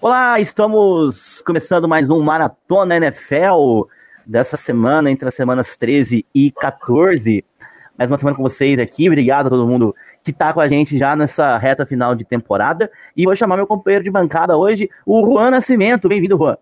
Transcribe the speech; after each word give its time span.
Olá, 0.00 0.38
estamos 0.38 1.42
começando 1.42 1.88
mais 1.88 2.08
um 2.08 2.20
Maratona 2.20 2.96
NFL 2.96 3.82
dessa 4.24 4.56
semana, 4.56 5.10
entre 5.10 5.26
as 5.26 5.34
semanas 5.34 5.76
13 5.76 6.24
e 6.32 6.52
14. 6.52 7.44
Mais 7.98 8.08
uma 8.08 8.16
semana 8.16 8.36
com 8.36 8.42
vocês 8.44 8.78
aqui. 8.78 9.08
Obrigado 9.08 9.48
a 9.48 9.50
todo 9.50 9.66
mundo 9.66 9.92
que 10.22 10.30
está 10.30 10.52
com 10.52 10.60
a 10.60 10.68
gente 10.68 10.96
já 10.96 11.16
nessa 11.16 11.58
reta 11.58 11.84
final 11.84 12.14
de 12.14 12.24
temporada. 12.24 12.88
E 13.16 13.24
vou 13.24 13.34
chamar 13.34 13.56
meu 13.56 13.66
companheiro 13.66 14.04
de 14.04 14.10
bancada 14.10 14.56
hoje, 14.56 14.88
o 15.04 15.20
Juan 15.26 15.50
Nascimento. 15.50 16.08
Bem-vindo, 16.08 16.36
Juan. 16.36 16.56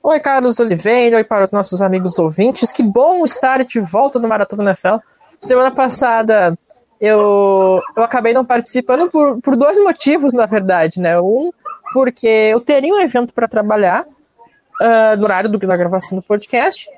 Oi, 0.00 0.20
Carlos 0.20 0.60
Oliveira. 0.60 1.16
Oi 1.16 1.24
para 1.24 1.42
os 1.42 1.50
nossos 1.50 1.82
amigos 1.82 2.16
ouvintes. 2.16 2.70
Que 2.70 2.84
bom 2.84 3.24
estar 3.24 3.64
de 3.64 3.80
volta 3.80 4.20
no 4.20 4.28
Maratona 4.28 4.70
NFL. 4.70 4.98
Semana 5.40 5.72
passada 5.72 6.56
eu, 7.00 7.80
eu 7.96 8.02
acabei 8.04 8.32
não 8.32 8.44
participando 8.44 9.10
por, 9.10 9.40
por 9.40 9.56
dois 9.56 9.78
motivos, 9.80 10.32
na 10.32 10.46
verdade, 10.46 11.00
né? 11.00 11.20
Um, 11.20 11.50
porque 11.92 12.26
eu 12.26 12.60
teria 12.60 12.94
um 12.94 13.00
evento 13.00 13.32
para 13.32 13.48
trabalhar 13.48 14.04
uh, 14.04 15.16
no 15.16 15.24
horário 15.24 15.48
do, 15.48 15.58
da 15.58 15.76
gravação 15.76 16.18
do 16.18 16.22
podcast, 16.22 16.88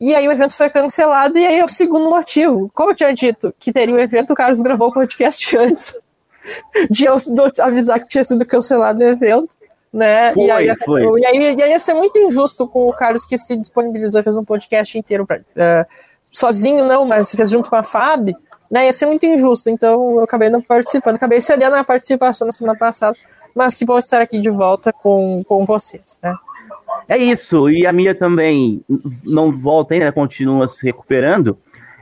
e 0.00 0.14
aí 0.14 0.28
o 0.28 0.32
evento 0.32 0.54
foi 0.54 0.70
cancelado, 0.70 1.38
e 1.38 1.46
aí 1.46 1.58
é 1.58 1.64
o 1.64 1.68
segundo 1.68 2.08
motivo. 2.08 2.70
Como 2.74 2.90
eu 2.90 2.94
tinha 2.94 3.12
dito 3.12 3.54
que 3.58 3.72
teria 3.72 3.94
um 3.94 3.98
evento, 3.98 4.32
o 4.32 4.36
Carlos 4.36 4.62
gravou 4.62 4.88
o 4.88 4.92
podcast 4.92 5.56
antes 5.58 5.94
de 6.90 7.04
eu 7.04 7.16
avisar 7.60 8.00
que 8.00 8.08
tinha 8.08 8.24
sido 8.24 8.44
cancelado 8.46 9.00
o 9.00 9.06
evento. 9.06 9.56
Né? 9.90 10.32
Foi, 10.34 10.44
e, 10.44 10.50
aí, 10.50 10.76
foi. 10.84 11.20
E, 11.20 11.26
aí, 11.26 11.54
e 11.56 11.62
aí 11.62 11.70
ia 11.70 11.78
ser 11.78 11.94
muito 11.94 12.18
injusto 12.18 12.68
com 12.68 12.86
o 12.86 12.92
Carlos 12.92 13.24
que 13.24 13.38
se 13.38 13.56
disponibilizou 13.56 14.20
e 14.20 14.22
fez 14.22 14.36
um 14.36 14.44
podcast 14.44 14.98
inteiro 14.98 15.26
pra, 15.26 15.38
uh, 15.38 15.86
sozinho, 16.30 16.84
não, 16.84 17.06
mas 17.06 17.34
fez 17.34 17.50
junto 17.50 17.70
com 17.70 17.76
a 17.76 17.82
Fábio 17.82 18.36
né? 18.70 18.86
Ia 18.86 18.92
ser 18.92 19.06
muito 19.06 19.24
injusto, 19.24 19.70
então 19.70 20.16
eu 20.16 20.24
acabei 20.24 20.50
não 20.50 20.60
participando. 20.60 21.16
Acabei 21.16 21.40
cedendo 21.40 21.74
a 21.74 21.84
participação 21.84 22.46
na 22.46 22.52
semana 22.52 22.78
passada, 22.78 23.16
mas 23.54 23.74
que 23.74 23.84
bom 23.84 23.98
estar 23.98 24.20
aqui 24.20 24.40
de 24.40 24.50
volta 24.50 24.92
com, 24.92 25.42
com 25.44 25.64
vocês, 25.64 26.18
né? 26.22 26.34
É 27.08 27.16
isso, 27.16 27.70
e 27.70 27.86
a 27.86 27.92
Mia 27.92 28.14
também 28.14 28.84
não 29.24 29.50
volta 29.50 29.94
ainda, 29.94 30.12
continua 30.12 30.68
se 30.68 30.84
recuperando. 30.84 31.56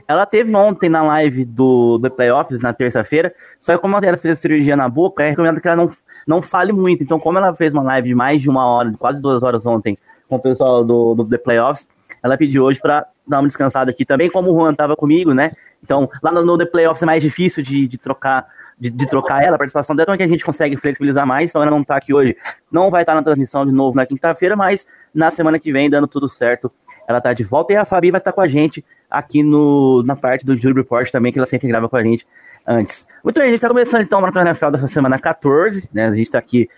Ela 0.07 0.25
teve 0.25 0.53
ontem 0.55 0.89
na 0.89 1.01
live 1.01 1.45
do, 1.45 1.97
do 1.97 2.09
Playoffs, 2.09 2.59
na 2.61 2.73
terça-feira, 2.73 3.33
só 3.57 3.73
que 3.73 3.81
como 3.81 3.97
ela 3.97 4.17
fez 4.17 4.33
a 4.33 4.37
cirurgia 4.37 4.75
na 4.75 4.87
boca, 4.87 5.23
é 5.23 5.29
recomendado 5.29 5.61
que 5.61 5.67
ela 5.67 5.77
não, 5.77 5.91
não 6.25 6.41
fale 6.41 6.71
muito. 6.71 7.03
Então, 7.03 7.19
como 7.19 7.37
ela 7.37 7.53
fez 7.53 7.73
uma 7.73 7.83
live 7.83 8.09
de 8.09 8.15
mais 8.15 8.41
de 8.41 8.49
uma 8.49 8.65
hora, 8.65 8.93
quase 8.97 9.21
duas 9.21 9.43
horas 9.43 9.65
ontem, 9.65 9.97
com 10.27 10.37
o 10.37 10.39
pessoal 10.39 10.83
do, 10.83 11.15
do 11.15 11.25
The 11.25 11.37
Playoffs, 11.37 11.89
ela 12.23 12.37
pediu 12.37 12.63
hoje 12.63 12.79
para 12.79 13.05
dar 13.27 13.39
uma 13.39 13.47
descansada 13.47 13.91
aqui 13.91 14.05
também, 14.05 14.29
como 14.29 14.51
o 14.51 14.59
Juan 14.59 14.71
estava 14.71 14.95
comigo, 14.95 15.33
né? 15.33 15.51
Então, 15.83 16.09
lá 16.21 16.31
no, 16.31 16.45
no 16.45 16.57
The 16.57 16.65
Playoffs 16.65 17.01
é 17.01 17.05
mais 17.05 17.21
difícil 17.21 17.63
de, 17.63 17.87
de 17.87 17.97
trocar 17.97 18.47
de, 18.79 18.89
de, 18.89 19.07
trocar 19.07 19.43
ela, 19.43 19.55
a 19.55 19.57
participação 19.57 19.95
dela, 19.95 20.03
então 20.05 20.13
é 20.13 20.17
que 20.17 20.23
a 20.23 20.27
gente 20.27 20.45
consegue 20.45 20.77
flexibilizar 20.77 21.25
mais, 21.25 21.49
então 21.49 21.61
ela 21.61 21.71
não 21.71 21.81
está 21.81 21.97
aqui 21.97 22.13
hoje, 22.13 22.35
não 22.71 22.91
vai 22.91 23.01
estar 23.01 23.13
tá 23.13 23.17
na 23.17 23.23
transmissão 23.23 23.65
de 23.65 23.71
novo 23.71 23.95
na 23.95 24.05
quinta-feira, 24.05 24.55
mas 24.55 24.87
na 25.13 25.31
semana 25.31 25.59
que 25.59 25.71
vem, 25.71 25.89
dando 25.89 26.07
tudo 26.07 26.27
certo, 26.27 26.71
ela 27.07 27.17
está 27.17 27.33
de 27.33 27.43
volta, 27.43 27.73
e 27.73 27.75
a 27.75 27.85
Fabi 27.85 28.11
vai 28.11 28.19
estar 28.19 28.31
tá 28.31 28.35
com 28.35 28.41
a 28.41 28.47
gente 28.47 28.85
aqui 29.09 29.41
no, 29.41 30.03
na 30.03 30.15
parte 30.15 30.45
do 30.45 30.55
Jury 30.55 30.75
Report 30.75 31.09
também, 31.09 31.31
que 31.31 31.39
ela 31.39 31.47
sempre 31.47 31.67
grava 31.67 31.89
com 31.89 31.95
a 31.95 32.03
gente 32.03 32.27
antes. 32.67 33.07
Muito 33.23 33.39
bem, 33.39 33.45
a 33.45 33.47
gente 33.47 33.55
está 33.55 33.69
começando 33.69 34.01
então 34.01 34.19
a 34.19 34.21
Maratona 34.21 34.49
NFL 34.49 34.69
dessa 34.71 34.87
semana 34.87 35.17
14, 35.17 35.89
né, 35.91 36.07
a 36.07 36.11
gente 36.11 36.23
está 36.23 36.37
aqui 36.37 36.69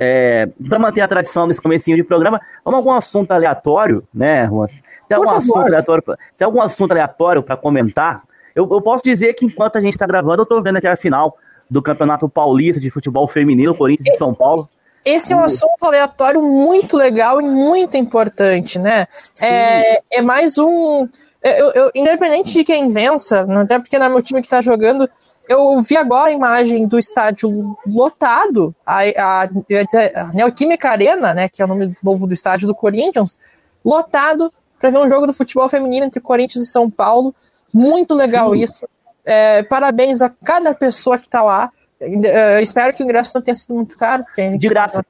é, 0.00 0.48
para 0.68 0.78
manter 0.78 1.00
a 1.00 1.08
tradição 1.08 1.46
nesse 1.46 1.62
comecinho 1.62 1.96
de 1.96 2.02
programa, 2.02 2.40
vamos 2.64 2.78
algum 2.78 2.92
assunto 2.92 3.30
aleatório, 3.30 4.06
né, 4.12 4.46
Juan? 4.48 4.66
Tem 5.08 5.16
algum, 5.16 5.30
assunto 5.30 5.58
aleatório, 5.60 6.04
tem 6.36 6.44
algum 6.44 6.60
assunto 6.60 6.90
aleatório 6.90 7.42
para 7.42 7.56
comentar? 7.56 8.27
Eu, 8.58 8.68
eu, 8.72 8.82
posso 8.82 9.04
dizer 9.04 9.34
que 9.34 9.46
enquanto 9.46 9.76
a 9.76 9.80
gente 9.80 9.92
está 9.92 10.04
gravando, 10.04 10.40
eu 10.40 10.42
estou 10.42 10.60
vendo 10.60 10.78
aqui 10.78 10.88
a 10.88 10.96
final 10.96 11.38
do 11.70 11.80
Campeonato 11.80 12.28
Paulista 12.28 12.80
de 12.80 12.90
Futebol 12.90 13.28
Feminino, 13.28 13.72
Corinthians 13.72 14.16
e 14.16 14.18
São 14.18 14.34
Paulo. 14.34 14.68
Esse 15.04 15.32
é 15.32 15.36
um 15.36 15.44
assunto 15.44 15.84
aleatório 15.84 16.42
muito 16.42 16.96
legal 16.96 17.40
e 17.40 17.44
muito 17.44 17.96
importante, 17.96 18.76
né? 18.76 19.06
É, 19.40 20.02
é, 20.10 20.20
mais 20.20 20.58
um. 20.58 21.08
Eu, 21.40 21.70
eu, 21.72 21.90
independente 21.94 22.52
de 22.52 22.64
quem 22.64 22.90
vença, 22.90 23.46
até 23.62 23.78
porque 23.78 23.96
não 23.96 24.06
é 24.06 24.08
meu 24.08 24.22
time 24.22 24.40
que 24.40 24.48
está 24.48 24.60
jogando, 24.60 25.08
eu 25.48 25.80
vi 25.80 25.96
agora 25.96 26.30
a 26.30 26.32
imagem 26.32 26.84
do 26.88 26.98
estádio 26.98 27.78
lotado, 27.86 28.74
a, 28.84 29.02
a, 29.02 29.42
a 29.44 30.24
Neoquímica 30.34 30.90
Arena, 30.90 31.32
né, 31.32 31.48
que 31.48 31.62
é 31.62 31.64
o 31.64 31.68
nome 31.68 31.96
novo 32.02 32.26
do 32.26 32.34
estádio 32.34 32.66
do 32.66 32.74
Corinthians, 32.74 33.38
lotado 33.84 34.52
para 34.80 34.90
ver 34.90 34.98
um 34.98 35.08
jogo 35.08 35.28
do 35.28 35.32
futebol 35.32 35.68
feminino 35.68 36.06
entre 36.06 36.20
Corinthians 36.20 36.64
e 36.64 36.70
São 36.70 36.90
Paulo. 36.90 37.32
Muito 37.72 38.14
legal 38.14 38.52
Sim. 38.52 38.62
isso. 38.62 38.88
É, 39.24 39.62
parabéns 39.62 40.22
a 40.22 40.30
cada 40.30 40.74
pessoa 40.74 41.18
que 41.18 41.26
está 41.26 41.42
lá. 41.42 41.70
É, 42.00 42.62
espero 42.62 42.92
que 42.94 43.02
o 43.02 43.04
ingresso 43.04 43.32
não 43.34 43.42
tenha 43.42 43.54
sido 43.54 43.74
muito 43.74 43.96
caro. 43.96 44.24
De 44.58 44.68
graça. 44.68 45.04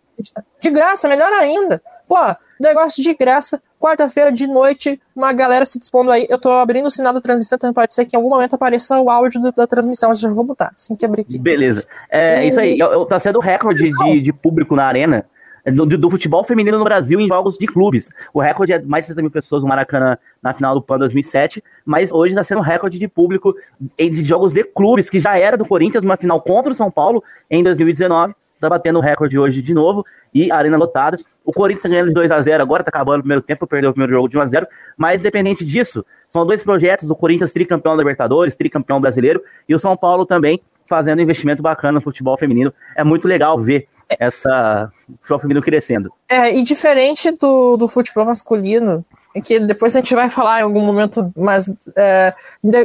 De 0.61 0.71
graça, 0.71 1.09
melhor 1.09 1.33
ainda. 1.33 1.81
Pô, 2.09 2.17
negócio 2.59 3.03
de 3.03 3.15
graça. 3.15 3.63
Quarta-feira 3.79 4.33
de 4.33 4.49
noite, 4.49 5.01
uma 5.15 5.33
galera 5.33 5.65
se 5.65 5.79
dispondo 5.79 6.11
aí. 6.11 6.27
Eu 6.29 6.39
tô 6.39 6.51
abrindo 6.51 6.87
o 6.87 6.91
sinal 6.91 7.13
da 7.13 7.21
transmissão, 7.21 7.55
então 7.55 7.73
pode 7.73 7.95
ser 7.95 8.05
que 8.07 8.17
em 8.17 8.19
algum 8.19 8.29
momento 8.29 8.55
apareça 8.55 8.99
o 8.99 9.09
áudio 9.09 9.41
do, 9.41 9.53
da 9.53 9.69
transmissão. 9.69 10.11
Eu 10.11 10.17
já 10.17 10.29
vou 10.29 10.43
botar, 10.43 10.73
assim 10.75 10.97
que 10.97 11.05
abrir 11.05 11.21
aqui. 11.21 11.39
Beleza. 11.39 11.85
É, 12.11 12.45
e... 12.45 12.49
Isso 12.49 12.59
aí, 12.59 12.77
tá 13.09 13.21
sendo 13.21 13.39
recorde 13.39 13.93
de, 13.93 14.21
de 14.21 14.33
público 14.33 14.75
na 14.75 14.85
arena 14.85 15.25
do, 15.71 15.87
do, 15.87 16.11
futebol 16.11 16.45
feminino 16.45 16.79
no 16.79 16.84
Brasil 16.84 17.21
em 17.21 17.29
jogos 17.29 17.56
de 17.56 17.67
clubes. 17.67 18.09
O 18.33 18.41
recorde 18.41 18.73
é 18.73 18.83
mais 18.83 19.05
de 19.05 19.09
60 19.09 19.23
mil 19.23 19.31
pessoas 19.31 19.62
no 19.62 19.69
Maracanã 19.69 20.17
na 20.43 20.53
final 20.53 20.75
do 20.75 20.83
PAN 20.83 20.99
2007, 20.99 21.62
mas 21.84 22.12
hoje 22.12 22.33
está 22.33 22.45
sendo 22.45 22.61
recorde 22.61 22.99
de 22.99 23.09
público 23.09 23.55
de 23.99 24.25
jogos 24.25 24.53
de 24.53 24.65
clubes, 24.65 25.09
que 25.11 25.19
já 25.21 25.39
era 25.39 25.57
do 25.57 25.65
Corinthians, 25.65 26.05
uma 26.05 26.17
final 26.17 26.41
contra 26.41 26.73
o 26.73 26.75
São 26.75 26.91
Paulo 26.91 27.23
em 27.51 27.62
2019. 27.62 28.34
Está 28.55 28.69
batendo 28.69 28.99
o 28.99 29.03
recorde 29.03 29.39
hoje 29.39 29.62
de 29.62 29.73
novo 29.73 30.05
e 30.34 30.51
arena 30.51 30.77
lotada. 30.77 31.17
O 31.45 31.53
Corinthians 31.53 31.78
está 31.78 31.89
ganhando 31.89 32.09
de 32.09 32.15
2 32.15 32.31
a 32.33 32.43
0 32.43 32.61
agora, 32.61 32.83
está 32.83 32.91
acabando 32.91 33.21
o 33.21 33.23
primeiro 33.23 33.43
tempo, 33.43 33.69
perdeu 33.69 33.91
o 33.91 33.93
primeiro 33.93 34.15
jogo 34.15 34.28
de 34.28 34.37
1 34.37 34.41
a 34.41 34.47
0 34.47 34.67
mas 34.97 35.21
independente 35.21 35.65
disso, 35.65 36.05
são 36.28 36.45
dois 36.45 36.62
projetos: 36.62 37.09
o 37.09 37.15
Corinthians 37.15 37.53
tricampeão 37.53 37.97
da 37.97 38.03
Libertadores, 38.03 38.57
tricampeão 38.57 39.01
brasileiro, 39.01 39.41
e 39.69 39.75
o 39.75 39.78
São 39.78 39.97
Paulo 39.97 40.27
também 40.27 40.61
fazendo 40.88 41.22
investimento 41.22 41.62
bacana 41.62 41.93
no 41.93 42.00
futebol 42.00 42.37
feminino. 42.37 42.72
É 42.97 43.04
muito 43.04 43.28
legal 43.28 43.59
ver 43.59 43.88
essa 44.09 44.91
futebol 45.21 45.38
feminino 45.41 45.62
crescendo. 45.62 46.12
É, 46.28 46.56
e 46.56 46.62
diferente 46.62 47.31
do, 47.31 47.76
do 47.76 47.88
futebol 47.88 48.25
masculino, 48.25 49.04
que 49.44 49.60
depois 49.60 49.94
a 49.94 50.00
gente 50.00 50.15
vai 50.15 50.31
falar 50.31 50.60
em 50.60 50.62
algum 50.62 50.81
momento, 50.81 51.31
mas 51.37 51.71
é, 51.97 52.34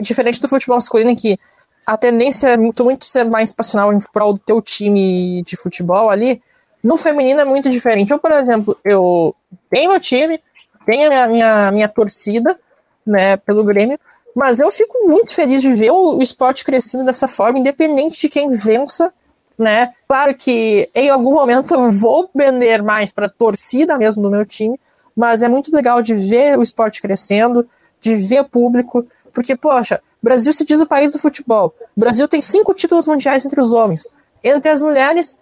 diferente 0.01 0.41
do 0.41 0.47
futebol 0.47 0.75
masculino, 0.75 1.11
em 1.11 1.15
que 1.15 1.39
a 1.85 1.97
tendência 1.97 2.47
é 2.47 2.57
muito, 2.57 2.83
muito 2.83 3.05
ser 3.05 3.25
mais 3.25 3.51
passional 3.51 3.93
em 3.93 3.99
prol 4.11 4.33
do 4.33 4.39
teu 4.39 4.61
time 4.61 5.43
de 5.43 5.55
futebol 5.55 6.09
ali, 6.09 6.41
no 6.83 6.97
feminino 6.97 7.39
é 7.39 7.45
muito 7.45 7.69
diferente. 7.69 8.11
Eu, 8.11 8.19
por 8.19 8.31
exemplo, 8.31 8.77
eu 8.83 9.35
tenho 9.69 9.91
meu 9.91 9.99
time, 9.99 10.39
tenho 10.85 11.07
a 11.07 11.09
minha, 11.09 11.27
minha, 11.27 11.71
minha 11.71 11.87
torcida, 11.87 12.59
né, 13.05 13.37
pelo 13.37 13.63
Grêmio, 13.63 13.99
mas 14.35 14.59
eu 14.59 14.71
fico 14.71 15.07
muito 15.07 15.33
feliz 15.33 15.61
de 15.61 15.73
ver 15.73 15.91
o, 15.91 16.21
esporte 16.21 16.63
crescendo 16.63 17.05
dessa 17.05 17.27
forma, 17.27 17.59
independente 17.59 18.19
de 18.19 18.29
quem 18.29 18.51
vença 18.51 19.13
né? 19.57 19.93
Claro 20.07 20.35
que 20.35 20.89
em 20.93 21.09
algum 21.09 21.33
momento 21.33 21.73
eu 21.73 21.91
vou 21.91 22.29
vender 22.33 22.81
mais 22.81 23.11
para 23.11 23.29
torcida 23.29 23.97
mesmo 23.97 24.23
do 24.23 24.29
meu 24.29 24.45
time, 24.45 24.79
mas 25.15 25.41
é 25.41 25.47
muito 25.47 25.73
legal 25.73 26.01
de 26.01 26.15
ver 26.15 26.57
o 26.57 26.63
esporte 26.63 27.01
crescendo, 27.01 27.67
de 28.01 28.15
ver 28.15 28.43
público, 28.45 29.05
porque, 29.31 29.55
poxa, 29.55 30.01
Brasil 30.21 30.51
se 30.53 30.65
diz 30.65 30.79
o 30.79 30.85
país 30.85 31.11
do 31.11 31.19
futebol. 31.19 31.73
Brasil 31.95 32.27
tem 32.27 32.41
cinco 32.41 32.73
títulos 32.73 33.05
mundiais 33.05 33.45
entre 33.45 33.59
os 33.61 33.71
homens. 33.71 34.07
Entre 34.43 34.71
as 34.71 34.81
mulheres, 34.81 35.37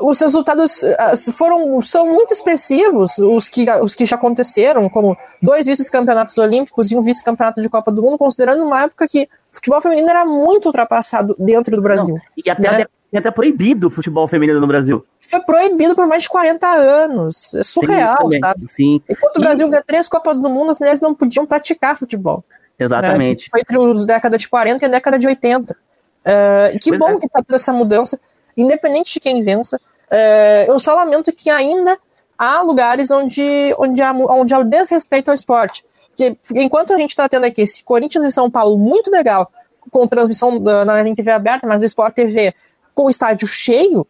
os 0.00 0.18
resultados 0.20 0.82
ah, 0.98 1.14
foram 1.32 1.80
são 1.82 2.06
muito 2.06 2.32
expressivos, 2.32 3.18
os 3.18 3.48
que, 3.48 3.70
os 3.82 3.94
que 3.94 4.04
já 4.04 4.16
aconteceram, 4.16 4.88
como 4.88 5.16
dois 5.40 5.66
vice-campeonatos 5.66 6.36
olímpicos 6.38 6.90
e 6.90 6.96
um 6.96 7.02
vice-campeonato 7.02 7.60
de 7.60 7.68
Copa 7.68 7.92
do 7.92 8.02
Mundo, 8.02 8.18
considerando 8.18 8.64
uma 8.64 8.82
época 8.82 9.06
que 9.06 9.28
o 9.52 9.56
futebol 9.56 9.80
feminino 9.80 10.08
era 10.08 10.24
muito 10.24 10.66
ultrapassado 10.66 11.36
dentro 11.38 11.76
do 11.76 11.82
Brasil. 11.82 12.14
Não, 12.14 12.22
e 12.44 12.50
até, 12.50 12.62
né? 12.62 12.68
até, 12.68 13.18
até, 13.18 13.30
proibido 13.30 13.88
o 13.88 13.90
futebol 13.90 14.26
feminino 14.26 14.60
no 14.60 14.66
Brasil. 14.66 15.04
Foi 15.20 15.40
proibido 15.40 15.94
por 15.94 16.06
mais 16.06 16.22
de 16.22 16.28
40 16.28 16.66
anos. 16.66 17.54
É 17.54 17.62
surreal, 17.62 18.30
sim, 18.30 18.38
sabe? 18.38 18.68
Sim. 18.68 19.02
Enquanto 19.08 19.36
o 19.36 19.40
Brasil 19.40 19.68
ganha 19.68 19.84
três 19.86 20.08
Copas 20.08 20.40
do 20.40 20.48
Mundo, 20.48 20.70
as 20.70 20.78
mulheres 20.78 21.00
não 21.00 21.14
podiam 21.14 21.44
praticar 21.46 21.98
futebol. 21.98 22.42
Exatamente. 22.78 23.44
Né? 23.44 23.48
Foi 23.50 23.60
entre 23.60 23.78
os 23.78 24.06
décadas 24.06 24.40
de 24.40 24.48
40 24.48 24.84
e 24.84 24.86
a 24.86 24.90
década 24.90 25.18
de 25.18 25.26
80. 25.26 25.72
Uh, 25.72 25.76
eh, 26.24 26.78
que 26.80 26.90
pois 26.90 26.98
bom 26.98 27.10
é. 27.10 27.18
que 27.18 27.26
está 27.26 27.42
tendo 27.42 27.56
essa 27.56 27.72
mudança, 27.72 28.18
independente 28.56 29.14
de 29.14 29.20
quem 29.20 29.42
vença. 29.42 29.80
Uh, 30.10 30.66
eu 30.68 30.80
só 30.80 30.94
lamento 30.94 31.32
que 31.32 31.48
ainda 31.48 31.98
há 32.36 32.62
lugares 32.62 33.10
onde, 33.10 33.74
onde, 33.78 34.02
há, 34.02 34.12
onde 34.12 34.54
há 34.54 34.58
o 34.58 34.64
desrespeito 34.64 35.30
ao 35.30 35.34
esporte. 35.34 35.84
Porque 36.08 36.36
enquanto 36.54 36.92
a 36.92 36.98
gente 36.98 37.10
está 37.10 37.28
tendo 37.28 37.44
aqui 37.44 37.62
esse 37.62 37.84
Corinthians 37.84 38.24
e 38.24 38.32
São 38.32 38.50
Paulo 38.50 38.76
muito 38.76 39.10
legal, 39.10 39.50
com 39.90 40.06
transmissão 40.06 40.58
na 40.58 41.02
TV 41.14 41.30
aberta, 41.30 41.66
mas 41.66 41.80
do 41.80 41.86
Sport 41.86 42.14
TV 42.14 42.54
com 42.94 43.04
o 43.04 43.10
estádio 43.10 43.46
cheio, 43.46 44.06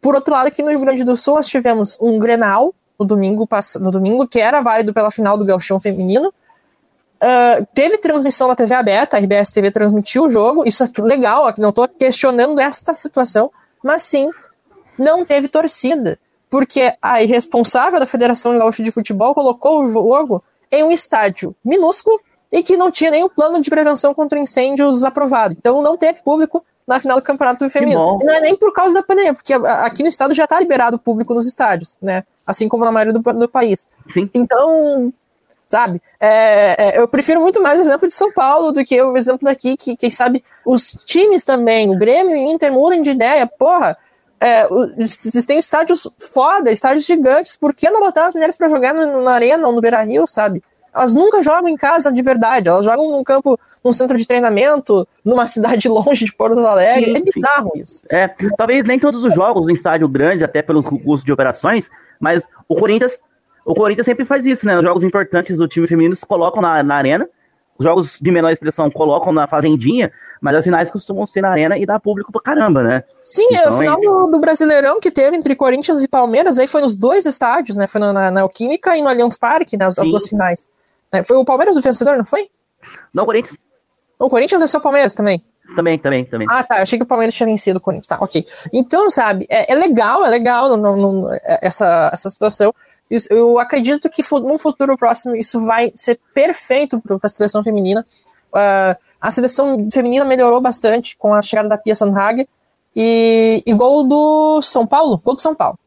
por 0.00 0.14
outro 0.14 0.32
lado, 0.32 0.46
aqui 0.46 0.62
no 0.62 0.70
Rio 0.70 0.80
Grande 0.80 1.02
do 1.04 1.16
Sul, 1.16 1.36
nós 1.36 1.48
tivemos 1.48 1.96
um 2.00 2.18
Grenal 2.18 2.74
no 2.98 3.06
domingo, 3.06 3.48
no 3.80 3.90
domingo 3.90 4.26
que 4.26 4.40
era 4.40 4.60
válido 4.60 4.92
pela 4.92 5.10
final 5.10 5.36
do 5.36 5.44
Galchão 5.44 5.80
Feminino. 5.80 6.28
Uh, 6.28 7.66
teve 7.74 7.98
transmissão 7.98 8.46
na 8.46 8.54
TV 8.54 8.74
aberta, 8.74 9.16
a 9.16 9.20
RBS 9.20 9.50
TV 9.50 9.70
transmitiu 9.70 10.26
o 10.26 10.30
jogo, 10.30 10.66
isso 10.66 10.84
é 10.84 10.88
legal, 11.00 11.52
não 11.58 11.70
estou 11.70 11.88
questionando 11.88 12.60
esta 12.60 12.94
situação, 12.94 13.50
mas 13.82 14.02
sim, 14.02 14.30
não 14.98 15.24
teve 15.24 15.48
torcida. 15.48 16.18
porque 16.50 16.94
a 17.02 17.22
irresponsável 17.22 18.00
da 18.00 18.06
Federação 18.06 18.58
Gaúcha 18.58 18.82
de 18.82 18.90
Futebol 18.90 19.34
colocou 19.34 19.84
o 19.84 19.88
jogo 19.88 20.42
em 20.70 20.82
um 20.82 20.90
estádio 20.90 21.54
minúsculo 21.64 22.20
e 22.50 22.62
que 22.62 22.76
não 22.76 22.90
tinha 22.90 23.10
nenhum 23.10 23.28
plano 23.28 23.60
de 23.60 23.68
prevenção 23.68 24.14
contra 24.14 24.38
incêndios 24.38 25.04
aprovado. 25.04 25.54
Então 25.58 25.82
não 25.82 25.96
teve 25.96 26.22
público 26.22 26.64
na 26.86 26.98
final 26.98 27.18
do 27.18 27.22
Campeonato 27.22 27.68
Feminino. 27.68 28.18
E 28.22 28.24
não 28.24 28.34
é 28.34 28.40
nem 28.40 28.56
por 28.56 28.72
causa 28.72 28.94
da 28.94 29.02
pandemia, 29.02 29.34
porque 29.34 29.52
aqui 29.52 30.02
no 30.02 30.08
estado 30.08 30.32
já 30.32 30.44
está 30.44 30.58
liberado 30.58 30.98
público 30.98 31.34
nos 31.34 31.46
estádios, 31.46 31.98
né? 32.00 32.24
Assim 32.46 32.66
como 32.66 32.84
na 32.84 32.90
maioria 32.90 33.12
do, 33.12 33.20
do 33.20 33.48
país. 33.48 33.86
Sim. 34.10 34.30
Então, 34.32 35.12
sabe? 35.68 36.00
É, 36.18 36.96
é, 36.96 36.98
eu 36.98 37.06
prefiro 37.06 37.42
muito 37.42 37.62
mais 37.62 37.78
o 37.78 37.82
exemplo 37.82 38.08
de 38.08 38.14
São 38.14 38.32
Paulo 38.32 38.72
do 38.72 38.82
que 38.82 39.00
o 39.02 39.18
exemplo 39.18 39.44
daqui, 39.44 39.76
que 39.76 39.94
quem 39.98 40.10
sabe 40.10 40.42
os 40.64 40.92
times 41.04 41.44
também, 41.44 41.90
o 41.90 41.98
Grêmio 41.98 42.34
e 42.34 42.46
o 42.46 42.50
Inter 42.50 42.72
mudem 42.72 43.02
de 43.02 43.10
ideia, 43.10 43.46
porra. 43.46 43.96
É, 44.40 44.68
eles 44.96 45.46
têm 45.46 45.58
estádios 45.58 46.08
foda, 46.18 46.70
estádios 46.70 47.04
gigantes, 47.04 47.56
por 47.56 47.74
que 47.74 47.90
não 47.90 48.00
botar 48.00 48.26
as 48.26 48.34
mulheres 48.34 48.56
para 48.56 48.68
jogar 48.68 48.94
no, 48.94 49.22
na 49.22 49.32
arena 49.32 49.66
ou 49.66 49.72
no 49.72 49.80
Beira 49.80 50.02
Rio, 50.02 50.26
sabe? 50.26 50.62
Elas 50.94 51.14
nunca 51.14 51.42
jogam 51.42 51.68
em 51.68 51.76
casa 51.76 52.12
de 52.12 52.22
verdade, 52.22 52.68
elas 52.68 52.84
jogam 52.84 53.10
num 53.10 53.22
campo, 53.24 53.58
num 53.84 53.92
centro 53.92 54.16
de 54.16 54.26
treinamento, 54.26 55.06
numa 55.24 55.46
cidade 55.46 55.86
longe 55.90 56.24
de 56.24 56.32
Porto 56.32 56.58
Alegre. 56.64 57.12
Sim, 57.12 57.16
é 57.16 57.20
bizarro 57.20 57.70
sim. 57.74 57.80
isso. 57.80 58.02
É, 58.08 58.28
talvez 58.56 58.84
nem 58.84 58.98
todos 58.98 59.24
os 59.24 59.34
jogos 59.34 59.68
em 59.68 59.74
estádio 59.74 60.08
grande, 60.08 60.44
até 60.44 60.62
pelo 60.62 60.82
custo 60.82 61.26
de 61.26 61.32
operações, 61.32 61.90
mas 62.20 62.46
o 62.68 62.76
Corinthians, 62.76 63.20
o 63.64 63.74
Corinthians 63.74 64.06
sempre 64.06 64.24
faz 64.24 64.46
isso, 64.46 64.66
né? 64.66 64.76
Os 64.78 64.84
jogos 64.84 65.02
importantes 65.02 65.58
do 65.58 65.68
time 65.68 65.86
feminino 65.86 66.14
se 66.14 66.26
colocam 66.26 66.62
na, 66.62 66.82
na 66.82 66.94
arena, 66.94 67.28
os 67.78 67.84
jogos 67.84 68.18
de 68.20 68.30
menor 68.30 68.52
expressão 68.52 68.90
colocam 68.90 69.32
na 69.32 69.46
fazendinha, 69.46 70.12
mas 70.40 70.56
as 70.56 70.64
finais 70.64 70.90
costumam 70.90 71.24
ser 71.24 71.42
na 71.42 71.50
arena 71.50 71.78
e 71.78 71.86
dá 71.86 71.98
público 72.00 72.32
pra 72.32 72.40
caramba, 72.40 72.82
né? 72.82 73.04
Sim, 73.22 73.46
é, 73.52 73.58
então, 73.58 73.74
o 73.74 73.78
final 73.78 73.96
é 73.98 74.30
do, 74.30 74.38
Brasileirão 74.38 75.00
que 75.00 75.10
teve 75.10 75.36
entre 75.36 75.54
Corinthians 75.54 76.02
e 76.02 76.08
Palmeiras, 76.08 76.58
aí 76.58 76.66
foi 76.66 76.80
nos 76.80 76.96
dois 76.96 77.24
estádios, 77.24 77.76
né? 77.76 77.86
Foi 77.86 78.00
na, 78.00 78.12
na 78.12 78.30
Neoquímica 78.30 78.96
e 78.96 79.02
no 79.02 79.08
Allianz 79.08 79.38
Parque, 79.38 79.76
né? 79.76 79.86
As, 79.86 79.98
as 79.98 80.08
duas 80.08 80.26
finais. 80.26 80.66
É, 81.12 81.22
foi 81.22 81.36
o 81.36 81.44
Palmeiras 81.44 81.76
o 81.76 81.80
vencedor, 81.80 82.16
não 82.16 82.24
foi? 82.24 82.48
Não, 83.14 83.22
o 83.22 83.26
Corinthians. 83.26 83.56
O 84.18 84.28
Corinthians 84.28 84.60
venceu 84.60 84.80
o 84.80 84.82
Palmeiras 84.82 85.14
também? 85.14 85.42
Também, 85.76 85.98
também, 85.98 86.24
também. 86.24 86.46
Ah, 86.50 86.64
tá. 86.64 86.82
Achei 86.82 86.98
que 86.98 87.04
o 87.04 87.08
Palmeiras 87.08 87.34
tinha 87.34 87.46
vencido 87.46 87.78
o 87.78 87.80
Corinthians. 87.80 88.08
Tá, 88.08 88.18
ok. 88.20 88.44
Então, 88.72 89.10
sabe, 89.10 89.46
é, 89.48 89.72
é 89.72 89.74
legal, 89.76 90.24
é 90.24 90.28
legal 90.28 90.76
no, 90.76 90.96
no, 90.96 91.32
é, 91.32 91.60
essa, 91.62 92.10
essa 92.12 92.28
situação. 92.30 92.74
Eu 93.30 93.58
acredito 93.58 94.08
que 94.10 94.22
num 94.38 94.58
futuro 94.58 94.96
próximo 94.96 95.34
isso 95.34 95.64
vai 95.64 95.92
ser 95.94 96.20
perfeito 96.34 97.00
para 97.00 97.18
a 97.22 97.28
seleção 97.28 97.64
feminina. 97.64 98.06
Uh, 98.50 98.96
a 99.20 99.30
seleção 99.30 99.88
feminina 99.90 100.24
melhorou 100.24 100.60
bastante 100.60 101.16
com 101.16 101.34
a 101.34 101.42
chegada 101.42 101.68
da 101.68 101.78
Pia 101.78 101.94
Sandhag. 101.94 102.48
E, 102.94 103.62
e 103.66 103.74
gol 103.74 104.04
do 104.04 104.62
São 104.62 104.86
Paulo? 104.86 105.20
Gol 105.24 105.34
do 105.34 105.40
São 105.40 105.54
Paulo. 105.54 105.78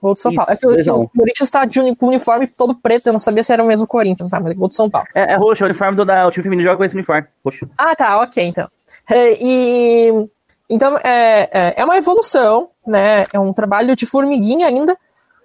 Gol 0.00 0.14
do 0.14 0.18
São 0.18 0.32
Isso, 0.32 0.36
Paulo. 0.36 0.52
É 0.52 0.56
que, 0.56 0.82
que 0.82 0.90
o 0.90 1.08
Corinthians 1.08 1.50
tá 1.50 1.64
de 1.64 1.80
uniforme 1.80 2.46
todo 2.48 2.74
preto, 2.74 3.06
eu 3.06 3.12
não 3.12 3.20
sabia 3.20 3.44
se 3.44 3.52
era 3.52 3.62
o 3.62 3.66
mesmo 3.66 3.86
Corinthians, 3.86 4.30
tá? 4.30 4.40
Mas 4.40 4.52
é 4.52 4.54
gol 4.54 4.68
do 4.68 4.74
São 4.74 4.90
Paulo. 4.90 5.06
É, 5.14 5.32
é 5.32 5.36
roxo, 5.36 5.62
é 5.62 5.66
o 5.66 5.68
uniforme 5.68 5.96
do 5.96 6.04
da, 6.04 6.26
o 6.26 6.30
time 6.30 6.42
feminino 6.42 6.68
joga 6.68 6.78
com 6.78 6.84
esse 6.84 6.94
uniforme. 6.94 7.26
Roxo. 7.44 7.68
Ah, 7.78 7.94
tá, 7.94 8.18
ok, 8.20 8.44
então. 8.44 8.68
É, 9.08 9.38
e. 9.40 10.28
Então, 10.68 10.96
é, 10.98 11.48
é, 11.52 11.74
é 11.76 11.84
uma 11.84 11.96
evolução, 11.96 12.70
né? 12.86 13.26
É 13.32 13.38
um 13.38 13.52
trabalho 13.52 13.94
de 13.94 14.06
formiguinha 14.06 14.66
ainda. 14.66 14.96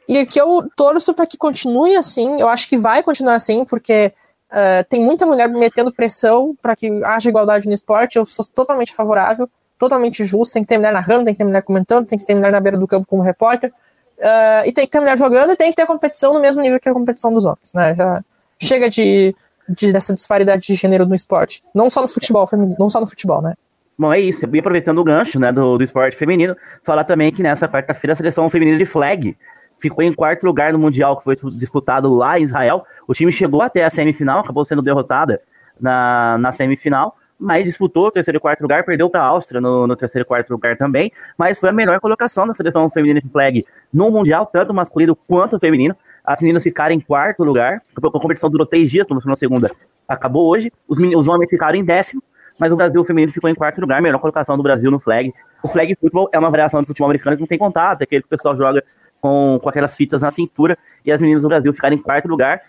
E 0.08 0.26
que 0.26 0.40
eu 0.40 0.70
torço 0.76 1.14
para 1.14 1.26
que 1.26 1.38
continue 1.38 1.96
assim. 1.96 2.40
Eu 2.40 2.48
acho 2.48 2.68
que 2.68 2.78
vai 2.78 3.04
continuar 3.04 3.36
assim, 3.36 3.66
porque 3.66 4.14
uh, 4.52 4.84
tem 4.90 5.02
muita 5.02 5.26
mulher 5.26 5.50
metendo 5.50 5.92
pressão 5.92 6.56
para 6.62 6.76
que 6.76 6.88
haja 7.04 7.30
igualdade 7.30 7.68
no 7.68 7.74
esporte. 7.74 8.18
Eu 8.18 8.26
sou 8.26 8.46
totalmente 8.46 8.94
favorável, 8.94 9.50
totalmente 9.78 10.24
justo. 10.24 10.54
Tem 10.54 10.64
que 10.64 10.70
ter 10.70 10.78
mulher 10.78 10.94
narrando, 10.94 11.26
tem 11.26 11.34
que 11.34 11.40
ter 11.40 11.44
mulher 11.44 11.62
comentando, 11.62 12.08
tem 12.08 12.18
que 12.18 12.26
ter 12.26 12.36
mulher 12.36 12.52
na 12.52 12.60
beira 12.60 12.78
do 12.78 12.88
campo 12.88 13.06
como 13.06 13.22
repórter. 13.22 13.72
Uh, 14.18 14.66
e 14.66 14.72
tem 14.72 14.86
que 14.86 14.92
ter 14.92 15.00
mulher 15.00 15.18
jogando 15.18 15.52
e 15.52 15.56
tem 15.56 15.70
que 15.70 15.76
ter 15.76 15.86
competição 15.86 16.34
no 16.34 16.40
mesmo 16.40 16.62
nível 16.62 16.80
que 16.80 16.90
a 16.90 16.94
competição 16.94 17.34
dos 17.34 17.44
homens, 17.44 17.74
né? 17.74 17.94
Já 17.94 18.24
chega 18.60 18.90
de, 18.90 19.36
de 19.70 19.92
dessa 19.92 20.14
disparidade 20.14 20.66
de 20.66 20.76
gênero 20.76 21.06
no 21.06 21.14
esporte. 21.14 21.62
Não 21.74 21.90
só 21.90 22.02
no 22.02 22.08
futebol 22.08 22.48
feminino, 22.48 22.78
não 22.80 22.90
só 22.90 23.00
no 23.00 23.08
futebol, 23.08 23.42
né? 23.42 23.56
Bom, 23.98 24.14
é 24.14 24.20
isso. 24.20 24.46
E 24.46 24.60
aproveitando 24.60 25.00
o 25.00 25.04
gancho 25.04 25.40
né, 25.40 25.52
do, 25.52 25.78
do 25.78 25.84
esporte 25.84 26.16
feminino, 26.16 26.56
falar 26.84 27.04
também 27.04 27.32
que 27.32 27.42
nessa 27.42 27.68
quarta-feira 27.68 28.14
a 28.14 28.16
seleção 28.16 28.50
feminina 28.50 28.78
de 28.78 28.86
flag 28.86 29.36
ficou 29.80 30.04
em 30.04 30.14
quarto 30.14 30.46
lugar 30.46 30.74
no 30.74 30.80
Mundial 30.80 31.18
que 31.18 31.24
foi 31.24 31.36
disputado 31.54 32.14
lá 32.14 32.40
em 32.40 32.44
Israel. 32.44 32.86
O 33.08 33.14
time 33.14 33.32
chegou 33.32 33.62
até 33.62 33.84
a 33.84 33.90
semifinal, 33.90 34.40
acabou 34.40 34.66
sendo 34.66 34.82
derrotada 34.82 35.42
na, 35.80 36.38
na 36.40 36.52
semifinal, 36.52 37.16
mas 37.40 37.64
disputou 37.64 38.08
o 38.08 38.12
terceiro 38.12 38.38
e 38.38 38.42
quarto 38.42 38.62
lugar, 38.62 38.84
perdeu 38.84 39.10
para 39.10 39.22
a 39.22 39.26
Áustria 39.26 39.62
no, 39.62 39.86
no, 39.86 39.96
terceiro 39.96 40.26
e 40.26 40.28
quarto 40.28 40.50
lugar 40.50 40.76
também, 40.76 41.12
mas 41.38 41.60
foi 41.60 41.70
a 41.70 41.74
melhor 41.74 42.00
colocação 42.00 42.48
da 42.48 42.54
seleção 42.54 42.90
feminina 42.90 43.22
de 43.22 43.30
flag 43.30 43.66
no 43.94 44.10
Mundial, 44.10 44.46
tanto 44.46 44.74
masculino 44.74 45.16
quanto 45.16 45.60
feminino. 45.60 45.96
As 46.24 46.42
meninas 46.42 46.64
ficaram 46.64 46.94
em 46.94 47.00
quarto 47.00 47.44
lugar, 47.44 47.82
a 47.96 48.20
competição 48.20 48.50
durou 48.50 48.66
três 48.66 48.92
dias, 48.92 49.08
começou 49.08 49.30
na 49.30 49.36
segunda, 49.36 49.72
acabou 50.08 50.48
hoje. 50.48 50.72
Os, 50.88 51.00
os 51.00 51.28
homens 51.28 51.50
ficaram 51.50 51.78
em 51.78 51.86
décimo, 51.86 52.22
mas 52.60 52.72
o 52.72 52.76
Brasil 52.76 53.04
feminino 53.06 53.32
ficou 53.32 53.50
em 53.50 53.56
quarto 53.56 53.80
lugar, 53.80 54.02
melhor 54.02 54.20
colocação 54.20 54.58
do 54.58 54.64
Brasil 54.64 54.90
no 54.90 55.00
flag. 55.00 55.34
O 55.64 55.70
flag 55.70 55.96
futebol 55.96 56.30
é 56.34 56.40
uma 56.40 56.50
variação 56.50 56.82
do 56.82 56.88
futebol 56.88 57.08
americano 57.08 57.38
que 57.38 57.42
não 57.42 57.48
tem 57.48 57.58
contato, 57.58 58.02
é 58.02 58.04
aquele 58.04 58.24
que 58.24 58.28
o 58.28 58.30
pessoal 58.30 58.58
joga 58.58 58.84
com, 59.28 59.60
com 59.62 59.70
aquelas 59.70 59.96
fitas 59.96 60.22
na 60.22 60.32
cintura, 60.32 60.78
e 61.06 61.12
as 61.12 61.20
meninas 61.20 61.44
do 61.44 61.50
Brasil 61.50 61.74
ficaram 61.74 61.96
em 61.96 62.02
quarto 62.02 62.28
lugar. 62.28 62.62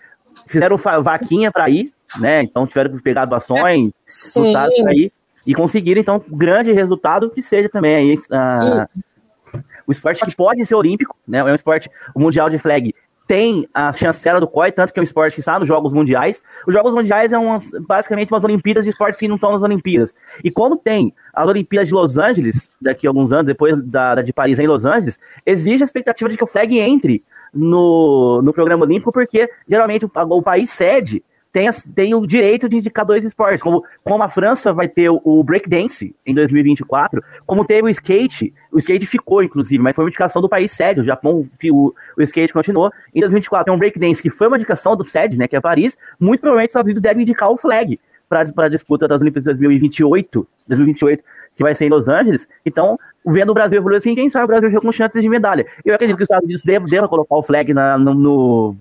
Fizeram 0.45 0.77
vaquinha 0.77 1.51
para 1.51 1.69
ir, 1.69 1.93
né? 2.19 2.43
Então 2.43 2.67
tiveram 2.67 2.95
que 2.95 3.01
pegar 3.01 3.25
doações, 3.25 3.91
lutaram 4.35 4.71
para 4.81 4.93
ir, 4.93 5.11
e 5.45 5.55
conseguiram, 5.55 6.01
então, 6.01 6.21
grande 6.27 6.71
resultado 6.71 7.29
que 7.29 7.41
seja 7.41 7.69
também 7.69 7.95
aí. 7.95 8.15
Uh, 8.15 9.61
o 9.87 9.91
esporte 9.91 10.23
que 10.23 10.35
pode 10.35 10.63
ser 10.65 10.75
olímpico, 10.75 11.15
né? 11.27 11.39
É 11.39 11.43
um 11.43 11.55
esporte, 11.55 11.89
o 12.13 12.19
Mundial 12.19 12.49
de 12.49 12.59
Flag 12.59 12.93
tem 13.29 13.69
a 13.71 13.93
chancela 13.93 14.39
do 14.39 14.47
COI, 14.47 14.71
tanto 14.71 14.91
que 14.91 14.99
é 14.99 15.01
um 15.01 15.03
esporte 15.03 15.35
que 15.35 15.39
está 15.39 15.59
nos 15.59 15.67
Jogos 15.67 15.93
Mundiais. 15.93 16.41
Os 16.65 16.73
Jogos 16.73 16.95
Mundiais 16.95 17.31
é 17.31 17.37
basicamente 17.81 18.33
umas 18.33 18.43
Olimpíadas 18.43 18.85
de 18.85 18.89
esportes 18.89 19.19
que 19.19 19.27
não 19.27 19.35
estão 19.35 19.51
nas 19.51 19.61
Olimpíadas. 19.61 20.15
E 20.43 20.49
como 20.49 20.75
tem 20.75 21.13
as 21.31 21.47
Olimpíadas 21.47 21.89
de 21.89 21.93
Los 21.93 22.17
Angeles, 22.17 22.71
daqui 22.81 23.05
a 23.05 23.11
alguns 23.11 23.31
anos, 23.31 23.45
depois 23.45 23.75
da, 23.85 24.15
da 24.15 24.23
de 24.23 24.33
Paris 24.33 24.57
em 24.57 24.65
Los 24.65 24.83
Angeles, 24.83 25.19
existe 25.45 25.83
a 25.83 25.85
expectativa 25.85 26.27
de 26.27 26.37
que 26.37 26.43
o 26.43 26.47
flag 26.47 26.79
entre 26.79 27.23
no, 27.53 28.41
no 28.41 28.51
programa 28.51 28.83
olímpico, 28.83 29.11
porque 29.11 29.47
geralmente 29.67 30.07
o, 30.07 30.11
o 30.11 30.41
país 30.41 30.71
cede 30.71 31.23
tem, 31.51 31.69
tem 31.95 32.13
o 32.13 32.25
direito 32.25 32.69
de 32.69 32.77
indicar 32.77 33.05
dois 33.05 33.25
esportes, 33.25 33.61
como, 33.61 33.83
como 34.03 34.23
a 34.23 34.29
França 34.29 34.71
vai 34.71 34.87
ter 34.87 35.09
o, 35.09 35.19
o 35.23 35.43
breakdance 35.43 36.15
em 36.25 36.33
2024, 36.33 37.23
como 37.45 37.65
teve 37.65 37.87
o 37.87 37.89
skate, 37.89 38.53
o 38.71 38.77
skate 38.77 39.05
ficou, 39.05 39.41
inclusive, 39.41 39.81
mas 39.81 39.95
foi 39.95 40.05
uma 40.05 40.09
indicação 40.09 40.41
do 40.41 40.49
país 40.49 40.71
sede, 40.71 41.01
o 41.01 41.05
Japão, 41.05 41.47
o, 41.71 41.93
o 42.17 42.21
skate 42.21 42.53
continuou. 42.53 42.91
Em 43.13 43.21
2024 43.21 43.65
tem 43.65 43.73
um 43.73 43.79
breakdance 43.79 44.21
que 44.21 44.29
foi 44.29 44.47
uma 44.47 44.57
indicação 44.57 44.95
do 44.95 45.03
sede, 45.03 45.37
né, 45.37 45.47
que 45.47 45.55
é 45.55 45.61
Paris, 45.61 45.97
muito 46.19 46.41
provavelmente 46.41 46.67
os 46.67 46.71
Estados 46.71 46.85
Unidos 46.85 47.01
devem 47.01 47.23
indicar 47.23 47.49
o 47.49 47.57
flag 47.57 47.99
para 48.29 48.65
a 48.65 48.69
disputa 48.69 49.07
das 49.07 49.21
Olimpíadas 49.21 49.45
de 49.45 49.59
2028, 49.59 50.47
2028, 50.67 51.23
que 51.57 51.63
vai 51.63 51.73
ser 51.73 51.85
em 51.85 51.89
Los 51.89 52.07
Angeles. 52.07 52.47
Então, 52.63 52.97
vendo 53.25 53.49
o 53.49 53.53
Brasil 53.55 53.79
evoluir 53.79 53.97
assim, 53.97 54.13
quem 54.13 54.29
sabe 54.29 54.45
o 54.45 54.47
Brasil 54.47 54.69
já 54.69 54.79
com 54.79 54.91
chances 54.91 55.19
de 55.19 55.27
medalha. 55.27 55.65
Eu 55.83 55.95
acredito 55.95 56.15
que 56.15 56.23
os 56.23 56.27
Estados 56.27 56.45
Unidos 56.45 56.61
devam 56.61 57.09
colocar 57.09 57.35
o 57.35 57.43
flag 57.43 57.73
na, 57.73 57.97
no, 57.97 58.13
no 58.13 58.77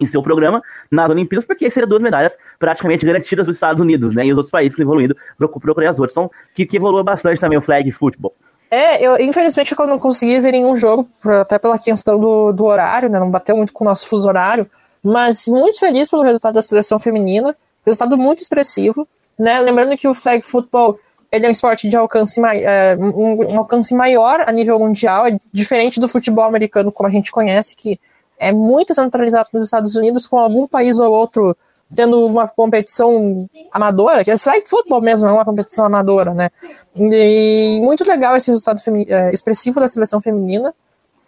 em 0.00 0.06
seu 0.06 0.22
programa 0.22 0.62
nas 0.90 1.10
Olimpíadas, 1.10 1.44
porque 1.44 1.70
seriam 1.70 1.88
duas 1.88 2.02
medalhas 2.02 2.36
praticamente 2.58 3.04
garantidas 3.04 3.46
dos 3.46 3.56
Estados 3.56 3.80
Unidos, 3.80 4.14
né? 4.14 4.26
E 4.26 4.32
os 4.32 4.38
outros 4.38 4.50
países 4.50 4.74
que 4.74 4.82
evoluindo 4.82 5.16
procurem 5.38 5.88
as 5.88 5.98
outras. 5.98 6.16
Então, 6.16 6.30
que, 6.54 6.64
que 6.64 6.76
evoluiu 6.76 7.04
bastante 7.04 7.40
também 7.40 7.58
o 7.58 7.62
flag 7.62 7.90
futebol. 7.90 8.34
É, 8.70 9.04
eu 9.04 9.18
infelizmente 9.20 9.74
eu 9.76 9.86
não 9.86 9.98
consegui 9.98 10.38
ver 10.38 10.52
nenhum 10.52 10.76
jogo, 10.76 11.08
até 11.40 11.58
pela 11.58 11.78
questão 11.78 12.18
do, 12.18 12.52
do 12.52 12.64
horário, 12.64 13.08
né? 13.08 13.18
Não 13.18 13.30
bateu 13.30 13.56
muito 13.56 13.72
com 13.72 13.84
o 13.84 13.88
nosso 13.88 14.06
fuso 14.06 14.28
horário, 14.28 14.70
mas 15.02 15.46
muito 15.48 15.78
feliz 15.80 16.08
pelo 16.08 16.22
resultado 16.22 16.54
da 16.54 16.62
seleção 16.62 16.98
feminina, 16.98 17.56
resultado 17.84 18.16
muito 18.16 18.42
expressivo, 18.42 19.06
né? 19.38 19.60
Lembrando 19.60 19.96
que 19.96 20.06
o 20.06 20.14
flag 20.14 20.42
football 20.44 20.98
ele 21.32 21.46
é 21.46 21.48
um 21.48 21.52
esporte 21.52 21.88
de 21.88 21.96
alcance, 21.96 22.40
é, 22.40 22.96
um, 22.98 23.52
um 23.54 23.58
alcance 23.58 23.94
maior 23.94 24.40
a 24.46 24.52
nível 24.52 24.78
mundial, 24.78 25.26
é 25.26 25.38
diferente 25.52 26.00
do 26.00 26.08
futebol 26.08 26.44
americano 26.44 26.90
como 26.90 27.08
a 27.08 27.12
gente 27.12 27.30
conhece, 27.30 27.76
que 27.76 28.00
é 28.40 28.50
muito 28.50 28.94
centralizado 28.94 29.50
nos 29.52 29.62
Estados 29.62 29.94
Unidos, 29.94 30.26
com 30.26 30.38
algum 30.38 30.66
país 30.66 30.98
ou 30.98 31.12
outro 31.12 31.54
tendo 31.94 32.24
uma 32.24 32.48
competição 32.48 33.48
amadora, 33.70 34.24
que 34.24 34.30
é 34.30 34.38
flag 34.38 34.66
football 34.68 35.02
mesmo, 35.02 35.28
é 35.28 35.32
uma 35.32 35.44
competição 35.44 35.84
amadora, 35.84 36.32
né? 36.32 36.50
E 36.96 37.78
muito 37.82 38.04
legal 38.08 38.36
esse 38.36 38.50
resultado 38.50 38.80
é, 39.08 39.30
expressivo 39.30 39.80
da 39.80 39.88
seleção 39.88 40.20
feminina. 40.20 40.72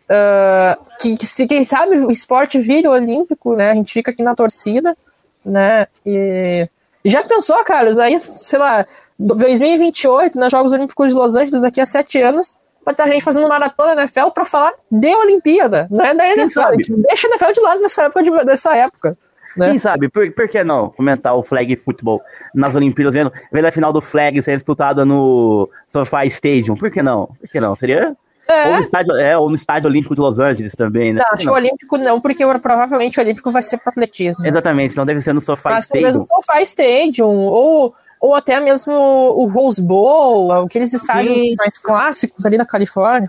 Uh, 0.04 0.85
que, 1.00 1.16
que, 1.16 1.26
se 1.26 1.47
quem 1.47 1.64
sabe 1.64 1.97
o 1.99 2.11
esporte 2.11 2.59
vira 2.59 2.90
olímpico, 2.90 3.57
né? 3.57 3.71
A 3.71 3.75
gente 3.75 3.92
fica 3.92 4.11
aqui 4.11 4.23
na 4.23 4.35
torcida, 4.35 4.97
né? 5.45 5.87
E, 6.07 6.69
e 7.04 7.11
já 7.11 7.23
pensou, 7.25 7.62
Carlos, 7.64 7.99
aí, 7.99 8.21
sei 8.21 8.59
lá, 8.59 8.87
2028, 9.19 10.38
nos 10.38 10.50
Jogos 10.50 10.73
Olímpicos 10.73 11.09
de 11.09 11.14
Los 11.14 11.35
Angeles, 11.35 11.61
daqui 11.61 11.81
a 11.81 11.85
sete 11.85 12.21
anos, 12.23 12.54
vai 12.85 12.95
ter 12.95 13.09
gente 13.09 13.25
fazendo 13.25 13.49
maratona 13.49 13.95
na 13.95 14.03
NFL 14.03 14.31
para 14.35 14.45
falar 14.45 14.73
de 14.91 15.15
Olimpíada, 15.15 15.87
não 15.91 16.05
é 16.05 16.15
da 16.15 16.27
NFL. 16.33 16.61
Deixa 17.09 17.27
a 17.27 17.31
NFL 17.31 17.53
de 17.53 17.61
lado 17.61 17.81
nessa 17.81 18.03
época. 18.05 18.23
De, 18.23 18.45
dessa 18.45 18.77
época 18.77 19.17
né? 19.57 19.71
Quem 19.71 19.79
sabe? 19.79 20.09
Por, 20.09 20.31
por 20.33 20.49
que 20.49 20.62
não 20.65 20.91
comentar 20.91 21.37
o 21.37 21.43
flag 21.43 21.75
futebol 21.77 22.23
nas 22.55 22.75
Olimpíadas, 22.75 23.15
vendo, 23.15 23.33
vendo 23.53 23.67
a 23.67 23.73
final 23.73 23.93
do 23.93 24.01
flag 24.01 24.41
ser 24.43 24.57
disputada 24.57 25.05
no 25.05 25.69
SoFi 25.89 26.27
Stadium? 26.27 26.77
Por 26.77 26.91
que 26.91 27.03
não? 27.03 27.27
Por 27.27 27.49
que 27.49 27.61
não? 27.61 27.75
Seria, 27.75 28.17
É. 28.49 28.69
Ou, 28.69 28.75
no 28.77 28.81
estádio, 28.81 29.17
é, 29.17 29.39
ou 29.39 29.49
no 29.49 29.55
estádio 29.55 29.89
Olímpico 29.89 30.15
de 30.15 30.21
Los 30.21 30.39
Angeles 30.39 30.73
também, 30.75 31.12
né? 31.12 31.21
Não, 31.21 31.33
acho 31.33 31.45
que 31.45 31.51
o 31.51 31.55
Olímpico 31.55 31.97
não, 31.97 32.21
porque 32.21 32.45
provavelmente 32.61 33.19
o 33.19 33.23
Olímpico 33.23 33.51
vai 33.51 33.62
ser 33.62 33.79
para 33.79 33.91
atletismo. 33.91 34.45
Exatamente, 34.47 34.97
não 34.97 35.07
deve 35.07 35.23
ser 35.23 35.33
no 35.33 35.41
SoFi 35.41 35.62
Mas 35.65 35.85
Stadium. 35.85 36.07
Mas 36.07 36.17
no 36.17 36.27
SoFi 36.27 36.62
Stadium, 36.62 37.37
ou, 37.47 37.95
ou 38.23 38.37
até 38.37 38.61
mesmo 38.61 38.95
o 38.95 39.47
Rose 39.49 39.83
Bowl, 39.83 40.52
aqueles 40.52 40.95
estádios 40.95 41.35
Sim. 41.35 41.57
mais 41.59 41.76
clássicos 41.76 42.47
ali 42.47 42.57
na 42.57 42.64
Califórnia. 42.64 43.29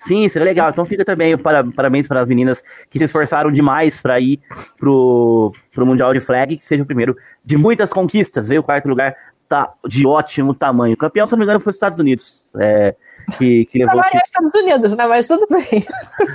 Sim, 0.00 0.28
seria 0.28 0.44
legal. 0.44 0.68
Então 0.70 0.84
fica 0.84 1.04
também 1.04 1.38
para, 1.38 1.62
parabéns 1.62 2.08
para 2.08 2.22
as 2.22 2.26
meninas 2.26 2.60
que 2.90 2.98
se 2.98 3.04
esforçaram 3.04 3.52
demais 3.52 4.00
para 4.00 4.18
ir 4.18 4.40
pro, 4.76 5.52
pro 5.72 5.86
Mundial 5.86 6.12
de 6.12 6.18
Flag, 6.18 6.56
que 6.56 6.66
seja 6.66 6.82
o 6.82 6.86
primeiro 6.86 7.16
de 7.44 7.56
muitas 7.56 7.92
conquistas. 7.92 8.48
Veio 8.48 8.62
o 8.62 8.64
quarto 8.64 8.88
lugar, 8.88 9.14
tá 9.48 9.72
de 9.86 10.04
ótimo 10.04 10.52
tamanho. 10.52 10.94
O 10.94 10.98
campeão, 10.98 11.24
se 11.24 11.32
não 11.32 11.38
me 11.38 11.44
engano, 11.44 11.60
foi 11.60 11.70
os 11.70 11.76
Estados 11.76 12.00
Unidos. 12.00 12.44
É, 12.58 12.96
que, 13.38 13.66
que 13.66 13.78
levou. 13.78 13.94
Pra 13.94 14.02
variar, 14.02 14.22
Estados 14.24 14.54
Unidos, 14.54 14.96
né? 14.96 15.06
Mas 15.06 15.26
tudo 15.26 15.46
bem. 15.48 15.84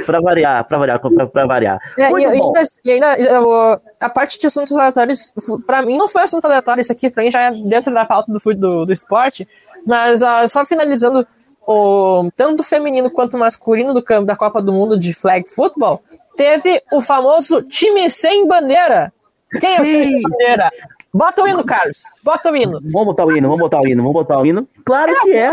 pra 0.06 0.22
variar, 0.22 0.64
pra 0.66 0.78
variar, 0.78 1.00
pra 1.00 1.46
variar. 1.46 1.80
É, 1.98 2.10
e, 2.10 2.26
ainda, 2.26 2.64
e, 2.84 2.92
ainda, 2.92 3.82
a 4.00 4.10
parte 4.10 4.40
de 4.40 4.48
assuntos 4.48 4.72
aleatórios, 4.72 5.34
pra 5.66 5.82
mim 5.82 5.98
não 5.98 6.08
foi 6.08 6.24
assunto 6.24 6.46
aleatório, 6.46 6.82
isso 6.82 6.92
aqui 6.92 7.10
pra 7.10 7.24
mim 7.24 7.32
já 7.32 7.42
é 7.44 7.52
dentro 7.52 7.94
da 7.94 8.06
pauta 8.06 8.32
do, 8.32 8.40
do, 8.56 8.86
do 8.86 8.94
esporte. 8.94 9.48
Mas 9.86 10.22
uh, 10.22 10.48
só 10.48 10.66
finalizando 10.66 11.26
o, 11.66 12.30
tanto 12.36 12.62
o 12.62 12.64
feminino 12.64 13.12
quanto 13.12 13.36
o 13.36 13.40
masculino 13.40 13.94
do 13.94 14.04
campo 14.04 14.26
da 14.26 14.36
Copa 14.36 14.62
do 14.62 14.74
Mundo 14.74 14.98
de 14.98 15.14
flag 15.14 15.48
football, 15.48 16.02
teve 16.36 16.82
o 16.92 17.02
famoso 17.02 17.62
time 17.62 18.10
sem 18.10 18.48
bandeira. 18.48 19.14
Quem 19.60 19.76
é 19.76 19.82
o 19.82 19.84
time 19.84 20.04
sem 20.04 20.22
bandeira? 20.22 20.72
Bota 21.18 21.42
o 21.42 21.48
hino, 21.48 21.64
Carlos. 21.64 22.04
Bota 22.24 22.52
o 22.52 22.56
hino. 22.56 22.80
Vamos 22.84 23.08
botar 23.08 23.26
o 23.26 23.36
hino, 23.36 23.50
vamos 23.50 23.62
botar 23.62 23.82
o 23.82 23.88
hino, 23.88 24.04
vamos 24.04 24.14
botar 24.14 24.40
o 24.40 24.46
hino. 24.46 24.68
Claro 24.86 25.12
é 25.12 25.20
que 25.22 25.36
é. 25.36 25.50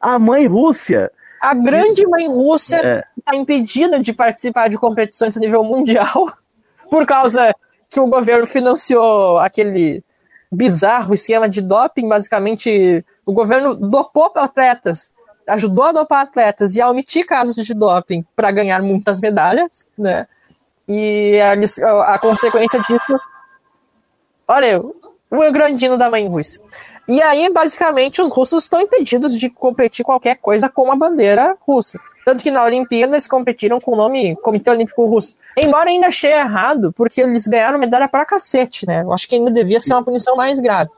A 0.00 0.20
mãe 0.20 0.46
Rússia. 0.46 1.10
A 1.42 1.52
grande 1.52 2.06
mãe 2.06 2.28
Rússia 2.28 3.04
está 3.18 3.34
é. 3.34 3.36
impedida 3.36 3.98
de 3.98 4.12
participar 4.12 4.68
de 4.68 4.78
competições 4.78 5.36
a 5.36 5.40
nível 5.40 5.64
mundial 5.64 6.32
por 6.88 7.04
causa 7.04 7.52
que 7.88 7.98
o 7.98 8.06
governo 8.06 8.46
financiou 8.46 9.38
aquele 9.38 10.04
bizarro 10.52 11.12
esquema 11.12 11.48
de 11.48 11.60
doping. 11.60 12.08
Basicamente, 12.08 13.04
o 13.26 13.32
governo 13.32 13.74
dopou 13.74 14.30
atletas 14.36 15.10
ajudou 15.48 15.86
a 15.86 15.92
dopar 15.92 16.22
atletas 16.22 16.76
e 16.76 16.80
a 16.80 16.88
omitir 16.88 17.26
casos 17.26 17.56
de 17.56 17.74
doping 17.74 18.24
para 18.36 18.52
ganhar 18.52 18.80
muitas 18.82 19.20
medalhas, 19.20 19.84
né? 19.98 20.28
E 20.86 21.40
a, 21.40 22.14
a 22.14 22.18
consequência 22.20 22.80
disso. 22.80 23.20
Olha, 24.46 24.80
o 25.30 25.52
grandino 25.52 25.96
da 25.96 26.10
mãe 26.10 26.26
russa. 26.26 26.60
E 27.08 27.20
aí, 27.20 27.50
basicamente, 27.52 28.20
os 28.20 28.30
russos 28.30 28.64
estão 28.64 28.80
impedidos 28.80 29.38
de 29.38 29.50
competir 29.50 30.04
qualquer 30.04 30.36
coisa 30.36 30.68
com 30.68 30.90
a 30.92 30.96
bandeira 30.96 31.56
russa. 31.60 31.98
Tanto 32.24 32.42
que 32.42 32.50
na 32.50 32.64
Olimpíada 32.64 33.14
eles 33.14 33.26
competiram 33.26 33.80
com 33.80 33.92
o 33.92 33.96
nome 33.96 34.36
Comitê 34.36 34.70
Olímpico 34.70 35.04
Russo. 35.06 35.36
Embora 35.56 35.90
ainda 35.90 36.08
achei 36.08 36.32
errado, 36.32 36.92
porque 36.92 37.20
eles 37.20 37.46
ganharam 37.46 37.78
medalha 37.78 38.06
pra 38.06 38.24
cacete, 38.24 38.86
né? 38.86 39.02
Eu 39.02 39.12
acho 39.12 39.28
que 39.28 39.34
ainda 39.34 39.50
devia 39.50 39.80
ser 39.80 39.94
uma 39.94 40.04
punição 40.04 40.36
mais 40.36 40.60
grave. 40.60 40.90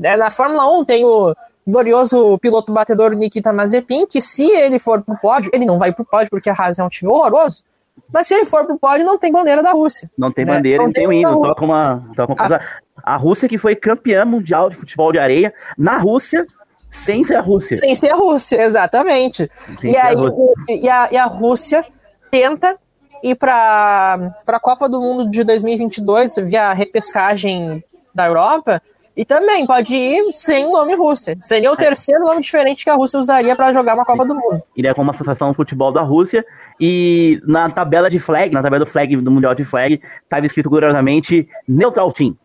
É, 0.00 0.16
na 0.16 0.30
Fórmula 0.30 0.70
1 0.78 0.84
tem 0.84 1.04
o, 1.04 1.34
glorioso 1.66 2.38
piloto 2.38 2.72
batedor 2.72 3.12
Nikita 3.14 3.52
Mazepin, 3.52 4.06
que 4.06 4.20
se 4.20 4.48
ele 4.50 4.78
for 4.78 5.02
pro 5.02 5.16
pódio, 5.16 5.50
ele 5.52 5.66
não 5.66 5.78
vai 5.78 5.92
pro 5.92 6.04
pódio 6.04 6.30
porque 6.30 6.48
a 6.48 6.54
Haas 6.54 6.78
é 6.78 6.84
um 6.84 6.88
time 6.88 7.10
horroroso, 7.10 7.64
mas 8.12 8.26
se 8.26 8.34
ele 8.34 8.44
for 8.44 8.64
pro 8.64 8.78
pódio, 8.78 9.04
não 9.04 9.18
tem 9.18 9.32
bandeira 9.32 9.62
da 9.62 9.72
Rússia. 9.72 10.10
Não 10.16 10.30
tem 10.30 10.44
né? 10.44 10.54
bandeira, 10.54 10.78
não, 10.78 10.86
não 10.86 10.92
tem 10.92 11.06
o 11.06 11.12
hino, 11.12 11.40
toca 11.40 11.64
uma, 11.64 12.08
toca 12.14 12.32
uma 12.32 12.56
a... 12.56 13.14
a 13.14 13.16
Rússia 13.16 13.48
que 13.48 13.58
foi 13.58 13.74
campeã 13.74 14.24
mundial 14.24 14.70
de 14.70 14.76
futebol 14.76 15.12
de 15.12 15.18
areia 15.18 15.52
na 15.76 15.98
Rússia, 15.98 16.46
sem 16.90 17.24
ser 17.24 17.34
a 17.34 17.40
Rússia. 17.40 17.76
Sem 17.76 17.94
ser 17.94 18.12
a 18.12 18.16
Rússia, 18.16 18.62
exatamente. 18.62 19.50
Sem 19.80 19.92
e, 19.92 19.96
aí, 19.96 20.16
a 20.16 20.72
e, 20.72 20.88
a, 20.88 21.08
e 21.12 21.16
a 21.16 21.26
Rússia 21.26 21.84
tenta 22.30 22.76
ir 23.22 23.34
para 23.34 24.34
a 24.46 24.60
Copa 24.60 24.88
do 24.88 25.00
Mundo 25.00 25.28
de 25.28 25.42
2022 25.44 26.36
via 26.44 26.72
repescagem 26.72 27.82
da 28.14 28.26
Europa, 28.26 28.80
e 29.16 29.24
também 29.24 29.66
pode 29.66 29.94
ir 29.94 30.32
sem 30.32 30.66
o 30.66 30.72
nome 30.72 30.94
Rússia. 30.94 31.38
Seria 31.40 31.70
o 31.70 31.74
é. 31.74 31.76
terceiro 31.76 32.22
nome 32.22 32.42
diferente 32.42 32.84
que 32.84 32.90
a 32.90 32.94
Rússia 32.94 33.18
usaria 33.18 33.56
para 33.56 33.72
jogar 33.72 33.94
uma 33.94 34.04
Copa 34.04 34.26
do 34.26 34.34
Mundo. 34.34 34.62
Iria 34.76 34.94
como 34.94 35.10
Associação 35.10 35.50
de 35.50 35.56
Futebol 35.56 35.90
da 35.90 36.02
Rússia. 36.02 36.44
E 36.78 37.40
na 37.46 37.70
tabela 37.70 38.10
de 38.10 38.18
flag, 38.18 38.52
na 38.52 38.62
tabela 38.62 38.84
do 38.84 38.90
flag 38.90 39.16
do 39.16 39.30
Mundial 39.30 39.54
de 39.54 39.64
Flag, 39.64 40.00
estava 40.22 40.44
escrito 40.44 40.68
curiosamente 40.68 41.48
Neutral 41.66 42.12
Team. 42.12 42.36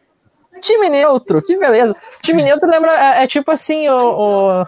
Time 0.62 0.90
neutro, 0.90 1.42
que 1.42 1.58
beleza. 1.58 1.96
Time 2.22 2.44
neutro 2.44 2.70
lembra, 2.70 2.92
é, 2.94 3.24
é 3.24 3.28
tipo 3.28 3.52
assim, 3.52 3.90
o, 3.90 4.62
o 4.62 4.68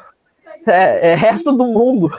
é, 0.68 1.12
é, 1.12 1.16
resto 1.16 1.52
do 1.52 1.66
mundo. 1.66 2.10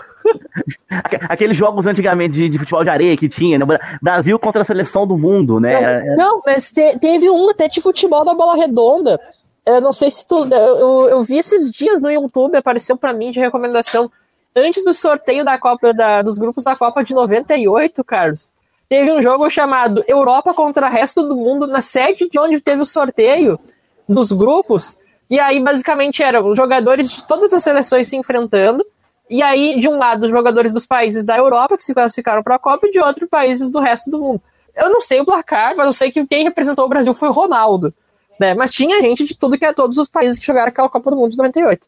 Aqueles 1.28 1.56
jogos 1.56 1.86
antigamente 1.86 2.34
de, 2.34 2.48
de, 2.48 2.58
futebol 2.58 2.84
de 2.84 2.90
areia 2.90 3.16
que 3.16 3.28
tinha, 3.28 3.58
né? 3.58 3.66
Brasil 4.00 4.38
contra 4.38 4.62
a 4.62 4.64
seleção 4.64 5.06
do 5.06 5.18
mundo, 5.18 5.58
né? 5.58 6.00
Não, 6.00 6.16
não 6.16 6.42
mas 6.46 6.70
te, 6.70 6.98
teve 6.98 7.28
um 7.28 7.50
até 7.50 7.68
de 7.68 7.80
futebol 7.80 8.24
da 8.24 8.32
bola 8.32 8.54
redonda, 8.54 9.20
eu 9.66 9.80
não 9.80 9.92
sei 9.92 10.10
se 10.10 10.26
tu. 10.26 10.46
Eu, 10.46 11.08
eu 11.08 11.22
vi 11.22 11.38
esses 11.38 11.70
dias 11.70 12.02
no 12.02 12.10
YouTube, 12.10 12.56
apareceu 12.56 12.96
para 12.96 13.12
mim 13.12 13.30
de 13.30 13.40
recomendação. 13.40 14.10
Antes 14.54 14.84
do 14.84 14.94
sorteio 14.94 15.44
da 15.44 15.58
Copa 15.58 15.92
da, 15.92 16.22
dos 16.22 16.38
grupos 16.38 16.62
da 16.62 16.76
Copa 16.76 17.02
de 17.02 17.12
98, 17.14 18.04
Carlos, 18.04 18.52
teve 18.88 19.10
um 19.10 19.20
jogo 19.20 19.48
chamado 19.50 20.04
Europa 20.06 20.54
contra 20.54 20.86
o 20.86 20.90
resto 20.90 21.26
do 21.26 21.34
mundo, 21.34 21.66
na 21.66 21.80
sede 21.80 22.28
de 22.28 22.38
onde 22.38 22.60
teve 22.60 22.82
o 22.82 22.86
sorteio 22.86 23.58
dos 24.08 24.30
grupos. 24.30 24.96
E 25.28 25.40
aí, 25.40 25.58
basicamente, 25.58 26.22
eram 26.22 26.54
jogadores 26.54 27.10
de 27.10 27.24
todas 27.24 27.52
as 27.52 27.62
seleções 27.62 28.06
se 28.06 28.16
enfrentando. 28.16 28.84
E 29.28 29.42
aí, 29.42 29.80
de 29.80 29.88
um 29.88 29.96
lado, 29.96 30.24
os 30.24 30.30
jogadores 30.30 30.72
dos 30.72 30.86
países 30.86 31.24
da 31.24 31.36
Europa, 31.36 31.76
que 31.76 31.84
se 31.84 31.94
classificaram 31.94 32.42
para 32.42 32.56
a 32.56 32.58
Copa, 32.58 32.86
e 32.86 32.90
de 32.90 33.00
outro, 33.00 33.26
países 33.26 33.70
do 33.70 33.80
resto 33.80 34.10
do 34.10 34.20
mundo. 34.20 34.42
Eu 34.76 34.90
não 34.90 35.00
sei 35.00 35.20
o 35.20 35.24
placar, 35.24 35.74
mas 35.74 35.86
eu 35.86 35.92
sei 35.92 36.12
que 36.12 36.26
quem 36.26 36.44
representou 36.44 36.84
o 36.84 36.88
Brasil 36.88 37.14
foi 37.14 37.28
o 37.28 37.32
Ronaldo. 37.32 37.94
Né? 38.38 38.54
Mas 38.54 38.72
tinha 38.72 39.00
gente 39.00 39.24
de 39.24 39.36
tudo 39.36 39.58
que 39.58 39.64
é 39.64 39.72
todos 39.72 39.96
os 39.96 40.08
países 40.08 40.38
que 40.38 40.46
jogaram 40.46 40.68
aquela 40.68 40.88
Copa 40.88 41.10
do 41.10 41.16
Mundo 41.16 41.30
de 41.30 41.36
98. 41.36 41.86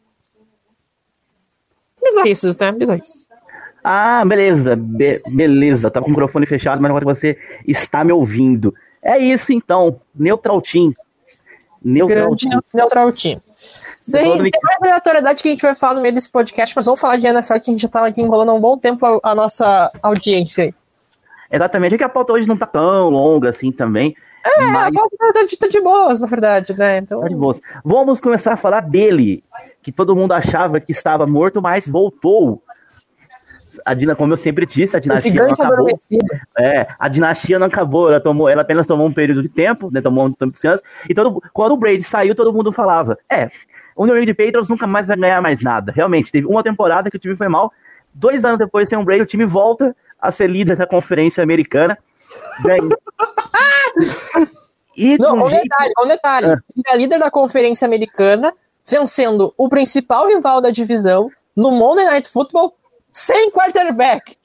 Bizarrices, 2.01 2.57
né? 2.57 2.71
Bizarrices. 2.71 3.27
Ah, 3.83 4.23
beleza, 4.25 4.75
Be 4.75 5.21
beleza. 5.27 5.91
Tá 5.91 6.01
com 6.01 6.07
o 6.07 6.09
microfone 6.09 6.45
fechado, 6.45 6.81
mas 6.81 6.89
agora 6.89 7.05
você 7.05 7.37
está 7.65 8.03
me 8.03 8.11
ouvindo. 8.11 8.73
É 9.01 9.17
isso 9.17 9.53
então, 9.53 9.99
Neutral 10.13 10.61
Team. 10.61 10.93
Neutral 11.83 12.35
Team. 12.35 12.61
Neutral 12.73 13.11
Team. 13.13 13.41
Tem, 14.09 14.23
tem, 14.23 14.51
mais 14.63 14.81
aleatoriedade 14.81 15.43
que 15.43 15.49
a 15.49 15.51
gente 15.51 15.61
vai 15.61 15.75
falar 15.75 15.95
no 15.95 16.01
meio 16.01 16.13
desse 16.13 16.29
podcast, 16.29 16.73
mas 16.73 16.85
vamos 16.85 16.99
falar 16.99 17.17
de 17.17 17.27
NFL 17.27 17.53
que 17.53 17.69
a 17.69 17.73
gente 17.73 17.81
já 17.81 17.89
tá 17.89 18.05
aqui 18.05 18.21
enrolando 18.21 18.49
há 18.49 18.53
um 18.53 18.59
bom 18.59 18.77
tempo 18.77 19.05
a, 19.05 19.31
a 19.31 19.35
nossa 19.35 19.91
audiência 20.01 20.65
aí. 20.65 20.73
Exatamente, 21.51 21.95
é 21.95 21.97
que 21.97 22.03
a 22.03 22.09
pauta 22.09 22.33
hoje 22.33 22.47
não 22.47 22.57
tá 22.57 22.65
tão 22.65 23.09
longa 23.09 23.49
assim 23.49 23.71
também. 23.71 24.15
É, 24.43 24.61
mas... 24.65 24.95
a 24.95 25.33
tá 25.33 25.43
de, 25.45 25.57
tá 25.57 25.67
de 25.67 25.81
boas, 25.81 26.19
na 26.19 26.27
verdade, 26.27 26.77
né? 26.77 26.97
Então... 26.99 27.21
Tá 27.21 27.27
de 27.27 27.35
boas. 27.35 27.61
Vamos 27.83 28.21
começar 28.21 28.53
a 28.53 28.57
falar 28.57 28.81
dele, 28.81 29.43
que 29.81 29.91
todo 29.91 30.15
mundo 30.15 30.31
achava 30.33 30.79
que 30.79 30.91
estava 30.91 31.25
morto, 31.25 31.61
mas 31.61 31.87
voltou. 31.87 32.61
A 33.85 33.93
Dina, 33.93 34.15
como 34.15 34.33
eu 34.33 34.37
sempre 34.37 34.65
disse, 34.65 34.97
a 34.97 34.99
dinastia 34.99 35.43
não 35.43 35.53
acabou. 35.53 35.87
É, 36.57 36.87
a 36.97 37.07
dinastia 37.07 37.59
não 37.59 37.67
acabou, 37.67 38.09
ela, 38.09 38.19
tomou, 38.19 38.49
ela 38.49 38.63
apenas 38.63 38.87
tomou 38.87 39.07
um 39.07 39.13
período 39.13 39.43
de 39.43 39.49
tempo, 39.49 39.91
né, 39.91 40.01
tomou 40.01 40.25
um 40.25 40.33
tempo 40.33 40.57
de 40.59 40.67
anos, 40.67 40.81
e 41.07 41.13
todo, 41.13 41.41
quando 41.53 41.73
o 41.73 41.77
Brady 41.77 42.03
saiu, 42.03 42.33
todo 42.33 42.51
mundo 42.51 42.71
falava, 42.71 43.17
é, 43.29 43.51
o 43.95 44.05
New 44.05 44.17
England 44.17 44.33
Patriots 44.33 44.69
nunca 44.69 44.87
mais 44.87 45.07
vai 45.07 45.17
ganhar 45.17 45.41
mais 45.41 45.61
nada. 45.61 45.91
Realmente, 45.91 46.31
teve 46.31 46.47
uma 46.47 46.63
temporada 46.63 47.09
que 47.09 47.17
o 47.17 47.19
time 47.19 47.35
foi 47.35 47.47
mal, 47.47 47.71
dois 48.13 48.43
anos 48.43 48.57
depois 48.57 48.89
sem 48.89 48.97
o 48.97 49.03
Brady, 49.03 49.21
o 49.21 49.27
time 49.27 49.45
volta 49.45 49.95
a 50.19 50.31
ser 50.31 50.49
líder 50.49 50.75
da 50.75 50.87
conferência 50.87 51.43
americana, 51.43 51.97
ganha, 52.63 52.81
e 54.95 55.17
não, 55.17 55.43
um 55.43 55.49
jeito... 55.49 55.63
detalhe, 55.63 55.93
um 56.03 56.07
detalhe. 56.07 56.47
Ah. 56.87 56.95
líder 56.95 57.19
da 57.19 57.31
Conferência 57.31 57.85
Americana, 57.85 58.53
vencendo 58.85 59.53
o 59.57 59.69
principal 59.69 60.27
rival 60.27 60.61
da 60.61 60.71
divisão 60.71 61.29
no 61.55 61.71
Monday 61.71 62.05
Night 62.05 62.29
Football 62.29 62.75
sem 63.11 63.49
quarterback. 63.51 64.37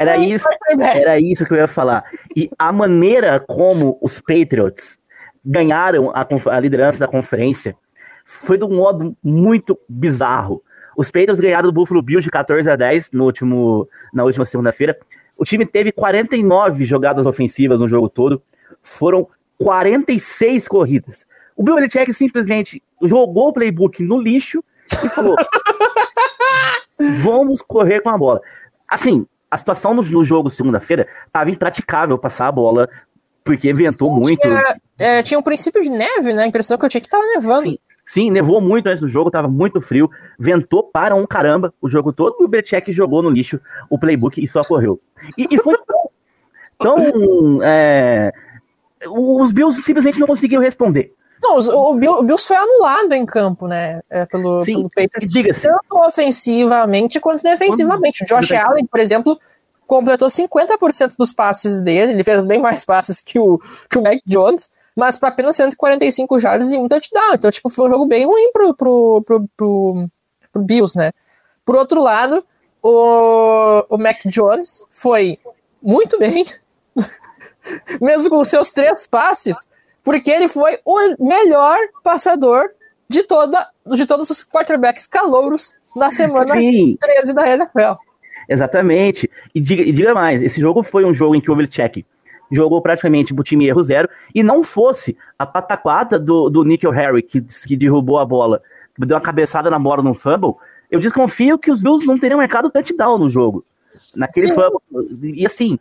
Era 0.00 0.16
sem 0.16 0.32
isso, 0.32 0.46
quarterback. 0.48 0.98
era 0.98 1.20
isso 1.20 1.44
que 1.44 1.52
eu 1.52 1.58
ia 1.58 1.68
falar. 1.68 2.04
E 2.34 2.50
a 2.58 2.72
maneira 2.72 3.38
como 3.38 3.98
os 4.00 4.20
Patriots 4.20 4.98
ganharam 5.44 6.10
a, 6.14 6.26
a 6.50 6.60
liderança 6.60 6.98
da 6.98 7.06
conferência 7.06 7.76
foi 8.24 8.58
de 8.58 8.64
um 8.64 8.76
modo 8.76 9.16
muito 9.22 9.78
bizarro. 9.88 10.62
Os 10.96 11.06
Patriots 11.06 11.40
ganharam 11.40 11.68
do 11.68 11.72
Buffalo 11.72 12.02
Bills 12.02 12.24
de 12.24 12.30
14 12.30 12.68
a 12.68 12.76
10 12.76 13.10
no 13.12 13.24
último, 13.24 13.88
na 14.12 14.24
última 14.24 14.44
segunda-feira. 14.44 14.98
O 15.38 15.44
time 15.44 15.64
teve 15.64 15.92
49 15.92 16.84
jogadas 16.84 17.24
ofensivas 17.24 17.78
no 17.78 17.88
jogo 17.88 18.08
todo. 18.08 18.42
Foram 18.88 19.28
46 19.58 20.68
corridas. 20.68 21.26
O 21.56 21.62
Bill 21.62 21.74
Belichick 21.74 22.12
simplesmente 22.14 22.82
jogou 23.02 23.48
o 23.48 23.52
playbook 23.52 24.02
no 24.02 24.20
lixo 24.20 24.62
e 25.04 25.08
falou: 25.08 25.36
vamos 27.22 27.62
correr 27.62 28.00
com 28.00 28.10
a 28.10 28.18
bola. 28.18 28.40
Assim, 28.88 29.26
a 29.50 29.58
situação 29.58 29.94
no, 29.94 30.02
no 30.02 30.24
jogo 30.24 30.48
segunda-feira 30.48 31.06
estava 31.26 31.50
impraticável 31.50 32.16
passar 32.18 32.48
a 32.48 32.52
bola, 32.52 32.88
porque 33.44 33.72
ventou 33.72 34.14
Sim, 34.14 34.20
muito. 34.20 34.40
Tinha, 34.40 34.80
é, 34.98 35.22
tinha 35.22 35.38
um 35.38 35.42
princípio 35.42 35.82
de 35.82 35.90
neve, 35.90 36.32
né? 36.32 36.44
A 36.44 36.46
impressão 36.46 36.78
que 36.78 36.84
eu 36.84 36.88
tinha 36.88 37.00
que 37.00 37.08
tava 37.08 37.26
nevando. 37.26 37.62
Sim, 37.62 37.78
Sim, 38.08 38.30
nevou 38.30 38.58
muito 38.58 38.86
antes 38.86 39.02
do 39.02 39.08
jogo, 39.08 39.30
tava 39.30 39.48
muito 39.48 39.82
frio, 39.82 40.10
ventou 40.38 40.82
para 40.82 41.14
um 41.14 41.26
caramba 41.26 41.74
o 41.78 41.90
jogo 41.90 42.10
todo, 42.10 42.36
e 42.40 42.44
o 42.44 42.48
Belichick 42.48 42.90
jogou 42.90 43.22
no 43.22 43.28
lixo 43.28 43.60
o 43.90 43.98
playbook 43.98 44.42
e 44.42 44.48
só 44.48 44.62
correu. 44.62 44.98
E, 45.36 45.46
e 45.50 45.58
foi 45.58 45.76
tão. 45.86 46.10
tão 46.78 47.62
é, 47.62 48.32
os 49.06 49.52
Bills 49.52 49.82
simplesmente 49.82 50.18
não 50.18 50.26
conseguiram 50.26 50.62
responder. 50.62 51.14
Não, 51.40 51.56
o, 51.58 51.92
o 51.92 52.22
Bills 52.22 52.46
foi 52.46 52.56
anulado 52.56 53.12
em 53.12 53.24
campo, 53.24 53.68
né? 53.68 54.00
É, 54.10 54.26
pelo, 54.26 54.60
Sim, 54.60 54.74
pelo 54.74 54.90
Patriots. 54.90 55.28
Diga-se. 55.28 55.62
Tanto 55.62 56.06
ofensivamente 56.06 57.20
quanto 57.20 57.42
defensivamente. 57.42 58.24
O 58.24 58.26
Josh 58.26 58.52
Allen, 58.52 58.86
por 58.86 58.98
exemplo, 58.98 59.38
completou 59.86 60.28
50% 60.28 61.14
dos 61.16 61.32
passes 61.32 61.80
dele. 61.80 62.12
Ele 62.12 62.24
fez 62.24 62.44
bem 62.44 62.60
mais 62.60 62.84
passes 62.84 63.20
que 63.20 63.38
o, 63.38 63.60
que 63.88 63.98
o 63.98 64.02
Mac 64.02 64.18
Jones 64.26 64.68
mas 64.98 65.16
para 65.16 65.28
apenas 65.28 65.54
145 65.54 66.40
jardas 66.40 66.72
e 66.72 66.76
um 66.76 66.88
touchdown. 66.88 67.34
Então, 67.34 67.52
tipo, 67.52 67.70
foi 67.70 67.86
um 67.86 67.92
jogo 67.92 68.04
bem 68.04 68.26
ruim 68.26 68.50
pro, 68.50 68.74
pro, 68.74 69.22
pro, 69.24 69.48
pro, 69.56 70.08
pro 70.52 70.62
Bills, 70.64 70.98
né? 70.98 71.12
Por 71.64 71.76
outro 71.76 72.02
lado, 72.02 72.44
o, 72.82 73.84
o 73.88 73.96
Mac 73.96 74.18
Jones 74.26 74.84
foi 74.90 75.38
muito 75.80 76.18
bem, 76.18 76.44
mesmo 78.00 78.30
com 78.30 78.44
seus 78.44 78.72
três 78.72 79.06
passes, 79.06 79.68
porque 80.02 80.30
ele 80.30 80.48
foi 80.48 80.78
o 80.84 80.96
melhor 81.18 81.78
passador 82.02 82.70
de, 83.08 83.22
toda, 83.22 83.66
de 83.86 84.06
todos 84.06 84.30
os 84.30 84.44
quarterbacks 84.44 85.06
calouros 85.06 85.74
na 85.94 86.10
semana 86.10 86.56
Sim. 86.56 86.96
13 87.00 87.32
da 87.32 87.48
NFL. 87.48 87.94
Exatamente. 88.48 89.30
E 89.54 89.60
diga, 89.60 89.82
e 89.82 89.92
diga 89.92 90.14
mais, 90.14 90.42
esse 90.42 90.60
jogo 90.60 90.82
foi 90.82 91.04
um 91.04 91.14
jogo 91.14 91.34
em 91.34 91.40
que 91.40 91.50
o 91.50 91.56
Belichick 91.56 92.04
jogou 92.50 92.80
praticamente 92.80 93.34
o 93.34 93.42
time 93.42 93.66
erro 93.66 93.82
zero, 93.82 94.08
e 94.34 94.42
não 94.42 94.64
fosse 94.64 95.16
a 95.38 95.44
pataquada 95.44 96.18
do, 96.18 96.48
do 96.48 96.64
Nickel 96.64 96.90
Harry, 96.90 97.22
que, 97.22 97.40
que 97.40 97.76
derrubou 97.76 98.18
a 98.18 98.24
bola, 98.24 98.62
deu 98.98 99.16
uma 99.16 99.22
cabeçada 99.22 99.70
na 99.70 99.78
bola 99.78 100.02
no 100.02 100.14
fumble, 100.14 100.54
eu 100.90 100.98
desconfio 100.98 101.58
que 101.58 101.70
os 101.70 101.82
Bills 101.82 102.06
não 102.06 102.18
teriam 102.18 102.38
marcado 102.38 102.70
touchdown 102.70 103.18
no 103.18 103.28
jogo. 103.28 103.64
Naquele 104.16 104.48
Sim. 104.48 104.54
fumble. 104.54 105.34
E 105.34 105.44
assim, 105.44 105.78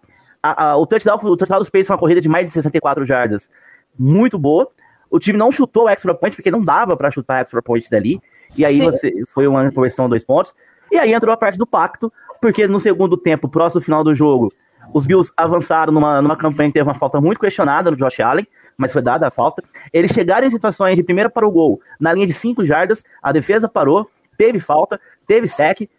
a, 0.52 0.72
a, 0.72 0.78
o, 0.78 0.86
touchdown, 0.86 1.18
o 1.24 1.38
touchdown 1.38 1.60
dos 1.60 1.70
Patriots 1.70 1.88
foi 1.88 1.96
uma 1.96 2.00
corrida 2.00 2.22
de 2.22 2.30
mais 2.30 2.46
de 2.46 2.52
64 2.52 3.06
jardas, 3.06 3.50
muito 3.98 4.38
boa. 4.38 4.70
O 5.10 5.20
time 5.20 5.38
não 5.38 5.52
chutou 5.52 5.86
o 5.86 5.90
extra 5.90 6.14
point, 6.14 6.36
porque 6.36 6.52
não 6.52 6.64
dava 6.64 6.96
para 6.98 7.12
chutar 7.12 7.42
extra 7.42 7.62
point 7.62 7.90
dali. 7.90 8.22
E 8.58 8.66
aí 8.66 8.80
você, 8.82 9.24
foi 9.28 9.48
uma 9.48 9.72
conversão 9.72 10.10
dois 10.10 10.24
pontos. 10.24 10.54
E 10.92 10.98
aí 10.98 11.14
entrou 11.14 11.34
a 11.34 11.38
parte 11.38 11.58
do 11.58 11.66
pacto, 11.66 12.12
porque 12.42 12.68
no 12.68 12.80
segundo 12.80 13.18
tempo, 13.18 13.48
próximo 13.48 13.82
final 13.82 14.04
do 14.04 14.14
jogo, 14.14 14.54
os 14.94 15.06
Bills 15.06 15.32
avançaram 15.36 15.92
numa, 15.92 16.22
numa 16.22 16.36
campanha 16.36 16.70
que 16.70 16.74
teve 16.74 16.88
uma 16.88 16.96
falta 16.96 17.20
muito 17.20 17.40
questionada 17.40 17.92
no 17.92 17.98
Josh 17.98 18.20
Allen, 18.20 18.48
mas 18.78 18.94
foi 18.94 19.02
dada 19.02 19.28
a 19.28 19.32
falta. 19.32 19.64
Eles 19.92 20.12
chegaram 20.12 20.48
em 20.48 20.50
situações 20.50 20.96
de 20.96 21.04
primeira 21.04 21.30
para 21.30 21.48
o 21.48 21.52
gol, 21.52 21.82
na 22.00 22.14
linha 22.14 22.28
de 22.28 22.34
5 22.34 22.64
jardas, 22.66 23.04
a 23.22 23.32
defesa 23.32 23.68
parou, 23.68 24.10
teve 24.38 24.60
falta, 24.60 25.00
teve 25.26 25.48
sec, 25.48 25.90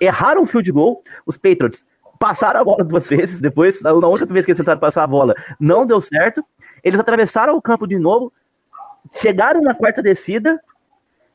erraram 0.00 0.42
o 0.42 0.46
field 0.46 0.70
goal, 0.70 1.02
os 1.26 1.36
Patriots 1.36 1.84
passaram 2.18 2.60
a 2.60 2.64
bola 2.64 2.84
duas 2.84 3.08
vezes, 3.08 3.40
depois, 3.40 3.80
na 3.82 3.92
outra 3.92 4.26
vez 4.26 4.44
que 4.44 4.50
eles 4.50 4.58
tentaram 4.58 4.80
passar 4.80 5.04
a 5.04 5.06
bola, 5.06 5.34
não 5.58 5.86
deu 5.86 6.00
certo. 6.00 6.44
Eles 6.82 6.98
atravessaram 6.98 7.56
o 7.56 7.62
campo 7.62 7.86
de 7.86 7.98
novo, 7.98 8.32
chegaram 9.12 9.60
na 9.62 9.74
quarta 9.74 10.02
descida 10.02 10.60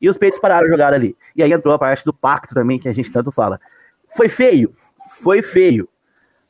e 0.02 0.10
os 0.10 0.18
Patriots 0.18 0.40
pararam 0.40 0.68
a 0.68 0.70
jogada 0.70 0.96
ali. 0.96 1.16
E 1.36 1.42
aí 1.42 1.52
entrou 1.52 1.74
a 1.74 1.80
parte 1.80 2.04
do 2.04 2.14
pacto 2.14 2.54
também, 2.54 2.80
que 2.80 2.90
a 2.90 2.94
gente 2.94 3.12
tanto 3.12 3.32
fala. 3.32 3.60
Foi 4.16 4.28
feio, 4.30 4.74
foi 5.08 5.42
feio. 5.42 5.88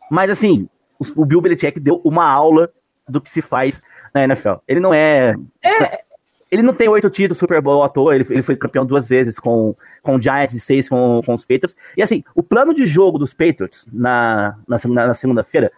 Mas 0.10 0.30
assim, 0.30 0.68
o, 1.16 1.26
Bill 1.26 1.42
Belichick 1.42 1.80
deu 1.80 2.02
uma 2.04 2.26
aula 2.26 2.72
do 3.08 3.22
que 3.22 3.30
se 3.30 3.42
faz 3.42 3.82
na 4.14 4.24
NFL. 4.24 4.56
Ele 4.68 4.80
não 4.80 4.94
é. 4.94 5.36
é... 5.64 6.03
Ele 6.54 6.62
não 6.62 6.74
tem 6.74 6.88
oito 6.88 7.10
títulos 7.10 7.40
Super 7.40 7.60
Bowl 7.60 7.82
à 7.82 7.90
toa, 7.90 8.14
ele, 8.14 8.24
ele 8.30 8.44
foi 8.44 8.56
campeão 8.56 8.86
duas 8.86 9.10
vezes 9.10 9.40
com, 9.40 9.76
com 10.04 10.18
o 10.18 10.22
Giants 10.22 10.54
e 10.54 10.60
seis 10.60 10.88
com, 10.88 11.20
com 11.26 11.34
os 11.34 11.42
Patriots. 11.42 11.76
E 11.98 12.04
assim, 12.04 12.24
o 12.36 12.44
plano 12.44 12.76
de 12.76 12.86
jogo 12.86 13.18
dos 13.18 13.34
Patriots 13.34 13.88
na, 13.92 14.56
na, 14.68 14.80
na 15.08 15.14
segunda-feira, 15.16 15.72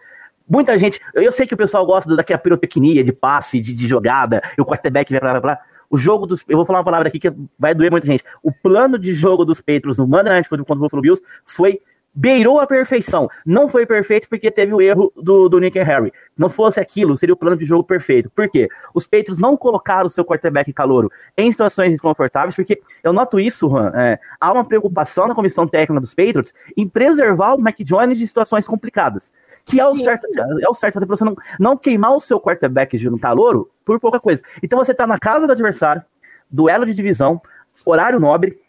muita 0.46 0.78
gente. 0.78 1.00
Eu 1.14 1.32
sei 1.32 1.46
que 1.46 1.54
o 1.54 1.56
pessoal 1.56 1.86
gosta 1.86 2.14
daquela 2.14 2.38
pirotecnia 2.38 3.02
de 3.02 3.10
passe, 3.10 3.58
de, 3.58 3.72
de 3.72 3.88
jogada, 3.88 4.42
e 4.58 4.60
o 4.60 4.66
quarterback 4.66 5.10
vai 5.10 5.20
pra 5.40 5.52
lá. 5.52 5.58
O 5.88 5.96
jogo 5.96 6.26
dos. 6.26 6.44
Eu 6.46 6.58
vou 6.58 6.66
falar 6.66 6.80
uma 6.80 6.84
palavra 6.84 7.08
aqui 7.08 7.18
que 7.18 7.32
vai 7.58 7.74
doer 7.74 7.90
muita 7.90 8.06
gente. 8.06 8.22
O 8.42 8.52
plano 8.52 8.98
de 8.98 9.14
jogo 9.14 9.46
dos 9.46 9.62
Patriots 9.62 9.96
no 9.96 10.06
Monday 10.06 10.30
Night 10.30 10.48
contra 10.50 10.74
o 10.74 10.76
Buffalo 10.76 11.00
Bills 11.00 11.22
foi 11.46 11.80
beirou 12.16 12.58
a 12.58 12.66
perfeição. 12.66 13.28
Não 13.44 13.68
foi 13.68 13.84
perfeito 13.84 14.26
porque 14.28 14.50
teve 14.50 14.72
o 14.72 14.80
erro 14.80 15.12
do, 15.14 15.50
do 15.50 15.60
Nick 15.60 15.78
Harry. 15.78 16.10
Não 16.36 16.48
fosse 16.48 16.80
aquilo, 16.80 17.16
seria 17.16 17.34
o 17.34 17.36
plano 17.36 17.56
de 17.56 17.66
jogo 17.66 17.84
perfeito. 17.84 18.30
Por 18.30 18.48
quê? 18.48 18.68
Os 18.94 19.06
Patriots 19.06 19.38
não 19.38 19.56
colocaram 19.56 20.06
o 20.06 20.10
seu 20.10 20.24
quarterback 20.24 20.72
calouro 20.72 21.12
em 21.36 21.52
situações 21.52 21.90
desconfortáveis, 21.90 22.54
porque 22.54 22.80
eu 23.04 23.12
noto 23.12 23.38
isso, 23.38 23.68
Juan. 23.68 23.92
É, 23.94 24.18
há 24.40 24.52
uma 24.52 24.64
preocupação 24.64 25.28
na 25.28 25.34
comissão 25.34 25.68
técnica 25.68 26.00
dos 26.00 26.14
Patriots 26.14 26.54
em 26.74 26.88
preservar 26.88 27.54
o 27.54 27.60
Mac 27.60 27.76
Jones 27.80 28.18
de 28.18 28.26
situações 28.26 28.66
complicadas. 28.66 29.30
Que 29.66 29.80
é 29.80 29.86
o 29.86 29.96
certo, 29.96 30.26
é 30.62 30.68
o 30.68 30.74
certo 30.74 30.94
fazer 30.94 31.06
pra 31.06 31.16
você 31.16 31.24
não, 31.24 31.36
não 31.58 31.76
queimar 31.76 32.14
o 32.14 32.20
seu 32.20 32.40
quarterback 32.40 32.96
de 32.96 33.08
um 33.08 33.18
calouro 33.18 33.68
por 33.84 34.00
pouca 34.00 34.20
coisa. 34.20 34.40
Então 34.62 34.78
você 34.78 34.94
tá 34.94 35.06
na 35.06 35.18
casa 35.18 35.46
do 35.46 35.52
adversário, 35.52 36.02
duelo 36.48 36.86
de 36.86 36.94
divisão, 36.94 37.42
horário 37.84 38.20
nobre, 38.20 38.60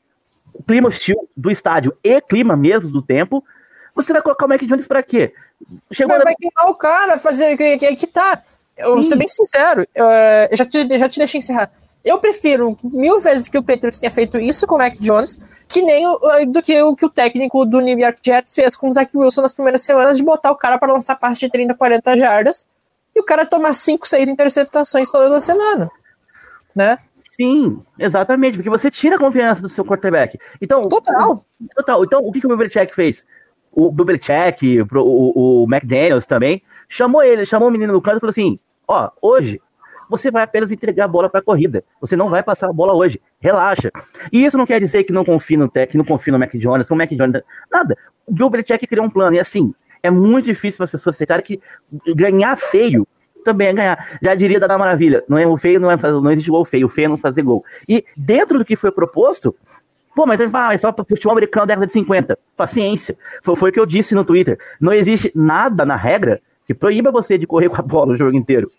clima 0.68 0.90
hostil 0.90 1.30
do 1.36 1.50
estádio 1.50 1.98
e 2.04 2.20
clima 2.22 2.56
mesmo 2.56 2.90
do 2.90 3.02
tempo, 3.02 3.44
você 3.96 4.14
vai 4.14 4.22
colocar 4.22 4.46
o 4.46 4.50
Mac 4.50 4.62
Jones 4.62 4.88
para 4.88 5.02
quê? 5.02 5.34
Chegou 5.92 6.10
vai, 6.10 6.20
na... 6.20 6.24
vai 6.26 6.36
queimar 6.36 6.70
o 6.70 6.76
cara, 6.76 7.18
fazer 7.18 7.58
que, 7.58 7.78
que, 7.78 7.96
que 7.96 8.08
tá. 8.08 8.44
Eu 8.78 8.94
vou 8.94 9.04
ser 9.04 9.16
bem 9.16 9.28
sincero, 9.28 9.82
uh, 9.82 10.56
já, 10.56 10.66
te, 10.66 11.00
já 11.00 11.10
te 11.10 11.18
deixei 11.18 11.40
encerrar. 11.40 11.72
Eu 12.06 12.20
prefiro 12.20 12.78
mil 12.84 13.20
vezes 13.20 13.48
que 13.48 13.58
o 13.58 13.64
Patriots 13.64 14.00
tenha 14.00 14.12
feito 14.12 14.38
isso 14.38 14.68
com 14.68 14.76
o 14.76 14.78
Mac 14.78 14.94
Jones, 15.00 15.40
que 15.68 15.82
nem 15.82 16.08
o, 16.08 16.20
do 16.48 16.62
que 16.62 16.82
o 16.82 16.96
que 16.96 17.06
o 17.06 17.10
técnico 17.10 17.66
do 17.66 17.82
New 17.82 17.98
York 17.98 18.20
Jets 18.24 18.54
fez 18.54 18.76
com 18.76 18.88
o 18.88 18.92
Zach 18.92 19.16
Wilson 19.18 19.42
nas 19.42 19.54
primeiras 19.54 19.82
semanas, 19.82 20.18
de 20.18 20.24
botar 20.24 20.52
o 20.52 20.56
cara 20.56 20.78
para 20.78 20.94
lançar 20.94 21.16
parte 21.16 21.40
de 21.40 21.52
30, 21.52 21.74
40 21.74 22.16
jardas, 22.16 22.68
e 23.16 23.20
o 23.20 23.24
cara 23.24 23.46
tomar 23.46 23.74
5, 23.74 24.08
6 24.08 24.30
interceptações 24.30 25.10
toda 25.10 25.42
semana. 25.42 25.90
Né? 26.76 27.00
Sim, 27.40 27.84
exatamente, 28.00 28.58
porque 28.58 28.70
você 28.70 28.90
tira 28.90 29.16
a 29.16 29.20
confiança 29.20 29.62
do 29.62 29.70
seu 29.70 29.86
quarterback. 29.86 30.40
Então, 30.60 30.90
total. 30.90 31.46
Total. 31.76 32.04
Então, 32.04 32.20
o 32.22 32.32
que, 32.32 32.42
que 32.42 32.48
o 32.48 32.58
Belichick 32.58 32.96
fez? 32.96 33.26
O 33.72 33.92
Belichick, 33.92 34.82
o, 34.82 34.88
o, 34.96 35.64
o 35.64 35.68
McDaniels 35.72 36.26
também, 36.26 36.64
chamou 36.90 37.22
ele, 37.22 37.46
chamou 37.46 37.68
o 37.68 37.72
menino 37.72 37.94
no 37.94 38.02
canto 38.02 38.18
e 38.18 38.20
falou 38.22 38.32
assim: 38.32 38.60
Ó, 38.88 39.12
hoje 39.22 39.62
você 40.10 40.32
vai 40.32 40.44
apenas 40.44 40.72
entregar 40.72 41.06
a 41.06 41.08
bola 41.08 41.30
para 41.30 41.42
a 41.42 41.44
corrida. 41.44 41.84
Você 42.02 42.16
não 42.16 42.28
vai 42.28 42.42
passar 42.42 42.70
a 42.70 42.74
bola 42.74 42.96
hoje. 42.96 43.22
Relaxa. 43.40 43.92
E 44.32 44.44
isso 44.44 44.58
não 44.58 44.66
quer 44.66 44.80
dizer 44.80 45.04
que 45.04 45.14
não 45.14 45.24
confie 45.24 45.58
no 45.58 45.70
Tech, 45.70 45.92
que 45.92 45.98
não 45.98 46.06
confie 46.06 46.32
no 46.32 46.40
Mac 46.40 46.56
Jones, 46.56 46.88
com 46.88 46.96
o 46.96 46.98
Mac 46.98 47.12
Jones. 47.12 47.44
Nada. 47.72 47.96
O 48.26 48.34
Bill 48.34 48.50
Belichick 48.50 48.88
criou 48.88 49.06
um 49.06 49.10
plano. 49.10 49.36
E 49.36 49.40
assim, 49.40 49.74
é 50.02 50.10
muito 50.10 50.46
difícil 50.46 50.78
para 50.78 50.86
as 50.86 50.92
pessoas 50.92 51.16
aceitarem 51.16 51.46
que 51.46 51.62
ganhar 52.16 52.56
feio 52.56 53.08
também 53.48 53.68
é 53.70 53.74
ganhar. 53.74 54.18
Já 54.22 54.36
diria 54.36 54.60
da 54.60 54.78
Maravilha, 54.78 55.24
não 55.28 55.38
é 55.38 55.48
o 55.48 55.58
feio, 55.58 55.80
não 55.80 55.90
é 55.90 55.98
fazer, 55.98 56.20
não 56.20 56.32
existe 56.32 56.50
gol 56.50 56.66
feio, 56.66 56.88
o 56.88 56.90
feio 56.90 57.06
é 57.06 57.10
não 57.10 57.18
fazer 57.18 57.42
gol. 57.42 57.64
E 57.88 58.04
dentro 58.16 58.58
do 58.60 58.66
que 58.66 58.76
foi 58.76 58.92
proposto, 58.92 59.56
Pô, 60.16 60.26
mas 60.26 60.40
ele 60.40 60.50
fala, 60.50 60.70
ah, 60.70 60.74
é 60.74 60.78
só 60.80 60.92
futebol 60.92 61.32
americano 61.32 61.68
da 61.68 61.76
década 61.76 61.86
de 61.86 61.94
50. 61.94 62.40
Paciência. 62.56 63.16
Foi, 63.44 63.56
foi 63.56 63.70
o 63.70 63.74
que 63.74 63.80
eu 63.80 63.86
disse 63.86 64.16
no 64.16 64.26
Twitter. 64.26 64.58
Não 64.82 64.92
existe 64.92 65.32
nada 65.36 65.86
na 65.86 65.96
regra 65.96 66.42
que 66.66 66.74
proíba 66.74 67.12
você 67.12 67.38
de 67.38 67.46
correr 67.46 67.70
com 67.70 67.76
a 67.76 67.84
bola 67.84 68.14
o 68.14 68.18
jogo 68.18 68.36
inteiro. 68.36 68.72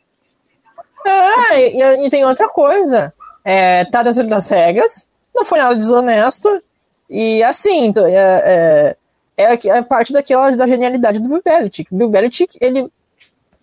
É, 1.06 1.76
e, 1.76 2.06
e 2.06 2.10
tem 2.10 2.24
outra 2.24 2.48
coisa. 2.48 3.14
É, 3.44 3.84
tá 3.84 4.02
dentro 4.02 4.26
das 4.26 4.48
regras, 4.48 5.08
não 5.32 5.44
foi 5.44 5.60
nada 5.60 5.76
desonesto. 5.76 6.60
E 7.08 7.40
assim, 7.44 7.92
é, 7.96 8.96
é, 9.36 9.54
é, 9.54 9.68
é 9.68 9.82
parte 9.82 10.12
daquela 10.12 10.50
da 10.56 10.66
genialidade 10.66 11.20
do 11.20 11.28
Bill 11.28 11.42
Belichick. 11.44 11.94
O 11.94 11.96
Bill 11.96 12.10
Belichick, 12.10 12.58
ele. 12.60 12.90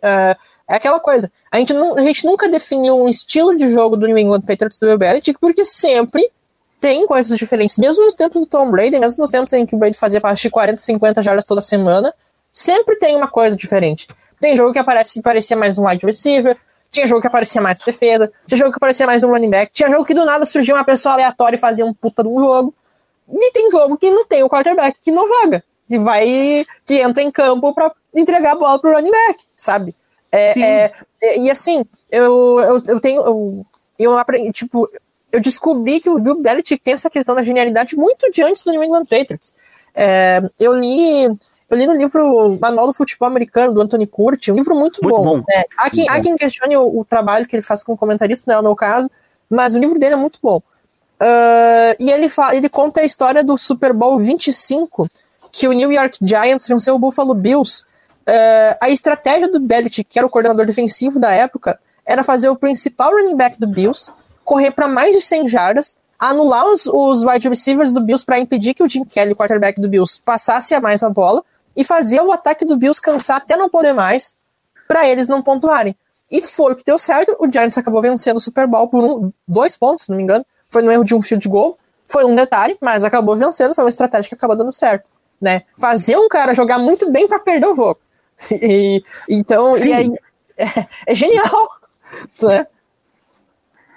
É, 0.01 0.37
é 0.67 0.75
aquela 0.75 0.99
coisa. 0.99 1.31
A 1.51 1.57
gente, 1.57 1.73
não, 1.73 1.95
a 1.95 2.01
gente 2.01 2.25
nunca 2.25 2.49
definiu 2.49 2.99
um 3.01 3.07
estilo 3.07 3.55
de 3.55 3.69
jogo 3.71 3.95
do 3.95 4.07
New 4.07 4.17
England 4.17 4.41
Patriots 4.41 4.79
do 4.79 4.87
Bill 4.87 4.97
Belichick, 4.97 5.39
porque 5.39 5.63
sempre 5.63 6.29
tem 6.79 7.05
coisas 7.05 7.37
diferentes. 7.37 7.77
Mesmo 7.77 8.03
nos 8.03 8.15
tempos 8.15 8.41
do 8.41 8.47
Tom 8.47 8.71
Brady, 8.71 8.99
mesmo 8.99 9.21
nos 9.21 9.31
tempos 9.31 9.53
em 9.53 9.65
que 9.65 9.75
o 9.75 9.77
Brady 9.77 9.95
fazia 9.95 10.19
parte 10.19 10.43
de 10.43 10.49
40, 10.49 10.81
50 10.81 11.21
jardas 11.21 11.45
toda 11.45 11.61
semana, 11.61 12.13
sempre 12.51 12.95
tem 12.95 13.15
uma 13.15 13.27
coisa 13.27 13.55
diferente. 13.55 14.07
Tem 14.39 14.55
jogo 14.55 14.73
que 14.73 14.79
aparece, 14.79 15.21
parecia 15.21 15.55
mais 15.55 15.77
um 15.77 15.87
wide 15.87 16.05
receiver, 16.05 16.57
tinha 16.91 17.07
jogo 17.07 17.21
que 17.21 17.27
aparecia 17.27 17.61
mais 17.61 17.79
defesa, 17.79 18.31
tinha 18.47 18.57
jogo 18.57 18.71
que 18.71 18.77
aparecia 18.77 19.05
mais 19.05 19.23
um 19.23 19.29
running 19.29 19.49
back, 19.49 19.71
tinha 19.71 19.89
jogo 19.89 20.05
que 20.05 20.13
do 20.13 20.25
nada 20.25 20.45
surgia 20.45 20.73
uma 20.73 20.83
pessoa 20.83 21.13
aleatória 21.13 21.57
e 21.57 21.59
fazia 21.59 21.85
um 21.85 21.93
puta 21.93 22.23
de 22.23 22.29
um 22.29 22.39
jogo. 22.39 22.73
E 23.29 23.51
tem 23.51 23.69
jogo 23.71 23.97
que 23.97 24.09
não 24.09 24.25
tem 24.25 24.43
o 24.43 24.49
quarterback 24.49 24.97
que 25.03 25.11
não 25.11 25.27
joga, 25.27 25.63
que 25.87 25.97
vai, 25.97 26.65
que 26.85 26.95
entra 26.95 27.23
em 27.23 27.31
campo 27.31 27.73
para 27.73 27.91
entregar 28.13 28.53
a 28.53 28.55
bola 28.55 28.79
pro 28.79 28.93
running 28.93 29.11
back, 29.11 29.43
sabe? 29.55 29.95
É, 30.35 30.59
é, 30.59 30.91
é, 31.21 31.39
e 31.39 31.49
assim, 31.49 31.85
eu, 32.11 32.59
eu, 32.59 32.77
eu 32.87 32.99
tenho. 32.99 33.21
Eu, 33.21 33.65
eu 33.97 34.17
aprendi, 34.17 34.51
tipo, 34.51 34.89
eu 35.31 35.39
descobri 35.39 35.99
que 35.99 36.09
o 36.09 36.19
Bill 36.19 36.41
Belichick 36.41 36.83
tem 36.83 36.93
essa 36.93 37.09
questão 37.09 37.35
da 37.35 37.43
genialidade 37.43 37.95
muito 37.95 38.31
diante 38.31 38.63
do 38.63 38.71
New 38.71 38.83
England 38.83 39.05
Patriots. 39.05 39.53
É, 39.93 40.41
eu 40.59 40.73
li. 40.73 41.25
Eu 41.67 41.77
li 41.77 41.87
no 41.87 41.95
livro 41.95 42.59
Manual 42.61 42.85
do 42.85 42.93
Futebol 42.93 43.27
Americano, 43.27 43.73
do 43.73 43.81
Anthony 43.81 44.05
Curti, 44.05 44.51
um 44.51 44.55
livro 44.55 44.75
muito, 44.75 44.99
muito 45.01 45.17
bom. 45.17 45.39
bom. 45.39 45.43
É, 45.49 45.65
há, 45.75 45.89
quem, 45.89 46.07
há 46.07 46.21
quem 46.21 46.35
questione 46.35 46.77
o, 46.77 46.99
o, 46.99 47.03
trabalho 47.03 47.47
que 47.47 47.55
ele 47.55 47.63
faz 47.63 47.83
como 47.83 47.97
comentarista, 47.97 48.43
não 48.47 48.57
é 48.57 48.59
o 48.59 48.63
meu 48.63 48.75
caso, 48.75 49.09
mas 49.49 49.73
o 49.73 49.79
livro 49.79 49.97
dele 49.97 50.13
é 50.13 50.17
muito 50.17 50.37
bom. 50.43 50.61
Uh, 51.19 51.95
e 51.99 52.11
ele, 52.11 52.29
fala, 52.29 52.55
ele 52.55 52.69
conta 52.69 53.01
a 53.01 53.03
história 53.03 53.43
do 53.43 53.57
Super 53.57 53.93
Bowl 53.93 54.19
25, 54.19 55.07
que 55.51 55.67
o 55.67 55.71
New 55.71 55.91
York 55.91 56.19
Giants 56.21 56.67
venceu 56.67 56.93
o 56.95 56.99
Buffalo 56.99 57.33
Bills. 57.33 57.83
Uh, 58.27 58.77
a 58.81 58.89
estratégia 58.89 59.47
do 59.47 59.59
Belichick, 59.59 60.09
que 60.09 60.17
era 60.17 60.25
o 60.25 60.29
coordenador 60.29 60.65
defensivo 60.65 61.19
da 61.19 61.31
época, 61.31 61.79
era 62.05 62.23
fazer 62.23 62.49
o 62.49 62.55
principal 62.55 63.11
running 63.11 63.35
back 63.35 63.59
do 63.59 63.67
Bills 63.67 64.11
correr 64.43 64.71
para 64.71 64.87
mais 64.87 65.15
de 65.15 65.21
100 65.21 65.47
jardas, 65.47 65.97
anular 66.19 66.65
os, 66.67 66.85
os 66.85 67.23
wide 67.23 67.49
receivers 67.49 67.91
do 67.91 67.99
Bills 67.99 68.23
para 68.23 68.39
impedir 68.39 68.73
que 68.73 68.83
o 68.83 68.89
Jim 68.89 69.03
Kelly, 69.03 69.35
quarterback 69.35 69.81
do 69.81 69.89
Bills, 69.89 70.21
passasse 70.23 70.73
a 70.73 70.79
mais 70.79 71.03
a 71.03 71.09
bola 71.09 71.43
e 71.75 71.83
fazer 71.83 72.21
o 72.21 72.31
ataque 72.31 72.63
do 72.63 72.77
Bills 72.77 73.01
cansar 73.01 73.37
até 73.37 73.57
não 73.57 73.69
poder 73.69 73.93
mais 73.93 74.33
para 74.87 75.07
eles 75.07 75.27
não 75.27 75.41
pontuarem. 75.41 75.95
E 76.31 76.41
foi 76.41 76.73
o 76.73 76.75
que 76.75 76.83
deu 76.83 76.97
certo. 76.97 77.35
O 77.39 77.51
Giants 77.51 77.77
acabou 77.77 78.01
vencendo 78.01 78.37
o 78.37 78.39
Super 78.39 78.67
Bowl 78.67 78.87
por 78.87 79.03
um, 79.03 79.31
dois 79.47 79.75
pontos, 79.75 80.05
se 80.05 80.09
não 80.09 80.17
me 80.17 80.23
engano. 80.23 80.45
Foi 80.69 80.81
no 80.81 80.91
erro 80.91 81.03
de 81.03 81.15
um 81.15 81.21
field 81.21 81.47
goal. 81.47 81.77
Foi 82.07 82.23
um 82.23 82.35
detalhe, 82.35 82.77
mas 82.81 83.03
acabou 83.03 83.35
vencendo. 83.35 83.75
Foi 83.75 83.83
uma 83.83 83.89
estratégia 83.89 84.29
que 84.29 84.35
acabou 84.35 84.55
dando 84.55 84.71
certo. 84.71 85.09
Né? 85.39 85.63
Fazer 85.77 86.17
um 86.17 86.27
cara 86.27 86.53
jogar 86.53 86.79
muito 86.79 87.11
bem 87.11 87.27
para 87.27 87.39
perder 87.39 87.67
o 87.67 87.75
jogo. 87.75 87.99
E, 88.51 89.03
então, 89.29 89.77
e 89.77 89.93
aí, 89.93 90.11
é, 90.57 90.65
é 91.07 91.15
genial. 91.15 91.67
Né? 92.41 92.67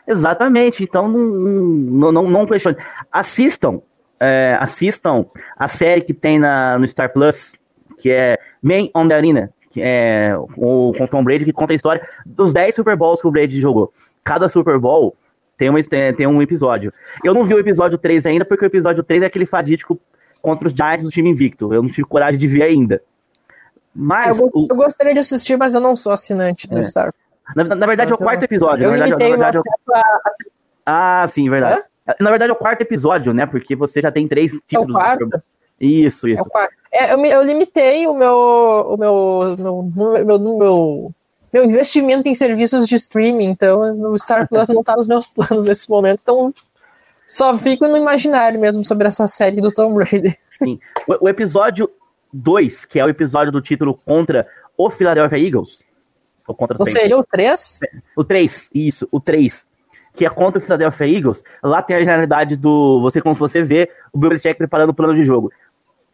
Exatamente. 0.06 0.82
Então, 0.82 1.06
não, 1.06 2.10
não, 2.10 2.22
não 2.22 2.46
questione. 2.46 2.78
Assistam, 3.12 3.82
é, 4.18 4.56
assistam 4.58 5.26
a 5.56 5.68
série 5.68 6.00
que 6.00 6.14
tem 6.14 6.38
na, 6.38 6.78
no 6.78 6.86
Star 6.86 7.12
Plus, 7.12 7.54
que 7.98 8.10
é 8.10 8.38
Man 8.62 8.88
on 8.94 9.06
the 9.06 9.14
Arena, 9.14 9.52
que 9.70 9.82
é 9.82 10.34
o, 10.56 10.92
com 10.96 11.06
Tom 11.06 11.22
Brady, 11.22 11.44
que 11.44 11.52
conta 11.52 11.74
a 11.74 11.76
história 11.76 12.08
dos 12.24 12.54
10 12.54 12.74
Super 12.74 12.96
Bowls 12.96 13.20
que 13.20 13.28
o 13.28 13.30
Brady 13.30 13.60
jogou. 13.60 13.92
Cada 14.24 14.48
Super 14.48 14.78
Bowl 14.78 15.14
tem, 15.58 15.68
uma, 15.68 15.78
tem 16.16 16.26
um 16.26 16.40
episódio. 16.40 16.92
Eu 17.22 17.34
não 17.34 17.44
vi 17.44 17.54
o 17.54 17.58
episódio 17.58 17.98
3 17.98 18.24
ainda, 18.26 18.44
porque 18.44 18.64
o 18.64 18.66
episódio 18.66 19.02
3 19.02 19.22
é 19.22 19.26
aquele 19.26 19.46
fadídico 19.46 20.00
contra 20.40 20.68
os 20.68 20.74
Giants 20.74 21.04
do 21.04 21.10
time 21.10 21.28
invicto. 21.28 21.72
Eu 21.74 21.82
não 21.82 21.90
tive 21.90 22.04
coragem 22.04 22.38
de 22.38 22.48
ver 22.48 22.62
ainda. 22.62 23.02
Mas. 24.00 24.38
Eu, 24.38 24.50
eu 24.54 24.76
gostaria 24.76 25.12
de 25.12 25.18
assistir, 25.18 25.58
mas 25.58 25.74
eu 25.74 25.80
não 25.80 25.96
sou 25.96 26.12
assinante 26.12 26.68
do 26.68 26.78
é. 26.78 26.84
Star. 26.84 27.12
Na, 27.56 27.64
na 27.64 27.86
verdade, 27.86 28.12
mas 28.12 28.20
é 28.20 28.22
o 28.22 28.24
quarto 28.24 28.42
episódio. 28.44 28.84
Eu 28.84 28.90
na 28.92 28.96
verdade, 28.98 29.22
na 29.22 29.28
verdade, 29.28 29.56
eu... 29.58 29.62
a... 29.94 30.20
Ah, 30.86 31.28
sim, 31.28 31.50
verdade. 31.50 31.82
Hã? 32.06 32.14
Na 32.20 32.30
verdade, 32.30 32.50
é 32.50 32.52
o 32.54 32.56
quarto 32.56 32.80
episódio, 32.82 33.34
né? 33.34 33.44
Porque 33.44 33.74
você 33.74 34.00
já 34.00 34.12
tem 34.12 34.28
três 34.28 34.52
títulos. 34.66 34.88
É 34.88 34.90
o 34.90 34.92
quarto? 34.92 35.42
Isso, 35.80 36.28
isso. 36.28 36.44
É, 36.92 37.06
é 37.06 37.14
eu, 37.14 37.24
eu, 37.24 37.42
limitei 37.42 38.06
o 38.06 38.14
meu, 38.14 38.36
o 38.36 38.96
meu, 38.96 39.56
meu, 39.58 40.24
meu, 40.24 40.38
meu, 40.38 41.14
meu 41.52 41.64
investimento 41.64 42.28
em 42.28 42.34
serviços 42.34 42.86
de 42.86 42.94
streaming, 42.94 43.46
então 43.46 44.12
o 44.12 44.18
Star 44.18 44.48
Plus 44.48 44.68
não 44.68 44.82
tá 44.82 44.96
nos 44.96 45.08
meus 45.08 45.26
planos 45.26 45.64
nesse 45.64 45.90
momento, 45.90 46.20
então 46.22 46.54
só 47.26 47.56
fico 47.58 47.86
no 47.86 47.96
imaginário 47.96 48.58
mesmo 48.58 48.84
sobre 48.84 49.06
essa 49.08 49.26
série 49.26 49.60
do 49.60 49.70
Tom 49.70 49.92
Brady. 49.92 50.36
Sim. 50.50 50.80
O, 51.06 51.26
o 51.26 51.28
episódio 51.28 51.90
2, 52.32 52.84
que 52.84 52.98
é 52.98 53.04
o 53.04 53.08
episódio 53.08 53.52
do 53.52 53.60
título 53.60 53.94
contra 53.94 54.46
o 54.76 54.90
Philadelphia 54.90 55.38
Eagles. 55.38 55.82
Ou 56.46 56.54
contra 56.54 56.76
Ou 56.78 56.86
seria 56.86 57.16
o 57.18 57.24
3? 57.24 57.80
O 58.16 58.24
3, 58.24 58.70
isso, 58.74 59.08
o 59.10 59.20
3 59.20 59.66
que 60.18 60.26
é 60.26 60.30
contra 60.30 60.58
o 60.58 60.60
Philadelphia 60.60 61.06
Eagles, 61.06 61.44
lá 61.62 61.80
tem 61.80 61.94
a 61.94 62.00
generalidade 62.00 62.56
do. 62.56 63.00
Você, 63.02 63.20
como 63.22 63.36
você 63.36 63.62
vê, 63.62 63.88
o 64.12 64.18
Bill 64.18 64.30
Belichick 64.30 64.58
preparando 64.58 64.90
o 64.90 64.94
plano 64.94 65.14
de 65.14 65.24
jogo. 65.24 65.52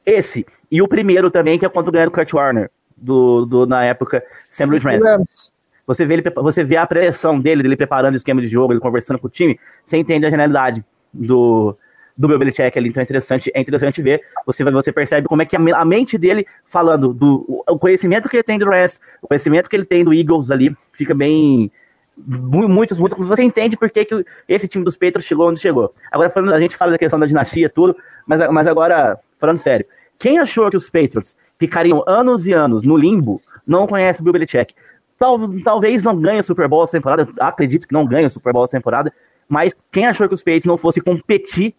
Esse, 0.04 0.44
e 0.70 0.82
o 0.82 0.86
primeiro 0.86 1.30
também, 1.30 1.58
que 1.58 1.64
é 1.64 1.68
contra 1.70 1.88
o 1.88 1.92
ganhar 1.92 2.10
Kurt 2.10 2.30
Warner, 2.34 2.70
do, 2.94 3.46
do, 3.46 3.66
na 3.66 3.82
época, 3.82 4.22
Sam 4.50 4.66
Rams. 4.66 5.50
Você 5.86 6.04
vê, 6.04 6.14
ele, 6.14 6.22
você 6.36 6.62
vê 6.62 6.76
a 6.76 6.86
pressão 6.86 7.40
dele, 7.40 7.62
dele 7.62 7.76
preparando 7.76 8.12
o 8.12 8.16
esquema 8.16 8.42
de 8.42 8.48
jogo, 8.48 8.74
ele 8.74 8.80
conversando 8.80 9.18
com 9.18 9.26
o 9.26 9.30
time, 9.30 9.58
você 9.82 9.96
entende 9.96 10.26
a 10.26 10.30
generalidade 10.30 10.84
do, 11.12 11.76
do 12.16 12.28
Bill 12.28 12.38
Belichick 12.38 12.78
ali, 12.78 12.88
então 12.88 13.00
é 13.00 13.04
interessante, 13.04 13.50
é 13.52 13.60
interessante 13.60 14.00
ver, 14.00 14.22
você, 14.46 14.62
você 14.64 14.92
percebe 14.92 15.26
como 15.26 15.42
é 15.42 15.44
que 15.44 15.56
a, 15.56 15.84
mente 15.84 16.16
dele, 16.16 16.46
falando 16.64 17.12
do 17.12 17.64
o 17.68 17.78
conhecimento 17.78 18.28
que 18.28 18.36
ele 18.36 18.42
tem 18.44 18.58
do 18.58 18.66
Rams, 18.66 19.00
o 19.20 19.26
conhecimento 19.26 19.68
que 19.68 19.74
ele 19.74 19.84
tem 19.84 20.04
do 20.04 20.14
Eagles 20.14 20.50
ali, 20.50 20.74
fica 20.92 21.12
bem, 21.12 21.72
muitos, 22.16 22.98
muitos, 22.98 23.18
você 23.18 23.42
entende 23.42 23.76
por 23.76 23.90
que, 23.90 24.04
que 24.04 24.24
esse 24.48 24.68
time 24.68 24.84
dos 24.84 24.94
Patriots 24.94 25.24
chegou 25.24 25.48
onde 25.48 25.60
chegou. 25.60 25.92
Agora, 26.12 26.30
falando, 26.30 26.54
a 26.54 26.60
gente 26.60 26.76
fala 26.76 26.92
da 26.92 26.98
questão 26.98 27.18
da 27.18 27.26
dinastia, 27.26 27.68
tudo, 27.68 27.96
mas, 28.26 28.48
mas 28.50 28.66
agora, 28.66 29.18
falando 29.36 29.58
sério, 29.58 29.84
quem 30.18 30.38
achou 30.38 30.70
que 30.70 30.76
os 30.76 30.88
Patriots 30.88 31.36
ficariam 31.58 32.04
anos 32.06 32.46
e 32.46 32.52
anos 32.52 32.84
no 32.84 32.96
limbo, 32.96 33.42
não 33.66 33.86
conhece 33.86 34.20
o 34.20 34.24
Bill 34.24 34.34
Belichick. 34.34 34.74
Tal, 35.18 35.38
talvez 35.62 36.02
não 36.02 36.16
ganhe 36.20 36.40
o 36.40 36.44
Super 36.44 36.68
Bowl 36.68 36.84
essa 36.84 36.92
temporada, 36.92 37.28
acredito 37.40 37.88
que 37.88 37.94
não 37.94 38.06
ganhe 38.06 38.26
o 38.26 38.30
Super 38.30 38.52
Bowl 38.52 38.64
essa 38.64 38.76
temporada, 38.76 39.12
mas 39.48 39.74
quem 39.90 40.06
achou 40.06 40.28
que 40.28 40.34
os 40.34 40.40
Patriots 40.40 40.66
não 40.66 40.76
fossem 40.76 41.02
competir 41.02 41.74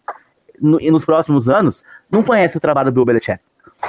no, 0.60 0.78
nos 0.78 1.04
próximos 1.04 1.48
anos, 1.48 1.84
não 2.10 2.22
conhece 2.22 2.56
o 2.56 2.60
trabalho 2.60 2.90
do 2.90 2.94
Bill 2.94 3.04
Belichick. 3.04 3.40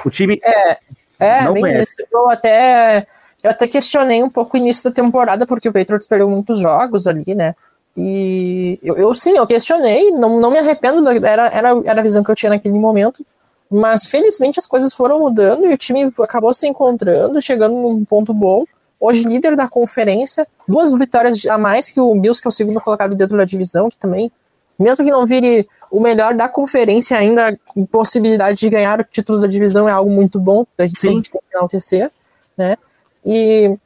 O 0.05 0.09
time 0.09 0.39
é, 0.43 0.77
é 1.19 1.43
não 1.43 1.53
conhece. 1.53 1.93
Isso. 1.93 2.07
Eu 2.11 2.29
até 2.29 3.07
eu 3.43 3.51
até 3.51 3.67
questionei 3.67 4.23
um 4.23 4.29
pouco 4.29 4.57
o 4.57 4.59
início 4.59 4.83
da 4.83 4.93
temporada, 4.93 5.45
porque 5.45 5.69
o 5.69 5.73
Patriots 5.73 6.07
perdeu 6.07 6.29
muitos 6.29 6.59
jogos 6.59 7.07
ali, 7.07 7.35
né? 7.35 7.55
E 7.95 8.79
eu, 8.83 8.95
eu 8.95 9.15
sim, 9.15 9.35
eu 9.35 9.47
questionei, 9.47 10.11
não, 10.11 10.39
não 10.39 10.51
me 10.51 10.59
arrependo, 10.59 11.07
era, 11.25 11.47
era, 11.47 11.69
era 11.83 11.99
a 11.99 12.03
visão 12.03 12.23
que 12.23 12.29
eu 12.29 12.35
tinha 12.35 12.51
naquele 12.51 12.77
momento, 12.77 13.25
mas 13.69 14.05
felizmente 14.05 14.59
as 14.59 14.67
coisas 14.67 14.93
foram 14.93 15.19
mudando 15.19 15.65
e 15.65 15.73
o 15.73 15.77
time 15.77 16.11
acabou 16.19 16.53
se 16.53 16.67
encontrando, 16.67 17.41
chegando 17.41 17.75
num 17.75 18.05
ponto 18.05 18.33
bom. 18.33 18.65
Hoje, 18.99 19.23
líder 19.23 19.55
da 19.55 19.67
conferência, 19.67 20.47
duas 20.67 20.91
vitórias 20.91 21.45
a 21.45 21.57
mais 21.57 21.91
que 21.91 21.99
o 21.99 22.13
Bills, 22.15 22.41
que 22.41 22.47
é 22.47 22.49
o 22.49 22.51
segundo 22.51 22.81
colocado 22.81 23.15
dentro 23.15 23.37
da 23.37 23.45
divisão, 23.45 23.89
que 23.89 23.97
também, 23.97 24.31
mesmo 24.77 25.03
que 25.03 25.11
não 25.11 25.25
vire 25.25 25.67
o 25.91 25.99
melhor 25.99 26.33
da 26.33 26.49
conferência, 26.49 27.17
ainda 27.17 27.57
possibilidade 27.91 28.59
de 28.59 28.69
ganhar 28.69 28.99
o 28.99 29.03
título 29.03 29.39
da 29.39 29.47
divisão 29.47 29.87
é 29.87 29.91
algo 29.91 30.09
muito 30.09 30.39
bom, 30.39 30.65
a 30.77 30.83
gente 30.83 30.99
Sim. 30.99 31.07
tem 31.07 31.21
que 31.21 31.31
enaltecer, 31.53 32.11
né? 32.57 32.77
E, 33.25 33.77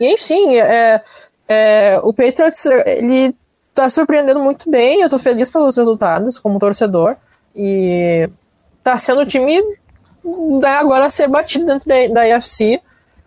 e 0.00 0.12
enfim, 0.12 0.56
é, 0.56 1.02
é, 1.48 2.00
o 2.02 2.12
Patriots 2.12 2.66
ele 2.66 3.34
tá 3.72 3.88
surpreendendo 3.88 4.40
muito 4.40 4.68
bem. 4.68 5.00
Eu 5.00 5.08
tô 5.08 5.18
feliz 5.18 5.48
pelos 5.48 5.76
resultados 5.76 6.38
como 6.38 6.58
torcedor 6.58 7.16
e 7.54 8.28
tá 8.82 8.98
sendo 8.98 9.22
o 9.22 9.26
time 9.26 9.62
né, 10.24 10.68
agora 10.70 11.06
a 11.06 11.10
ser 11.10 11.28
batido 11.28 11.64
dentro 11.64 11.88
da, 11.88 12.08
da 12.08 12.36
AFC. 12.36 12.80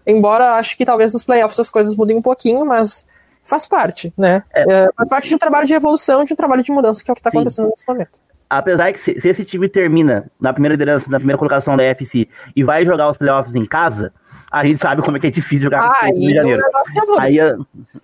Embora 0.05 0.55
acho 0.55 0.75
que 0.75 0.85
talvez 0.85 1.13
nos 1.13 1.23
playoffs 1.23 1.59
as 1.59 1.69
coisas 1.69 1.95
mudem 1.95 2.17
um 2.17 2.21
pouquinho, 2.21 2.65
mas 2.65 3.05
faz 3.51 3.65
parte, 3.65 4.13
né? 4.17 4.43
É. 4.53 4.61
É, 4.61 4.87
faz 4.95 5.09
parte 5.09 5.27
de 5.27 5.35
um 5.35 5.37
trabalho 5.37 5.67
de 5.67 5.73
evolução, 5.73 6.23
de 6.23 6.31
um 6.31 6.35
trabalho 6.37 6.63
de 6.63 6.71
mudança, 6.71 7.03
que 7.03 7.11
é 7.11 7.13
o 7.13 7.15
que 7.15 7.19
está 7.19 7.29
acontecendo 7.29 7.67
nesse 7.67 7.85
momento. 7.85 8.17
Apesar 8.49 8.91
que 8.91 8.99
se, 8.99 9.19
se, 9.19 9.27
esse 9.29 9.45
time 9.45 9.67
termina 9.67 10.29
na 10.39 10.53
primeira 10.53 10.73
liderança, 10.73 11.09
na 11.09 11.17
primeira 11.17 11.37
colocação 11.37 11.75
da 11.75 11.89
AFC 11.89 12.27
e 12.55 12.63
vai 12.63 12.85
jogar 12.85 13.09
os 13.09 13.17
playoffs 13.17 13.55
em 13.55 13.65
casa, 13.65 14.13
a 14.49 14.65
gente 14.65 14.79
sabe 14.79 15.01
como 15.01 15.17
é 15.17 15.19
que 15.19 15.27
é 15.27 15.29
difícil 15.29 15.65
jogar 15.65 15.83
ah, 15.83 16.07
no 16.07 16.17
Rio 16.17 16.27
de 16.27 16.33
Janeiro. 16.33 16.63
Aí, 17.19 17.37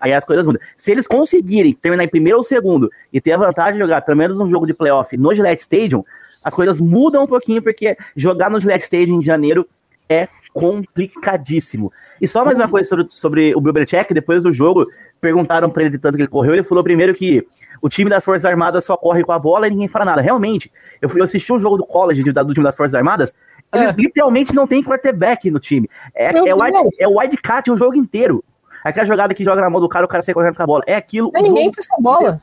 aí 0.00 0.12
as 0.12 0.24
coisas 0.24 0.46
mudam. 0.46 0.60
Se 0.76 0.90
eles 0.90 1.06
conseguirem 1.06 1.72
terminar 1.72 2.04
em 2.04 2.08
primeiro 2.08 2.38
ou 2.38 2.44
segundo 2.44 2.90
e 3.12 3.20
ter 3.20 3.32
a 3.32 3.36
vantagem 3.38 3.74
de 3.74 3.80
jogar 3.80 4.02
pelo 4.02 4.16
menos 4.16 4.38
um 4.38 4.50
jogo 4.50 4.66
de 4.66 4.74
playoff 4.74 5.14
no 5.16 5.34
Gillette 5.34 5.62
Stadium, 5.62 6.04
as 6.42 6.54
coisas 6.54 6.78
mudam 6.78 7.24
um 7.24 7.26
pouquinho, 7.26 7.62
porque 7.62 7.96
jogar 8.16 8.50
no 8.50 8.60
Gillette 8.60 8.84
Stadium 8.84 9.20
em 9.20 9.22
janeiro 9.22 9.66
é 10.08 10.28
complicadíssimo. 10.52 11.92
E 12.20 12.26
só 12.26 12.44
mais 12.44 12.56
uma 12.56 12.64
uhum. 12.64 12.70
coisa 12.70 12.88
sobre, 12.88 13.06
sobre 13.10 13.54
o 13.54 13.60
Bill 13.60 13.72
Belichick, 13.72 14.12
depois 14.12 14.42
do 14.42 14.52
jogo, 14.52 14.86
perguntaram 15.20 15.70
para 15.70 15.82
ele 15.82 15.90
de 15.90 15.98
tanto 15.98 16.16
que 16.16 16.22
ele 16.22 16.28
correu, 16.28 16.54
ele 16.54 16.62
falou 16.62 16.82
primeiro 16.82 17.14
que 17.14 17.46
o 17.80 17.88
time 17.88 18.10
das 18.10 18.24
Forças 18.24 18.44
Armadas 18.44 18.84
só 18.84 18.96
corre 18.96 19.22
com 19.22 19.32
a 19.32 19.38
bola 19.38 19.66
e 19.66 19.70
ninguém 19.70 19.88
fala 19.88 20.04
nada. 20.04 20.20
Realmente, 20.20 20.70
eu 21.00 21.08
fui 21.08 21.22
assistir 21.22 21.52
um 21.52 21.58
jogo 21.58 21.76
do 21.76 21.86
college 21.86 22.22
do, 22.22 22.32
do 22.44 22.54
time 22.54 22.64
das 22.64 22.76
Forças 22.76 22.94
Armadas, 22.94 23.34
eles 23.72 23.90
é. 23.90 23.96
literalmente 23.96 24.54
não 24.54 24.66
tem 24.66 24.82
quarterback 24.82 25.50
no 25.50 25.60
time. 25.60 25.88
É, 26.14 26.26
é, 26.26 26.54
wide, 26.54 26.78
é 26.98 27.06
wide 27.06 27.36
cat 27.36 27.70
o 27.70 27.76
jogo 27.76 27.96
inteiro. 27.96 28.42
Aquela 28.82 29.06
jogada 29.06 29.34
que 29.34 29.44
joga 29.44 29.60
na 29.60 29.68
mão 29.68 29.80
do 29.80 29.88
cara, 29.88 30.06
o 30.06 30.08
cara 30.08 30.22
sai 30.22 30.34
correndo 30.34 30.56
com 30.56 30.62
a 30.62 30.66
bola. 30.66 30.82
É 30.86 30.94
aquilo. 30.94 31.30
Não 31.34 31.42
ninguém 31.42 31.70
com 31.70 31.80
essa 31.80 31.96
bola. 32.00 32.40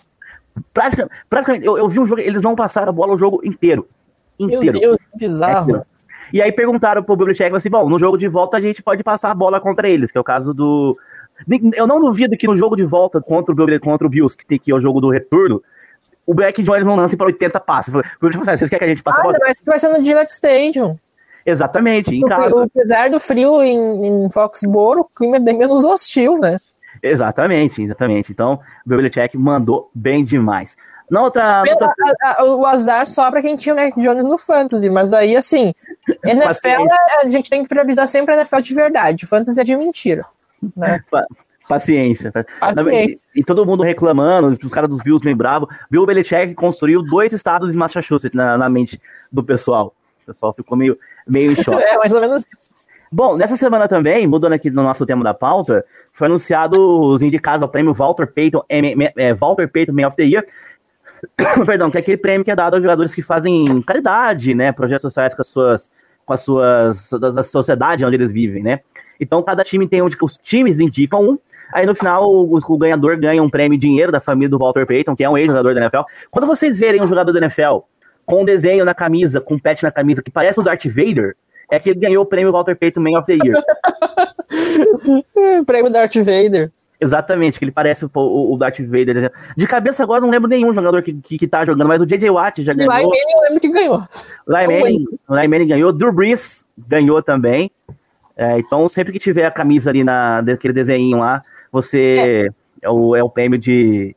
Praticamente, 0.74 1.16
praticamente 1.30 1.66
eu, 1.66 1.78
eu, 1.78 1.90
vi 1.90 2.00
um 2.00 2.06
jogo, 2.06 2.22
eles 2.22 2.42
não 2.42 2.56
passaram 2.56 2.90
a 2.90 2.92
bola 2.92 3.14
o 3.14 3.18
jogo 3.18 3.42
inteiro. 3.44 3.88
Inteiro. 4.40 4.80
Meu 4.80 4.82
Deus, 4.82 4.98
que 5.12 5.18
bizarro. 5.18 5.78
É 5.78 5.84
e 6.32 6.42
aí 6.42 6.52
perguntaram 6.52 7.04
pro 7.04 7.16
Belichick 7.16 7.56
assim: 7.56 7.70
bom, 7.70 7.88
no 7.90 8.00
jogo 8.00 8.18
de 8.18 8.28
volta 8.28 8.58
a 8.58 8.62
gente 8.62 8.82
pode 8.82 9.04
passar 9.04 9.32
a 9.32 9.36
bola 9.36 9.60
contra 9.60 9.88
eles, 9.88 10.12
que 10.12 10.18
é 10.18 10.22
o 10.22 10.24
caso 10.24 10.54
do. 10.54 10.98
Eu 11.76 11.88
não 11.88 12.00
duvido 12.00 12.38
que 12.38 12.48
no 12.48 12.56
jogo 12.56 12.76
de 12.76 12.84
volta 12.84 13.21
contra 13.21 13.54
o, 13.54 13.80
contra 13.80 14.08
o 14.08 14.10
Bills, 14.10 14.36
que 14.36 14.45
tem 14.45 14.58
que 14.58 14.71
é 14.71 14.76
o 14.76 14.82
jogo 14.82 15.02
do 15.02 15.10
retorno, 15.10 15.62
o 16.26 16.34
Black 16.34 16.62
Jones 16.63 16.86
não 16.86 16.95
lance 16.95 17.15
para 17.15 17.28
80 17.28 17.60
passes. 17.60 17.93
Vocês 17.93 18.69
querem 18.69 18.80
que 18.80 18.84
a 18.86 18.88
gente 18.88 19.04
passe 19.04 19.19
ah, 19.19 19.21
a 19.21 19.24
bola? 19.24 19.38
Mas 19.41 19.60
que 19.60 19.65
vai 19.65 19.80
ser 19.80 19.89
no 19.89 20.04
Gillette 20.04 20.32
Stadium. 20.32 20.98
Exatamente, 21.45 22.15
em 22.15 22.21
casa. 22.21 22.63
Apesar 22.63 23.10
do 23.10 23.19
frio 23.19 23.62
em, 23.62 24.08
em 24.08 24.32
Foxboro, 24.32 25.02
o 25.02 25.06
clima 25.06 25.36
é 25.36 25.39
bem 25.39 25.56
menos 25.56 25.84
hostil, 25.84 26.39
né? 26.39 26.60
Exatamente, 27.04 27.84
exatamente. 27.84 28.32
Então, 28.32 28.60
o 28.86 28.89
Belichick 28.89 29.38
mandou 29.38 29.91
bem 29.93 30.24
demais. 30.24 30.76
Na 31.10 31.21
outra, 31.21 31.63
outra... 31.69 31.93
A, 32.24 32.41
a, 32.41 32.45
o 32.45 32.65
azar 32.65 33.06
só 33.06 33.30
pra 33.30 33.43
quem 33.43 33.56
tinha 33.56 33.76
o 33.76 33.78
Mac 33.78 33.93
Jones 33.95 34.26
no 34.26 34.39
Fantasy, 34.39 34.89
mas 34.89 35.13
aí, 35.13 35.36
assim, 35.36 35.71
NFL, 36.26 36.88
a 37.21 37.30
gente 37.30 37.48
tem 37.48 37.62
que 37.62 37.69
priorizar 37.69 38.08
sempre 38.08 38.34
a 38.34 38.38
NFL 38.38 38.62
de 38.62 38.74
verdade. 38.74 39.26
O 39.26 39.28
Fantasy 39.28 39.60
é 39.60 39.63
de 39.63 39.76
mentira. 39.76 40.26
Né? 40.75 41.01
Paciência. 41.67 42.32
Paciência. 42.60 43.28
E 43.36 43.43
todo 43.43 43.65
mundo 43.65 43.82
reclamando, 43.82 44.56
os 44.63 44.71
caras 44.71 44.89
dos 44.89 45.01
Bills 45.01 45.25
meio 45.25 45.36
bravos. 45.36 45.67
Bill 45.89 46.06
Belichick 46.06 46.54
construiu 46.54 47.01
dois 47.01 47.34
estados 47.34 47.73
em 47.73 47.78
Massachusetts 47.78 48.36
na, 48.36 48.58
na 48.58 48.69
mente 48.69 49.01
do 49.32 49.43
pessoal. 49.43 49.95
O 50.23 50.25
pessoal 50.28 50.54
ficou 50.54 50.78
meio, 50.78 50.97
meio 51.28 51.51
em 51.51 51.56
choque. 51.63 51.82
É, 51.82 51.97
mais 51.97 52.13
ou 52.13 52.21
menos 52.21 52.45
isso. 52.56 52.71
Bom, 53.12 53.36
nessa 53.36 53.56
semana 53.56 53.88
também, 53.88 54.28
mudando 54.28 54.54
aqui 54.54 54.69
no 54.69 54.84
nosso 54.84 55.06
tema 55.06 55.23
da 55.23 55.34
pauta, 55.34 55.86
foi 56.12 56.28
anunciado 56.28 56.80
os 56.80 57.21
indicados 57.21 57.63
ao 57.63 57.69
prêmio 57.69 57.93
Walter 57.93 58.28
Payton, 58.28 58.63
é, 58.69 58.80
é, 59.15 59.34
Walter 59.34 59.67
Payton 59.67 59.93
Man 59.93 60.08
of 60.08 60.17
the 60.17 60.23
Year. 60.23 60.45
Perdão, 61.65 61.89
que 61.89 61.97
é 61.97 62.01
aquele 62.01 62.17
prêmio 62.17 62.43
que 62.43 62.51
é 62.51 62.56
dado 62.56 62.75
aos 62.75 62.84
jogadores 62.84 63.15
que 63.15 63.21
fazem 63.21 63.82
caridade, 63.84 64.54
né? 64.54 64.71
Projetos 64.71 65.04
sociais 65.04 65.34
com 65.34 65.41
as 65.41 65.47
suas. 65.47 65.91
com 66.25 66.34
as 66.34 66.41
suas. 66.41 67.10
da, 67.12 67.32
da 67.32 67.43
sociedade 67.43 68.04
onde 68.06 68.17
eles 68.17 68.32
vivem, 68.32 68.62
né? 68.62 68.82
Então 69.19 69.41
cada 69.43 69.63
time 69.63 69.88
tem 69.88 70.01
onde 70.01 70.17
os 70.21 70.38
times 70.38 70.80
indicam 70.80 71.21
um. 71.21 71.39
Aí 71.73 71.86
no 71.86 71.95
final 71.95 72.30
o, 72.30 72.58
o 72.58 72.78
ganhador 72.78 73.17
ganha 73.17 73.41
um 73.41 73.49
prêmio 73.49 73.78
dinheiro 73.78 74.12
da 74.12 74.19
família 74.19 74.49
do 74.49 74.58
Walter 74.58 74.86
Payton, 74.86 75.15
que 75.15 75.23
é 75.23 75.30
um 75.30 75.38
ex-jogador 75.38 75.73
da 75.73 75.82
NFL. 75.82 76.01
Quando 76.30 76.47
vocês 76.47 76.78
verem 76.78 77.01
um 77.01 77.08
jogador 77.08 77.32
da 77.32 77.39
NFL 77.39 77.80
com 78.25 78.41
um 78.41 78.45
desenho 78.45 78.86
na 78.86 78.93
camisa, 78.93 79.41
com 79.41 79.56
um 79.56 79.60
pet 79.60 79.84
na 79.84 79.91
camisa 79.91 80.21
que 80.21 80.32
parece 80.32 80.60
o 80.60 80.63
Darth 80.63 80.86
Vader, 80.86 81.36
é 81.69 81.80
que 81.80 81.89
ele 81.89 81.99
ganhou 81.99 82.23
o 82.23 82.25
prêmio 82.25 82.51
Walter 82.51 82.75
Payton 82.75 83.01
Man 83.01 83.19
of 83.19 83.25
the 83.25 83.38
Year. 83.43 83.62
prêmio 85.65 85.91
Darth 85.91 86.15
Vader. 86.15 86.71
Exatamente, 86.99 87.60
que 87.60 87.65
ele 87.65 87.71
parece 87.71 88.06
o, 88.06 88.10
o 88.13 88.58
Darth 88.58 88.80
Vader. 88.80 89.32
De 89.56 89.67
cabeça 89.67 90.01
agora 90.04 90.21
não 90.21 90.30
lembro 90.30 90.49
nenhum 90.49 90.73
jogador 90.73 91.04
que, 91.04 91.13
que, 91.13 91.38
que 91.38 91.47
tá 91.47 91.65
jogando, 91.65 91.88
mas 91.88 92.01
o 92.01 92.06
J.J. 92.06 92.30
Watt 92.30 92.63
já 92.63 92.73
ganhou. 92.73 92.91
Manning 92.91 93.12
eu 93.36 93.41
lembro 93.41 93.60
que 93.60 93.69
ganhou. 93.69 94.04
Manning 94.47 95.67
ganhou, 95.67 95.91
Drew 95.91 96.12
Brees 96.12 96.63
ganhou 96.78 97.21
também. 97.21 97.69
É, 98.38 98.60
então, 98.60 98.88
sempre 98.89 99.13
que 99.13 99.19
tiver 99.19 99.45
a 99.45 99.52
camisa 99.52 99.89
ali 99.89 100.04
na, 100.04 100.41
daquele 100.41 100.74
desenho 100.74 101.19
lá, 101.19 101.43
você 101.71 102.50
é, 102.82 102.88
é 102.88 102.89
o, 102.89 103.15
é 103.15 103.24
o 103.24 103.30
prêmio 103.30 103.58
de, 103.58 104.15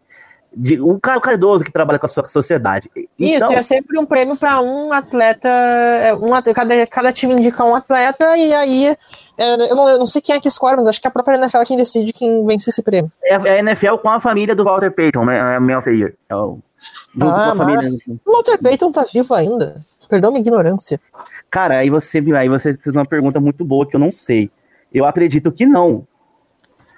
de 0.54 0.80
um 0.80 0.98
cara 0.98 1.20
caridoso 1.20 1.64
que 1.64 1.70
trabalha 1.70 1.98
com 1.98 2.06
a 2.06 2.08
sua 2.08 2.28
sociedade. 2.28 2.90
Então, 3.18 3.50
Isso, 3.50 3.52
é 3.52 3.62
sempre 3.62 3.98
um 3.98 4.04
prêmio 4.04 4.36
para 4.36 4.60
um 4.60 4.92
atleta, 4.92 5.48
é, 5.48 6.14
um, 6.14 6.28
cada, 6.52 6.86
cada 6.86 7.12
time 7.12 7.34
indica 7.34 7.64
um 7.64 7.74
atleta, 7.74 8.36
e 8.36 8.52
aí 8.52 8.96
é, 9.38 9.70
eu 9.70 9.76
não, 9.76 9.88
eu 9.88 9.98
não, 9.98 10.06
sei 10.06 10.20
quem 10.20 10.34
é 10.34 10.40
que 10.40 10.48
escolhe, 10.48 10.76
mas 10.76 10.88
acho 10.88 11.00
que 11.00 11.06
é 11.06 11.10
a 11.10 11.12
própria 11.12 11.36
NFL 11.36 11.62
quem 11.64 11.76
decide 11.76 12.12
quem 12.12 12.44
vence 12.44 12.70
esse 12.70 12.82
prêmio. 12.82 13.12
É, 13.22 13.34
é 13.34 13.50
a 13.50 13.58
NFL 13.60 13.96
com 14.02 14.10
a 14.10 14.20
família 14.20 14.54
do 14.54 14.64
Walter 14.64 14.90
Payton, 14.90 15.24
né? 15.24 15.36
É 15.36 15.56
a 15.56 15.60
minha 15.60 15.80
filha. 15.80 16.12
É 16.28 16.34
o, 16.34 16.58
junto 17.14 17.30
ah, 17.30 17.44
com 17.44 17.50
a 17.50 17.54
família. 17.54 17.88
O 18.26 18.32
Walter 18.32 18.58
Payton 18.58 18.90
tá 18.90 19.06
vivo 19.12 19.32
ainda. 19.34 19.84
Perdão 20.08 20.32
minha 20.32 20.40
ignorância. 20.40 21.00
Cara, 21.50 21.78
aí 21.78 21.90
você, 21.90 22.22
aí 22.36 22.48
você 22.48 22.74
fez 22.74 22.94
uma 22.94 23.06
pergunta 23.06 23.40
muito 23.40 23.64
boa 23.64 23.86
que 23.86 23.96
eu 23.96 24.00
não 24.00 24.12
sei. 24.12 24.50
Eu 24.92 25.04
acredito 25.04 25.52
que 25.52 25.66
não. 25.66 26.06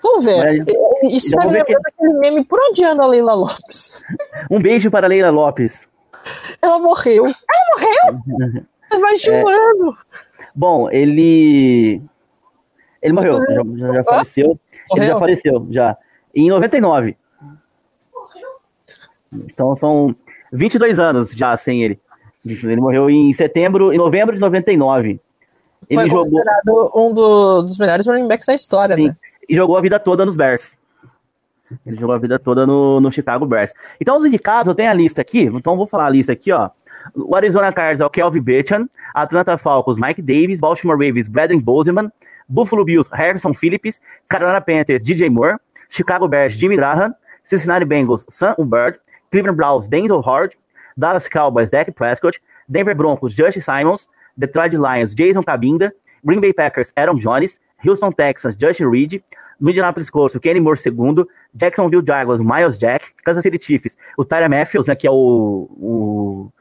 Vamos 0.03 0.25
ver. 0.25 0.65
Mas, 0.65 1.13
Isso 1.15 1.37
tá 1.37 1.47
me 1.47 1.53
lembrando 1.53 1.83
que... 1.83 1.89
aquele 1.89 2.19
meme 2.19 2.45
por 2.45 2.59
onde 2.59 2.85
anda 2.85 3.05
a 3.05 3.07
Leila 3.07 3.35
Lopes. 3.35 3.91
Um 4.51 4.61
beijo 4.61 4.91
para 4.91 5.07
a 5.07 5.09
Leila 5.09 5.31
Lopes. 5.31 5.87
Ela 6.61 6.79
morreu. 6.79 7.27
Ela 7.27 8.15
morreu? 8.15 8.67
Faz 8.89 9.01
mais 9.01 9.21
de 9.21 9.31
um 9.31 9.49
é... 9.49 9.55
ano. 9.55 9.97
Bom, 10.55 10.91
ele. 10.91 12.03
Ele 13.01 13.13
morreu, 13.13 13.39
já, 13.39 13.95
já 13.95 14.05
faleceu. 14.05 14.47
Morreu? 14.47 14.59
Ele 14.97 15.07
já 15.07 15.19
faleceu, 15.19 15.67
já. 15.71 15.97
Em 16.35 16.49
99. 16.49 17.17
Então 19.33 19.75
são 19.77 20.15
22 20.53 20.99
anos 20.99 21.31
já 21.31 21.57
sem 21.57 21.85
ele. 21.85 22.01
Ele 22.45 22.77
morreu 22.77 23.11
em 23.11 23.33
setembro, 23.33 23.93
em 23.93 23.99
novembro 23.99 24.35
de 24.35 24.41
99. 24.41 25.21
Ele 25.89 26.01
Foi 26.01 26.11
considerado 26.11 26.67
jogou... 26.67 27.09
um 27.09 27.13
do, 27.13 27.63
dos 27.63 27.79
melhores 27.79 28.07
running 28.07 28.29
backs 28.29 28.47
da 28.47 28.55
história, 28.55 28.95
Sim. 28.97 29.09
né? 29.09 29.17
E 29.49 29.55
jogou 29.55 29.77
a 29.77 29.81
vida 29.81 29.99
toda 29.99 30.25
nos 30.25 30.37
Bears. 30.37 30.77
Ele 31.87 31.97
jogou 31.97 32.15
a 32.15 32.19
vida 32.19 32.39
toda 32.39 32.67
no, 32.67 33.01
no 33.01 33.13
Chicago 33.13 33.47
Bears. 33.47 33.73
Então, 34.01 34.17
os 34.17 34.25
indicados, 34.25 34.69
eu 34.69 34.75
tenho 34.75 34.91
a 34.91 34.95
lista 34.95 35.21
aqui. 35.21 35.43
Então, 35.43 35.77
vou 35.77 35.87
falar 35.87 36.07
a 36.07 36.11
lista 36.11 36.33
aqui, 36.33 36.53
ó. 36.53 36.71
O 37.15 37.35
Arizona 37.35 37.73
Cardinals 37.73 38.01
é 38.01 38.07
o 38.07 38.11
Kelvin 38.11 38.41
Bechan, 38.41 38.89
Atlanta 39.15 39.57
Falcons, 39.57 39.99
Mike 39.99 40.21
Davis, 40.21 40.61
Baltimore 40.61 40.97
Ravens, 40.97 41.29
Bradley 41.29 41.61
Bozeman, 41.61 42.11
Buffalo 42.49 42.85
Bills, 42.85 43.09
Harrison 43.13 43.55
Phillips, 43.55 44.01
Carolina 44.29 44.61
Panthers, 44.61 45.03
DJ 45.03 45.31
Moore, 45.31 45.57
Chicago 45.89 46.29
Bears, 46.29 46.55
Jimmy 46.55 46.77
Graham, 46.77 47.15
Cincinnati 47.45 47.85
Bengals, 47.85 48.25
Sam 48.29 48.55
Hubbard, 48.59 48.99
Cleveland 49.31 49.57
Browns, 49.57 49.89
Denzel 49.89 50.21
Hard, 50.21 50.53
Dallas 51.01 51.29
Cowboys, 51.29 51.71
Dak 51.71 51.95
Prescott, 51.95 52.39
Denver 52.71 52.95
Broncos, 52.95 53.35
Josh 53.35 53.59
Simons, 53.65 54.09
Detroit 54.39 54.75
Lions, 54.75 55.15
Jason 55.15 55.43
Cabinda, 55.43 55.91
Green 56.25 56.41
Bay 56.41 56.53
Packers, 56.53 56.93
Aaron 56.97 57.19
Jones, 57.19 57.59
Houston 57.83 58.13
Texans, 58.13 58.55
Justin 58.57 58.87
Reed, 58.87 59.23
Indianapolis 59.61 60.11
Colts, 60.11 60.39
Kenny 60.39 60.61
Moore 60.61 60.77
II, 60.77 61.25
Jacksonville 61.57 62.03
Jaguars, 62.03 62.41
Miles 62.41 62.79
Jack, 62.79 63.15
Kansas 63.25 63.43
City 63.43 63.59
Chiefs, 63.59 63.97
o 64.17 64.25
Tyler 64.25 64.49
Matthews, 64.49 64.87
né, 64.87 64.95
que 64.95 65.07
é 65.07 65.11
o, 65.11 65.15
o, 65.15 66.53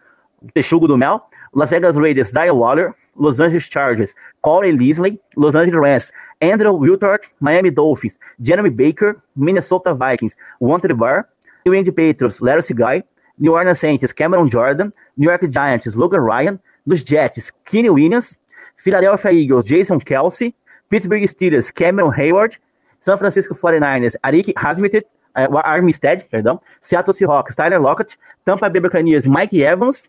o 0.41 0.51
texugo 0.53 0.87
do 0.87 0.97
Mel, 0.97 1.21
Las 1.53 1.69
Vegas 1.69 1.95
Raiders, 1.95 2.31
Dyle 2.31 2.51
Waller, 2.51 2.93
Los 3.15 3.39
Angeles 3.39 3.63
Chargers, 3.69 4.13
Corey 4.41 4.71
Leslie, 4.71 5.19
Los 5.35 5.55
Angeles 5.55 5.81
Rams, 5.81 6.11
Andrew 6.41 6.73
Wiltord, 6.73 7.21
Miami 7.39 7.71
Dolphins, 7.71 8.17
Jeremy 8.41 8.69
Baker, 8.69 9.21
Minnesota 9.35 9.93
Vikings, 9.93 10.35
Wanted 10.59 10.97
Bar, 10.97 11.27
New 11.65 11.73
England 11.73 11.95
Patriots, 11.95 12.41
Larry 12.41 12.61
Guy, 12.73 13.03
New 13.39 13.53
Orleans 13.53 13.79
Saints, 13.79 14.11
Cameron 14.13 14.49
Jordan, 14.49 14.91
New 15.17 15.29
York 15.29 15.47
Giants, 15.51 15.95
Logan 15.95 16.21
Ryan, 16.21 16.59
dos 16.85 17.01
Jets, 17.01 17.51
Kenny 17.65 17.89
Williams, 17.89 18.35
Philadelphia 18.77 19.31
Eagles, 19.31 19.63
Jason 19.63 19.99
Kelsey, 19.99 20.53
Pittsburgh 20.89 21.27
Steelers, 21.27 21.71
Cameron 21.71 22.11
Hayward, 22.11 22.57
San 22.99 23.17
Francisco 23.17 23.55
49ers, 23.55 24.15
Arik 24.23 24.53
Hasmited, 24.55 25.05
uh, 25.35 25.57
Armstead, 25.63 26.25
perdão, 26.29 26.59
Seattle 26.81 27.13
Seahawks, 27.13 27.55
Tyler 27.55 27.79
Lockett, 27.79 28.17
Tampa 28.43 28.69
Bay 28.69 28.81
Buccaneers, 28.81 29.25
Mike 29.25 29.61
Evans, 29.61 30.03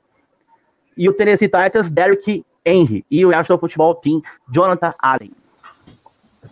e 0.96 1.08
o 1.08 1.12
Tennessee 1.12 1.48
Titans, 1.48 1.90
Derrick 1.90 2.44
Henry, 2.64 3.04
e 3.10 3.24
o 3.24 3.30
Washington 3.30 3.58
Football 3.58 3.94
Team, 3.96 4.22
Jonathan 4.50 4.94
Allen. 4.98 5.32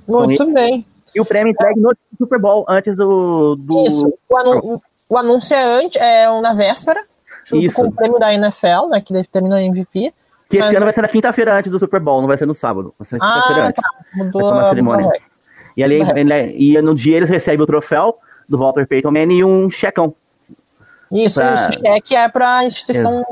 Muito 0.07 0.35
então, 0.35 0.53
bem. 0.53 0.87
E 1.15 1.21
o 1.21 1.25
prêmio 1.25 1.51
entregue 1.51 1.81
no 1.81 1.93
Super 2.17 2.39
Bowl 2.39 2.65
antes 2.69 2.97
do. 2.97 3.57
do... 3.57 3.87
Isso. 3.87 4.19
O, 4.29 4.81
o 5.09 5.17
anúncio 5.17 5.55
é, 5.55 5.63
antes, 5.63 6.01
é 6.01 6.41
na 6.41 6.55
véspera, 6.55 7.03
junto 7.45 7.65
Isso. 7.65 7.77
com 7.77 7.89
o 7.89 7.93
prêmio 7.93 8.19
da 8.19 8.33
NFL, 8.33 8.89
né, 8.91 9.01
que 9.01 9.13
determina 9.13 9.57
o 9.57 9.59
MVP. 9.59 10.13
Que 10.51 10.59
esse 10.59 10.77
ano 10.77 10.85
vai 10.85 10.95
ser 10.95 11.03
na 11.03 11.09
quinta-feira 11.09 11.59
antes 11.59 11.71
do 11.71 11.79
Super 11.79 12.01
Bowl, 12.01 12.21
não 12.21 12.29
vai 12.29 12.39
ser 12.39 12.47
no 12.47 12.55
sábado. 12.55 12.95
Vai 12.99 13.07
ser 13.07 13.19
na 13.19 13.35
quinta-feira 13.35 13.63
ah, 13.63 13.67
antes. 13.69 13.83
Tá. 13.83 13.91
Mudou 14.15 14.51
a 14.51 14.69
cerimônia. 14.71 15.13
E, 15.77 15.85
ali, 15.85 16.01
ele, 16.17 16.35
e 16.57 16.83
no 16.83 16.95
dia 16.95 17.17
eles 17.17 17.31
recebem 17.31 17.63
o 17.63 17.67
troféu 17.67 18.19
do 18.49 18.59
Walter 18.59 18.87
Payton 18.87 19.13
e 19.13 19.45
um 19.45 19.71
checão. 19.71 20.15
Isso, 21.11 21.41
pra... 21.41 21.71
cheque 21.71 22.17
é 22.17 22.29
para 22.29 22.59
a 22.59 22.65
instituição 22.65 23.25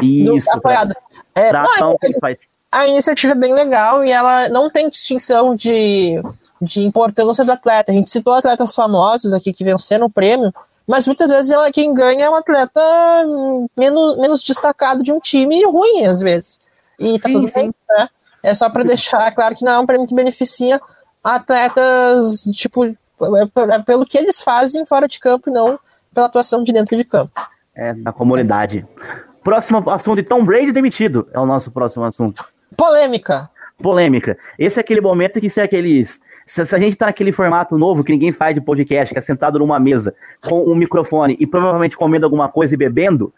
Isso, 0.00 0.50
apoiada. 0.50 0.96
Pra, 1.32 1.42
é, 1.42 1.50
pra 1.50 1.62
ação 1.62 1.92
é, 1.92 1.98
que 1.98 2.06
ele 2.06 2.18
faz. 2.20 2.38
A 2.70 2.88
iniciativa 2.88 3.32
é 3.32 3.36
bem 3.36 3.54
legal 3.54 4.04
e 4.04 4.10
ela 4.10 4.48
não 4.48 4.70
tem 4.70 4.88
distinção 4.88 5.54
de, 5.54 6.20
de 6.60 6.80
importância 6.80 7.44
do 7.44 7.52
atleta. 7.52 7.92
A 7.92 7.94
gente 7.94 8.10
citou 8.10 8.32
atletas 8.32 8.74
famosos 8.74 9.32
aqui 9.32 9.52
que 9.52 9.64
venceram 9.64 10.06
o 10.06 10.10
prêmio, 10.10 10.52
mas 10.86 11.06
muitas 11.06 11.30
vezes 11.30 11.50
ela, 11.50 11.70
quem 11.72 11.94
ganha 11.94 12.26
é 12.26 12.30
um 12.30 12.34
atleta 12.34 12.80
menos, 13.76 14.18
menos 14.18 14.42
destacado 14.42 15.02
de 15.02 15.12
um 15.12 15.18
time 15.18 15.64
ruim, 15.64 16.04
às 16.04 16.20
vezes. 16.20 16.60
E 16.98 17.18
tá 17.18 17.28
sim, 17.28 17.34
tudo 17.34 17.52
bem, 17.52 17.74
né? 17.88 18.08
É 18.42 18.54
só 18.54 18.68
para 18.68 18.84
deixar 18.84 19.32
claro 19.32 19.54
que 19.54 19.64
não 19.64 19.72
é 19.72 19.78
um 19.78 19.86
prêmio 19.86 20.06
que 20.06 20.14
beneficia 20.14 20.80
atletas, 21.22 22.44
tipo, 22.52 22.84
é, 22.84 22.94
é 23.74 23.78
pelo 23.78 24.04
que 24.04 24.18
eles 24.18 24.42
fazem 24.42 24.84
fora 24.84 25.08
de 25.08 25.18
campo 25.18 25.48
e 25.48 25.52
não 25.52 25.78
pela 26.12 26.26
atuação 26.26 26.62
de 26.62 26.72
dentro 26.72 26.96
de 26.96 27.04
campo. 27.04 27.32
É, 27.74 27.92
na 27.94 28.12
comunidade. 28.12 28.86
Próximo 29.42 29.90
assunto, 29.90 30.22
Tom 30.22 30.44
Brady 30.44 30.72
demitido. 30.72 31.28
É 31.32 31.40
o 31.40 31.46
nosso 31.46 31.70
próximo 31.70 32.04
assunto. 32.04 32.44
Polêmica. 32.76 33.50
Polêmica. 33.82 34.38
Esse 34.58 34.78
é 34.78 34.80
aquele 34.80 35.00
momento 35.00 35.40
que 35.40 35.50
se 35.50 35.60
é 35.60 35.64
aqueles 35.64 36.20
se, 36.46 36.64
se, 36.64 36.74
a 36.74 36.78
gente 36.78 36.96
tá 36.96 37.06
naquele 37.06 37.32
formato 37.32 37.76
novo 37.78 38.04
que 38.04 38.12
ninguém 38.12 38.32
faz 38.32 38.54
de 38.54 38.60
podcast, 38.60 39.12
que 39.12 39.18
é 39.18 39.22
sentado 39.22 39.58
numa 39.58 39.78
mesa 39.78 40.14
com 40.46 40.64
um 40.64 40.74
microfone 40.74 41.36
e 41.40 41.46
provavelmente 41.46 41.96
comendo 41.96 42.26
alguma 42.26 42.48
coisa 42.48 42.74
e 42.74 42.76
bebendo, 42.76 43.32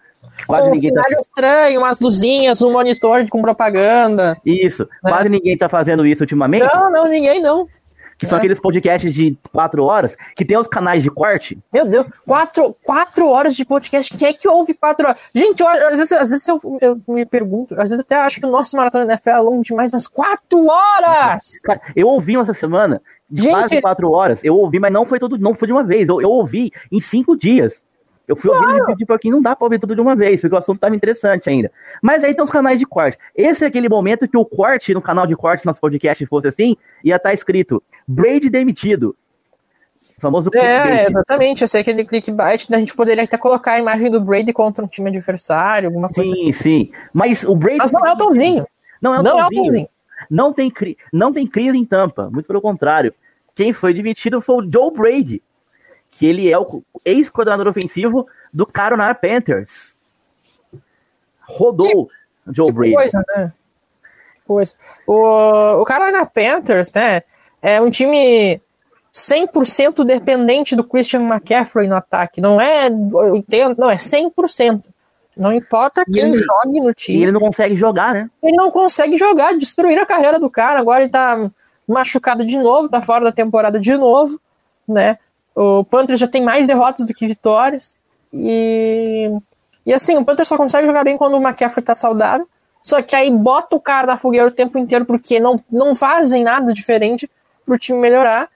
quase 0.47 0.69
um 0.69 0.73
ninguém 0.73 0.92
tá. 0.92 1.03
estranho, 1.21 1.81
umas 1.81 2.01
luzinhas, 2.01 2.61
um 2.62 2.73
monitor 2.73 3.29
com 3.29 3.40
propaganda. 3.40 4.37
Isso, 4.45 4.88
né? 5.05 5.11
quase 5.11 5.29
ninguém 5.29 5.57
tá 5.57 5.69
fazendo 5.69 6.07
isso 6.07 6.23
ultimamente. 6.23 6.66
Não, 6.75 6.90
não, 6.90 7.09
ninguém 7.09 7.40
não 7.40 7.69
que 8.18 8.26
são 8.26 8.37
é. 8.37 8.38
aqueles 8.38 8.59
podcasts 8.59 9.12
de 9.12 9.37
quatro 9.52 9.85
horas, 9.85 10.16
que 10.35 10.44
tem 10.44 10.57
os 10.57 10.66
canais 10.66 11.02
de 11.02 11.11
corte. 11.11 11.59
Meu 11.72 11.85
Deus, 11.85 12.07
quatro, 12.26 12.76
quatro 12.83 13.29
horas 13.29 13.55
de 13.55 13.64
podcast, 13.64 14.16
quem 14.16 14.29
é 14.29 14.33
que 14.33 14.48
ouve 14.48 14.74
quatro 14.74 15.07
horas? 15.07 15.20
Gente, 15.35 15.61
eu, 15.61 15.68
às 15.68 15.96
vezes, 15.96 16.12
às 16.12 16.31
vezes 16.31 16.48
eu, 16.48 16.61
eu, 16.81 17.00
me 17.09 17.26
pergunto, 17.26 17.74
às 17.74 17.90
vezes 17.90 18.00
até 18.00 18.16
acho 18.16 18.40
que 18.40 18.46
o 18.46 18.50
nosso 18.50 18.76
maratona 18.76 19.05
NFL 19.05 19.31
é 19.31 19.38
longo 19.38 19.62
demais, 19.62 19.90
mas 19.92 20.07
quatro 20.07 20.66
horas! 20.66 21.61
Cara, 21.62 21.81
eu 21.94 22.09
ouvi 22.09 22.37
essa 22.37 22.55
semana, 22.55 23.02
de 23.29 23.42
Gente, 23.42 23.52
quase 23.52 23.81
quatro 23.81 24.11
horas, 24.11 24.42
eu 24.42 24.57
ouvi, 24.57 24.79
mas 24.79 24.92
não 24.92 25.05
foi 25.05 25.18
todo, 25.18 25.37
não 25.38 25.55
foi 25.55 25.66
de 25.66 25.72
uma 25.72 25.85
vez, 25.85 26.09
eu, 26.09 26.20
eu 26.20 26.31
ouvi 26.31 26.72
em 26.90 27.00
cinco 27.00 27.37
dias. 27.37 27.85
Eu 28.27 28.35
fui 28.35 28.51
claro. 28.51 28.67
ouvindo 28.67 28.97
de 28.97 29.07
pouquinho, 29.07 29.35
não 29.37 29.43
dá 29.43 29.55
pra 29.55 29.65
ouvir 29.65 29.79
tudo 29.79 29.95
de 29.95 30.01
uma 30.01 30.17
vez, 30.17 30.41
porque 30.41 30.55
o 30.55 30.59
assunto 30.59 30.81
tava 30.81 30.97
interessante 30.97 31.49
ainda. 31.49 31.71
Mas 32.03 32.25
aí 32.25 32.35
tem 32.35 32.43
os 32.43 32.51
canais 32.51 32.79
de 32.79 32.85
corte. 32.85 33.17
Esse 33.35 33.65
é 33.65 33.69
aquele 33.69 33.89
momento 33.89 34.27
que 34.27 34.37
o 34.37 34.45
corte, 34.45 34.93
no 34.93 35.01
canal 35.01 35.27
de 35.27 35.37
corte, 35.37 35.65
nosso 35.65 35.81
podcast 35.81 36.25
fosse 36.27 36.49
assim, 36.49 36.77
ia 37.05 37.17
estar 37.17 37.29
tá 37.29 37.35
escrito 37.35 37.83
Brady 38.07 38.51
demitido. 38.51 39.17
famoso 40.19 40.51
É, 40.55 41.07
exatamente. 41.07 41.62
Esse 41.62 41.79
é 41.79 41.81
aquele 41.81 42.05
clickbait. 42.05 42.67
A 42.71 42.79
gente 42.79 42.95
poderia 42.95 43.23
até 43.23 43.39
colocar 43.39 43.73
a 43.73 43.79
imagem 43.79 44.11
do 44.11 44.21
Brady 44.21 44.53
contra 44.53 44.85
um 44.85 44.89
time 44.89 45.09
adversário, 45.09 45.89
alguma 45.89 46.09
coisa 46.09 46.35
sim, 46.35 46.51
assim. 46.51 46.53
Sim, 46.53 46.87
sim. 46.87 46.91
Mas 47.12 47.45
o 47.45 47.55
Brady. 47.55 47.79
Mas 47.79 47.93
não 47.93 48.05
é 48.05 48.12
o 48.12 48.17
Tomzinho. 48.17 48.67
Não 49.01 49.15
é 49.15 49.21
o 49.21 49.23
não 49.23 49.33
Tomzinho. 49.33 49.45
É 49.45 49.47
o 49.47 49.62
Tomzinho. 49.62 49.89
Não 50.31 50.53
tem, 50.53 50.71
cri... 50.71 50.97
não 51.12 51.33
tem 51.33 51.47
crise 51.47 51.77
em 51.77 51.85
Tampa, 51.85 52.29
muito 52.31 52.47
pelo 52.47 52.61
contrário. 52.61 53.15
Quem 53.55 53.73
foi 53.73 53.95
demitido 53.95 54.41
foi 54.41 54.57
o 54.57 54.71
Joe 54.71 54.93
Brady, 54.93 55.43
que 56.11 56.27
ele 56.27 56.51
é 56.51 56.59
o 56.59 56.83
ex-coordenador 57.05 57.69
ofensivo 57.69 58.27
do 58.53 58.66
Carolina 58.66 59.14
Panthers. 59.14 59.95
Rodou 61.40 62.07
que, 62.07 62.53
Joe 62.53 62.66
que 62.66 62.73
Brady. 62.73 62.95
Coisa, 62.95 63.25
né? 63.35 63.53
Coisa. 64.47 64.75
O, 65.07 65.83
o 65.83 65.85
Carolina 65.85 66.25
Panthers, 66.25 66.92
né, 66.92 67.23
é 67.61 67.81
um 67.81 67.90
time 67.90 68.61
100% 69.12 70.05
dependente 70.05 70.77
do 70.77 70.85
Christian 70.85 71.23
McCaffrey 71.23 71.88
no 71.88 71.97
ataque. 71.97 72.40
Não 72.40 72.61
é 72.61 72.88
80, 72.90 73.81
não, 73.81 73.90
é 73.90 73.97
100%. 73.97 74.83
Não 75.37 75.53
importa 75.53 76.05
quem 76.05 76.33
ele, 76.33 76.42
jogue 76.42 76.81
no 76.81 76.95
time. 76.95 77.23
Ele 77.25 77.33
não 77.33 77.40
consegue 77.40 77.77
jogar, 77.77 78.14
né? 78.14 78.31
Ele 78.42 78.57
não 78.57 78.71
consegue 78.71 79.19
jogar, 79.19 79.57
destruir 79.57 79.99
a 79.99 80.07
carreira 80.07 80.38
do 80.38 80.49
cara. 80.49 80.81
Agora 80.81 81.03
ele 81.03 81.11
tá 81.11 81.51
machucado 81.87 82.45
de 82.45 82.59
novo, 82.59 82.88
tá 82.88 83.03
fora 83.03 83.25
da 83.25 83.33
temporada 83.33 83.79
de 83.79 83.95
novo, 83.97 84.40
né? 84.88 85.19
O 85.57 85.83
Panthers 85.83 86.21
já 86.21 86.29
tem 86.29 86.42
mais 86.42 86.66
derrotas 86.66 87.07
do 87.07 87.14
que 87.14 87.27
vitórias. 87.27 87.97
E, 88.31 89.31
e 89.87 89.95
assim, 89.95 90.16
o 90.16 90.25
Panthers 90.25 90.49
só 90.49 90.57
consegue 90.57 90.87
jogar 90.87 91.03
bem 91.03 91.16
quando 91.16 91.35
o 91.35 91.42
McCaffrey 91.42 91.83
tá 91.83 91.95
saudável. 91.95 92.47
Só 92.83 93.01
que 93.01 93.16
aí 93.16 93.31
bota 93.31 93.75
o 93.75 93.81
cara 93.81 94.07
da 94.07 94.19
fogueira 94.19 94.47
o 94.47 94.53
tempo 94.53 94.79
inteiro 94.79 95.07
porque 95.07 95.40
não, 95.40 95.59
não 95.73 95.95
fazem 95.95 96.45
nada 96.45 96.75
diferente 96.75 97.29
pro 97.64 97.79
time 97.79 97.99
melhorar. 97.99 98.51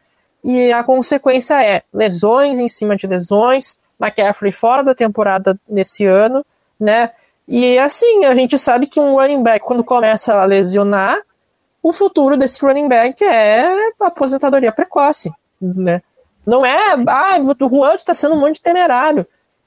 E 0.44 0.70
a 0.72 0.84
consequência 0.84 1.62
é 1.64 1.82
lesões 1.92 2.58
em 2.58 2.68
cima 2.68 2.94
de 2.94 3.06
lesões, 3.06 3.78
McCaffrey 4.00 4.52
fora 4.52 4.84
da 4.84 4.94
temporada 4.94 5.58
nesse 5.68 6.04
ano, 6.04 6.44
né? 6.78 7.10
E 7.48 7.78
assim, 7.78 8.24
a 8.26 8.34
gente 8.34 8.56
sabe 8.58 8.86
que 8.86 9.00
um 9.00 9.14
running 9.16 9.42
back, 9.42 9.64
quando 9.64 9.82
começa 9.82 10.34
a 10.34 10.44
lesionar, 10.44 11.18
o 11.82 11.92
futuro 11.92 12.36
desse 12.36 12.64
running 12.64 12.88
back 12.88 13.24
é 13.24 13.90
aposentadoria 13.98 14.70
precoce, 14.70 15.32
né? 15.60 16.02
Não 16.46 16.64
é, 16.64 16.94
ah, 17.06 17.38
o 17.38 17.68
Juan 17.68 17.94
está 17.94 18.14
sendo 18.14 18.36
muito 18.36 18.60
temerário. 18.60 19.26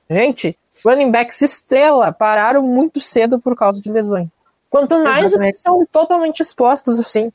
Gente, 0.09 0.57
running 0.83 1.11
backs 1.11 1.41
estrela 1.41 2.11
pararam 2.11 2.61
muito 2.61 2.99
cedo 2.99 3.39
por 3.39 3.55
causa 3.55 3.81
de 3.81 3.91
lesões. 3.91 4.31
Quanto 4.69 4.97
mais 5.03 5.33
eles 5.33 5.59
são 5.59 5.85
totalmente 5.91 6.39
expostos 6.39 6.99
assim. 6.99 7.31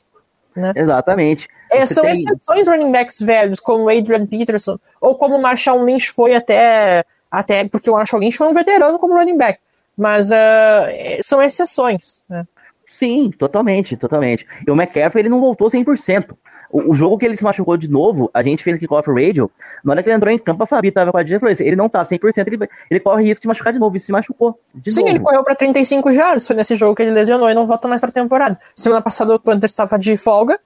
Né? 0.55 0.73
Exatamente. 0.75 1.47
É, 1.71 1.85
são 1.85 2.03
tem... 2.03 2.11
exceções 2.11 2.67
running 2.67 2.91
backs 2.91 3.19
velhos, 3.19 3.59
como 3.59 3.89
Adrian 3.89 4.25
Peterson, 4.25 4.77
ou 4.99 5.15
como 5.15 5.37
o 5.37 5.41
Marshall 5.41 5.83
Lynch 5.83 6.11
foi 6.11 6.35
até, 6.35 7.05
até. 7.31 7.67
Porque 7.67 7.89
o 7.89 7.93
Marshall 7.93 8.21
Lynch 8.21 8.37
foi 8.37 8.47
um 8.47 8.53
veterano 8.53 8.99
como 8.99 9.13
running 9.13 9.37
back. 9.37 9.59
Mas 9.95 10.31
uh, 10.31 11.21
são 11.21 11.41
exceções. 11.41 12.21
Né? 12.27 12.45
Sim, 12.87 13.31
totalmente, 13.31 13.95
totalmente. 13.95 14.45
E 14.65 14.71
o 14.71 14.73
McCaffrey 14.73 15.21
ele 15.21 15.29
não 15.29 15.39
voltou 15.39 15.69
100%. 15.69 16.35
O, 16.71 16.91
o 16.91 16.93
jogo 16.93 17.17
que 17.17 17.25
ele 17.25 17.35
se 17.35 17.43
machucou 17.43 17.75
de 17.75 17.87
novo, 17.87 18.29
a 18.33 18.43
gente 18.43 18.63
fez 18.63 18.75
aqui 18.75 18.85
Off 18.89 19.09
Radio, 19.09 19.49
na 19.83 19.93
hora 19.93 20.03
que 20.03 20.09
ele 20.09 20.15
entrou 20.15 20.31
em 20.31 20.37
campo, 20.37 20.63
a 20.63 20.67
Fabi 20.67 20.91
tava 20.91 21.11
com 21.11 21.17
a 21.17 21.23
gente 21.23 21.39
falou 21.39 21.51
assim, 21.51 21.63
ele 21.63 21.75
não 21.75 21.89
tá 21.89 22.03
100%, 22.03 22.47
ele, 22.47 22.69
ele 22.89 22.99
corre 22.99 23.23
risco 23.23 23.41
de 23.41 23.47
machucar 23.47 23.73
de 23.73 23.79
novo, 23.79 23.97
e 23.97 23.99
se 23.99 24.11
machucou. 24.11 24.59
Sim, 24.87 25.01
novo. 25.01 25.09
ele 25.09 25.19
correu 25.19 25.43
para 25.43 25.55
35 25.55 26.13
jardas, 26.13 26.45
foi 26.45 26.55
nesse 26.55 26.75
jogo 26.75 26.95
que 26.95 27.01
ele 27.01 27.11
lesionou 27.11 27.49
e 27.49 27.53
não 27.55 27.65
volta 27.65 27.87
mais 27.87 28.01
pra 28.01 28.11
temporada. 28.11 28.59
Semana 28.75 29.01
passada 29.01 29.33
o 29.33 29.39
Panthers 29.39 29.71
estava 29.71 29.97
de 29.97 30.15
folga, 30.15 30.59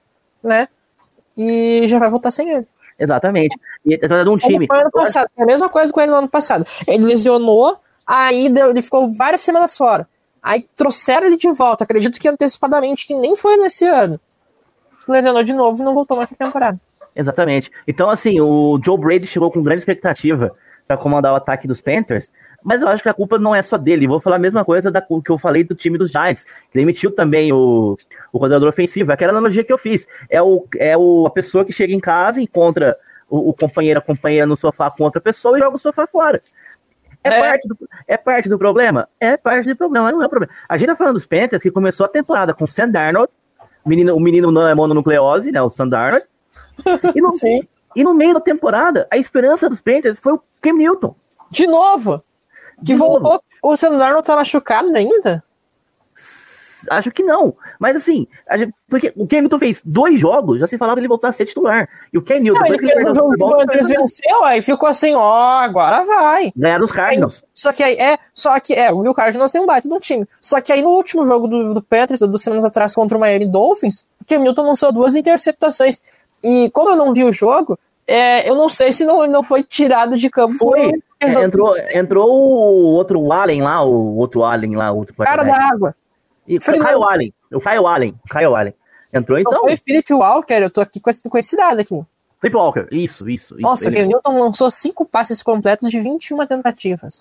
né, 0.44 0.68
e 1.38 1.84
já 1.88 1.98
vai 2.00 2.10
voltar 2.10 2.32
sem 2.32 2.50
ele. 2.50 2.68
Exatamente. 3.00 3.58
E 3.86 3.96
é 3.96 3.98
de 3.98 4.30
um 4.30 4.38
time. 4.38 4.68
Foi 4.68 4.82
ano 4.82 4.92
passado, 4.92 5.30
a 5.38 5.46
mesma 5.46 5.70
coisa 5.70 5.92
com 5.92 6.00
ele 6.00 6.12
no 6.12 6.18
ano 6.18 6.30
passado. 6.30 6.66
Ele 6.86 7.06
lesionou, 7.06 7.78
aí 8.06 8.50
deu, 8.50 8.70
ele 8.70 8.82
ficou 8.82 9.10
várias 9.10 9.42
semanas 9.42 9.76
fora. 9.78 10.08
Aí 10.42 10.68
trouxeram 10.76 11.28
ele 11.28 11.38
de 11.38 11.50
volta, 11.52 11.86
acredito 11.86 12.20
que 12.20 12.28
antecipadamente, 12.28 13.08
que 13.08 13.16
nem 13.16 13.36
foi 13.38 13.56
nesse 13.56 13.86
ano 13.86 14.20
lesionou 15.08 15.44
de 15.44 15.54
novo 15.54 15.82
e 15.82 15.86
não 15.86 15.94
voltou 15.94 16.18
mais 16.18 16.30
pra 16.30 16.46
temporada. 16.46 16.80
Exatamente. 17.16 17.72
Então, 17.88 18.10
assim, 18.10 18.39
o 18.39 18.80
Joe 18.84 18.98
Brady 18.98 19.28
chegou 19.28 19.52
com 19.52 19.62
grande 19.62 19.82
expectativa 19.82 20.56
para 20.88 20.98
comandar 20.98 21.34
o 21.34 21.36
ataque 21.36 21.68
dos 21.68 21.82
Panthers, 21.82 22.32
mas 22.63 22.82
eu 22.82 22.88
acho 22.88 23.04
que 23.04 23.10
a 23.10 23.13
culpa 23.13 23.38
não 23.38 23.54
é 23.54 23.62
só 23.62 23.78
dele. 23.78 24.08
Vou 24.08 24.20
falar 24.20 24.38
a 24.38 24.39
mesma 24.39 24.63
coisa 24.63 24.89
da 24.89 25.02
que 25.02 25.30
eu 25.30 25.38
falei 25.38 25.63
do 25.63 25.76
time 25.76 25.98
dos 25.98 26.10
Giants, 26.10 26.46
que 26.46 26.80
demitiu 26.80 27.12
também 27.12 27.52
o, 27.52 27.98
o 28.32 28.39
coordenador 28.39 28.70
ofensivo. 28.70 29.12
Aquela 29.12 29.32
analogia 29.32 29.63
que 29.63 29.74
eu 29.74 29.78
fiz. 29.78 30.08
É, 30.30 30.42
o, 30.42 30.66
é 30.78 30.98
o, 30.98 31.28
a 31.28 31.30
pessoa 31.30 31.66
que 31.66 31.74
chega 31.74 31.94
em 31.94 32.00
casa, 32.00 32.42
encontra 32.42 32.98
o, 33.30 33.50
o 33.50 33.54
companheiro, 33.54 34.00
a 34.00 34.04
companheira 34.04 34.48
no 34.48 34.56
sofá 34.56 34.89
com 34.89 35.04
outra 35.04 35.20
pessoa 35.20 35.58
e 35.58 35.62
joga 35.62 35.76
o 35.76 35.80
sofá 35.80 36.08
fora. 36.08 36.42
É, 37.24 37.30
é, 37.30 37.39
Parte 37.39 37.68
do, 37.68 37.78
é 38.08 38.18
parte 38.18 38.50
do 38.50 38.58
problema? 38.58 39.08
É 39.20 39.38
parte 39.38 39.70
do 39.70 39.76
problema, 39.76 40.12
não 40.12 40.22
é 40.22 40.26
o 40.26 40.30
problema. 40.30 40.54
A 40.68 40.78
gente 40.78 40.88
tá 40.88 40.96
falando 40.96 41.13
dos 41.13 41.26
Panthers 41.26 41.63
que 41.63 41.72
começou 41.72 42.06
a 42.06 42.10
temporada 42.10 42.54
com 42.54 42.68
Sam 42.68 42.89
Darnold, 42.89 43.30
o 43.30 43.42
menino, 43.89 44.15
o 44.15 44.19
menino 44.19 44.52
não 44.52 44.67
é 44.67 44.76
mononucleose, 44.76 45.52
né? 45.52 45.62
O 45.62 45.69
Sandarnold. 45.69 46.26
E 47.15 47.22
no, 47.22 47.30
e 47.96 48.04
no 48.04 48.13
meio 48.13 48.34
da 48.34 48.41
temporada, 48.41 49.08
a 49.12 49.17
esperança 49.17 49.69
dos 49.69 49.82
Panthers 49.82 50.17
foi 50.19 50.34
o 50.34 50.41
Cam 50.62 50.74
Newton. 50.74 51.15
De 51.50 51.67
novo. 51.67 52.24
De 52.82 52.93
que 52.93 53.00
novo. 53.00 53.19
voltou. 53.19 53.43
O 53.62 53.76
Sandarnold 53.76 54.26
tá 54.26 54.36
machucado 54.36 54.96
ainda? 54.96 55.43
Acho 56.89 57.12
que 57.12 57.24
não. 57.24 57.56
Mas 57.80 57.96
assim, 57.96 58.28
gente, 58.58 58.74
porque 58.89 59.13
o 59.15 59.28
Cam 59.28 59.41
Newton 59.41 59.60
fez 59.60 59.82
dois 59.84 60.19
jogos, 60.19 60.60
já 60.60 60.67
se 60.67 60.78
falava 60.78 61.00
ele 61.00 61.08
voltar 61.08 61.30
a 61.30 61.32
ser 61.32 61.46
titular. 61.46 61.88
E 62.12 62.17
o 62.17 62.22
Cam 62.22 62.39
Newton, 62.39 62.60
não, 62.60 62.67
ele 62.67 62.78
fez 62.78 63.04
um 63.06 63.13
jogo 63.13 63.65
que 63.65 63.74
eles 63.74 63.88
venceu, 63.88 64.43
aí 64.43 64.62
ficou 64.62 64.88
assim, 64.88 65.13
ó, 65.15 65.60
agora 65.60 66.04
vai. 66.06 66.52
Ganhar 66.56 66.78
dos 66.78 66.91
Cardinals. 66.91 67.43
Só 67.54 67.72
que 67.72 67.84
aí, 67.84 67.96
é, 67.96 68.17
só 68.34 68.60
que, 68.60 68.74
é, 68.74 68.91
o 68.91 69.13
Cardinals 69.13 69.52
tem 69.52 69.62
um 69.62 69.65
baita 69.65 69.88
no 69.88 70.00
time. 70.00 70.28
Só 70.41 70.62
que 70.62 70.72
aí 70.72 70.82
no 70.82 70.89
último 70.89 71.26
jogo 71.26 71.48
do, 71.48 71.74
do 71.74 71.82
Patriots, 71.82 72.28
duas 72.28 72.41
semanas 72.41 72.65
atrás, 72.65 72.93
contra 72.93 73.17
o 73.17 73.22
Miami 73.22 73.46
Dolphins, 73.46 74.06
o 74.30 74.39
Newton 74.39 74.63
lançou 74.63 74.91
duas 74.91 75.15
interceptações. 75.15 76.02
E 76.43 76.69
como 76.72 76.89
eu 76.89 76.96
não 76.96 77.13
vi 77.13 77.24
o 77.24 77.32
jogo, 77.32 77.80
é, 78.06 78.48
eu 78.50 78.56
não 78.56 78.69
sei 78.69 78.91
se 78.91 79.06
não, 79.06 79.26
não 79.28 79.43
foi 79.43 79.63
tirado 79.63 80.17
de 80.17 80.30
campo. 80.30 80.54
Foi. 80.54 80.91
É, 81.19 81.43
entrou, 81.43 81.78
entrou 81.78 82.30
o 82.30 82.93
outro 82.93 83.32
Allen 83.32 83.62
lá, 83.62 83.84
o 83.84 84.17
outro 84.17 84.43
Allen 84.43 84.76
lá, 84.76 84.91
o 84.91 84.98
outro 84.98 85.15
cara 85.15 85.43
da 85.43 85.56
água. 85.56 85.96
E 86.47 86.60
foi 86.60 86.79
o 86.79 86.86
Kyle 86.86 87.03
Allen. 87.03 87.34
O 87.51 87.60
Kyle 87.60 87.86
Allen. 87.86 88.15
Kyle 88.29 88.56
Allen. 88.56 88.73
Entrou 89.13 89.38
então. 89.38 89.51
Não 89.51 89.62
foi 89.62 89.77
Philip 89.77 90.12
Walker, 90.13 90.56
eu 90.56 90.69
tô 90.69 90.82
aqui 90.82 90.99
com 90.99 91.10
esse, 91.10 91.21
com 91.21 91.38
esse 91.38 91.56
dado 91.56 91.79
aqui. 91.79 92.01
Philip 92.41 92.58
Walker, 92.58 92.88
isso, 92.91 93.29
isso. 93.29 93.56
Nossa, 93.60 93.88
o 93.88 93.91
Newton 93.91 94.39
lançou 94.39 94.69
cinco 94.71 95.06
passes 95.06 95.41
completos 95.43 95.89
de 95.89 95.99
21 95.99 96.45
tentativas. 96.47 97.19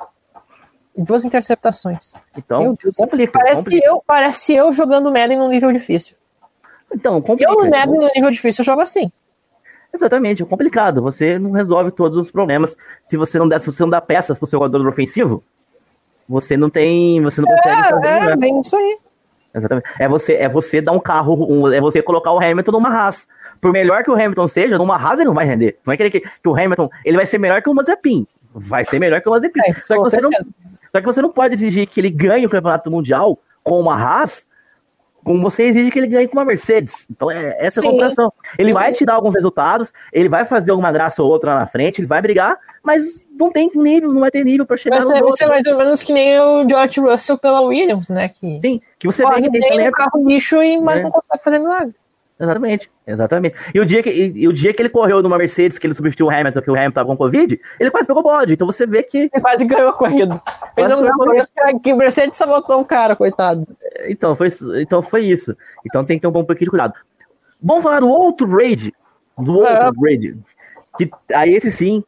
E 0.97 1.03
duas 1.03 1.25
interceptações. 1.25 2.13
Então, 2.37 2.77
complica, 2.97 3.33
parece, 3.33 3.65
complica. 3.65 3.87
Eu, 3.87 4.03
parece 4.07 4.55
eu 4.55 4.73
jogando 4.73 5.13
Madden 5.13 5.39
num 5.39 5.49
nível 5.49 5.73
difícil. 5.73 6.17
Então, 6.93 7.21
complica. 7.23 7.51
Eu 7.51 7.65
no 7.65 7.71
Madden 7.71 7.99
no 7.99 8.11
nível 8.15 8.31
difícil 8.31 8.63
eu 8.63 8.67
jogo 8.67 8.81
assim. 8.81 9.11
Exatamente, 9.95 10.43
é 10.43 10.47
complicado. 10.47 11.03
Você 11.03 11.39
não 11.39 11.53
resolve 11.53 11.91
todos 11.91 12.17
os 12.17 12.31
problemas. 12.31 12.77
Se 13.07 13.17
você 13.17 13.39
não 13.39 13.49
der, 13.49 13.61
se 13.61 13.67
você 13.67 13.83
não 13.83 13.91
dá 13.91 14.01
peças 14.01 14.39
pro 14.39 14.47
seu 14.47 14.59
jogador 14.59 14.87
ofensivo, 14.89 15.45
você 16.29 16.57
não 16.57 16.71
tem. 16.71 17.23
Você 17.23 17.43
não 17.43 17.49
consegue 17.49 17.81
é, 17.81 17.91
fazer. 17.91 18.09
É, 18.09 18.37
bem 18.37 18.61
isso 18.61 18.75
aí. 18.75 18.99
Exatamente. 19.55 19.87
É 19.99 20.09
você, 20.09 20.35
é 20.35 20.49
você 20.49 20.81
dar 20.81 20.93
um 20.93 21.01
carro, 21.01 21.47
um, 21.51 21.73
é 21.73 21.81
você 21.81 22.03
colocar 22.03 22.33
o 22.33 22.39
Hamilton 22.39 22.73
numa 22.73 22.89
Haas. 22.89 23.27
Por 23.61 23.73
melhor 23.73 24.03
que 24.03 24.11
o 24.11 24.15
Hamilton 24.15 24.49
seja, 24.49 24.79
numa 24.79 24.97
Haas 24.97 25.19
ele 25.19 25.29
não 25.29 25.35
vai 25.35 25.45
render. 25.45 25.79
Não 25.87 25.93
é 25.93 25.97
que, 25.97 26.21
que 26.21 26.49
o 26.49 26.55
Hamilton 26.55 26.89
ele 27.05 27.17
vai 27.17 27.27
ser 27.27 27.39
melhor 27.39 27.63
que 27.63 27.69
o 27.69 27.75
Mazepin. 27.75 28.27
Vai 28.55 28.85
ser 28.85 28.99
melhor 28.99 29.21
que 29.21 29.29
o 29.29 29.33
Mazepin. 29.33 29.61
É, 29.65 29.75
só, 29.75 29.95
que 29.95 30.11
você 30.11 30.21
não, 30.21 30.31
só 30.91 31.01
que 31.01 31.07
você 31.07 31.23
não 31.23 31.31
pode 31.31 31.55
exigir 31.55 31.87
que 31.87 32.01
ele 32.01 32.11
ganhe 32.11 32.45
o 32.47 32.51
campeonato 32.51 32.91
mundial 32.91 33.39
com 33.63 33.81
uma 33.81 33.95
Haas 33.95 34.47
como 35.25 35.41
você 35.41 35.65
exige 35.65 35.91
que 35.91 35.99
ele 35.99 36.07
ganhe 36.09 36.29
com 36.29 36.37
uma 36.37 36.45
Mercedes. 36.45 37.07
Então, 37.11 37.31
é, 37.31 37.57
essa 37.59 37.81
é 37.81 37.87
a 37.87 37.91
comparação. 37.91 38.33
Ele 38.59 38.73
vai 38.73 38.93
te 38.93 39.05
dar 39.05 39.15
alguns 39.15 39.35
resultados, 39.35 39.93
ele 40.13 40.29
vai 40.29 40.45
fazer 40.45 40.71
alguma 40.71 40.93
graça 40.93 41.23
ou 41.23 41.31
outra 41.31 41.55
lá 41.55 41.61
na 41.61 41.67
frente, 41.67 42.01
ele 42.01 42.09
vai 42.09 42.21
brigar, 42.21 42.59
mas 42.83 43.27
não 43.39 43.51
tem 43.51 43.71
nível, 43.75 44.13
não 44.13 44.21
vai 44.21 44.31
ter 44.31 44.45
nível 44.45 44.67
para 44.67 44.77
chegar 44.77 45.01
vai 45.01 45.17
ser, 45.17 45.23
vai 45.23 45.33
ser 45.33 45.47
mais 45.47 45.67
ou 45.67 45.79
menos 45.79 46.03
que 46.03 46.13
nem 46.13 46.41
o 46.41 46.69
George 46.69 47.01
Russell 47.01 47.39
pela 47.39 47.61
Williams, 47.61 48.09
né? 48.09 48.29
Que 48.29 48.61
Sim, 48.61 48.81
que 48.99 49.07
você 49.07 49.25
vê 49.27 49.43
que 49.43 49.51
tem 49.51 49.61
talento. 49.61 49.93
carro 49.93 50.29
lixo, 50.29 50.63
e, 50.63 50.79
mas 50.81 51.01
é. 51.01 51.03
não 51.05 51.11
consegue 51.11 51.45
fazer 51.45 51.59
milagre. 51.59 51.95
Exatamente, 52.41 52.91
exatamente. 53.07 53.57
E 53.73 53.79
o 53.79 53.87
dia 53.87 54.03
que, 54.03 54.11
e, 54.11 54.43
e, 54.43 54.49
o 54.49 54.53
dia 54.53 54.75
que 54.75 54.83
ele 54.83 54.89
correu 54.89 55.23
numa 55.23 55.39
Mercedes, 55.39 55.79
que 55.79 55.87
ele 55.87 55.95
substituiu 55.95 56.27
o 56.27 56.31
Hamilton, 56.31 56.61
que 56.61 56.71
o 56.71 56.75
Hamilton 56.75 56.95
tava 56.95 57.09
com 57.09 57.17
Covid, 57.17 57.61
ele 57.79 57.91
quase 57.91 58.07
pegou 58.07 58.23
bode. 58.23 58.55
Então 58.55 58.67
você 58.67 58.87
vê 58.87 59.03
que. 59.03 59.31
Ele 59.33 59.41
quase 59.41 59.65
ganhou 59.65 59.91
a 59.91 59.93
corrida. 59.93 60.43
Ele 60.77 60.89
não 60.89 61.03
ganhou 61.03 61.15
a 61.15 61.27
corrida 61.27 61.49
que 61.83 61.93
o 61.93 61.97
Mercedes 61.97 62.37
sabotou 62.37 62.81
o 62.81 62.85
cara, 62.85 63.15
coitado. 63.15 63.67
Então 64.09 64.35
foi, 64.35 64.49
então 64.81 65.03
foi 65.03 65.25
isso. 65.27 65.57
Então 65.87 66.05
tem 66.05 66.19
que 66.19 66.23
ter 66.23 66.27
um 66.27 66.33
pouquinho 66.33 66.67
de 66.67 66.71
cuidado. 66.71 66.95
Vamos 67.63 67.85
falar 67.85 68.01
do 68.01 68.09
outro 68.09 68.49
raid. 68.49 68.93
Do 69.39 69.59
outro 69.59 69.75
é. 69.75 69.91
raid. 70.05 70.37
Que, 70.99 71.11
aí 71.33 71.55
esse 71.55 71.71
sim 71.71 72.03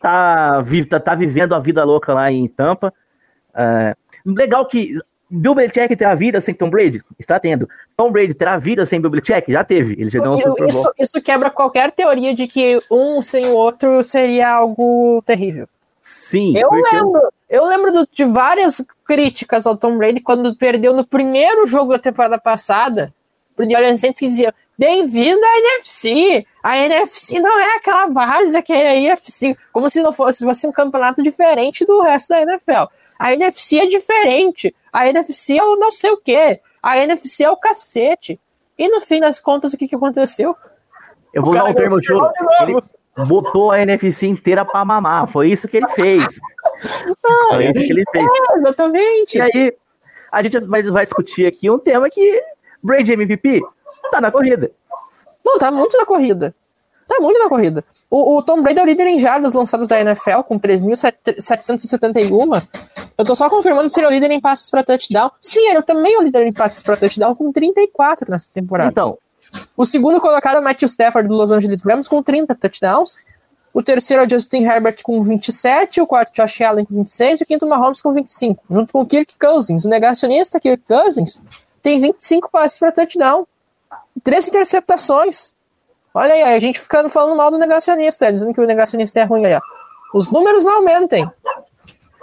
tá, 0.00 0.64
tá, 0.88 1.00
tá 1.00 1.14
vivendo 1.14 1.54
a 1.54 1.58
vida 1.58 1.82
louca 1.82 2.14
lá 2.14 2.30
em 2.30 2.46
Tampa. 2.46 2.94
É, 3.54 3.96
legal 4.24 4.66
que 4.66 4.96
Bill 5.34 5.54
Belichick 5.54 5.96
terá 5.96 6.14
vida 6.14 6.40
sem 6.40 6.54
Tom 6.54 6.68
Brady? 6.68 7.00
Está 7.18 7.40
tendo. 7.40 7.68
Tom 7.96 8.10
Brady 8.12 8.34
terá 8.34 8.58
vida 8.58 8.84
sem 8.84 9.00
Bill 9.00 9.10
Belichick? 9.10 9.50
Já 9.50 9.64
teve. 9.64 9.94
Ele 9.94 10.10
já 10.10 10.18
ganhou 10.20 10.34
um 10.34 10.38
Super 10.38 10.56
Bowl. 10.58 10.68
Isso, 10.68 10.92
isso 10.98 11.22
quebra 11.22 11.48
qualquer 11.50 11.90
teoria 11.92 12.34
de 12.34 12.46
que 12.46 12.80
um 12.90 13.22
sem 13.22 13.46
o 13.46 13.54
outro 13.54 14.02
seria 14.02 14.50
algo 14.50 15.22
terrível. 15.24 15.66
Sim. 16.04 16.54
Eu 16.56 16.68
lembro, 16.70 17.32
eu 17.48 17.64
lembro 17.66 17.92
do- 17.92 18.08
de 18.12 18.24
várias 18.24 18.84
críticas 19.04 19.66
ao 19.66 19.76
Tom 19.76 19.96
Brady 19.96 20.20
quando 20.20 20.54
perdeu 20.56 20.92
no 20.92 21.06
primeiro 21.06 21.66
jogo 21.66 21.92
da 21.92 21.98
temporada 21.98 22.38
passada, 22.38 23.12
pro 23.56 23.64
New 23.64 23.76
Orleans 23.78 24.00
Saints 24.00 24.18
que 24.20 24.28
dizia 24.28 24.54
Bem-vindo 24.78 25.38
à 25.44 25.58
NFC! 25.58 26.46
A 26.62 26.76
NFC 26.78 27.38
não 27.38 27.60
é 27.60 27.76
aquela 27.76 28.06
várzea 28.06 28.62
que 28.62 28.72
é 28.72 28.88
a 28.88 28.96
NFC, 28.96 29.56
como 29.72 29.88
se 29.88 30.02
não 30.02 30.12
fosse, 30.12 30.42
fosse 30.44 30.66
um 30.66 30.72
campeonato 30.72 31.22
diferente 31.22 31.84
do 31.84 32.00
resto 32.00 32.30
da 32.30 32.40
NFL. 32.42 32.90
A 33.22 33.32
NFC 33.34 33.78
é 33.78 33.86
diferente, 33.86 34.74
a 34.92 35.06
NFC 35.08 35.56
é 35.56 35.62
o 35.62 35.76
não 35.76 35.92
sei 35.92 36.10
o 36.10 36.16
que, 36.16 36.60
a 36.82 36.98
NFC 36.98 37.44
é 37.44 37.50
o 37.50 37.56
cacete. 37.56 38.40
E 38.76 38.88
no 38.88 39.00
fim 39.00 39.20
das 39.20 39.38
contas, 39.38 39.72
o 39.72 39.76
que, 39.76 39.86
que 39.86 39.94
aconteceu? 39.94 40.56
Eu 41.32 41.40
vou 41.40 41.52
O 41.52 41.54
dar 41.54 41.66
um 41.66 41.72
termo 41.72 42.02
chulo. 42.02 42.28
Ele 42.62 42.82
botou 43.24 43.70
a 43.70 43.80
NFC 43.80 44.26
inteira 44.26 44.64
pra 44.64 44.84
mamar. 44.84 45.28
Foi 45.28 45.52
isso 45.52 45.68
que 45.68 45.76
ele 45.76 45.86
fez. 45.90 46.40
Foi 47.50 47.64
isso 47.66 47.80
que 47.80 47.92
ele 47.92 48.02
fez. 48.10 48.26
É, 48.26 48.56
exatamente. 48.56 49.38
E 49.38 49.40
aí, 49.40 49.76
a 50.32 50.42
gente 50.42 50.58
vai, 50.58 50.82
vai 50.82 51.04
discutir 51.04 51.46
aqui 51.46 51.70
um 51.70 51.78
tema 51.78 52.10
que 52.10 52.42
Brady 52.82 53.12
MVP 53.12 53.60
tá 54.10 54.20
na 54.20 54.32
corrida. 54.32 54.72
Não, 55.44 55.58
tá 55.58 55.70
muito 55.70 55.96
na 55.96 56.04
corrida. 56.04 56.52
Tá 57.12 57.20
muito 57.20 57.38
na 57.38 57.48
corrida. 57.48 57.84
O, 58.08 58.38
o 58.38 58.42
Tom 58.42 58.62
Brady 58.62 58.80
é 58.80 58.82
o 58.82 58.86
líder 58.86 59.06
em 59.06 59.18
jardas 59.18 59.52
lançadas 59.52 59.88
da 59.88 60.00
NFL, 60.00 60.40
com 60.48 60.58
3.771. 60.58 62.66
Eu 63.18 63.24
tô 63.24 63.34
só 63.34 63.50
confirmando 63.50 63.90
se 63.90 64.00
ele 64.00 64.06
é 64.06 64.08
o 64.08 64.12
líder 64.12 64.30
em 64.30 64.40
passes 64.40 64.70
para 64.70 64.82
touchdown. 64.82 65.30
Sim, 65.38 65.68
ele 65.68 65.82
também 65.82 66.14
é 66.14 66.18
o 66.18 66.22
líder 66.22 66.46
em 66.46 66.52
passes 66.54 66.82
para 66.82 66.96
touchdown, 66.96 67.34
com 67.34 67.52
34 67.52 68.30
nessa 68.30 68.50
temporada. 68.50 68.90
Então, 68.90 69.18
O 69.76 69.84
segundo 69.84 70.18
colocado 70.20 70.56
é 70.56 70.60
Matthew 70.62 70.86
Stafford 70.86 71.28
do 71.28 71.34
Los 71.34 71.50
Angeles 71.50 71.82
Rams, 71.82 72.08
com 72.08 72.22
30 72.22 72.54
touchdowns. 72.54 73.18
O 73.74 73.82
terceiro 73.82 74.22
é 74.22 74.28
Justin 74.28 74.64
Herbert 74.64 75.02
com 75.02 75.22
27, 75.22 76.00
o 76.00 76.06
quarto 76.06 76.32
Josh 76.34 76.62
Allen 76.62 76.86
com 76.86 76.94
26 76.94 77.40
e 77.40 77.42
o 77.42 77.46
quinto 77.46 77.66
Mahomes 77.66 78.00
com 78.00 78.10
25, 78.12 78.64
junto 78.70 78.90
com 78.90 79.04
Kirk 79.04 79.34
Cousins. 79.38 79.84
O 79.84 79.88
negacionista 79.90 80.58
Kirk 80.58 80.82
Cousins 80.88 81.38
tem 81.82 82.00
25 82.00 82.50
passes 82.50 82.78
para 82.78 82.90
touchdown 82.92 83.46
e 84.16 84.20
três 84.20 84.48
interceptações. 84.48 85.52
Olha 86.14 86.34
aí, 86.34 86.42
a 86.42 86.58
gente 86.58 86.80
ficando 86.80 87.08
falando 87.08 87.36
mal 87.36 87.50
do 87.50 87.58
negacionista, 87.58 88.32
dizendo 88.32 88.52
que 88.52 88.60
o 88.60 88.66
negacionista 88.66 89.20
é 89.20 89.24
ruim 89.24 89.44
ó. 89.54 89.60
Os 90.14 90.30
números 90.30 90.64
não 90.64 90.76
aumentem. 90.76 91.28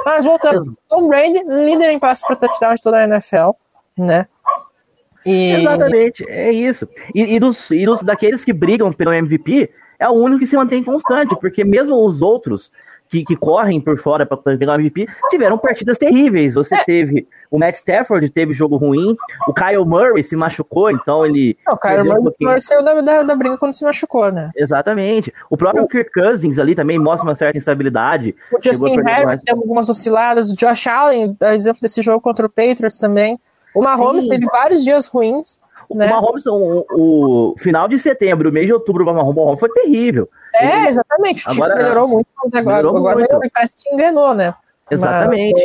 Mas 0.06 0.24
voltando, 0.24 0.78
Tom 0.88 1.08
Brady, 1.08 1.44
líder 1.44 1.90
em 1.90 2.00
passes 2.00 2.26
para 2.26 2.36
touchdown 2.36 2.76
de 2.76 2.82
toda 2.82 2.98
a 2.98 3.04
NFL, 3.04 3.52
né? 3.98 4.28
E... 5.26 5.52
exatamente, 5.52 6.24
é 6.30 6.52
isso. 6.52 6.88
E, 7.14 7.36
e 7.36 7.40
dos, 7.40 7.70
e 7.72 7.86
dos 7.86 8.02
daqueles 8.02 8.46
que 8.46 8.54
brigam 8.54 8.94
pelo 8.94 9.14
MVP, 9.14 9.70
é 10.00 10.08
o 10.08 10.14
único 10.14 10.40
que 10.40 10.48
se 10.48 10.56
mantém 10.56 10.84
constante, 10.84 11.36
porque 11.40 11.64
mesmo 11.64 12.06
os 12.06 12.22
outros 12.22 12.72
que, 13.10 13.24
que 13.26 13.36
correm 13.36 13.82
por 13.82 13.98
fora 13.98 14.26
para 14.26 14.38
pegar 14.38 14.74
o 14.78 14.80
MVP 14.80 15.08
tiveram 15.30 15.58
partidas 15.58 15.98
terríveis. 15.98 16.54
Você 16.54 16.76
É. 16.76 16.84
teve 16.84 17.28
o 17.50 17.58
Matt 17.58 17.76
Stafford, 17.76 18.30
teve 18.30 18.54
jogo 18.54 18.78
ruim, 18.78 19.16
o 19.48 19.54
Kyle 19.54 19.84
Murray 19.86 20.24
se 20.24 20.36
machucou, 20.36 20.92
então 20.92 21.26
ele. 21.26 21.58
Não, 21.68 21.74
o 21.74 22.28
um 22.30 22.32
Murray 22.40 22.62
saiu 22.62 22.84
da, 22.84 23.02
da, 23.02 23.24
da 23.24 23.36
briga 23.36 23.58
quando 23.58 23.74
se 23.74 23.84
machucou, 23.84 24.32
né? 24.32 24.52
Exatamente. 24.56 25.34
O 25.50 25.58
próprio 25.58 25.84
O- 25.84 25.88
Kirk 25.88 26.12
Cousins 26.12 26.60
ali 26.60 26.76
também 26.76 27.00
mostra 27.00 27.28
uma 27.28 27.36
certa 27.36 27.58
instabilidade. 27.58 28.36
O 28.54 28.60
Justin 28.64 28.94
Herbert 29.00 29.42
teve 29.44 29.60
algumas 29.60 29.90
osciladas. 29.90 30.52
O 30.52 30.56
Josh 30.56 30.86
Allen, 30.88 31.36
exemplo 31.42 31.82
desse 31.82 32.02
jogo 32.04 32.22
contra 32.22 32.46
o 32.46 32.50
Patriots 32.50 33.00
também. 33.00 33.40
O 33.74 33.82
Mahomes 33.82 34.26
Sim. 34.26 34.30
teve 34.32 34.46
vários 34.46 34.84
dias 34.84 35.08
ruins. 35.08 35.58
O 35.88 35.96
Né? 35.96 36.08
Mahomes, 36.08 36.46
o, 36.46 36.86
o 36.92 37.56
final 37.58 37.88
de 37.88 37.98
setembro, 37.98 38.50
o 38.50 38.52
mês 38.54 38.68
de 38.68 38.74
outubro, 38.74 39.04
o 39.04 39.14
Mahomes 39.14 39.60
foi 39.60 39.70
terrível. 39.70 40.30
É, 40.56 40.90
exatamente. 40.90 41.48
O 41.48 41.52
Chiefs 41.52 41.76
melhorou 41.76 42.08
muito, 42.08 42.28
mas 42.44 42.54
agora, 42.54 42.78
melhorou 42.78 42.98
agora 42.98 43.16
muito. 43.18 43.30
melhorou, 43.30 43.52
parece 43.54 43.76
que 43.84 43.94
engrenou, 43.94 44.34
né? 44.34 44.54
Exatamente. 44.90 45.64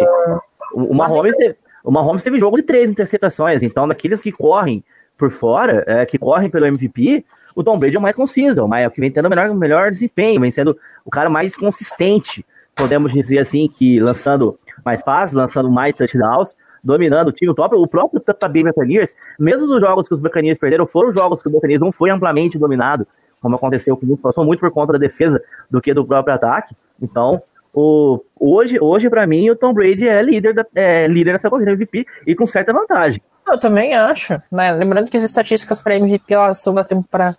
O, 0.75 0.93
o 0.93 0.95
mas- 0.95 1.13
Mahomes, 1.13 1.37
teve, 1.37 1.57
o 1.83 1.91
Mahomes 1.91 2.23
teve 2.25 2.39
jogo 2.39 2.57
de 2.57 2.63
três 2.63 2.91
interceptações, 2.91 3.63
então 3.63 3.87
daqueles 3.89 4.21
que 4.23 4.33
correm 4.33 4.85
por 5.17 5.31
fora, 5.31 5.85
é, 5.87 6.05
que 6.05 6.19
correm 6.19 6.51
pelo 6.51 6.67
MVP, 6.67 7.25
o 7.55 7.63
Tom 7.63 7.79
Brady 7.79 7.97
é 7.97 7.99
o 7.99 8.03
mais 8.03 8.17
conciso, 8.17 8.65
o 8.65 8.69
mais- 8.69 8.85
é 8.85 8.89
o 8.89 8.91
que 8.91 9.01
vem 9.01 9.11
tendo 9.11 9.27
o 9.27 9.31
melhor, 9.31 9.49
o 9.49 9.55
melhor 9.55 9.91
desempenho, 9.91 10.41
vem 10.41 10.51
sendo 10.51 10.77
o 11.05 11.11
cara 11.11 11.31
mais 11.31 11.57
consistente, 11.57 12.45
podemos 12.75 13.13
dizer 13.13 13.39
assim, 13.39 13.69
que 13.69 14.01
lançando 14.01 14.59
mais 14.85 15.03
passes, 15.03 15.33
lançando 15.33 15.71
mais 15.71 15.97
touchdowns, 15.97 16.57
dominando 16.83 17.29
o 17.29 17.33
time, 17.33 17.51
o 17.51 17.55
próprio, 17.55 17.81
o 17.81 17.87
próprio 17.87 18.21
Tampa 18.21 18.49
Bay 18.49 18.65
Buccaneers, 18.65 19.15
mesmo 19.39 19.73
os 19.73 19.81
jogos 19.81 20.09
que 20.09 20.15
os 20.15 20.21
Buccaneers 20.21 20.59
perderam, 20.59 20.87
foram 20.87 21.13
jogos 21.13 21.41
que 21.41 21.49
o 21.49 21.51
Buccaneers 21.53 21.81
não 21.81 21.93
foi 21.93 22.11
amplamente 22.11 22.59
dominado, 22.59 23.07
como 23.45 23.57
aconteceu 23.57 23.95
com 23.95 24.17
passou 24.17 24.43
muito 24.43 24.61
por 24.61 24.71
conta 24.71 24.95
da 24.95 24.99
defesa 24.99 25.39
do 25.71 25.79
que 25.79 25.93
do 25.93 26.03
próprio 26.03 26.35
ataque. 26.35 26.75
Então, 27.01 27.43
o, 27.75 28.25
hoje, 28.41 28.81
hoje 28.81 29.11
para 29.11 29.27
mim, 29.27 29.51
o 29.51 29.55
Tom 29.55 29.75
Brady 29.75 30.09
é 30.09 30.23
líder, 30.23 30.55
da, 30.55 30.65
é 30.75 31.07
líder 31.07 31.35
nessa 31.35 31.51
corrida 31.51 31.73
MVP 31.73 32.07
e 32.27 32.35
com 32.35 32.47
certa 32.47 32.73
vantagem. 32.73 33.21
Eu 33.47 33.61
também 33.61 33.93
acho, 33.93 34.41
né? 34.51 34.73
Lembrando 34.73 35.11
que 35.11 35.17
as 35.19 35.23
estatísticas 35.23 35.83
para 35.83 35.97
MVP 35.97 36.33
elas 36.33 36.63
são 36.63 36.73
da 36.73 36.83
temporada 36.83 37.37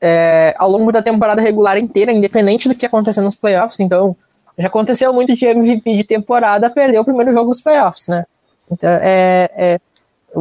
é, 0.00 0.54
ao 0.56 0.70
longo 0.70 0.92
da 0.92 1.02
temporada 1.02 1.42
regular 1.42 1.76
inteira, 1.78 2.12
independente 2.12 2.68
do 2.68 2.74
que 2.76 2.86
acontecer 2.86 3.20
nos 3.20 3.34
playoffs. 3.34 3.80
Então, 3.80 4.16
já 4.56 4.68
aconteceu 4.68 5.12
muito 5.12 5.34
de 5.34 5.46
MVP 5.46 5.96
de 5.96 6.04
temporada 6.04 6.70
perder 6.70 7.00
o 7.00 7.04
primeiro 7.04 7.32
jogo 7.32 7.50
dos 7.50 7.60
playoffs, 7.60 8.06
né? 8.06 8.24
Então, 8.70 8.88
é, 8.88 9.50
é, 9.56 9.80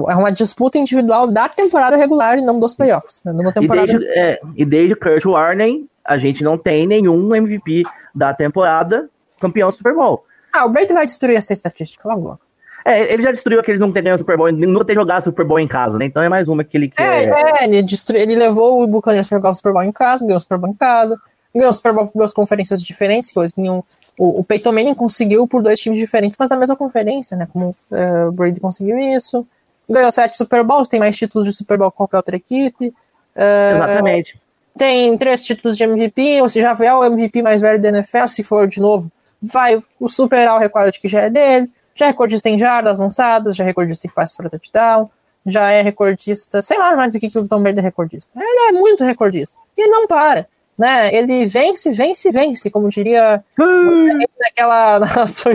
é 0.10 0.16
uma 0.16 0.32
disputa 0.32 0.78
individual 0.78 1.28
da 1.28 1.48
temporada 1.48 1.96
regular 1.96 2.38
e 2.38 2.42
não 2.42 2.60
dos 2.60 2.74
playoffs. 2.76 3.22
Né? 3.24 3.32
Numa 3.32 3.52
E 3.52 3.54
temporada 3.54 3.88
desde, 3.88 4.08
é, 4.08 4.40
e 4.56 4.66
desde 4.66 4.96
Kurt 4.96 5.26
Warner, 5.26 5.82
a 6.04 6.18
gente 6.18 6.44
não 6.44 6.58
tem 6.58 6.88
nenhum 6.88 7.34
MVP 7.36 7.84
da 8.14 8.34
temporada 8.34 9.10
campeão 9.40 9.70
do 9.70 9.76
Super 9.76 9.94
Bowl. 9.94 10.26
Ah, 10.52 10.66
o 10.66 10.70
Brady 10.70 10.94
vai 10.94 11.06
destruir 11.06 11.36
essa 11.38 11.54
estatística 11.54 12.08
logo. 12.08 12.40
É, 12.86 13.14
ele 13.14 13.24
já 13.24 13.32
destruiu 13.32 13.60
aqueles 13.60 13.80
não 13.80 13.92
ter 13.92 14.02
ganhado 14.02 14.20
Super 14.20 14.36
Bowl, 14.38 14.52
nunca 14.52 14.86
ter 14.86 14.94
jogado 14.94 15.24
Super 15.24 15.46
Bowl 15.46 15.58
em 15.60 15.68
casa, 15.68 15.98
né? 15.98 16.06
Então 16.06 16.22
é 16.22 16.28
mais 16.28 16.48
uma 16.50 16.64
que 16.64 16.76
ele 16.76 16.92
É, 16.98 17.28
quer. 17.28 17.62
é 17.62 17.64
ele, 17.64 17.82
destru... 17.84 18.18
ele 18.18 18.36
levou 18.36 18.84
o 18.84 18.88
Buccaneers 18.88 19.28
para 19.28 19.38
jogar 19.38 19.50
o 19.52 19.54
Super 19.54 19.72
Bowl 19.72 19.84
em 19.84 19.92
casa, 19.92 20.26
ganhou 20.26 20.38
o 20.38 20.42
Super 20.42 20.58
Bowl 20.58 20.70
em 20.70 20.74
casa, 20.74 21.18
ganhou 21.56 21.70
o 21.70 21.74
Super 21.74 21.94
Bowl 21.94 22.08
por 22.08 22.20
duas 22.20 22.34
conferências 22.34 22.84
diferentes, 22.84 23.32
coisa 23.32 23.54
que 23.54 23.62
nenhum... 23.62 23.82
o, 24.18 24.40
o 24.42 24.44
Peyton 24.44 24.74
Manning 24.74 24.94
conseguiu 24.96 25.48
por 25.48 25.64
dois 25.64 25.80
times 25.80 25.98
diferentes, 25.98 26.36
mas 26.38 26.50
na 26.50 26.58
mesma 26.58 26.76
conferência, 26.76 27.38
né? 27.38 27.48
Como 27.54 27.74
é, 27.90 28.26
o 28.26 28.32
Brady 28.34 28.60
conseguiu 28.60 28.98
isso. 29.00 29.48
Ganhou 29.90 30.12
sete 30.12 30.38
Super 30.38 30.64
Bowls, 30.64 30.88
tem 30.88 31.00
mais 31.00 31.16
títulos 31.16 31.48
de 31.48 31.54
Super 31.54 31.78
Bowl 31.78 31.92
que 31.92 31.98
qualquer 31.98 32.18
outra 32.18 32.36
equipe. 32.36 32.94
É, 33.36 33.72
Exatamente. 33.76 34.42
tem 34.78 35.18
três 35.18 35.44
títulos 35.44 35.78
de 35.78 35.84
MVP, 35.84 36.42
ou 36.42 36.50
seja, 36.50 36.74
já 36.76 36.86
é 36.86 36.94
o 36.94 37.04
MVP 37.04 37.42
mais 37.42 37.62
velho 37.62 37.82
da 37.82 37.90
NFL, 37.90 38.28
se 38.28 38.44
for 38.44 38.68
de 38.68 38.80
novo, 38.80 39.12
vai 39.42 39.82
superar 40.08 40.56
o 40.56 40.60
recorde 40.60 41.00
que 41.00 41.08
já 41.08 41.22
é 41.22 41.30
dele, 41.30 41.70
já 41.96 42.06
é 42.06 42.10
recordista 42.10 42.50
em 42.50 42.58
jardas 42.58 43.00
lançadas, 43.00 43.56
já 43.56 43.64
é 43.64 43.68
recordista 43.68 44.08
em 44.08 44.10
passes 44.10 44.38
para 44.38 44.50
touchdown, 44.50 45.10
já 45.46 45.70
é 45.72 45.82
recordista, 45.82 46.62
sei 46.62 46.78
lá 46.78 46.96
mais 46.96 47.12
do 47.12 47.20
que, 47.20 47.30
que 47.30 47.38
o 47.38 47.48
Tom 47.48 47.62
Brady 47.62 47.80
é 47.80 47.82
recordista. 47.82 48.32
Ele 48.40 48.70
é 48.70 48.72
muito 48.72 49.04
recordista. 49.04 49.58
E 49.78 49.82
ele 49.82 49.92
não 49.92 50.08
para, 50.08 50.48
né? 50.78 51.14
Ele 51.14 51.46
vence, 51.46 51.92
vence, 51.92 52.32
vence, 52.32 52.70
como 52.70 52.90
diria 52.90 53.44
naquela 54.40 55.00
narração 55.02 55.52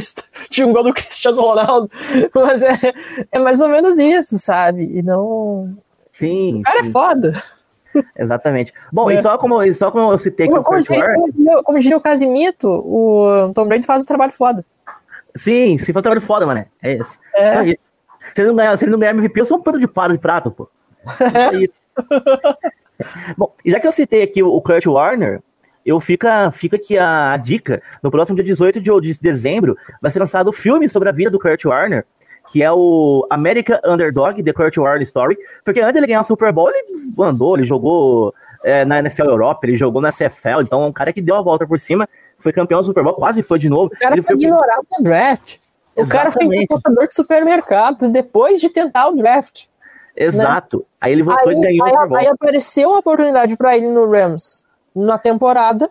de 0.50 0.64
um 0.64 0.72
gol 0.72 0.84
do 0.84 0.94
Cristiano 0.94 1.40
Ronaldo. 1.40 1.90
Mas 2.34 2.62
é, 2.62 2.76
é 3.32 3.38
mais 3.38 3.60
ou 3.60 3.68
menos 3.68 3.98
isso, 3.98 4.38
sabe? 4.38 4.84
E 4.84 5.02
não... 5.02 5.76
Sim. 6.14 6.60
O 6.60 6.62
cara 6.62 6.82
sim, 6.82 6.88
é 6.88 6.92
foda. 6.92 7.32
Exatamente. 8.16 8.72
Bom, 8.92 9.10
É. 9.10 9.14
e 9.14 9.22
só 9.22 9.38
como, 9.38 9.62
e 9.62 9.74
só 9.74 9.90
como 9.90 10.12
eu 10.12 10.18
citei 10.18 10.46
que 10.46 10.52
o 10.52 10.62
Como, 10.62 10.64
como, 10.64 10.76
Kurt 10.84 10.88
diria, 10.88 11.14
como 11.14 11.62
como 11.62 11.78
diria 11.78 11.96
o 11.96 12.00
Casimito, 12.00 12.68
o 12.68 13.52
Tom 13.54 13.66
Brady 13.66 13.86
faz 13.86 14.02
um 14.02 14.06
trabalho 14.06 14.32
foda. 14.32 14.64
Sim, 15.36 15.78
se 15.78 15.92
for 15.92 16.00
um 16.00 16.02
trabalho 16.02 16.20
foda, 16.20 16.46
mano. 16.46 16.64
É 16.82 16.94
isso. 16.94 17.18
É. 17.34 17.54
Só 17.54 17.62
isso. 17.62 17.80
Se 18.34 18.42
ele 18.42 18.48
não 18.48 18.56
ganhar, 18.56 18.76
se 18.76 18.84
ele 18.84 18.92
não 18.92 18.98
ganhar 18.98 19.12
MVP, 19.12 19.40
eu 19.40 19.44
sou 19.44 19.58
um 19.58 19.62
pano 19.62 19.78
de 19.78 19.86
paro 19.86 20.12
de 20.12 20.18
prato, 20.18 20.50
pô. 20.50 20.68
É 21.52 21.56
isso. 21.56 21.74
Bom, 23.36 23.54
e 23.64 23.70
já 23.70 23.80
que 23.80 23.86
eu 23.86 23.92
citei 23.92 24.22
aqui 24.22 24.42
o 24.42 24.60
Kurt 24.60 24.86
Warner, 24.86 25.40
eu 25.84 25.98
fica, 26.00 26.50
fica 26.50 26.76
aqui 26.76 26.98
a, 26.98 27.32
a 27.32 27.36
dica. 27.36 27.82
No 28.02 28.10
próximo 28.10 28.36
dia 28.36 28.44
18 28.44 28.80
de, 28.80 28.90
de 29.00 29.20
dezembro 29.20 29.76
vai 30.00 30.10
ser 30.10 30.18
lançado 30.18 30.48
o 30.48 30.52
filme 30.52 30.88
sobre 30.88 31.08
a 31.08 31.12
vida 31.12 31.30
do 31.30 31.38
Kurt 31.38 31.64
Warner, 31.64 32.04
que 32.50 32.62
é 32.62 32.70
o 32.70 33.26
American 33.30 33.78
Underdog, 33.84 34.42
The 34.42 34.52
Kurt 34.52 34.76
Warner 34.76 35.02
Story. 35.02 35.36
Porque 35.64 35.80
antes 35.80 35.92
de 35.92 35.98
ele 35.98 36.06
ganhar 36.06 36.20
o 36.20 36.24
Super 36.24 36.52
Bowl, 36.52 36.70
ele 36.70 36.84
andou, 37.20 37.56
ele 37.56 37.66
jogou 37.66 38.34
é, 38.64 38.84
na 38.84 38.98
NFL 38.98 39.24
Europa, 39.24 39.60
ele 39.66 39.76
jogou 39.76 40.02
na 40.02 40.12
CFL, 40.12 40.62
então 40.62 40.82
é 40.82 40.86
um 40.86 40.92
cara 40.92 41.12
que 41.12 41.22
deu 41.22 41.36
a 41.36 41.42
volta 41.42 41.66
por 41.66 41.78
cima, 41.78 42.08
foi 42.38 42.52
campeão 42.52 42.80
do 42.80 42.86
Super 42.86 43.04
Bowl, 43.04 43.14
quase 43.14 43.42
foi 43.42 43.58
de 43.58 43.68
novo. 43.68 43.86
O 43.86 43.98
cara 43.98 44.14
ele 44.14 44.22
foi 44.22 44.34
ignorado 44.34 44.86
no 44.98 45.04
draft. 45.04 45.56
O 45.94 46.06
cara 46.06 46.30
foi 46.30 46.44
Exatamente. 46.44 46.68
computador 46.68 47.08
de 47.08 47.14
supermercado 47.14 48.08
depois 48.10 48.60
de 48.60 48.68
tentar 48.68 49.08
o 49.08 49.16
draft. 49.16 49.64
Exato. 50.18 50.84
Aí 51.00 51.12
ele 51.12 51.22
voltou 51.22 51.50
Aí, 51.50 51.56
e 51.56 51.60
ganhou 51.60 51.86
aí- 51.86 51.92
o 51.92 51.94
Super 51.94 52.08
Bowl. 52.08 52.18
aí 52.18 52.26
apareceu 52.26 52.94
a 52.94 52.98
oportunidade 52.98 53.56
pra 53.56 53.76
ele 53.76 53.88
no 53.88 54.10
Rams 54.10 54.64
na 54.94 55.16
temporada. 55.16 55.88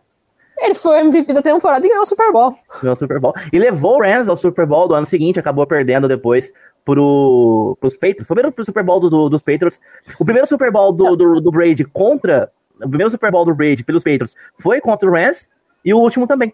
Ele 0.59 0.73
foi 0.73 0.99
MVP 0.99 1.33
da 1.33 1.41
temporada 1.41 1.85
e 1.85 1.89
ganhou 1.89 2.01
o 2.01 2.05
Super 2.05 2.31
Bowl. 2.31 2.57
Ganhou 2.81 2.93
o 2.93 2.97
Super 2.97 3.19
Bowl. 3.19 3.33
E 3.53 3.59
levou 3.59 3.97
o 3.97 4.01
Rams 4.01 4.27
ao 4.27 4.35
Super 4.35 4.65
Bowl 4.65 4.87
do 4.87 4.95
ano 4.95 5.05
seguinte, 5.05 5.39
acabou 5.39 5.65
perdendo 5.67 6.07
depois 6.07 6.51
pro, 6.83 7.77
pros 7.79 7.93
Patriots. 7.93 8.25
Foi 8.25 8.33
o 8.33 8.37
primeiro 8.37 8.65
Super 8.65 8.83
Bowl 8.83 8.99
do, 8.99 9.09
do, 9.09 9.29
dos 9.29 9.41
Patriots. 9.41 9.79
O 10.19 10.25
primeiro 10.25 10.47
Super 10.47 10.71
Bowl 10.71 10.91
do, 10.91 11.15
do, 11.15 11.41
do, 11.41 11.51
Brady 11.51 11.85
contra. 11.85 12.51
O 12.75 12.89
primeiro 12.89 13.09
Super 13.09 13.31
Bowl 13.31 13.45
do 13.45 13.53
Brady 13.53 13.83
pelos 13.83 14.03
Patriots 14.03 14.35
foi 14.59 14.81
contra 14.81 15.07
o 15.07 15.13
Rams 15.13 15.47
e 15.85 15.93
o 15.93 15.99
último 15.99 16.25
também. 16.27 16.53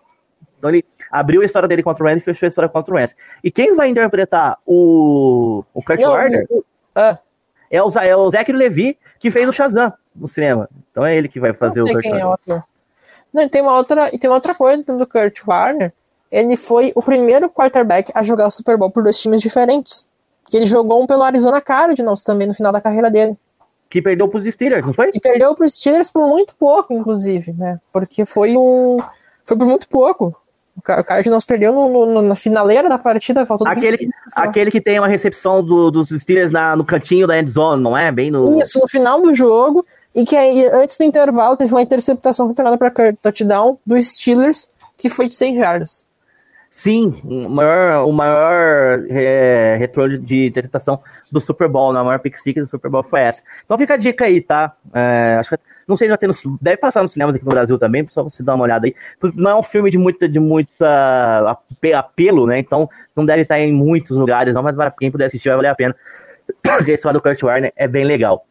Então 0.57 0.69
ele 0.69 0.83
abriu 1.11 1.41
a 1.41 1.45
história 1.45 1.67
dele 1.67 1.83
contra 1.83 2.03
o 2.03 2.07
Rams 2.07 2.21
e 2.21 2.25
fechou 2.25 2.47
a 2.47 2.49
história 2.49 2.69
contra 2.69 2.93
o 2.93 2.97
Rams. 2.97 3.15
E 3.43 3.49
quem 3.51 3.75
vai 3.75 3.89
interpretar 3.89 4.57
o, 4.65 5.63
o 5.73 5.83
Kurt 5.83 6.01
Warner 6.01 6.47
ah. 6.95 7.17
É, 7.73 7.81
o, 7.81 7.89
é 7.99 8.15
o 8.15 8.29
Zachary 8.29 8.55
Levi, 8.55 8.97
que 9.19 9.31
fez 9.31 9.49
o 9.49 9.51
Shazam 9.51 9.91
no 10.15 10.27
cinema. 10.27 10.69
Então 10.91 11.03
é 11.03 11.17
ele 11.17 11.27
que 11.27 11.39
vai 11.39 11.53
fazer 11.53 11.81
o 11.81 11.85
Kurt 11.85 12.05
Warner. 12.05 12.57
É 12.57 12.63
Não, 13.33 13.49
tem 13.49 13.63
uma 13.63 13.75
outra, 13.75 14.13
e 14.13 14.19
tem 14.19 14.29
uma 14.29 14.35
outra 14.35 14.53
coisa 14.53 14.85
do 14.85 15.07
Kurt 15.07 15.41
Warner. 15.47 15.91
Ele 16.31 16.55
foi 16.55 16.91
o 16.93 17.01
primeiro 17.01 17.49
quarterback 17.49 18.11
a 18.13 18.21
jogar 18.21 18.45
o 18.45 18.51
Super 18.51 18.77
Bowl 18.77 18.91
por 18.91 19.01
dois 19.01 19.19
times 19.19 19.41
diferentes. 19.41 20.07
Que 20.47 20.57
ele 20.57 20.67
jogou 20.67 21.01
um 21.01 21.07
pelo 21.07 21.23
Arizona 21.23 21.59
Cardinals 21.59 22.23
também 22.23 22.47
no 22.47 22.53
final 22.53 22.71
da 22.71 22.79
carreira 22.79 23.09
dele. 23.09 23.35
Que 23.89 24.01
perdeu 24.01 24.27
para 24.27 24.37
os 24.37 24.45
Steelers, 24.45 24.85
não 24.85 24.93
foi? 24.93 25.09
E 25.11 25.19
perdeu 25.19 25.55
para 25.55 25.65
os 25.65 25.73
Steelers 25.73 26.11
por 26.11 26.27
muito 26.27 26.55
pouco, 26.55 26.93
inclusive, 26.93 27.53
né? 27.53 27.79
Porque 27.91 28.23
foi 28.23 28.55
um. 28.55 28.99
Foi 29.43 29.57
por 29.57 29.65
muito 29.65 29.87
pouco. 29.87 30.35
O 30.75 30.81
Cardinals 30.81 31.45
perdeu 31.45 31.71
no, 31.71 32.05
no, 32.05 32.21
na 32.21 32.35
finaleira 32.35 32.89
da 32.89 32.97
partida, 32.97 33.45
faltou 33.45 33.67
aquele, 33.67 34.09
aquele 34.33 34.71
que 34.71 34.81
tem 34.81 34.99
uma 34.99 35.07
recepção 35.07 35.63
do, 35.63 35.91
dos 35.91 36.09
Steelers 36.09 36.51
na, 36.51 36.75
no 36.75 36.83
cantinho 36.83 37.27
da 37.27 37.39
endzone, 37.39 37.81
não 37.81 37.95
é? 37.95 38.11
Bem 38.11 38.31
no... 38.31 38.59
Isso, 38.59 38.79
no 38.79 38.87
final 38.87 39.21
do 39.21 39.35
jogo, 39.35 39.85
e 40.15 40.25
que 40.25 40.35
aí, 40.35 40.65
antes 40.67 40.97
do 40.97 41.03
intervalo, 41.03 41.55
teve 41.55 41.73
uma 41.73 41.81
interceptação 41.81 42.47
retornada 42.47 42.77
para 42.77 43.13
touchdown 43.21 43.77
dos 43.85 44.13
Steelers, 44.13 44.69
que 44.97 45.09
foi 45.09 45.27
de 45.27 45.35
100 45.35 45.55
jardas. 45.57 46.05
Sim, 46.69 47.21
o 47.23 47.49
maior, 47.49 48.07
o 48.07 48.11
maior 48.11 49.05
é, 49.07 49.75
retorno 49.77 50.17
de 50.17 50.47
interceptação 50.47 50.99
do 51.33 51.41
Super 51.41 51.67
Bowl, 51.67 51.91
né? 51.91 51.99
a 51.99 52.03
maior 52.03 52.19
pick 52.19 52.37
six 52.37 52.61
do 52.61 52.67
Super 52.67 52.89
Bowl 52.89 53.03
foi 53.03 53.21
essa. 53.21 53.41
Então 53.65 53.77
fica 53.77 53.95
a 53.95 53.97
dica 53.97 54.25
aí, 54.25 54.39
tá? 54.39 54.75
É, 54.93 55.37
acho 55.39 55.49
que, 55.49 55.63
não 55.87 55.97
sei 55.97 56.07
se 56.07 56.09
vai 56.09 56.17
ter 56.17 56.27
no, 56.27 56.33
deve 56.61 56.77
passar 56.77 57.01
nos 57.01 57.11
cinemas 57.11 57.35
aqui 57.35 57.43
no 57.43 57.51
Brasil 57.51 57.77
também, 57.77 58.07
só 58.09 58.23
você 58.23 58.43
dar 58.43 58.55
uma 58.55 58.63
olhada 58.63 58.85
aí. 58.85 58.95
Não 59.35 59.51
é 59.51 59.55
um 59.55 59.63
filme 59.63 59.89
de 59.89 59.97
muita, 59.97 60.29
de 60.29 60.39
muita 60.39 61.59
apelo, 61.95 62.45
né? 62.45 62.59
Então 62.59 62.87
não 63.15 63.25
deve 63.25 63.41
estar 63.41 63.59
em 63.59 63.73
muitos 63.73 64.15
lugares, 64.15 64.53
não, 64.53 64.63
mas 64.63 64.75
quem 64.99 65.11
puder 65.11 65.25
assistir 65.25 65.49
vai 65.49 65.57
valer 65.57 65.69
a 65.69 65.75
pena. 65.75 65.95
Porque 66.61 66.91
esse 66.93 67.11
do 67.11 67.21
Kurt 67.21 67.41
Warner 67.41 67.73
é 67.75 67.87
bem 67.87 68.05
legal. 68.05 68.45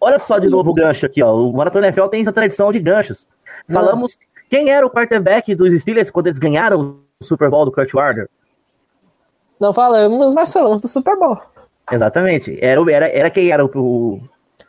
Olha 0.00 0.18
só 0.18 0.38
de 0.38 0.48
novo 0.48 0.70
o 0.70 0.74
gancho 0.74 1.06
aqui, 1.06 1.22
ó. 1.22 1.34
O 1.34 1.52
Maratona 1.52 1.86
NFL 1.86 2.08
tem 2.08 2.20
essa 2.20 2.32
tradição 2.32 2.70
de 2.70 2.80
ganchos. 2.80 3.26
Falamos 3.70 4.18
quem 4.50 4.70
era 4.70 4.84
o 4.84 4.90
quarterback 4.90 5.54
dos 5.54 5.72
Steelers 5.80 6.10
quando 6.10 6.26
eles 6.26 6.38
ganharam 6.38 6.98
o 7.20 7.24
Super 7.24 7.48
Bowl 7.48 7.64
do 7.64 7.72
Kurt 7.72 7.94
Warner? 7.94 8.28
Não 9.60 9.72
falamos, 9.72 10.34
mas 10.34 10.52
falamos 10.52 10.80
do 10.80 10.88
Super 10.88 11.16
Bowl. 11.18 11.38
Exatamente. 11.90 12.58
Era, 12.60 12.80
era, 12.92 13.08
era 13.08 13.30
quem 13.30 13.50
era 13.50 13.64
o. 13.64 14.20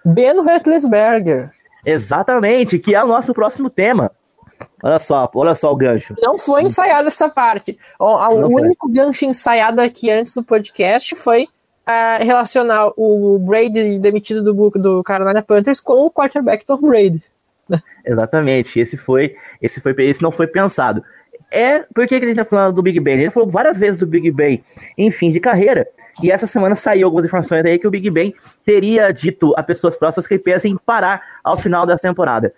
Ben 0.03 0.39
Roethlisberger. 0.39 1.51
Exatamente, 1.85 2.79
que 2.79 2.95
é 2.95 3.03
o 3.03 3.07
nosso 3.07 3.33
próximo 3.33 3.69
tema. 3.69 4.11
Olha 4.81 4.99
só, 4.99 5.29
olha 5.33 5.55
só 5.55 5.71
o 5.71 5.75
gancho. 5.75 6.15
Não 6.21 6.37
foi 6.37 6.63
ensaiada 6.63 7.07
essa 7.07 7.29
parte. 7.29 7.77
O, 7.99 8.05
o 8.05 8.47
único 8.47 8.89
gancho 8.89 9.25
ensaiado 9.25 9.81
aqui 9.81 10.09
antes 10.09 10.33
do 10.33 10.43
podcast 10.43 11.15
foi 11.15 11.43
uh, 11.43 12.23
relacionar 12.23 12.91
o 12.95 13.37
Brady 13.39 13.99
demitido 13.99 14.43
do, 14.43 14.69
do 14.71 15.03
Carolina 15.03 15.41
Panthers 15.41 15.79
com 15.79 16.05
o 16.05 16.11
quarterback 16.11 16.65
Tom 16.65 16.77
Brady. 16.77 17.21
Exatamente. 18.05 18.79
Esse 18.79 18.97
foi, 18.97 19.35
esse 19.61 19.79
foi, 19.79 19.95
esse 19.99 20.21
não 20.21 20.31
foi 20.31 20.47
pensado. 20.47 21.03
É 21.55 21.85
por 21.93 22.05
que, 22.05 22.19
que 22.19 22.25
a 22.25 22.27
gente 22.27 22.35
tá 22.35 22.43
falando 22.43 22.75
do 22.75 22.81
Big 22.81 22.99
Ben? 22.99 23.17
Ele 23.17 23.29
falou 23.29 23.49
várias 23.49 23.77
vezes 23.77 24.01
do 24.01 24.05
Big 24.05 24.29
Ben 24.29 24.61
em 24.97 25.09
fim 25.09 25.31
de 25.31 25.39
carreira. 25.39 25.87
E 26.21 26.29
essa 26.29 26.45
semana 26.45 26.75
saiu 26.75 27.07
algumas 27.07 27.25
informações 27.25 27.65
aí 27.65 27.79
que 27.79 27.87
o 27.87 27.91
Big 27.91 28.09
Ben 28.09 28.35
teria 28.65 29.09
dito 29.13 29.53
a 29.55 29.63
pessoas 29.63 29.95
próximas 29.95 30.27
que 30.27 30.37
pensa 30.37 30.67
em 30.67 30.75
parar 30.75 31.21
ao 31.41 31.57
final 31.57 31.85
da 31.85 31.97
temporada. 31.97 32.53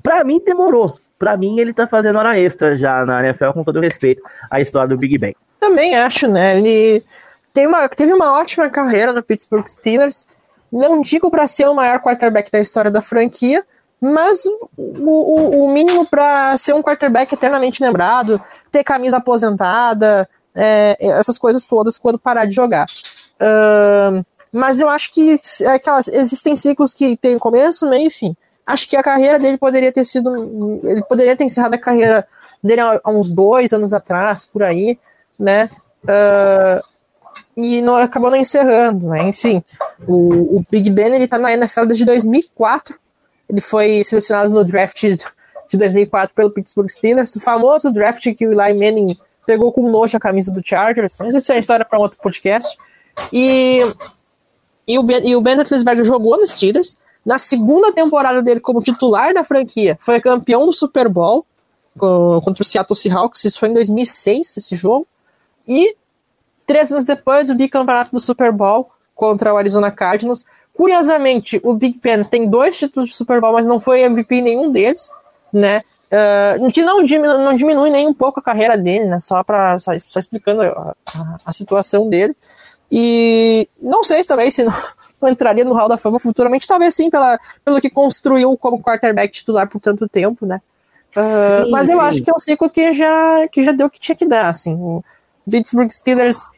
Para 0.00 0.22
mim 0.22 0.40
demorou. 0.44 0.96
Para 1.18 1.36
mim 1.36 1.58
ele 1.58 1.72
tá 1.72 1.88
fazendo 1.88 2.20
hora 2.20 2.38
extra 2.38 2.78
já 2.78 3.04
na 3.04 3.24
NFL 3.24 3.50
com 3.50 3.64
todo 3.64 3.80
respeito 3.80 4.22
à 4.48 4.60
história 4.60 4.88
do 4.88 4.96
Big 4.96 5.18
Ben. 5.18 5.34
Também 5.58 5.96
acho, 5.96 6.28
né? 6.28 6.56
Ele 6.56 7.02
tem 7.52 7.66
uma, 7.66 7.88
teve 7.88 8.12
uma 8.12 8.38
ótima 8.38 8.70
carreira 8.70 9.12
no 9.12 9.24
Pittsburgh 9.24 9.66
Steelers. 9.66 10.24
Não 10.72 11.00
digo 11.00 11.32
para 11.32 11.48
ser 11.48 11.66
o 11.66 11.74
maior 11.74 12.00
quarterback 12.00 12.48
da 12.48 12.60
história 12.60 12.92
da 12.92 13.02
franquia, 13.02 13.64
mas 14.00 14.44
o, 14.76 15.64
o, 15.64 15.70
mínimo 15.70 16.06
para 16.06 16.56
ser 16.56 16.74
um 16.74 16.82
quarterback 16.82 17.34
eternamente 17.34 17.82
lembrado, 17.82 18.40
ter 18.70 18.82
camisa 18.82 19.18
aposentada, 19.18 20.26
é, 20.54 20.96
essas 21.00 21.36
coisas 21.36 21.66
todas 21.66 21.98
quando 21.98 22.18
parar 22.18 22.46
de 22.46 22.54
jogar. 22.54 22.86
Uh, 23.36 24.24
mas 24.50 24.80
eu 24.80 24.88
acho 24.88 25.10
que 25.12 25.38
é 25.60 25.66
aquelas, 25.66 26.08
existem 26.08 26.56
ciclos 26.56 26.94
que 26.94 27.16
tem 27.16 27.38
começo, 27.38 27.86
meio 27.88 28.08
e 28.08 28.10
fim. 28.10 28.34
Acho 28.66 28.88
que 28.88 28.96
a 28.96 29.02
carreira 29.02 29.38
dele 29.38 29.58
poderia 29.58 29.92
ter 29.92 30.04
sido. 30.04 30.80
Ele 30.84 31.02
poderia 31.02 31.36
ter 31.36 31.44
encerrado 31.44 31.74
a 31.74 31.78
carreira 31.78 32.26
dele 32.62 32.80
há, 32.80 33.00
há 33.04 33.10
uns 33.10 33.32
dois 33.32 33.72
anos 33.72 33.92
atrás, 33.92 34.44
por 34.44 34.62
aí, 34.62 34.98
né? 35.38 35.70
Uh, 36.04 36.82
e 37.56 37.82
não, 37.82 37.96
acabou 37.96 38.30
não 38.30 38.38
encerrando, 38.38 39.08
né? 39.08 39.28
Enfim, 39.28 39.62
o, 40.06 40.58
o 40.58 40.64
Big 40.70 40.90
Ben 40.90 41.14
ele 41.14 41.28
tá 41.28 41.38
na 41.38 41.52
NFL 41.52 41.84
desde 41.84 42.04
2004 42.04 42.98
ele 43.50 43.60
foi 43.60 44.02
selecionado 44.04 44.52
no 44.52 44.64
draft 44.64 45.02
de 45.02 45.76
2004 45.76 46.34
pelo 46.34 46.50
Pittsburgh 46.50 46.88
Steelers, 46.88 47.34
o 47.34 47.40
famoso 47.40 47.92
draft 47.92 48.22
que 48.34 48.46
o 48.46 48.52
Eli 48.52 48.74
Manning 48.74 49.18
pegou 49.44 49.72
com 49.72 49.90
nojo 49.90 50.16
a 50.16 50.20
camisa 50.20 50.52
do 50.52 50.62
Chargers. 50.64 51.16
Mas 51.18 51.34
essa 51.34 51.52
é 51.52 51.56
a 51.56 51.58
história 51.58 51.84
para 51.84 51.98
outro 51.98 52.16
podcast. 52.22 52.78
E, 53.32 53.80
e 54.86 54.98
o 54.98 55.02
Ben, 55.02 55.28
e 55.28 55.34
o 55.34 55.40
ben 55.40 55.56
Roethlisberger 55.56 56.04
jogou 56.04 56.38
nos 56.38 56.52
Steelers. 56.52 56.96
Na 57.26 57.38
segunda 57.38 57.92
temporada 57.92 58.40
dele 58.40 58.60
como 58.60 58.82
titular 58.82 59.34
da 59.34 59.44
franquia, 59.44 59.98
foi 60.00 60.20
campeão 60.20 60.64
do 60.64 60.72
Super 60.72 61.08
Bowl 61.08 61.44
contra 61.98 62.62
o 62.62 62.64
Seattle 62.64 62.96
Seahawks. 62.96 63.44
Isso 63.44 63.58
foi 63.58 63.68
em 63.68 63.74
2006, 63.74 64.56
esse 64.56 64.76
jogo. 64.76 65.06
E 65.66 65.96
três 66.64 66.92
anos 66.92 67.04
depois, 67.04 67.50
o 67.50 67.54
bicampeonato 67.54 68.12
do 68.12 68.20
Super 68.20 68.52
Bowl 68.52 68.90
contra 69.14 69.52
o 69.52 69.56
Arizona 69.56 69.90
Cardinals. 69.90 70.44
Curiosamente, 70.80 71.60
o 71.62 71.74
Big 71.74 72.00
Ben 72.02 72.24
tem 72.24 72.48
dois 72.48 72.78
títulos 72.78 73.10
de 73.10 73.14
Super 73.14 73.38
Bowl, 73.38 73.52
mas 73.52 73.66
não 73.66 73.78
foi 73.78 74.00
MVP 74.00 74.36
em 74.36 74.40
nenhum 74.40 74.72
deles, 74.72 75.10
né? 75.52 75.82
Uh, 76.06 76.70
que 76.70 76.80
não 76.80 77.04
diminui, 77.04 77.36
não 77.36 77.54
diminui 77.54 77.90
nem 77.90 78.06
um 78.08 78.14
pouco 78.14 78.40
a 78.40 78.42
carreira 78.42 78.78
dele, 78.78 79.04
né? 79.04 79.18
Só 79.18 79.44
para 79.44 79.78
só, 79.78 79.92
só, 80.08 80.18
explicando 80.18 80.62
a, 80.62 80.96
a, 81.14 81.36
a, 81.44 81.52
situação 81.52 82.08
dele. 82.08 82.34
E 82.90 83.68
não 83.78 84.02
sei 84.02 84.22
se 84.22 84.28
também 84.30 84.50
se 84.50 84.64
não, 84.64 84.72
não, 85.20 85.28
entraria 85.28 85.66
no 85.66 85.74
Hall 85.74 85.86
da 85.86 85.98
Fama 85.98 86.18
futuramente, 86.18 86.66
talvez 86.66 86.94
sim, 86.94 87.10
pela, 87.10 87.38
pelo 87.62 87.78
que 87.78 87.90
construiu 87.90 88.56
como 88.56 88.82
quarterback 88.82 89.34
titular 89.34 89.68
por 89.68 89.82
tanto 89.82 90.08
tempo, 90.08 90.46
né? 90.46 90.62
Uh, 91.14 91.66
sim, 91.66 91.70
mas 91.72 91.90
eu 91.90 91.98
sim. 91.98 92.04
acho 92.04 92.22
que 92.22 92.30
é 92.30 92.34
um 92.34 92.40
ciclo 92.40 92.70
que 92.70 92.94
já, 92.94 93.46
que 93.48 93.62
já 93.62 93.72
deu 93.72 93.88
o 93.88 93.90
que 93.90 94.00
tinha 94.00 94.16
que 94.16 94.24
dar, 94.24 94.48
assim. 94.48 94.72
O 94.76 95.04
Pittsburgh 95.44 95.90
Steelers 95.90 96.48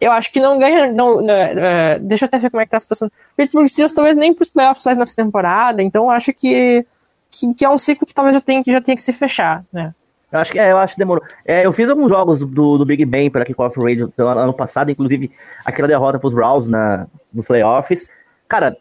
eu 0.00 0.12
acho 0.12 0.32
que 0.32 0.40
não 0.40 0.58
ganha. 0.58 0.92
Não, 0.92 1.18
uh, 1.18 2.00
deixa 2.00 2.24
eu 2.24 2.26
até 2.26 2.38
ver 2.38 2.50
como 2.50 2.60
é 2.60 2.64
que 2.64 2.70
tá 2.70 2.76
a 2.76 2.80
situação. 2.80 3.10
Pittsburgh 3.36 3.68
Steelers 3.68 3.94
talvez 3.94 4.16
nem 4.16 4.34
pros 4.34 4.48
playoffs 4.48 4.84
mais 4.84 4.98
nessa 4.98 5.16
temporada, 5.16 5.82
então 5.82 6.10
acho 6.10 6.32
que, 6.32 6.86
que, 7.30 7.54
que, 7.54 7.64
é 7.64 7.70
um 7.70 7.78
ciclo 7.78 8.06
que 8.06 8.14
talvez 8.14 8.34
já 8.34 8.40
tenha, 8.40 8.62
que 8.62 8.72
já 8.72 8.80
tenha 8.80 8.96
que 8.96 9.02
se 9.02 9.12
fechar, 9.12 9.64
né? 9.72 9.94
Eu 10.30 10.40
acho 10.40 10.52
que 10.52 10.58
é, 10.58 10.72
eu 10.72 10.78
acho 10.78 10.94
que 10.94 10.98
demorou. 10.98 11.24
É, 11.44 11.64
eu 11.64 11.72
fiz 11.72 11.88
alguns 11.88 12.08
jogos 12.08 12.40
do, 12.40 12.78
do 12.78 12.84
Big 12.84 13.04
Ben 13.04 13.30
para 13.30 13.44
Kickoff 13.44 13.78
Radio 13.80 14.12
no 14.16 14.26
ano 14.26 14.52
passado, 14.52 14.90
inclusive 14.90 15.30
aquela 15.64 15.88
derrota 15.88 16.18
pros 16.18 16.32
Browns 16.32 16.68
na, 16.68 17.06
nos 17.32 17.46
playoffs. 17.46 18.08
Cara, 18.48 18.76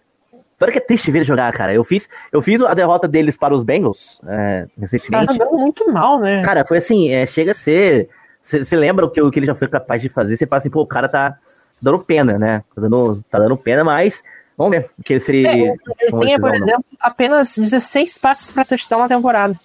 Claro 0.57 0.72
que 0.72 0.78
é 0.78 0.82
triste 0.82 1.11
ver 1.11 1.20
ele 1.20 1.26
jogar, 1.26 1.51
cara. 1.51 1.74
Eu 1.74 1.84
fiz, 1.84 2.07
eu 2.32 2.41
fiz 2.41 2.61
a 2.61 2.74
derrota 2.74 3.07
deles 3.07 3.36
para 3.36 3.53
os 3.53 3.63
Bengals 3.63 4.22
é, 4.26 4.68
recentemente. 4.80 5.28
Tá 5.28 5.34
jogando 5.34 5.57
muito 5.57 5.91
mal, 5.91 6.20
né? 6.20 6.41
Cara, 6.43 6.63
foi 6.63 6.78
assim, 6.78 7.11
é, 7.11 7.26
chega 7.26 7.51
a 7.51 7.55
ser 7.55 8.09
você 8.45 8.75
lembra 8.75 9.05
o 9.05 9.09
que, 9.09 9.19
o 9.19 9.31
que 9.31 9.39
ele 9.39 9.47
já 9.47 9.55
foi 9.55 9.67
capaz 9.67 9.99
de 9.99 10.07
fazer? 10.07 10.37
Você 10.37 10.45
fala 10.45 10.59
assim, 10.59 10.69
pô, 10.69 10.81
o 10.81 10.87
cara 10.87 11.09
tá 11.09 11.37
dando 11.81 11.99
pena, 11.99 12.37
né? 12.37 12.63
Tá 12.75 12.81
dando, 12.81 13.23
tá 13.29 13.39
dando 13.39 13.57
pena, 13.57 13.83
mas 13.83 14.23
vamos 14.55 14.77
ver 14.77 14.89
o 14.99 15.03
que 15.03 15.13
ele. 15.13 15.47
É, 15.47 15.53
ele 15.99 16.19
tinha, 16.19 16.39
por 16.39 16.53
exemplo, 16.53 16.85
apenas 16.99 17.57
16 17.57 18.19
passes 18.19 18.51
para 18.51 18.63
touchdown 18.63 19.01
na 19.01 19.07
temporada. 19.07 19.59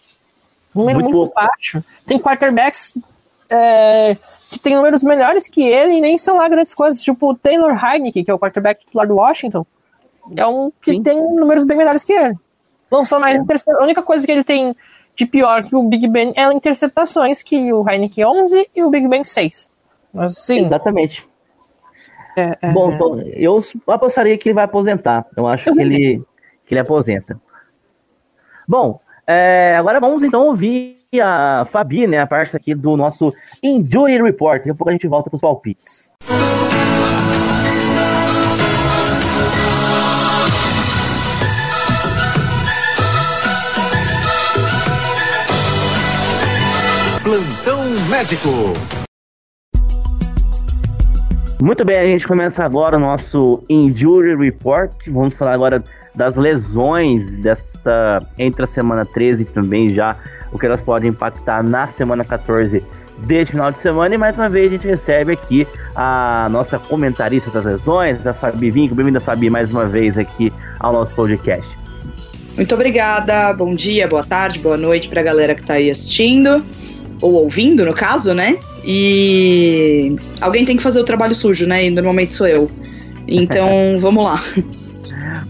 número 0.74 1.00
muito, 1.00 1.14
muito 1.14 1.34
baixo. 1.34 1.84
Tem 2.06 2.18
quarterbacks 2.18 2.96
é, 3.50 4.16
que 4.48 4.58
tem 4.58 4.76
números 4.76 5.02
melhores 5.02 5.46
que 5.46 5.62
ele 5.62 5.94
e 5.94 6.00
nem 6.00 6.16
são 6.16 6.38
lá 6.38 6.48
grandes 6.48 6.74
coisas. 6.74 7.02
Tipo 7.02 7.30
o 7.30 7.36
Taylor 7.36 7.72
Heineke, 7.72 8.24
que 8.24 8.30
é 8.30 8.34
o 8.34 8.38
quarterback 8.38 8.84
titular 8.86 9.06
do 9.06 9.16
Washington. 9.16 9.66
É 10.34 10.46
um 10.46 10.72
que 10.80 10.92
Sim. 10.92 11.02
tem 11.02 11.16
números 11.16 11.64
bem 11.64 11.76
melhores 11.76 12.02
que 12.02 12.14
ele. 12.14 12.34
Não 12.90 13.04
são 13.04 13.20
mais 13.20 13.36
é. 13.36 13.72
A 13.72 13.82
única 13.82 14.02
coisa 14.02 14.24
que 14.24 14.32
ele 14.32 14.42
tem 14.42 14.74
de 15.20 15.26
pior 15.26 15.62
que 15.62 15.76
o 15.76 15.82
Big 15.82 16.08
Ben 16.08 16.32
é 16.34 16.50
interceptações, 16.50 17.42
que 17.42 17.70
o 17.72 17.86
Heineken 17.86 18.24
11 18.24 18.70
e 18.74 18.82
o 18.82 18.88
Big 18.88 19.06
Ben 19.06 19.22
6. 19.22 19.68
Mas 20.14 20.38
sim. 20.38 20.64
Exatamente. 20.64 21.28
É, 22.34 22.56
é, 22.62 22.72
Bom, 22.72 22.92
então, 22.92 23.20
eu 23.20 23.62
apostaria 23.86 24.38
que 24.38 24.48
ele 24.48 24.54
vai 24.54 24.64
aposentar. 24.64 25.26
Eu 25.36 25.46
acho 25.46 25.68
eu 25.68 25.74
que, 25.74 25.80
ele, 25.82 26.22
que 26.64 26.72
ele 26.72 26.80
aposenta. 26.80 27.38
Bom, 28.66 28.98
É, 29.26 29.76
agora 29.76 30.00
vamos 30.00 30.22
então 30.22 30.46
ouvir 30.46 30.98
a 31.22 31.66
Fabi, 31.70 32.06
né? 32.06 32.18
A 32.18 32.26
parte 32.26 32.56
aqui 32.56 32.74
do 32.74 32.96
nosso 32.96 33.32
Injury 33.62 34.20
Report. 34.22 34.58
Daqui 34.58 34.70
a 34.70 34.74
pouco 34.74 34.88
a 34.88 34.92
gente 34.92 35.06
volta 35.06 35.28
para 35.28 35.36
os 35.36 35.42
palpites. 35.42 36.10
Plantão 36.26 36.59
Médico. 48.20 48.74
Muito 51.58 51.84
bem, 51.86 51.96
a 51.96 52.04
gente 52.04 52.28
começa 52.28 52.62
agora 52.62 52.98
o 52.98 53.00
nosso 53.00 53.64
Injury 53.66 54.36
Report. 54.36 54.92
Vamos 55.08 55.32
falar 55.32 55.54
agora 55.54 55.82
das 56.14 56.36
lesões 56.36 57.38
desta 57.38 58.20
entre 58.38 58.64
a 58.64 58.66
semana 58.66 59.06
13 59.06 59.42
e 59.42 59.44
também 59.46 59.94
já 59.94 60.18
o 60.52 60.58
que 60.58 60.66
elas 60.66 60.82
podem 60.82 61.08
impactar 61.08 61.62
na 61.62 61.86
semana 61.86 62.22
14 62.22 62.84
deste 63.20 63.52
final 63.52 63.72
de 63.72 63.78
semana. 63.78 64.14
E 64.14 64.18
mais 64.18 64.36
uma 64.36 64.50
vez 64.50 64.68
a 64.68 64.72
gente 64.72 64.86
recebe 64.86 65.32
aqui 65.32 65.66
a 65.96 66.46
nossa 66.50 66.78
comentarista 66.78 67.50
das 67.50 67.64
lesões, 67.64 68.26
a 68.26 68.34
Fabi 68.34 68.70
Vinco. 68.70 68.94
Bem-vinda, 68.94 69.18
Fabi, 69.18 69.48
mais 69.48 69.70
uma 69.70 69.86
vez 69.86 70.18
aqui 70.18 70.52
ao 70.78 70.92
nosso 70.92 71.14
podcast. 71.14 71.66
Muito 72.54 72.74
obrigada, 72.74 73.54
bom 73.54 73.74
dia, 73.74 74.06
boa 74.06 74.24
tarde, 74.24 74.58
boa 74.58 74.76
noite 74.76 75.08
para 75.08 75.22
a 75.22 75.24
galera 75.24 75.54
que 75.54 75.62
está 75.62 75.74
aí 75.74 75.88
assistindo, 75.88 76.62
ou 77.20 77.32
ouvindo, 77.34 77.84
no 77.84 77.94
caso, 77.94 78.34
né? 78.34 78.56
E 78.84 80.16
alguém 80.40 80.64
tem 80.64 80.76
que 80.76 80.82
fazer 80.82 81.00
o 81.00 81.04
trabalho 81.04 81.34
sujo, 81.34 81.66
né? 81.66 81.86
E 81.86 81.90
normalmente 81.90 82.34
sou 82.34 82.46
eu. 82.46 82.70
Então, 83.28 83.68
vamos 84.00 84.24
lá. 84.24 84.42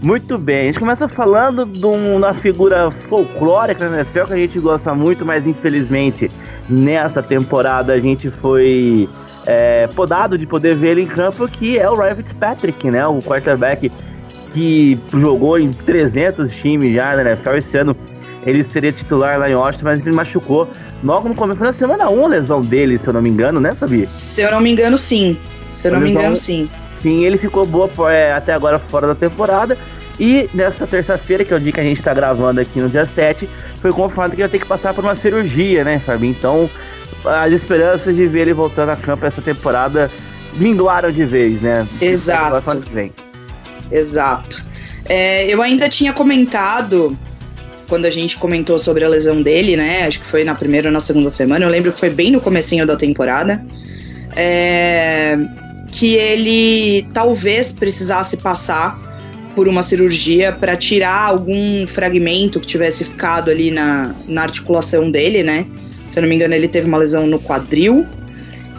Muito 0.01 0.37
bem, 0.37 0.61
a 0.61 0.65
gente 0.65 0.79
começa 0.79 1.07
falando 1.07 1.65
de 1.65 1.85
uma 1.85 2.33
figura 2.33 2.89
folclórica 2.89 3.87
na 3.87 3.97
NFL 3.97 4.23
que 4.25 4.33
a 4.33 4.37
gente 4.37 4.59
gosta 4.59 4.95
muito, 4.95 5.23
mas 5.23 5.45
infelizmente 5.45 6.31
nessa 6.67 7.21
temporada 7.21 7.93
a 7.93 7.99
gente 7.99 8.31
foi 8.31 9.07
é, 9.45 9.87
podado 9.87 10.37
de 10.37 10.47
poder 10.47 10.75
ver 10.75 10.91
ele 10.91 11.03
em 11.03 11.07
campo, 11.07 11.47
que 11.47 11.77
é 11.77 11.89
o 11.89 11.95
Ryan 11.95 12.15
Fitzpatrick, 12.15 12.89
né? 12.89 13.05
O 13.05 13.21
quarterback 13.21 13.91
que 14.53 14.99
jogou 15.13 15.57
em 15.57 15.71
300 15.71 16.51
times 16.51 16.95
já 16.95 17.15
na 17.15 17.21
NFL 17.21 17.55
esse 17.57 17.77
ano. 17.77 17.95
Ele 18.45 18.63
seria 18.63 18.91
titular 18.91 19.37
lá 19.37 19.49
em 19.49 19.55
Washington, 19.55 19.85
mas 19.85 20.05
ele 20.05 20.15
machucou 20.15 20.69
logo 21.03 21.29
no 21.29 21.35
começo. 21.35 21.57
Foi 21.57 21.67
na 21.67 21.73
semana 21.73 22.09
1 22.09 22.25
a 22.25 22.27
lesão 22.27 22.61
dele, 22.61 22.97
se 22.97 23.07
eu 23.07 23.13
não 23.13 23.21
me 23.21 23.29
engano, 23.29 23.59
né, 23.59 23.71
Fabi? 23.73 24.05
Se 24.05 24.41
eu 24.41 24.51
não 24.51 24.61
me 24.61 24.71
engano, 24.71 24.97
sim. 24.97 25.37
Se 25.71 25.87
eu 25.87 25.93
não 25.93 25.99
me 25.99 26.11
engano, 26.11 26.35
sim. 26.35 26.69
Sim, 26.93 27.23
ele 27.23 27.37
ficou 27.37 27.65
boa 27.65 27.89
é, 28.11 28.33
até 28.33 28.53
agora 28.53 28.79
fora 28.79 29.07
da 29.07 29.15
temporada. 29.15 29.77
E 30.19 30.49
nessa 30.53 30.85
terça-feira, 30.85 31.43
que 31.43 31.53
é 31.53 31.57
o 31.57 31.59
dia 31.59 31.71
que 31.71 31.79
a 31.79 31.83
gente 31.83 31.97
está 31.97 32.13
gravando 32.13 32.59
aqui 32.59 32.79
no 32.79 32.89
dia 32.89 33.05
7, 33.05 33.49
foi 33.81 33.91
confirmado 33.91 34.35
que 34.35 34.41
ia 34.41 34.49
ter 34.49 34.59
que 34.59 34.65
passar 34.67 34.93
por 34.93 35.03
uma 35.03 35.15
cirurgia, 35.15 35.83
né, 35.83 35.99
Fabi? 35.99 36.27
Então, 36.27 36.69
as 37.25 37.53
esperanças 37.53 38.15
de 38.15 38.27
ver 38.27 38.41
ele 38.41 38.53
voltando 38.53 38.89
a 38.89 38.95
campo 38.95 39.25
essa 39.25 39.41
temporada 39.41 40.11
minguaram 40.53 41.11
de 41.11 41.25
vez, 41.25 41.61
né? 41.61 41.87
Exato. 41.99 42.63
Exato. 43.91 44.63
É, 45.05 45.51
eu 45.51 45.61
ainda 45.61 45.89
tinha 45.89 46.13
comentado 46.13 47.17
quando 47.91 48.05
a 48.05 48.09
gente 48.09 48.37
comentou 48.37 48.79
sobre 48.79 49.03
a 49.03 49.09
lesão 49.09 49.43
dele, 49.43 49.75
né? 49.75 50.07
Acho 50.07 50.21
que 50.21 50.25
foi 50.27 50.45
na 50.45 50.55
primeira 50.55 50.87
ou 50.87 50.93
na 50.93 51.01
segunda 51.01 51.29
semana. 51.29 51.65
Eu 51.65 51.69
lembro 51.69 51.91
que 51.91 51.99
foi 51.99 52.09
bem 52.09 52.31
no 52.31 52.39
comecinho 52.39 52.87
da 52.87 52.95
temporada. 52.95 53.61
É, 54.33 55.37
que 55.91 56.15
ele 56.15 57.05
talvez 57.13 57.73
precisasse 57.73 58.37
passar 58.37 58.97
por 59.53 59.67
uma 59.67 59.81
cirurgia 59.81 60.53
para 60.53 60.77
tirar 60.77 61.27
algum 61.27 61.85
fragmento 61.85 62.61
que 62.61 62.65
tivesse 62.65 63.03
ficado 63.03 63.51
ali 63.51 63.69
na, 63.69 64.15
na 64.25 64.43
articulação 64.43 65.11
dele, 65.11 65.43
né? 65.43 65.65
Se 66.09 66.17
eu 66.17 66.21
não 66.21 66.29
me 66.29 66.35
engano, 66.35 66.53
ele 66.53 66.69
teve 66.69 66.87
uma 66.87 66.97
lesão 66.97 67.27
no 67.27 67.39
quadril. 67.41 68.07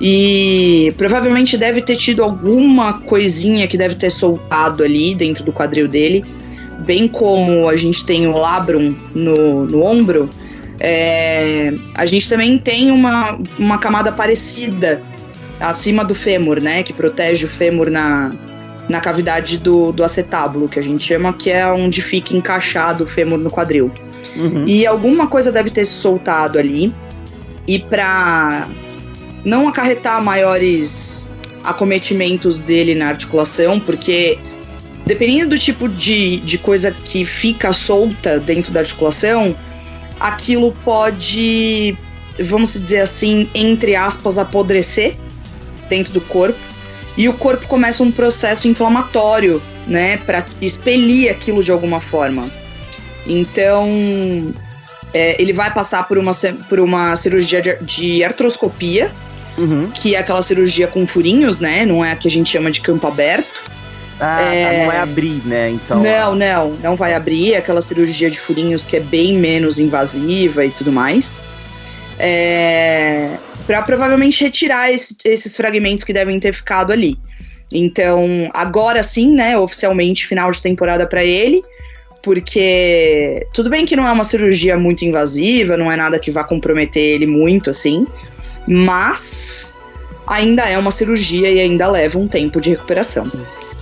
E 0.00 0.90
provavelmente 0.96 1.58
deve 1.58 1.82
ter 1.82 1.96
tido 1.96 2.22
alguma 2.22 2.94
coisinha 2.94 3.68
que 3.68 3.76
deve 3.76 3.94
ter 3.94 4.08
soltado 4.08 4.82
ali 4.82 5.14
dentro 5.14 5.44
do 5.44 5.52
quadril 5.52 5.86
dele. 5.86 6.24
Bem 6.84 7.08
como 7.08 7.68
a 7.68 7.76
gente 7.76 8.04
tem 8.04 8.26
o 8.26 8.36
labrum 8.36 8.94
no, 9.14 9.64
no 9.64 9.82
ombro, 9.84 10.28
é, 10.80 11.72
a 11.94 12.04
gente 12.04 12.28
também 12.28 12.58
tem 12.58 12.90
uma, 12.90 13.38
uma 13.58 13.78
camada 13.78 14.10
parecida 14.10 15.00
acima 15.60 16.04
do 16.04 16.14
fêmur, 16.14 16.60
né? 16.60 16.82
Que 16.82 16.92
protege 16.92 17.46
o 17.46 17.48
fêmur 17.48 17.88
na, 17.88 18.32
na 18.88 19.00
cavidade 19.00 19.58
do, 19.58 19.92
do 19.92 20.02
acetábulo, 20.02 20.68
que 20.68 20.78
a 20.78 20.82
gente 20.82 21.06
chama, 21.06 21.32
que 21.32 21.50
é 21.50 21.66
onde 21.66 22.02
fica 22.02 22.36
encaixado 22.36 23.04
o 23.04 23.06
fêmur 23.06 23.38
no 23.38 23.50
quadril. 23.50 23.92
Uhum. 24.36 24.64
E 24.66 24.86
alguma 24.86 25.26
coisa 25.26 25.52
deve 25.52 25.70
ter 25.70 25.84
se 25.84 25.92
soltado 25.92 26.58
ali. 26.58 26.92
E 27.66 27.78
para 27.78 28.66
não 29.44 29.68
acarretar 29.68 30.22
maiores 30.22 31.34
acometimentos 31.62 32.60
dele 32.60 32.94
na 32.94 33.08
articulação, 33.08 33.78
porque 33.78 34.38
dependendo 35.06 35.50
do 35.50 35.58
tipo 35.58 35.88
de, 35.88 36.38
de 36.38 36.58
coisa 36.58 36.90
que 36.90 37.24
fica 37.24 37.72
solta 37.72 38.38
dentro 38.38 38.72
da 38.72 38.80
articulação, 38.80 39.56
aquilo 40.18 40.72
pode, 40.84 41.96
vamos 42.38 42.72
dizer 42.74 43.00
assim, 43.00 43.50
entre 43.54 43.96
aspas, 43.96 44.38
apodrecer 44.38 45.16
dentro 45.88 46.12
do 46.12 46.20
corpo 46.20 46.58
e 47.16 47.28
o 47.28 47.34
corpo 47.34 47.66
começa 47.66 48.02
um 48.02 48.10
processo 48.10 48.68
inflamatório, 48.68 49.62
né, 49.86 50.16
para 50.18 50.44
expelir 50.60 51.30
aquilo 51.30 51.62
de 51.62 51.70
alguma 51.70 52.00
forma. 52.00 52.50
Então, 53.26 54.54
é, 55.12 55.40
ele 55.40 55.52
vai 55.52 55.72
passar 55.72 56.06
por 56.08 56.16
uma, 56.16 56.32
por 56.68 56.80
uma 56.80 57.14
cirurgia 57.16 57.60
de, 57.60 57.76
de 57.82 58.24
artroscopia, 58.24 59.12
uhum. 59.58 59.90
que 59.90 60.14
é 60.14 60.18
aquela 60.18 60.40
cirurgia 60.42 60.86
com 60.86 61.06
furinhos, 61.06 61.60
né? 61.60 61.84
Não 61.84 62.04
é 62.04 62.12
a 62.12 62.16
que 62.16 62.28
a 62.28 62.30
gente 62.30 62.50
chama 62.50 62.70
de 62.70 62.80
campo 62.80 63.06
aberto. 63.06 63.71
Ah, 64.20 64.36
tá, 64.36 64.54
é... 64.54 64.80
não 64.80 64.86
vai 64.86 64.98
abrir, 64.98 65.42
né? 65.46 65.70
Então. 65.70 66.02
Não, 66.02 66.34
não, 66.34 66.70
não 66.82 66.96
vai 66.96 67.14
abrir. 67.14 67.54
É 67.54 67.58
aquela 67.58 67.82
cirurgia 67.82 68.30
de 68.30 68.38
furinhos 68.38 68.84
que 68.84 68.96
é 68.96 69.00
bem 69.00 69.38
menos 69.38 69.78
invasiva 69.78 70.64
e 70.64 70.70
tudo 70.70 70.92
mais. 70.92 71.40
É 72.18 73.36
para 73.66 73.82
provavelmente 73.82 74.42
retirar 74.42 74.92
esse, 74.92 75.16
esses 75.24 75.56
fragmentos 75.56 76.04
que 76.04 76.12
devem 76.12 76.38
ter 76.40 76.54
ficado 76.54 76.92
ali. 76.92 77.18
Então, 77.72 78.48
agora 78.52 79.02
sim, 79.02 79.34
né, 79.34 79.56
oficialmente 79.56 80.26
final 80.26 80.50
de 80.50 80.60
temporada 80.60 81.06
para 81.06 81.24
ele, 81.24 81.62
porque 82.22 83.46
tudo 83.54 83.70
bem 83.70 83.86
que 83.86 83.96
não 83.96 84.06
é 84.06 84.12
uma 84.12 84.24
cirurgia 84.24 84.76
muito 84.76 85.04
invasiva, 85.04 85.76
não 85.76 85.90
é 85.90 85.96
nada 85.96 86.18
que 86.18 86.30
vá 86.30 86.44
comprometer 86.44 87.02
ele 87.02 87.26
muito 87.26 87.70
assim, 87.70 88.06
mas 88.66 89.74
ainda 90.26 90.62
é 90.68 90.78
uma 90.78 90.90
cirurgia 90.90 91.50
e 91.50 91.60
ainda 91.60 91.88
leva 91.88 92.18
um 92.18 92.28
tempo 92.28 92.60
de 92.60 92.70
recuperação. 92.70 93.30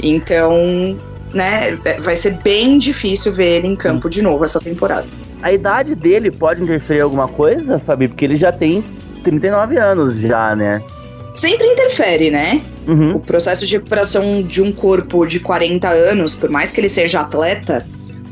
Então, 0.02 0.98
né, 1.32 1.76
vai 2.00 2.16
ser 2.16 2.32
bem 2.42 2.78
difícil 2.78 3.32
ver 3.32 3.58
ele 3.58 3.68
em 3.68 3.76
campo 3.76 4.08
de 4.08 4.22
novo 4.22 4.44
essa 4.44 4.60
temporada. 4.60 5.06
A 5.42 5.52
idade 5.52 5.94
dele 5.94 6.30
pode 6.30 6.62
interferir 6.62 7.00
alguma 7.00 7.28
coisa, 7.28 7.78
Fabi? 7.78 8.08
Porque 8.08 8.24
ele 8.24 8.36
já 8.36 8.52
tem 8.52 8.82
39 9.22 9.78
anos 9.78 10.16
já, 10.16 10.54
né? 10.54 10.82
Sempre 11.34 11.66
interfere, 11.66 12.30
né? 12.30 12.60
Uhum. 12.86 13.16
O 13.16 13.20
processo 13.20 13.64
de 13.64 13.74
recuperação 13.74 14.42
de 14.42 14.60
um 14.60 14.72
corpo 14.72 15.24
de 15.24 15.40
40 15.40 15.88
anos, 15.88 16.34
por 16.34 16.50
mais 16.50 16.72
que 16.72 16.80
ele 16.80 16.88
seja 16.88 17.20
atleta, 17.20 17.86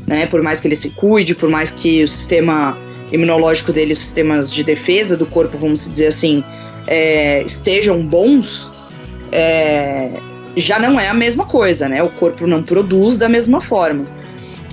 né? 0.05 0.27
Por 0.27 0.43
mais 0.43 0.59
que 0.59 0.67
ele 0.67 0.75
se 0.75 0.91
cuide, 0.91 1.33
por 1.33 1.49
mais 1.49 1.71
que 1.71 2.03
o 2.03 2.07
sistema 2.07 2.77
imunológico 3.11 3.71
dele, 3.71 3.93
os 3.93 3.99
sistemas 3.99 4.53
de 4.53 4.63
defesa 4.63 5.17
do 5.17 5.25
corpo, 5.25 5.57
vamos 5.57 5.89
dizer 5.89 6.07
assim, 6.07 6.43
é, 6.89 7.43
estejam 7.43 8.01
bons, 8.01 8.69
é, 9.31 10.09
já 10.57 10.79
não 10.79 10.99
é 10.99 11.07
a 11.07 11.13
mesma 11.13 11.45
coisa, 11.45 11.87
né? 11.87 12.01
O 12.01 12.09
corpo 12.09 12.47
não 12.47 12.63
produz 12.63 13.15
da 13.15 13.29
mesma 13.29 13.61
forma. 13.61 14.05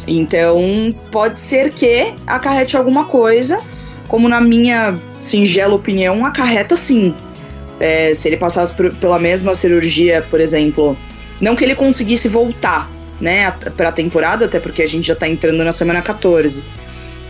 Então, 0.08 0.88
pode 1.12 1.38
ser 1.38 1.70
que 1.70 2.14
acarrete 2.26 2.76
alguma 2.76 3.04
coisa 3.04 3.60
como 4.08 4.28
na 4.28 4.40
minha 4.40 4.98
singela 5.18 5.74
opinião, 5.74 6.24
acarreta 6.24 6.76
sim. 6.76 7.14
É, 7.78 8.14
se 8.14 8.28
ele 8.28 8.36
passasse 8.38 8.74
por, 8.74 8.94
pela 8.94 9.18
mesma 9.18 9.52
cirurgia, 9.52 10.24
por 10.30 10.40
exemplo, 10.40 10.96
não 11.40 11.54
que 11.54 11.64
ele 11.64 11.74
conseguisse 11.74 12.28
voltar, 12.28 12.90
né, 13.20 13.50
para 13.76 13.90
a 13.90 13.92
temporada, 13.92 14.46
até 14.46 14.58
porque 14.58 14.82
a 14.82 14.88
gente 14.88 15.08
já 15.08 15.16
tá 15.16 15.28
entrando 15.28 15.62
na 15.62 15.72
semana 15.72 16.00
14. 16.00 16.64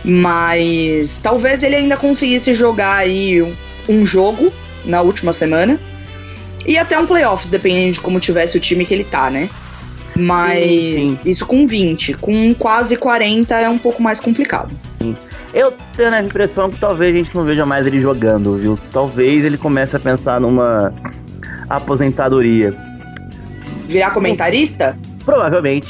Mas 0.05 1.19
talvez 1.21 1.63
ele 1.63 1.75
ainda 1.75 1.97
conseguisse 1.97 2.53
jogar 2.53 2.97
aí 2.97 3.41
um, 3.41 3.53
um 3.89 4.05
jogo 4.05 4.53
na 4.87 5.01
última 5.01 5.31
semana 5.31 5.79
e 6.65 6.77
até 6.77 6.97
um 6.97 7.05
playoffs, 7.05 7.49
dependendo 7.49 7.93
de 7.93 8.01
como 8.01 8.19
tivesse 8.19 8.57
o 8.57 8.59
time 8.59 8.85
que 8.85 8.93
ele 8.93 9.03
tá, 9.03 9.29
né? 9.29 9.49
Mas 10.15 10.59
sim, 10.59 11.05
sim. 11.05 11.29
isso 11.29 11.45
com 11.45 11.67
20, 11.67 12.15
com 12.15 12.53
quase 12.55 12.97
40 12.97 13.55
é 13.55 13.69
um 13.69 13.77
pouco 13.77 14.01
mais 14.01 14.19
complicado. 14.19 14.73
Sim. 14.99 15.15
Eu 15.53 15.73
tenho 15.95 16.13
a 16.13 16.21
impressão 16.21 16.69
que 16.69 16.79
talvez 16.79 17.15
a 17.15 17.19
gente 17.19 17.35
não 17.35 17.45
veja 17.45 17.65
mais 17.65 17.87
ele 17.87 18.01
jogando, 18.01 18.57
viu? 18.57 18.77
Talvez 18.91 19.45
ele 19.45 19.57
comece 19.57 19.95
a 19.95 19.99
pensar 19.99 20.41
numa 20.41 20.93
aposentadoria. 21.69 22.75
Virar 23.87 24.11
comentarista? 24.11 24.97
Provavelmente. 25.23 25.87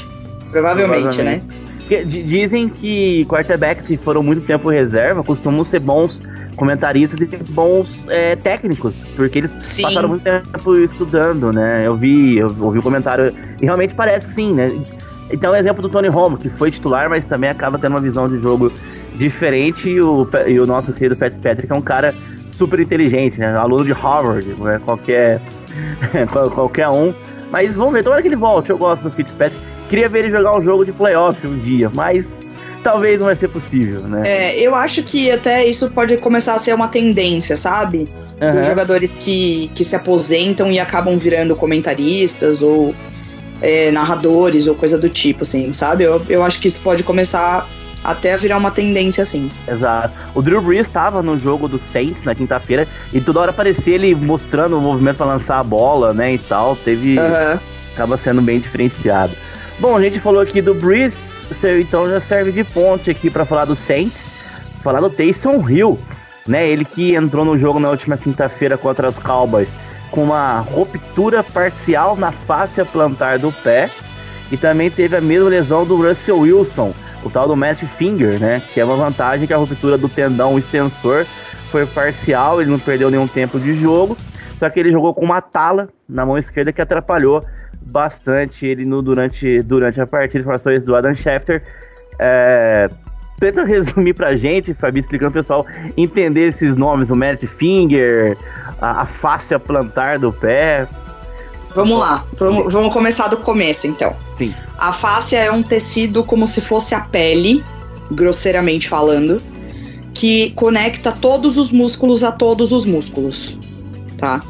Provavelmente, 0.50 1.22
né? 1.22 1.42
Porque 1.78 2.04
dizem 2.04 2.68
que 2.68 3.24
quarterbacks 3.24 3.86
que 3.86 3.96
foram 3.96 4.22
muito 4.22 4.42
tempo 4.42 4.68
reserva 4.68 5.24
costumam 5.24 5.64
ser 5.64 5.80
bons 5.80 6.22
comentaristas 6.58 7.20
e 7.20 7.26
bons 7.52 8.04
é, 8.10 8.36
técnicos, 8.36 9.04
porque 9.16 9.38
eles 9.38 9.50
sim. 9.58 9.82
passaram 9.82 10.08
muito 10.08 10.24
tempo 10.24 10.76
estudando, 10.76 11.52
né? 11.52 11.86
Eu 11.86 11.96
vi, 11.96 12.38
eu 12.38 12.48
ouvi 12.60 12.78
o 12.78 12.80
um 12.80 12.82
comentário 12.82 13.34
e 13.60 13.64
realmente 13.64 13.94
parece 13.94 14.26
que 14.26 14.32
sim, 14.32 14.52
né? 14.52 14.78
Então, 15.30 15.52
o 15.52 15.56
exemplo 15.56 15.80
do 15.82 15.88
Tony 15.88 16.08
Romo, 16.08 16.36
que 16.36 16.48
foi 16.48 16.70
titular, 16.70 17.08
mas 17.08 17.26
também 17.26 17.48
acaba 17.48 17.78
tendo 17.78 17.92
uma 17.92 18.00
visão 18.00 18.28
de 18.28 18.38
jogo 18.38 18.72
diferente, 19.14 19.88
e 19.88 20.00
o, 20.00 20.26
e 20.46 20.58
o 20.58 20.66
nosso 20.66 20.92
querido 20.92 21.16
Fitzpatrick 21.16 21.70
é 21.70 21.76
um 21.76 21.82
cara 21.82 22.14
super 22.50 22.80
inteligente, 22.80 23.38
né? 23.38 23.54
Aluno 23.54 23.84
de 23.84 23.92
Harvard, 23.92 24.46
né? 24.58 24.80
qualquer, 24.84 25.40
qualquer 26.54 26.88
um. 26.88 27.14
Mas 27.50 27.76
vamos 27.76 27.92
ver, 27.92 28.02
tomara 28.02 28.20
que 28.20 28.28
ele 28.28 28.36
volte. 28.36 28.70
Eu 28.70 28.78
gosto 28.78 29.02
do 29.02 29.10
Fitzpatrick. 29.10 29.62
Queria 29.88 30.08
ver 30.08 30.20
ele 30.20 30.30
jogar 30.30 30.56
um 30.56 30.62
jogo 30.62 30.84
de 30.84 30.92
playoff 30.92 31.46
um 31.46 31.58
dia, 31.58 31.90
mas 31.94 32.38
talvez 32.82 33.18
não 33.18 33.26
vai 33.26 33.36
ser 33.36 33.48
possível, 33.48 34.00
né? 34.00 34.22
É, 34.24 34.60
eu 34.60 34.74
acho 34.74 35.02
que 35.02 35.30
até 35.30 35.64
isso 35.64 35.90
pode 35.90 36.16
começar 36.18 36.54
a 36.54 36.58
ser 36.58 36.74
uma 36.74 36.88
tendência, 36.88 37.56
sabe? 37.56 38.08
Uhum. 38.40 38.52
Dos 38.52 38.66
jogadores 38.66 39.14
que, 39.14 39.70
que 39.74 39.84
se 39.84 39.96
aposentam 39.96 40.70
e 40.70 40.78
acabam 40.78 41.18
virando 41.18 41.56
comentaristas 41.56 42.62
ou 42.62 42.94
é, 43.60 43.90
narradores 43.90 44.66
ou 44.66 44.74
coisa 44.74 44.96
do 44.96 45.08
tipo, 45.08 45.42
assim, 45.42 45.72
sabe? 45.72 46.04
Eu, 46.04 46.22
eu 46.28 46.42
acho 46.42 46.60
que 46.60 46.68
isso 46.68 46.80
pode 46.80 47.02
começar 47.02 47.68
até 48.02 48.34
a 48.34 48.36
virar 48.36 48.56
uma 48.56 48.70
tendência 48.70 49.22
assim. 49.22 49.48
Exato. 49.66 50.18
O 50.34 50.40
Drew 50.40 50.62
Brees 50.62 50.86
estava 50.86 51.22
no 51.22 51.38
jogo 51.38 51.68
do 51.68 51.78
Saints 51.78 52.24
na 52.24 52.34
quinta-feira 52.34 52.86
e 53.12 53.20
toda 53.20 53.40
hora 53.40 53.50
aparecia 53.50 53.94
ele 53.94 54.14
mostrando 54.14 54.78
o 54.78 54.80
movimento 54.80 55.16
para 55.16 55.26
lançar 55.26 55.58
a 55.58 55.64
bola, 55.64 56.14
né, 56.14 56.34
e 56.34 56.38
tal. 56.38 56.76
Teve. 56.76 57.18
Uhum. 57.18 57.58
Acaba 57.94 58.16
sendo 58.16 58.40
bem 58.40 58.60
diferenciado. 58.60 59.34
Bom, 59.80 59.96
a 59.96 60.02
gente 60.02 60.20
falou 60.20 60.40
aqui 60.40 60.62
do 60.62 60.72
Brees, 60.72 61.37
então 61.80 62.08
já 62.08 62.20
serve 62.20 62.52
de 62.52 62.64
ponte 62.64 63.10
aqui 63.10 63.30
para 63.30 63.44
falar 63.44 63.64
do 63.64 63.74
Saints, 63.74 64.44
falar 64.82 65.00
do 65.00 65.10
Taysom 65.10 65.68
Hill, 65.68 65.98
né? 66.46 66.68
Ele 66.68 66.84
que 66.84 67.14
entrou 67.14 67.44
no 67.44 67.56
jogo 67.56 67.78
na 67.78 67.90
última 67.90 68.16
quinta-feira 68.16 68.76
contra 68.76 69.08
os 69.08 69.18
Cowboys 69.18 69.72
com 70.10 70.24
uma 70.24 70.60
ruptura 70.60 71.42
parcial 71.42 72.16
na 72.16 72.32
face 72.32 72.82
plantar 72.84 73.38
do 73.38 73.52
pé 73.52 73.90
e 74.50 74.56
também 74.56 74.90
teve 74.90 75.16
a 75.16 75.20
mesma 75.20 75.50
lesão 75.50 75.84
do 75.84 75.96
Russell 75.96 76.38
Wilson, 76.38 76.94
o 77.22 77.30
tal 77.30 77.46
do 77.46 77.56
Matt 77.56 77.82
Finger, 77.96 78.40
né? 78.40 78.62
Que 78.72 78.80
é 78.80 78.84
uma 78.84 78.96
vantagem 78.96 79.46
que 79.46 79.52
a 79.52 79.58
ruptura 79.58 79.98
do 79.98 80.08
tendão 80.08 80.58
extensor 80.58 81.26
foi 81.70 81.84
parcial, 81.84 82.60
ele 82.60 82.70
não 82.70 82.78
perdeu 82.78 83.10
nenhum 83.10 83.26
tempo 83.26 83.60
de 83.60 83.74
jogo, 83.74 84.16
só 84.58 84.70
que 84.70 84.80
ele 84.80 84.90
jogou 84.90 85.12
com 85.12 85.24
uma 85.24 85.42
tala 85.42 85.88
na 86.08 86.24
mão 86.24 86.38
esquerda 86.38 86.72
que 86.72 86.80
atrapalhou 86.80 87.44
bastante 87.80 88.66
ele 88.66 88.84
no, 88.84 89.02
durante, 89.02 89.62
durante 89.62 90.00
a 90.00 90.06
partida. 90.06 90.40
Informações 90.40 90.84
do 90.84 90.94
Adam 90.94 91.14
Schefter. 91.14 91.62
É, 92.18 92.90
tenta 93.38 93.64
resumir 93.66 94.14
pra 94.14 94.36
gente, 94.36 94.74
Fabi, 94.74 95.00
explicando 95.00 95.32
pro 95.32 95.40
pessoal 95.40 95.66
entender 95.96 96.48
esses 96.48 96.76
nomes, 96.76 97.10
o 97.10 97.16
Merit 97.16 97.46
Finger, 97.46 98.36
a, 98.80 99.02
a 99.02 99.06
fáscia 99.06 99.58
plantar 99.58 100.18
do 100.18 100.32
pé. 100.32 100.86
Vamos 101.74 101.98
lá, 101.98 102.24
vamos, 102.38 102.72
vamos 102.72 102.92
começar 102.92 103.28
do 103.28 103.36
começo 103.36 103.86
então. 103.86 104.16
Sim. 104.36 104.54
A 104.78 104.92
fáscia 104.92 105.38
é 105.38 105.50
um 105.50 105.62
tecido 105.62 106.24
como 106.24 106.46
se 106.46 106.60
fosse 106.60 106.94
a 106.94 107.00
pele, 107.00 107.62
grosseiramente 108.10 108.88
falando, 108.88 109.40
que 110.14 110.50
conecta 110.52 111.12
todos 111.12 111.56
os 111.56 111.70
músculos 111.70 112.24
a 112.24 112.32
todos 112.32 112.72
os 112.72 112.84
músculos, 112.84 113.56
tá? 114.16 114.42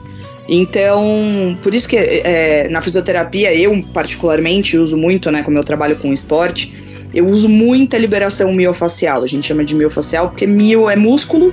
Então, 0.48 1.58
por 1.62 1.74
isso 1.74 1.86
que 1.86 1.96
é, 1.96 2.68
na 2.70 2.80
fisioterapia, 2.80 3.54
eu 3.54 3.82
particularmente 3.92 4.78
uso 4.78 4.96
muito, 4.96 5.30
né, 5.30 5.42
como 5.42 5.58
eu 5.58 5.64
trabalho 5.64 5.96
com 5.96 6.12
esporte, 6.12 6.74
eu 7.12 7.26
uso 7.26 7.48
muita 7.48 7.98
liberação 7.98 8.52
miofacial. 8.52 9.22
A 9.22 9.26
gente 9.26 9.46
chama 9.46 9.64
de 9.64 9.74
miofacial 9.74 10.30
porque 10.30 10.46
mio 10.46 10.88
é 10.88 10.96
músculo, 10.96 11.52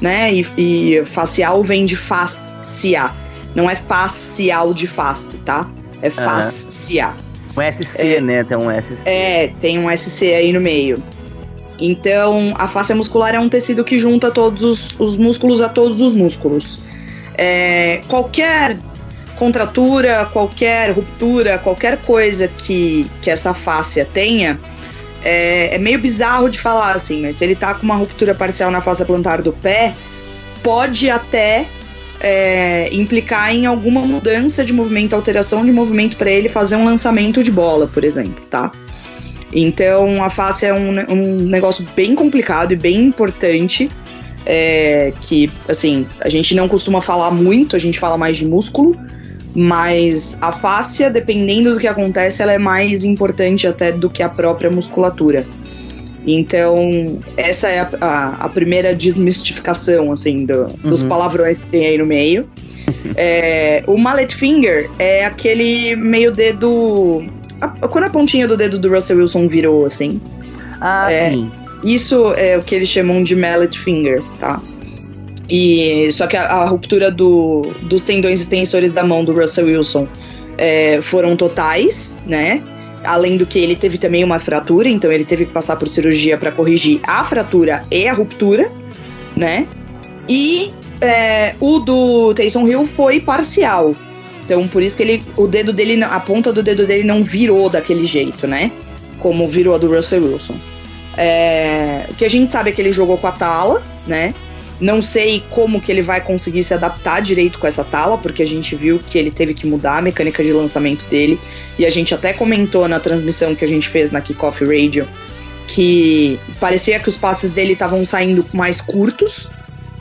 né, 0.00 0.32
e, 0.32 0.46
e 0.56 1.06
facial 1.06 1.62
vem 1.64 1.84
de 1.84 1.96
fascia. 1.96 3.10
Não 3.54 3.68
é 3.68 3.74
facial 3.74 4.72
de 4.72 4.86
face, 4.86 5.36
tá? 5.38 5.68
É 6.02 6.10
fascia. 6.10 7.14
Um 7.56 7.72
SC, 7.72 7.98
é, 7.98 8.20
né? 8.20 8.44
Tem 8.44 8.56
um 8.56 8.70
SC. 8.70 8.98
É, 9.06 9.48
tem 9.60 9.78
um 9.78 9.96
SC 9.96 10.24
aí 10.34 10.52
no 10.52 10.60
meio. 10.60 11.02
Então, 11.80 12.54
a 12.58 12.68
face 12.68 12.92
muscular 12.94 13.34
é 13.34 13.40
um 13.40 13.48
tecido 13.48 13.82
que 13.82 13.98
junta 13.98 14.30
todos 14.30 14.62
os, 14.62 15.00
os 15.00 15.16
músculos 15.16 15.60
a 15.62 15.68
todos 15.68 16.00
os 16.00 16.12
músculos. 16.12 16.78
É, 17.36 18.00
qualquer 18.08 18.78
contratura, 19.36 20.26
qualquer 20.32 20.90
ruptura, 20.90 21.58
qualquer 21.58 21.98
coisa 21.98 22.48
que, 22.48 23.06
que 23.20 23.30
essa 23.30 23.52
fáscia 23.52 24.04
tenha, 24.04 24.58
é, 25.22 25.74
é, 25.74 25.78
meio 25.78 25.98
bizarro 25.98 26.48
de 26.48 26.58
falar 26.58 26.96
assim, 26.96 27.22
mas 27.22 27.36
se 27.36 27.44
ele 27.44 27.54
tá 27.54 27.74
com 27.74 27.82
uma 27.82 27.96
ruptura 27.96 28.34
parcial 28.34 28.70
na 28.70 28.80
face 28.80 29.04
plantar 29.04 29.42
do 29.42 29.52
pé, 29.52 29.94
pode 30.62 31.10
até 31.10 31.66
é, 32.20 32.88
implicar 32.92 33.54
em 33.54 33.66
alguma 33.66 34.00
mudança 34.02 34.64
de 34.64 34.72
movimento, 34.72 35.14
alteração 35.14 35.64
de 35.64 35.72
movimento 35.72 36.16
para 36.16 36.30
ele 36.30 36.48
fazer 36.48 36.76
um 36.76 36.84
lançamento 36.84 37.42
de 37.42 37.50
bola, 37.50 37.86
por 37.86 38.04
exemplo, 38.04 38.44
tá? 38.46 38.72
Então 39.52 40.22
a 40.24 40.30
face 40.30 40.66
é 40.66 40.74
um, 40.74 40.98
um 41.10 41.36
negócio 41.36 41.86
bem 41.94 42.14
complicado 42.14 42.72
e 42.72 42.76
bem 42.76 42.96
importante 43.04 43.88
é, 44.46 45.12
que, 45.20 45.50
assim, 45.68 46.06
a 46.20 46.28
gente 46.28 46.54
não 46.54 46.68
costuma 46.68 47.02
falar 47.02 47.32
muito, 47.32 47.74
a 47.74 47.78
gente 47.78 47.98
fala 47.98 48.16
mais 48.16 48.36
de 48.36 48.46
músculo, 48.46 48.96
mas 49.54 50.38
a 50.40 50.52
fáscia, 50.52 51.10
dependendo 51.10 51.74
do 51.74 51.80
que 51.80 51.88
acontece, 51.88 52.42
ela 52.42 52.52
é 52.52 52.58
mais 52.58 53.02
importante 53.02 53.66
até 53.66 53.90
do 53.90 54.08
que 54.08 54.22
a 54.22 54.28
própria 54.28 54.70
musculatura. 54.70 55.42
Então, 56.26 57.20
essa 57.36 57.68
é 57.68 57.80
a, 57.80 57.90
a, 58.00 58.28
a 58.46 58.48
primeira 58.48 58.94
desmistificação, 58.94 60.12
assim, 60.12 60.44
do, 60.44 60.62
uhum. 60.62 60.90
dos 60.90 61.02
palavrões 61.02 61.58
que 61.58 61.68
tem 61.68 61.86
aí 61.86 61.98
no 61.98 62.06
meio. 62.06 62.48
é, 63.16 63.82
o 63.86 63.96
mallet 63.96 64.34
finger 64.34 64.90
é 64.98 65.24
aquele 65.24 65.96
meio 65.96 66.30
dedo... 66.30 67.24
A, 67.60 67.68
quando 67.88 68.04
a 68.04 68.10
pontinha 68.10 68.46
do 68.46 68.56
dedo 68.56 68.78
do 68.78 68.88
Russell 68.92 69.18
Wilson 69.18 69.48
virou, 69.48 69.86
assim. 69.86 70.20
Ah, 70.80 71.10
é, 71.10 71.30
sim. 71.30 71.50
Isso 71.84 72.32
é 72.34 72.56
o 72.56 72.62
que 72.62 72.74
eles 72.74 72.88
chamam 72.88 73.22
de 73.22 73.36
mallet 73.36 73.78
finger, 73.78 74.22
tá? 74.38 74.60
E 75.48 76.10
só 76.10 76.26
que 76.26 76.36
a, 76.36 76.44
a 76.44 76.64
ruptura 76.66 77.10
do, 77.10 77.62
dos 77.82 78.02
tendões 78.04 78.40
extensores 78.40 78.92
da 78.92 79.04
mão 79.04 79.24
do 79.24 79.32
Russell 79.32 79.66
Wilson 79.66 80.08
é, 80.58 81.00
foram 81.00 81.36
totais, 81.36 82.18
né? 82.26 82.62
Além 83.04 83.36
do 83.36 83.46
que 83.46 83.58
ele 83.58 83.76
teve 83.76 83.98
também 83.98 84.24
uma 84.24 84.38
fratura, 84.38 84.88
então 84.88 85.12
ele 85.12 85.24
teve 85.24 85.46
que 85.46 85.52
passar 85.52 85.76
por 85.76 85.88
cirurgia 85.88 86.36
para 86.36 86.50
corrigir 86.50 87.00
a 87.04 87.22
fratura 87.22 87.82
e 87.90 88.08
a 88.08 88.12
ruptura, 88.12 88.70
né? 89.36 89.66
E 90.28 90.72
é, 91.00 91.54
o 91.60 91.78
do 91.78 92.34
Taysom 92.34 92.66
Hill 92.66 92.86
foi 92.86 93.20
parcial. 93.20 93.94
Então, 94.44 94.66
por 94.66 94.82
isso 94.82 94.96
que 94.96 95.02
ele, 95.02 95.22
o 95.36 95.46
dedo 95.46 95.72
dele, 95.72 96.02
a 96.02 96.20
ponta 96.20 96.52
do 96.52 96.62
dedo 96.62 96.86
dele 96.86 97.04
não 97.04 97.22
virou 97.22 97.68
daquele 97.68 98.06
jeito, 98.06 98.46
né? 98.46 98.72
Como 99.20 99.48
virou 99.48 99.74
a 99.74 99.78
do 99.78 99.92
Russell 99.92 100.24
Wilson. 100.24 100.56
É, 101.16 102.06
o 102.10 102.14
que 102.14 102.24
a 102.24 102.28
gente 102.28 102.52
sabe 102.52 102.70
é 102.70 102.72
que 102.72 102.80
ele 102.80 102.92
jogou 102.92 103.16
com 103.16 103.26
a 103.26 103.32
tala, 103.32 103.82
né? 104.06 104.34
Não 104.78 105.00
sei 105.00 105.42
como 105.50 105.80
que 105.80 105.90
ele 105.90 106.02
vai 106.02 106.20
conseguir 106.20 106.62
se 106.62 106.74
adaptar 106.74 107.22
direito 107.22 107.58
com 107.58 107.66
essa 107.66 107.82
tala, 107.82 108.18
porque 108.18 108.42
a 108.42 108.46
gente 108.46 108.76
viu 108.76 108.98
que 108.98 109.16
ele 109.16 109.30
teve 109.30 109.54
que 109.54 109.66
mudar 109.66 109.98
a 109.98 110.02
mecânica 110.02 110.44
de 110.44 110.52
lançamento 110.52 111.06
dele. 111.06 111.40
E 111.78 111.86
a 111.86 111.90
gente 111.90 112.14
até 112.14 112.34
comentou 112.34 112.86
na 112.86 113.00
transmissão 113.00 113.54
que 113.54 113.64
a 113.64 113.68
gente 113.68 113.88
fez 113.88 114.10
na 114.10 114.20
Kickoff 114.20 114.62
Radio 114.64 115.08
que 115.66 116.38
parecia 116.60 116.98
que 117.00 117.08
os 117.08 117.16
passes 117.16 117.52
dele 117.52 117.72
estavam 117.72 118.04
saindo 118.04 118.44
mais 118.52 118.80
curtos, 118.80 119.48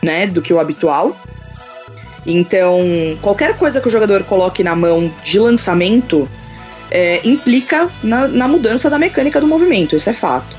né, 0.01 0.28
do 0.28 0.41
que 0.41 0.53
o 0.53 0.59
habitual. 0.59 1.18
Então, 2.26 2.82
qualquer 3.22 3.57
coisa 3.57 3.82
que 3.82 3.88
o 3.88 3.91
jogador 3.91 4.24
coloque 4.24 4.63
na 4.63 4.76
mão 4.76 5.11
de 5.24 5.39
lançamento 5.39 6.28
é, 6.89 7.28
implica 7.28 7.89
na, 8.03 8.28
na 8.28 8.47
mudança 8.47 8.89
da 8.89 8.97
mecânica 8.97 9.39
do 9.39 9.47
movimento, 9.47 9.95
isso 9.95 10.09
é 10.09 10.13
fato. 10.13 10.55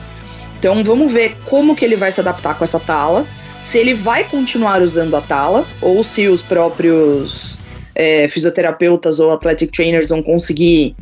Então 0.59 0.83
vamos 0.83 1.13
ver 1.13 1.37
como 1.45 1.77
que 1.77 1.85
ele 1.85 1.97
vai 1.97 2.11
se 2.11 2.21
adaptar 2.21 2.57
com 2.57 2.65
essa 2.65 2.81
tala, 2.81 3.27
se 3.61 3.79
ele 3.79 3.95
vai 3.95 4.25
continuar 4.25 4.81
usando 4.81 5.15
a 5.17 5.21
tala, 5.21 5.67
ou 5.81 6.03
se 6.03 6.29
os 6.29 6.43
próprios 6.43 7.57
é, 7.95 8.29
fisioterapeutas 8.29 9.19
ou 9.19 9.33
athletic 9.33 9.73
trainers 9.73 10.09
vão 10.09 10.23
conseguir 10.23 10.95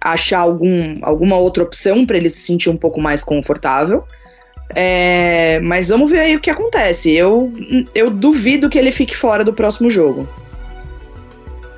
achar 0.00 0.40
algum, 0.40 0.96
alguma 1.02 1.36
outra 1.36 1.62
opção 1.62 2.04
para 2.04 2.16
ele 2.16 2.28
se 2.28 2.40
sentir 2.40 2.70
um 2.70 2.76
pouco 2.76 3.00
mais 3.00 3.22
confortável. 3.22 4.04
É, 4.74 5.60
mas 5.60 5.88
vamos 5.88 6.10
ver 6.10 6.20
aí 6.20 6.36
o 6.36 6.40
que 6.40 6.50
acontece. 6.50 7.12
Eu, 7.12 7.52
eu 7.94 8.10
duvido 8.10 8.70
que 8.70 8.78
ele 8.78 8.90
fique 8.90 9.16
fora 9.16 9.44
do 9.44 9.52
próximo 9.52 9.90
jogo. 9.90 10.28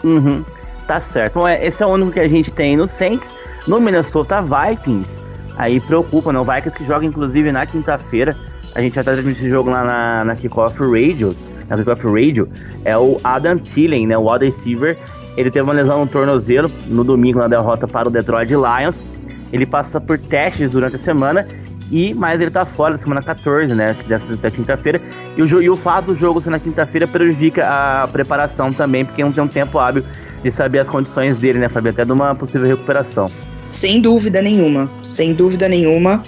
Uhum, 0.02 0.44
tá 0.86 1.00
certo. 1.00 1.34
Bom, 1.34 1.48
é, 1.48 1.64
esse 1.64 1.82
é 1.82 1.86
o 1.86 1.90
único 1.90 2.12
que 2.12 2.20
a 2.20 2.28
gente 2.28 2.52
tem 2.52 2.76
no 2.76 2.86
Saints. 2.86 3.34
No 3.66 3.80
Minnesota 3.80 4.42
Vikings, 4.42 5.18
aí 5.56 5.80
preocupa, 5.80 6.32
não? 6.32 6.42
O 6.42 6.44
Vikings 6.44 6.76
que 6.76 6.86
joga 6.86 7.04
inclusive 7.04 7.52
na 7.52 7.66
quinta-feira. 7.66 8.36
A 8.74 8.80
gente 8.80 8.94
vai 8.94 9.04
transmitir 9.04 9.42
esse 9.42 9.50
jogo 9.50 9.70
lá 9.70 9.84
na, 9.84 10.24
na 10.24 10.36
Kickoff 10.36 10.78
Radios. 10.80 11.36
Na 11.68 11.76
Kickoff 11.76 12.04
Radio. 12.06 12.48
É 12.84 12.96
o 12.96 13.16
Adam 13.22 13.58
Thielen, 13.58 14.06
né? 14.06 14.18
O 14.18 14.30
wide 14.30 14.46
receiver. 14.46 14.96
Ele 15.36 15.50
teve 15.50 15.64
uma 15.64 15.72
lesão 15.72 16.00
no 16.00 16.06
tornozelo 16.06 16.70
no 16.86 17.02
domingo 17.02 17.38
na 17.38 17.48
derrota 17.48 17.86
para 17.86 18.08
o 18.08 18.10
Detroit 18.10 18.50
Lions. 18.50 19.04
Ele 19.52 19.66
passa 19.66 20.00
por 20.00 20.18
testes 20.18 20.70
durante 20.70 20.96
a 20.96 20.98
semana 20.98 21.46
e 21.90 22.14
mas 22.14 22.40
ele 22.40 22.50
tá 22.50 22.64
fora 22.64 22.94
da 22.94 22.98
semana 22.98 23.22
14, 23.22 23.74
né? 23.74 23.96
Dessa 24.06 24.50
quinta-feira. 24.50 25.00
E 25.36 25.42
o, 25.42 25.62
e 25.62 25.70
o 25.70 25.76
fato 25.76 26.06
do 26.06 26.16
jogo 26.16 26.40
ser 26.40 26.50
na 26.50 26.58
quinta-feira 26.58 27.06
prejudica 27.06 27.66
a 27.68 28.08
preparação 28.08 28.72
também, 28.72 29.04
porque 29.04 29.22
não 29.22 29.32
tem 29.32 29.42
um 29.42 29.48
tempo 29.48 29.78
hábil 29.78 30.04
de 30.42 30.50
saber 30.50 30.80
as 30.80 30.88
condições 30.88 31.38
dele, 31.38 31.58
né, 31.58 31.68
Fabio? 31.68 31.90
Até 31.90 32.04
de 32.04 32.12
uma 32.12 32.34
possível 32.34 32.66
recuperação. 32.66 33.30
Sem 33.74 34.00
dúvida 34.00 34.40
nenhuma. 34.40 34.88
Sem 35.08 35.34
dúvida 35.34 35.68
nenhuma. 35.68 36.22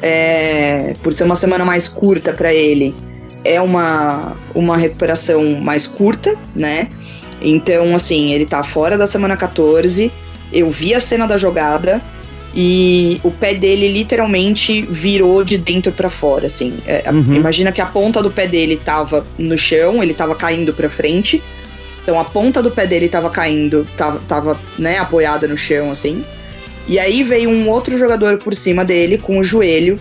É, 0.00 0.94
por 1.02 1.12
ser 1.12 1.24
uma 1.24 1.34
semana 1.34 1.64
mais 1.64 1.88
curta 1.88 2.32
para 2.32 2.54
ele, 2.54 2.94
é 3.44 3.60
uma, 3.60 4.36
uma 4.54 4.76
recuperação 4.76 5.60
mais 5.60 5.84
curta, 5.86 6.36
né? 6.54 6.88
Então, 7.40 7.94
assim, 7.94 8.32
ele 8.32 8.46
tá 8.46 8.62
fora 8.62 8.96
da 8.96 9.06
semana 9.06 9.36
14. 9.36 10.12
Eu 10.52 10.70
vi 10.70 10.94
a 10.94 11.00
cena 11.00 11.26
da 11.26 11.36
jogada 11.36 12.00
e 12.54 13.20
o 13.24 13.32
pé 13.32 13.54
dele 13.54 13.88
literalmente 13.88 14.82
virou 14.82 15.42
de 15.42 15.58
dentro 15.58 15.90
para 15.90 16.08
fora, 16.08 16.46
assim. 16.46 16.78
É, 16.86 17.10
uhum. 17.10 17.34
Imagina 17.34 17.72
que 17.72 17.80
a 17.80 17.86
ponta 17.86 18.22
do 18.22 18.30
pé 18.30 18.46
dele 18.46 18.76
tava 18.76 19.26
no 19.36 19.58
chão, 19.58 20.02
ele 20.02 20.14
tava 20.14 20.36
caindo 20.36 20.72
para 20.72 20.88
frente. 20.88 21.42
Então 22.00 22.20
a 22.20 22.24
ponta 22.24 22.62
do 22.62 22.70
pé 22.70 22.86
dele 22.86 23.08
tava 23.08 23.28
caindo, 23.28 23.86
tava, 23.96 24.20
tava 24.28 24.60
né, 24.78 24.98
apoiada 24.98 25.48
no 25.48 25.56
chão, 25.56 25.90
assim. 25.90 26.24
E 26.88 26.98
aí 26.98 27.22
veio 27.22 27.48
um 27.48 27.68
outro 27.68 27.96
jogador 27.96 28.38
por 28.38 28.54
cima 28.54 28.84
dele 28.84 29.18
com 29.18 29.38
o 29.38 29.44
joelho 29.44 29.98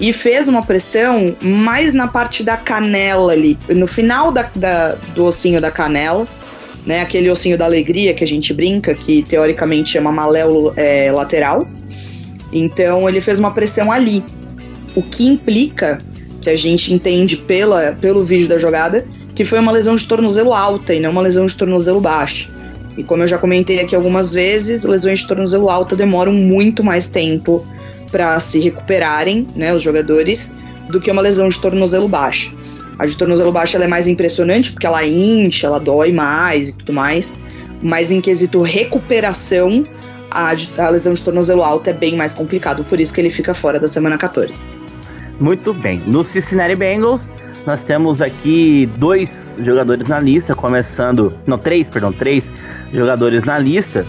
e 0.00 0.12
fez 0.12 0.48
uma 0.48 0.62
pressão 0.62 1.36
mais 1.40 1.92
na 1.92 2.08
parte 2.08 2.42
da 2.42 2.56
canela 2.56 3.32
ali, 3.32 3.58
no 3.68 3.86
final 3.86 4.32
da, 4.32 4.50
da, 4.54 4.94
do 5.14 5.24
ossinho 5.24 5.60
da 5.60 5.70
canela, 5.70 6.26
né? 6.86 7.02
Aquele 7.02 7.30
ossinho 7.30 7.56
da 7.56 7.64
alegria 7.64 8.14
que 8.14 8.24
a 8.24 8.26
gente 8.26 8.52
brinca, 8.52 8.94
que 8.94 9.22
teoricamente 9.22 9.90
chama 9.90 10.10
maléolo 10.10 10.72
é, 10.76 11.12
lateral. 11.12 11.66
Então 12.52 13.08
ele 13.08 13.20
fez 13.20 13.38
uma 13.38 13.52
pressão 13.52 13.92
ali, 13.92 14.24
o 14.94 15.02
que 15.02 15.26
implica 15.26 15.98
que 16.40 16.50
a 16.50 16.56
gente 16.56 16.92
entende 16.92 17.36
pela, 17.36 17.96
pelo 18.00 18.24
vídeo 18.24 18.48
da 18.48 18.58
jogada 18.58 19.06
que 19.34 19.44
foi 19.44 19.58
uma 19.58 19.72
lesão 19.72 19.96
de 19.96 20.06
tornozelo 20.06 20.52
alta 20.52 20.94
e 20.94 21.00
não 21.00 21.10
uma 21.10 21.22
lesão 21.22 21.46
de 21.46 21.56
tornozelo 21.56 22.00
baixa. 22.00 22.48
E 22.96 23.02
como 23.02 23.22
eu 23.22 23.26
já 23.26 23.38
comentei 23.38 23.80
aqui 23.80 23.94
algumas 23.94 24.32
vezes, 24.34 24.84
lesões 24.84 25.20
de 25.20 25.26
tornozelo 25.26 25.70
alta 25.70 25.96
demoram 25.96 26.32
muito 26.32 26.84
mais 26.84 27.08
tempo 27.08 27.66
para 28.10 28.38
se 28.38 28.60
recuperarem, 28.60 29.46
né, 29.56 29.74
os 29.74 29.82
jogadores, 29.82 30.52
do 30.90 31.00
que 31.00 31.10
uma 31.10 31.22
lesão 31.22 31.48
de 31.48 31.58
tornozelo 31.58 32.06
baixa. 32.06 32.50
A 32.98 33.06
de 33.06 33.16
tornozelo 33.16 33.50
baixo 33.50 33.76
é 33.76 33.86
mais 33.86 34.06
impressionante 34.06 34.70
porque 34.70 34.86
ela 34.86 35.04
incha, 35.04 35.66
ela 35.66 35.80
dói 35.80 36.12
mais 36.12 36.70
e 36.70 36.76
tudo 36.76 36.92
mais, 36.92 37.34
mas 37.82 38.12
em 38.12 38.20
quesito 38.20 38.60
recuperação, 38.60 39.82
a, 40.30 40.52
a 40.78 40.88
lesão 40.90 41.14
de 41.14 41.22
tornozelo 41.22 41.62
alto 41.62 41.88
é 41.88 41.92
bem 41.92 42.14
mais 42.14 42.32
complicado, 42.32 42.84
por 42.84 43.00
isso 43.00 43.12
que 43.12 43.20
ele 43.20 43.30
fica 43.30 43.54
fora 43.54 43.80
da 43.80 43.88
semana 43.88 44.18
14. 44.18 44.52
Muito 45.40 45.72
bem. 45.72 46.00
No 46.06 46.22
Cincinnati 46.22 46.76
Bengals, 46.76 47.32
nós 47.66 47.82
temos 47.82 48.20
aqui 48.20 48.88
dois 48.96 49.58
jogadores 49.62 50.08
na 50.08 50.18
lista, 50.18 50.54
começando. 50.54 51.38
Não, 51.46 51.58
três, 51.58 51.88
perdão, 51.88 52.12
três 52.12 52.50
jogadores 52.92 53.44
na 53.44 53.58
lista. 53.58 54.04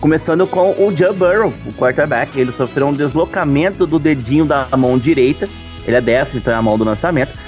Começando 0.00 0.46
com 0.46 0.70
o 0.72 0.94
Joe 0.96 1.14
Burrow, 1.14 1.52
o 1.66 1.72
quarterback. 1.72 2.38
Ele 2.38 2.52
sofreu 2.52 2.88
um 2.88 2.92
deslocamento 2.92 3.86
do 3.86 3.98
dedinho 3.98 4.44
da 4.44 4.66
mão 4.76 4.98
direita. 4.98 5.48
Ele 5.86 5.96
é 5.96 6.00
destro, 6.00 6.38
então 6.38 6.52
é 6.52 6.56
a 6.56 6.62
mão 6.62 6.76
do 6.76 6.84
lançamento. 6.84 7.38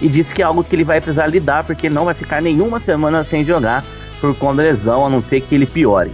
E 0.00 0.08
disse 0.08 0.34
que 0.34 0.42
é 0.42 0.44
algo 0.44 0.62
que 0.62 0.74
ele 0.74 0.84
vai 0.84 1.00
precisar 1.00 1.26
lidar, 1.26 1.64
porque 1.64 1.88
não 1.88 2.04
vai 2.04 2.14
ficar 2.14 2.42
nenhuma 2.42 2.80
semana 2.80 3.24
sem 3.24 3.44
jogar 3.44 3.84
por 4.20 4.34
conta 4.36 4.56
da 4.56 4.62
lesão, 4.64 5.04
a 5.04 5.08
não 5.08 5.22
ser 5.22 5.40
que 5.40 5.54
ele 5.54 5.66
piore. 5.66 6.10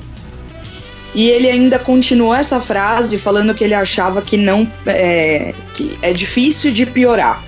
E 1.15 1.29
ele 1.29 1.49
ainda 1.49 1.79
continuou 1.79 2.35
essa 2.35 2.61
frase 2.61 3.19
falando 3.19 3.55
que 3.55 3.65
ele 3.65 3.75
achava 3.75 4.23
que 4.23 4.37
não 4.37 4.67
é, 4.87 5.53
que 5.75 5.95
é 6.01 6.13
difícil 6.13 6.73
de 6.73 6.87
piorar. 6.87 7.43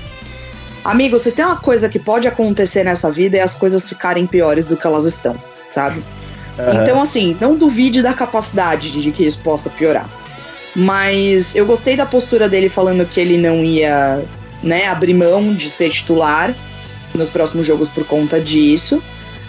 Amigo, 0.85 1.19
você 1.19 1.31
tem 1.33 1.45
uma 1.45 1.57
coisa 1.57 1.89
que 1.89 1.99
pode 1.99 2.29
acontecer 2.29 2.85
nessa 2.85 3.11
vida 3.11 3.39
é 3.39 3.41
as 3.41 3.55
coisas 3.55 3.89
ficarem 3.89 4.27
piores 4.27 4.67
do 4.67 4.77
que 4.77 4.87
elas 4.87 5.07
estão, 5.07 5.35
sabe? 5.71 6.05
Uhum. 6.59 6.83
Então, 6.83 7.01
assim, 7.01 7.37
não 7.41 7.57
duvide 7.57 8.03
da 8.03 8.13
capacidade 8.13 8.91
de 8.91 9.11
que 9.11 9.25
isso 9.25 9.41
possa 9.41 9.71
piorar. 9.71 10.09
Mas 10.77 11.55
eu 11.55 11.65
gostei 11.65 11.97
da 11.97 12.05
postura 12.05 12.49
dele 12.49 12.69
falando 12.69 13.07
que 13.07 13.19
ele 13.19 13.39
não 13.39 13.65
ia, 13.65 14.23
né, 14.63 14.87
abrir 14.87 15.15
mão 15.15 15.55
de 15.55 15.71
ser 15.71 15.89
titular 15.91 16.55
nos 17.15 17.31
próximos 17.31 17.67
jogos 17.67 17.89
por 17.89 18.05
conta 18.05 18.41
disso. 18.41 19.03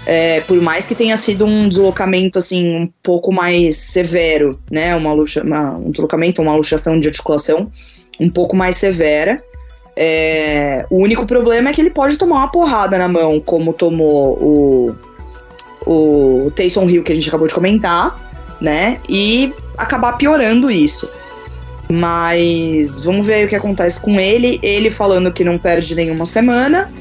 É, 0.06 0.40
por 0.42 0.62
mais 0.62 0.86
que 0.86 0.94
tenha 0.94 1.18
sido 1.18 1.46
um 1.46 1.68
deslocamento 1.68 2.38
assim 2.38 2.70
um 2.76 2.88
pouco 3.02 3.34
mais 3.34 3.76
severo, 3.76 4.52
né, 4.70 4.96
uma, 4.96 5.12
luxa, 5.12 5.44
uma 5.44 5.76
um 5.76 5.90
deslocamento, 5.90 6.44
uma 6.44 6.56
luxação 6.56 7.00
de 7.00 7.08
articulação 7.08 7.72
um 8.20 8.30
pouco 8.30 8.56
mais 8.56 8.78
severa. 8.78 9.42
É, 9.96 10.86
o 10.90 11.02
único 11.02 11.26
problema 11.26 11.70
é 11.70 11.74
que 11.74 11.82
ele 11.82 11.90
pode 11.90 12.18
tomar 12.18 12.38
uma 12.38 12.52
porrada 12.52 12.98
na 12.98 13.08
mão, 13.08 13.40
como 13.40 13.72
tomou 13.72 14.38
o, 14.42 14.96
o 15.86 16.52
Taysom 16.52 16.90
Hill 16.90 17.04
que 17.04 17.12
a 17.12 17.16
gente 17.16 17.28
acabou 17.30 17.48
de 17.48 17.54
comentar, 17.54 18.20
né? 18.60 19.00
E 19.08 19.54
acabar 19.78 20.14
piorando 20.14 20.70
isso. 20.70 21.10
Mas 21.92 23.02
vamos 23.02 23.28
ver 23.28 23.36
aí 23.36 23.46
o 23.46 23.48
que 23.48 23.56
acontece 23.56 24.00
com 24.00 24.20
ele. 24.20 24.60
Ele 24.62 24.90
falando 24.90 25.32
que 25.32 25.44
não 25.44 25.58
perde 25.58 25.96
nenhuma 25.96 26.26
semana. 26.26 26.92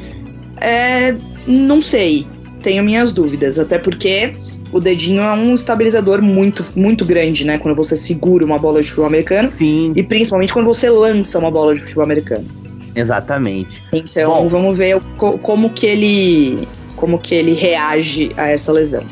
É, 0.61 1.15
não 1.47 1.81
sei 1.81 2.27
tenho 2.65 2.83
minhas 2.83 3.13
dúvidas, 3.13 3.59
até 3.59 3.79
porque 3.79 4.35
o 4.73 4.81
dedinho 4.81 5.23
é 5.23 5.33
um 5.35 5.55
estabilizador 5.55 6.23
muito, 6.23 6.65
muito 6.75 7.05
grande, 7.05 7.45
né? 7.45 7.59
Quando 7.59 7.77
você 7.77 7.95
segura 7.95 8.45
uma 8.45 8.59
bola 8.59 8.81
de 8.81 8.89
futebol 8.89 9.07
americano. 9.07 9.49
Sim. 9.51 9.93
E 9.95 10.03
principalmente 10.03 10.53
quando 10.53 10.65
você 10.65 10.89
lança 10.89 11.39
uma 11.39 11.51
bola 11.51 11.75
de 11.75 11.83
futebol 11.83 12.03
americano. 12.03 12.47
Exatamente. 12.95 13.83
Então, 13.93 14.35
Bom, 14.35 14.49
vamos 14.49 14.79
ver 14.79 15.01
como 15.17 15.71
que 15.71 15.87
ele 15.87 16.69
como 16.97 17.19
que 17.19 17.35
ele 17.35 17.55
reage 17.55 18.33
a 18.37 18.49
essa 18.49 18.73
lesão. 18.73 19.05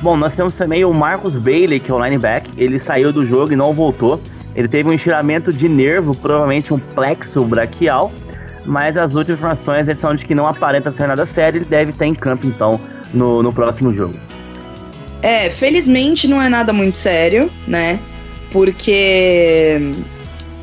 Bom, 0.00 0.16
nós 0.16 0.34
temos 0.34 0.54
também 0.54 0.84
o 0.84 0.92
Marcus 0.92 1.36
Bailey, 1.36 1.80
que 1.80 1.90
é 1.90 1.94
o 1.94 2.04
linebacker. 2.04 2.50
Ele 2.56 2.78
saiu 2.78 3.12
do 3.12 3.24
jogo 3.24 3.52
e 3.52 3.56
não 3.56 3.72
voltou. 3.72 4.20
Ele 4.54 4.68
teve 4.68 4.88
um 4.88 4.92
estiramento 4.92 5.52
de 5.52 5.68
nervo, 5.68 6.14
provavelmente 6.14 6.74
um 6.74 6.78
plexo 6.78 7.42
braquial 7.44 8.12
mas 8.64 8.96
as 8.96 9.14
últimas 9.14 9.38
informações 9.38 9.98
são 9.98 10.14
de 10.14 10.24
que 10.24 10.34
não 10.34 10.46
aparenta 10.46 10.92
ser 10.92 11.06
nada 11.06 11.26
sério, 11.26 11.58
ele 11.58 11.64
deve 11.64 11.90
estar 11.90 12.06
em 12.06 12.14
campo 12.14 12.46
então 12.46 12.80
no, 13.12 13.42
no 13.42 13.52
próximo 13.52 13.92
jogo. 13.92 14.14
É, 15.20 15.50
felizmente 15.50 16.26
não 16.26 16.42
é 16.42 16.48
nada 16.48 16.72
muito 16.72 16.96
sério, 16.96 17.50
né? 17.66 18.00
Porque 18.50 19.92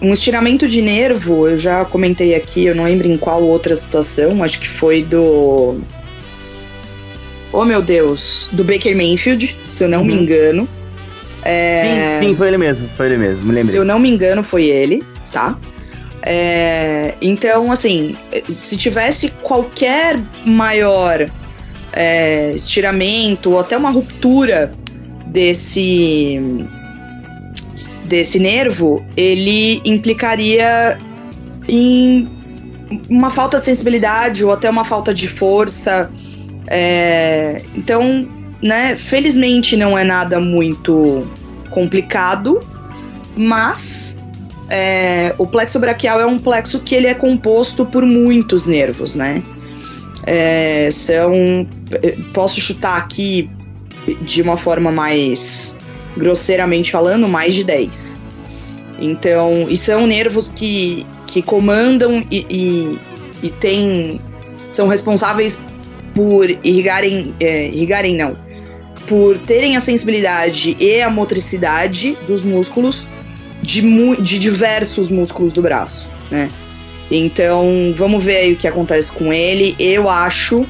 um 0.02 0.14
estiramento 0.14 0.68
de 0.68 0.82
nervo, 0.82 1.48
eu 1.48 1.58
já 1.58 1.84
comentei 1.84 2.36
aqui, 2.36 2.66
eu 2.66 2.76
não 2.76 2.86
lembro 2.86 3.08
em 3.08 3.18
qual 3.18 3.44
outra 3.44 3.76
situação, 3.76 4.44
acho 4.44 4.60
que 4.60 4.68
foi 4.68 5.04
do. 5.04 5.80
Oh 7.52 7.66
meu 7.66 7.82
Deus, 7.82 8.50
do 8.54 8.64
Baker 8.64 8.96
Mayfield, 8.96 9.58
se 9.70 9.84
eu 9.84 9.90
não 9.90 10.00
uhum. 10.00 10.06
me 10.06 10.14
engano. 10.14 10.68
É... 11.44 12.18
Sim, 12.20 12.28
sim, 12.28 12.36
foi 12.36 12.48
ele 12.50 12.58
mesmo, 12.58 12.90
foi 12.96 13.08
ele 13.08 13.18
mesmo, 13.18 13.44
me 13.44 13.52
lembrei. 13.52 13.66
Se 13.66 13.78
eu 13.78 13.86
não 13.86 14.00
me 14.00 14.10
engano, 14.10 14.44
foi 14.44 14.66
ele, 14.66 15.04
tá? 15.32 15.58
É, 16.22 17.16
então, 17.22 17.72
assim, 17.72 18.16
se 18.48 18.78
tivesse 18.78 19.30
qualquer 19.42 20.20
maior 20.46 21.30
é, 21.94 22.52
estiramento 22.54 23.52
ou 23.52 23.60
até 23.60 23.78
uma 23.78 23.90
ruptura 23.90 24.72
desse 25.28 26.68
desse 28.10 28.40
nervo, 28.40 29.06
ele 29.16 29.82
implicaria 29.86 30.98
em 31.68 32.28
uma 33.10 33.30
falta 33.30 33.60
de 33.60 33.66
sensibilidade 33.66 34.44
ou 34.44 34.52
até 34.52 34.70
uma 34.70 34.84
falta 34.84 35.14
de 35.14 35.28
força. 35.28 36.12
É, 36.68 37.62
então, 37.76 38.22
né, 38.62 38.96
felizmente 38.96 39.78
não 39.78 39.98
é 39.98 40.04
nada 40.04 40.40
muito 40.40 41.28
complicado, 41.70 42.60
mas 43.38 44.18
é, 44.70 45.34
o 45.38 45.48
plexo 45.48 45.80
braquial 45.80 46.20
é 46.20 46.26
um 46.26 46.38
plexo 46.38 46.80
que 46.80 46.96
ele 46.96 47.08
é 47.08 47.14
composto 47.14 47.86
por 47.86 48.06
muitos 48.06 48.66
nervos, 48.66 49.16
né? 49.16 49.42
É, 50.26 50.90
são. 50.92 51.66
Posso 52.34 52.60
chutar 52.60 52.98
aqui 52.98 53.50
de 54.22 54.42
uma 54.42 54.58
forma 54.58 54.92
mais 54.92 55.78
grosseiramente 56.16 56.92
falando, 56.92 57.28
mais 57.28 57.54
de 57.54 57.64
10. 57.64 58.22
Então, 59.00 59.68
e 59.70 59.78
são 59.78 60.06
nervos 60.06 60.50
que, 60.50 61.06
que 61.26 61.42
comandam 61.42 62.24
e, 62.30 62.46
e, 62.50 63.00
e 63.48 63.50
tem, 63.50 64.20
são 64.72 64.88
responsáveis 64.88 65.60
por 66.14 66.50
irrigarem, 66.64 67.34
é, 67.40 67.68
irrigarem 67.68 68.16
não, 68.16 68.36
por 69.08 69.38
terem 69.40 69.78
a 69.78 69.80
sensibilidade 69.80 70.76
e 70.80 71.02
a 71.02 71.10
motricidade 71.10 72.18
dos 72.28 72.44
músculos 72.44 73.06
de, 73.62 73.82
de 74.22 74.40
diversos 74.40 75.10
músculos 75.10 75.54
do 75.54 75.62
braço, 75.62 76.10
né? 76.30 76.50
Então, 77.12 77.94
vamos 77.98 78.24
ver 78.24 78.38
aí 78.38 78.54
o 78.54 78.56
que 78.56 78.68
acontece 78.68 79.12
com 79.12 79.34
ele. 79.34 79.76
Eu 79.80 80.10
acho 80.10 80.66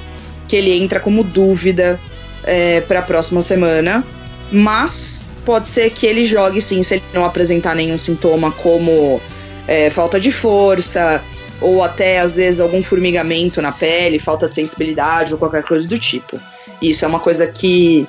que 0.47 0.55
ele 0.55 0.71
entra 0.71 0.99
como 0.99 1.23
dúvida 1.23 1.99
é, 2.43 2.79
para 2.81 2.99
a 2.99 3.01
próxima 3.01 3.41
semana, 3.41 4.03
mas 4.51 5.25
pode 5.49 5.67
ser 5.67 5.89
que 5.89 6.05
ele 6.05 6.25
jogue 6.25 6.61
sim, 6.61 6.83
se 6.83 6.93
ele 6.93 7.03
não 7.11 7.25
apresentar 7.25 7.73
nenhum 7.73 7.97
sintoma 7.97 8.51
como 8.51 9.19
é, 9.67 9.89
falta 9.89 10.19
de 10.19 10.31
força, 10.31 11.23
ou 11.59 11.83
até 11.83 12.19
às 12.19 12.35
vezes 12.35 12.61
algum 12.61 12.83
formigamento 12.83 13.59
na 13.59 13.71
pele, 13.71 14.19
falta 14.19 14.47
de 14.47 14.53
sensibilidade 14.53 15.33
ou 15.33 15.39
qualquer 15.39 15.63
coisa 15.63 15.87
do 15.87 15.97
tipo. 15.97 16.39
Isso 16.79 17.03
é 17.03 17.07
uma 17.07 17.19
coisa 17.19 17.47
que 17.47 18.07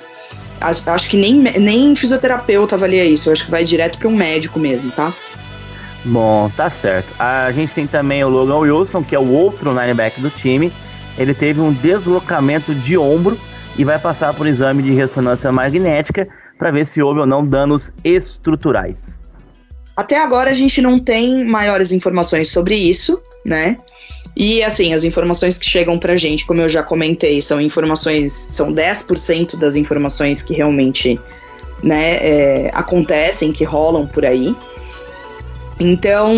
acho 0.61 1.09
que 1.09 1.17
nem, 1.17 1.33
nem 1.33 1.95
fisioterapeuta 1.95 2.75
avalia 2.75 3.05
isso, 3.05 3.27
eu 3.27 3.33
acho 3.33 3.45
que 3.45 3.49
vai 3.49 3.63
direto 3.63 3.97
para 3.97 4.07
um 4.07 4.15
médico 4.15 4.59
mesmo, 4.59 4.91
tá? 4.91 5.11
Bom, 6.05 6.47
tá 6.55 6.69
certo. 6.69 7.11
A 7.17 7.51
gente 7.51 7.73
tem 7.73 7.87
também 7.87 8.23
o 8.23 8.29
Logan 8.29 8.57
Wilson, 8.57 9.03
que 9.03 9.15
é 9.15 9.19
o 9.19 9.31
outro 9.31 9.71
linebacker 9.71 10.21
do 10.21 10.29
time. 10.29 10.71
Ele 11.17 11.33
teve 11.33 11.59
um 11.59 11.73
deslocamento 11.73 12.75
de 12.75 12.95
ombro 12.99 13.35
e 13.75 13.83
vai 13.83 13.97
passar 13.97 14.31
por 14.35 14.45
exame 14.45 14.83
de 14.83 14.93
ressonância 14.93 15.51
magnética 15.51 16.27
para 16.61 16.69
ver 16.69 16.85
se 16.85 17.01
houve 17.01 17.19
ou 17.19 17.25
não 17.25 17.43
danos 17.43 17.91
estruturais. 18.03 19.19
Até 19.97 20.21
agora 20.21 20.51
a 20.51 20.53
gente 20.53 20.79
não 20.79 20.99
tem 20.99 21.43
maiores 21.43 21.91
informações 21.91 22.51
sobre 22.51 22.75
isso, 22.75 23.19
né? 23.43 23.77
E 24.37 24.61
assim, 24.61 24.93
as 24.93 25.03
informações 25.03 25.57
que 25.57 25.67
chegam 25.67 25.97
pra 25.97 26.15
gente, 26.15 26.45
como 26.45 26.61
eu 26.61 26.69
já 26.69 26.83
comentei, 26.83 27.41
são 27.41 27.59
informações, 27.59 28.31
são 28.31 28.71
10% 28.71 29.57
das 29.57 29.75
informações 29.75 30.43
que 30.43 30.53
realmente 30.53 31.19
né, 31.81 32.17
é, 32.17 32.71
acontecem, 32.75 33.51
que 33.51 33.63
rolam 33.63 34.05
por 34.05 34.23
aí. 34.23 34.55
Então, 35.79 36.31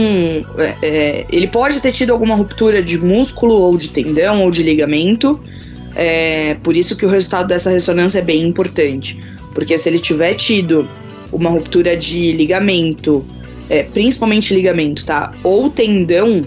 é, 0.57 0.87
é, 0.87 1.25
ele 1.29 1.47
pode 1.47 1.81
ter 1.81 1.91
tido 1.91 2.13
alguma 2.13 2.33
ruptura 2.33 2.81
de 2.81 2.97
músculo, 2.97 3.55
ou 3.55 3.77
de 3.77 3.89
tendão, 3.89 4.41
ou 4.45 4.49
de 4.49 4.63
ligamento. 4.63 5.37
É, 5.93 6.55
por 6.63 6.77
isso 6.77 6.95
que 6.95 7.05
o 7.05 7.09
resultado 7.09 7.45
dessa 7.45 7.69
ressonância 7.69 8.19
é 8.19 8.21
bem 8.21 8.41
importante. 8.43 9.19
Porque 9.53 9.77
se 9.77 9.89
ele 9.89 9.99
tiver 9.99 10.33
tido 10.33 10.87
uma 11.31 11.49
ruptura 11.49 11.95
de 11.97 12.31
ligamento, 12.31 13.25
é, 13.69 13.83
principalmente 13.83 14.53
ligamento, 14.53 15.05
tá? 15.05 15.31
Ou 15.43 15.69
tendão, 15.69 16.43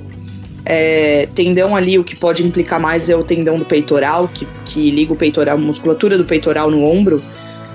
é, 0.64 1.28
tendão 1.34 1.74
ali, 1.74 1.98
o 1.98 2.04
que 2.04 2.16
pode 2.16 2.44
implicar 2.44 2.80
mais 2.80 3.10
é 3.10 3.16
o 3.16 3.22
tendão 3.22 3.58
do 3.58 3.64
peitoral, 3.64 4.28
que, 4.28 4.46
que 4.64 4.90
liga 4.90 5.12
o 5.12 5.16
peitoral, 5.16 5.56
a 5.56 5.60
musculatura 5.60 6.16
do 6.16 6.24
peitoral 6.24 6.70
no 6.70 6.84
ombro. 6.84 7.22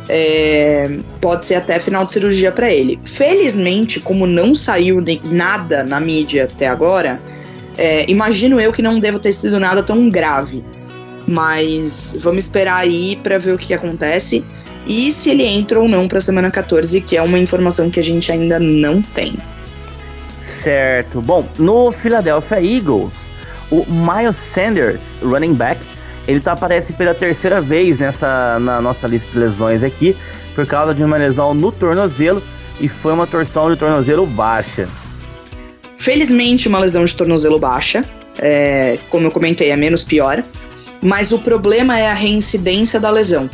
É, 0.10 0.90
pode 1.22 1.46
ser 1.46 1.56
até 1.56 1.80
final 1.80 2.06
de 2.06 2.12
cirurgia 2.12 2.52
para 2.52 2.74
ele. 2.74 3.00
Felizmente, 3.06 4.00
como 4.00 4.28
não 4.28 4.54
saiu 4.54 5.02
nada 5.24 5.84
na 5.84 6.02
mídia 6.02 6.46
até 6.46 6.68
agora, 6.68 7.22
é, 7.78 8.10
imagino 8.10 8.60
eu 8.60 8.74
que 8.74 8.82
não 8.82 9.00
deva 9.00 9.20
ter 9.20 9.32
sido 9.32 9.60
nada 9.60 9.82
tão 9.82 10.10
grave. 10.10 10.64
Mas 11.28 12.18
vamos 12.20 12.46
esperar 12.46 12.78
aí 12.78 13.16
para 13.18 13.38
ver 13.38 13.54
o 13.54 13.58
que 13.58 13.74
acontece 13.74 14.44
e 14.86 15.12
se 15.12 15.30
ele 15.30 15.44
entra 15.44 15.80
ou 15.80 15.88
não 15.88 16.08
para 16.08 16.18
a 16.18 16.22
semana 16.22 16.50
14, 16.50 17.02
que 17.02 17.16
é 17.16 17.22
uma 17.22 17.40
informação 17.40 17.90
que 17.90 18.00
a 18.00 18.04
gente 18.04 18.32
ainda 18.32 18.60
não 18.60 19.02
tem. 19.02 19.36
Certo. 20.44 21.22
Bom, 21.22 21.48
no 21.58 21.92
Philadelphia 21.92 22.62
Eagles, 22.62 23.30
o 23.70 23.86
Miles 23.88 24.36
Sanders, 24.36 25.02
running 25.22 25.54
back, 25.54 25.82
ele 26.28 26.40
tá, 26.40 26.52
aparece 26.52 26.94
pela 26.94 27.14
terceira 27.14 27.60
vez 27.60 28.00
nessa 28.00 28.60
na 28.60 28.82
nossa 28.82 29.08
lista 29.08 29.32
de 29.32 29.40
lesões 29.40 29.84
aqui, 29.84 30.16
por 30.54 30.68
causa 30.68 30.94
de 30.94 31.04
uma 31.04 31.18
lesão 31.18 31.54
no 31.54 31.72
tornozelo 31.72 32.44
e 32.80 32.88
foi 32.88 33.14
uma 33.14 33.26
torção 33.26 33.72
de 33.72 33.78
tornozelo 33.78 34.26
baixa. 34.26 34.88
Felizmente, 35.98 36.68
uma 36.68 36.80
lesão 36.80 37.04
de 37.04 37.16
tornozelo 37.16 37.60
baixa, 37.60 38.04
é, 38.38 38.98
como 39.10 39.28
eu 39.28 39.32
comentei, 39.32 39.70
é 39.70 39.76
menos 39.76 40.04
pior, 40.04 40.44
mas 41.02 41.32
o 41.32 41.40
problema 41.40 41.98
é 41.98 42.08
a 42.08 42.14
reincidência 42.14 43.00
da 43.00 43.10
lesão. 43.10 43.50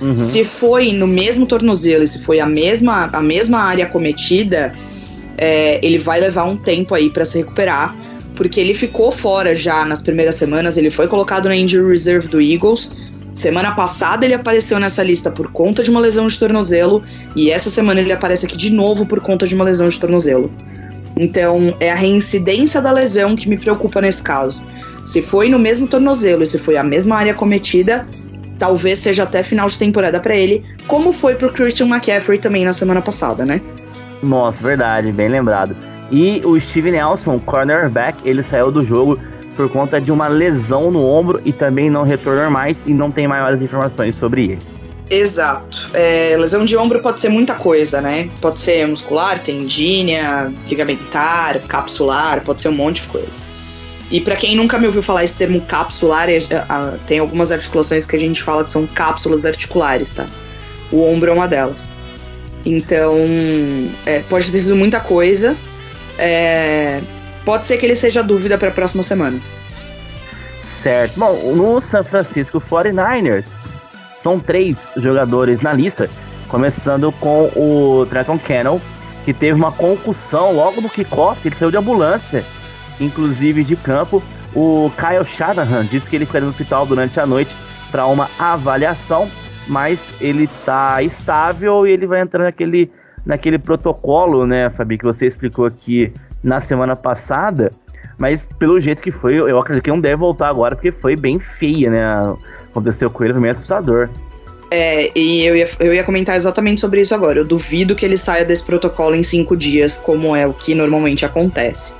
Uhum. 0.00 0.16
Se 0.16 0.44
foi 0.44 0.92
no 0.92 1.06
mesmo 1.06 1.46
tornozelo, 1.46 2.06
se 2.06 2.18
foi 2.20 2.40
a 2.40 2.46
mesma, 2.46 3.10
a 3.12 3.20
mesma 3.20 3.58
área 3.60 3.86
cometida, 3.86 4.72
é, 5.36 5.78
ele 5.84 5.98
vai 5.98 6.20
levar 6.20 6.44
um 6.44 6.56
tempo 6.56 6.94
aí 6.94 7.10
para 7.10 7.24
se 7.24 7.38
recuperar, 7.38 7.96
porque 8.34 8.58
ele 8.58 8.72
ficou 8.72 9.12
fora 9.12 9.54
já 9.54 9.84
nas 9.84 10.00
primeiras 10.00 10.36
semanas, 10.36 10.76
ele 10.78 10.90
foi 10.90 11.06
colocado 11.06 11.48
na 11.48 11.56
injury 11.56 11.88
reserve 11.88 12.28
do 12.28 12.40
Eagles. 12.40 12.92
Semana 13.32 13.72
passada 13.72 14.24
ele 14.24 14.34
apareceu 14.34 14.78
nessa 14.80 15.02
lista 15.02 15.30
por 15.30 15.52
conta 15.52 15.82
de 15.82 15.90
uma 15.90 16.00
lesão 16.00 16.26
de 16.26 16.38
tornozelo 16.38 17.04
e 17.36 17.50
essa 17.50 17.70
semana 17.70 18.00
ele 18.00 18.12
aparece 18.12 18.46
aqui 18.46 18.56
de 18.56 18.70
novo 18.70 19.06
por 19.06 19.20
conta 19.20 19.46
de 19.46 19.54
uma 19.54 19.64
lesão 19.64 19.86
de 19.86 20.00
tornozelo. 20.00 20.52
Então, 21.18 21.76
é 21.80 21.90
a 21.90 21.94
reincidência 21.94 22.80
da 22.80 22.90
lesão 22.90 23.36
que 23.36 23.48
me 23.48 23.58
preocupa 23.58 24.00
nesse 24.00 24.22
caso. 24.22 24.62
Se 25.04 25.22
foi 25.22 25.48
no 25.48 25.58
mesmo 25.58 25.86
tornozelo 25.86 26.42
e 26.42 26.46
se 26.46 26.58
foi 26.58 26.76
a 26.76 26.82
mesma 26.82 27.16
área 27.16 27.34
cometida, 27.34 28.08
talvez 28.60 28.98
seja 28.98 29.22
até 29.22 29.42
final 29.42 29.66
de 29.66 29.78
temporada 29.78 30.20
para 30.20 30.36
ele, 30.36 30.62
como 30.86 31.12
foi 31.12 31.34
pro 31.34 31.50
Christian 31.50 31.86
McCaffrey 31.86 32.38
também 32.38 32.62
na 32.62 32.74
semana 32.74 33.00
passada, 33.00 33.44
né? 33.44 33.60
Nossa, 34.22 34.62
verdade, 34.62 35.10
bem 35.10 35.28
lembrado. 35.28 35.74
E 36.12 36.42
o 36.44 36.60
Steve 36.60 36.90
Nelson, 36.90 37.38
cornerback, 37.38 38.20
ele 38.22 38.42
saiu 38.42 38.70
do 38.70 38.84
jogo 38.84 39.18
por 39.56 39.70
conta 39.70 39.98
de 39.98 40.12
uma 40.12 40.28
lesão 40.28 40.90
no 40.90 41.02
ombro 41.02 41.40
e 41.44 41.52
também 41.52 41.88
não 41.88 42.02
retornou 42.02 42.50
mais 42.50 42.84
e 42.86 42.92
não 42.92 43.10
tem 43.10 43.26
maiores 43.26 43.62
informações 43.62 44.16
sobre 44.16 44.42
ele. 44.42 44.58
Exato. 45.08 45.90
É, 45.94 46.36
lesão 46.38 46.64
de 46.64 46.76
ombro 46.76 47.00
pode 47.00 47.20
ser 47.20 47.30
muita 47.30 47.54
coisa, 47.54 48.00
né? 48.00 48.28
Pode 48.40 48.60
ser 48.60 48.86
muscular, 48.86 49.38
tendínea, 49.38 50.52
ligamentar, 50.68 51.60
capsular, 51.66 52.42
pode 52.42 52.60
ser 52.60 52.68
um 52.68 52.72
monte 52.72 53.02
de 53.02 53.08
coisa. 53.08 53.49
E 54.10 54.20
para 54.20 54.34
quem 54.34 54.56
nunca 54.56 54.76
me 54.76 54.86
ouviu 54.86 55.02
falar 55.02 55.22
esse 55.22 55.34
termo 55.34 55.60
capsular, 55.60 56.28
é, 56.28 56.38
é, 56.38 56.48
tem 57.06 57.20
algumas 57.20 57.52
articulações 57.52 58.04
que 58.04 58.16
a 58.16 58.18
gente 58.18 58.42
fala 58.42 58.64
que 58.64 58.72
são 58.72 58.86
cápsulas 58.86 59.46
articulares, 59.46 60.10
tá? 60.10 60.26
O 60.90 61.04
ombro 61.04 61.30
é 61.30 61.32
uma 61.32 61.46
delas. 61.46 61.88
Então, 62.64 63.16
é, 64.04 64.18
pode 64.28 64.50
ter 64.50 64.58
sido 64.58 64.74
muita 64.74 64.98
coisa. 64.98 65.56
É, 66.18 67.00
pode 67.44 67.66
ser 67.66 67.78
que 67.78 67.86
ele 67.86 67.94
seja 67.94 68.22
dúvida 68.22 68.58
para 68.58 68.68
a 68.68 68.72
próxima 68.72 69.02
semana. 69.02 69.40
Certo. 70.60 71.18
Bom, 71.18 71.54
no 71.54 71.80
San 71.80 72.02
Francisco 72.02 72.60
49ers, 72.60 73.46
são 74.22 74.40
três 74.40 74.88
jogadores 74.96 75.60
na 75.60 75.72
lista, 75.72 76.10
começando 76.48 77.12
com 77.12 77.50
o 77.54 78.06
Trenton 78.06 78.38
Cannon, 78.38 78.80
que 79.24 79.32
teve 79.32 79.52
uma 79.52 79.70
concussão 79.70 80.52
logo 80.52 80.80
no 80.80 80.90
kickoff, 80.90 81.40
ele 81.46 81.54
saiu 81.54 81.70
de 81.70 81.76
ambulância, 81.76 82.44
inclusive 83.00 83.64
de 83.64 83.74
campo. 83.74 84.22
O 84.54 84.90
Kyle 84.96 85.24
Shanahan 85.24 85.86
disse 85.86 86.08
que 86.08 86.16
ele 86.16 86.26
ficaria 86.26 86.44
no 86.44 86.50
hospital 86.50 86.84
durante 86.84 87.18
a 87.18 87.26
noite 87.26 87.54
para 87.90 88.06
uma 88.06 88.28
avaliação 88.38 89.28
mas 89.70 90.12
ele 90.20 90.48
tá 90.66 91.00
estável 91.00 91.86
e 91.86 91.92
ele 91.92 92.04
vai 92.04 92.20
entrar 92.20 92.42
naquele, 92.42 92.90
naquele 93.24 93.56
protocolo, 93.56 94.44
né, 94.44 94.68
Fabi, 94.70 94.98
que 94.98 95.04
você 95.04 95.26
explicou 95.26 95.64
aqui 95.64 96.12
na 96.42 96.60
semana 96.60 96.96
passada. 96.96 97.70
Mas 98.18 98.48
pelo 98.58 98.80
jeito 98.80 99.00
que 99.00 99.12
foi, 99.12 99.36
eu 99.36 99.58
acredito 99.58 99.84
que 99.84 99.90
não 99.90 100.00
deve 100.00 100.16
voltar 100.16 100.48
agora, 100.48 100.74
porque 100.74 100.90
foi 100.90 101.16
bem 101.16 101.38
feia, 101.38 101.88
né? 101.88 102.36
Aconteceu 102.70 103.08
com 103.08 103.24
ele, 103.24 103.32
foi 103.32 103.40
meio 103.40 103.52
assustador. 103.52 104.10
É, 104.72 105.10
e 105.18 105.44
eu 105.44 105.56
ia, 105.56 105.68
eu 105.78 105.94
ia 105.94 106.04
comentar 106.04 106.36
exatamente 106.36 106.80
sobre 106.80 107.00
isso 107.00 107.14
agora. 107.14 107.38
Eu 107.38 107.44
duvido 107.44 107.94
que 107.94 108.04
ele 108.04 108.16
saia 108.16 108.44
desse 108.44 108.64
protocolo 108.64 109.14
em 109.14 109.22
cinco 109.22 109.56
dias, 109.56 109.96
como 109.96 110.36
é 110.36 110.46
o 110.46 110.52
que 110.52 110.74
normalmente 110.74 111.24
acontece. 111.24 111.94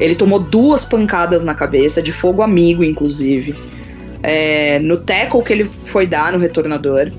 Ele 0.00 0.14
tomou 0.14 0.38
duas 0.38 0.84
pancadas 0.84 1.44
na 1.44 1.54
cabeça, 1.54 2.02
de 2.02 2.12
fogo 2.12 2.42
amigo, 2.42 2.82
inclusive 2.82 3.54
é, 4.24 4.78
no 4.78 4.96
tackle 4.96 5.42
que 5.42 5.52
ele 5.52 5.70
foi 5.84 6.06
dar 6.06 6.32
no 6.32 6.38
retornador. 6.38 7.12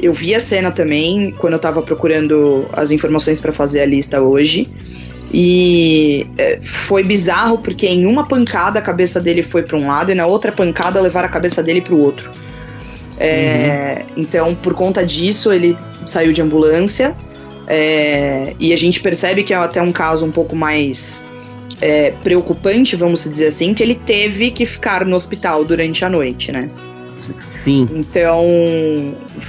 Eu 0.00 0.12
vi 0.12 0.34
a 0.34 0.40
cena 0.40 0.72
também 0.72 1.30
quando 1.38 1.52
eu 1.52 1.58
tava 1.60 1.80
procurando 1.80 2.68
as 2.72 2.90
informações 2.90 3.40
para 3.40 3.52
fazer 3.52 3.80
a 3.80 3.86
lista 3.86 4.20
hoje. 4.20 4.68
E 5.32 6.26
é, 6.36 6.58
foi 6.60 7.04
bizarro 7.04 7.58
porque 7.58 7.86
em 7.86 8.04
uma 8.04 8.26
pancada 8.26 8.80
a 8.80 8.82
cabeça 8.82 9.20
dele 9.20 9.44
foi 9.44 9.62
para 9.62 9.78
um 9.78 9.86
lado 9.86 10.10
e 10.10 10.14
na 10.16 10.26
outra 10.26 10.50
pancada 10.50 11.00
levaram 11.00 11.28
a 11.28 11.30
cabeça 11.30 11.62
dele 11.62 11.80
para 11.80 11.94
o 11.94 12.00
outro. 12.00 12.28
É, 13.18 14.04
uhum. 14.08 14.22
Então, 14.22 14.54
por 14.56 14.74
conta 14.74 15.06
disso, 15.06 15.52
ele 15.52 15.78
saiu 16.04 16.32
de 16.32 16.42
ambulância. 16.42 17.14
É, 17.68 18.54
e 18.58 18.72
a 18.72 18.76
gente 18.76 18.98
percebe 18.98 19.44
que 19.44 19.54
é 19.54 19.56
até 19.56 19.80
um 19.80 19.92
caso 19.92 20.26
um 20.26 20.32
pouco 20.32 20.56
mais 20.56 21.24
é, 21.82 22.12
preocupante, 22.22 22.94
vamos 22.94 23.24
dizer 23.24 23.48
assim, 23.48 23.74
que 23.74 23.82
ele 23.82 23.96
teve 23.96 24.52
que 24.52 24.64
ficar 24.64 25.04
no 25.04 25.16
hospital 25.16 25.64
durante 25.64 26.04
a 26.04 26.08
noite, 26.08 26.52
né? 26.52 26.70
Sim. 27.56 27.88
Então, 27.92 28.46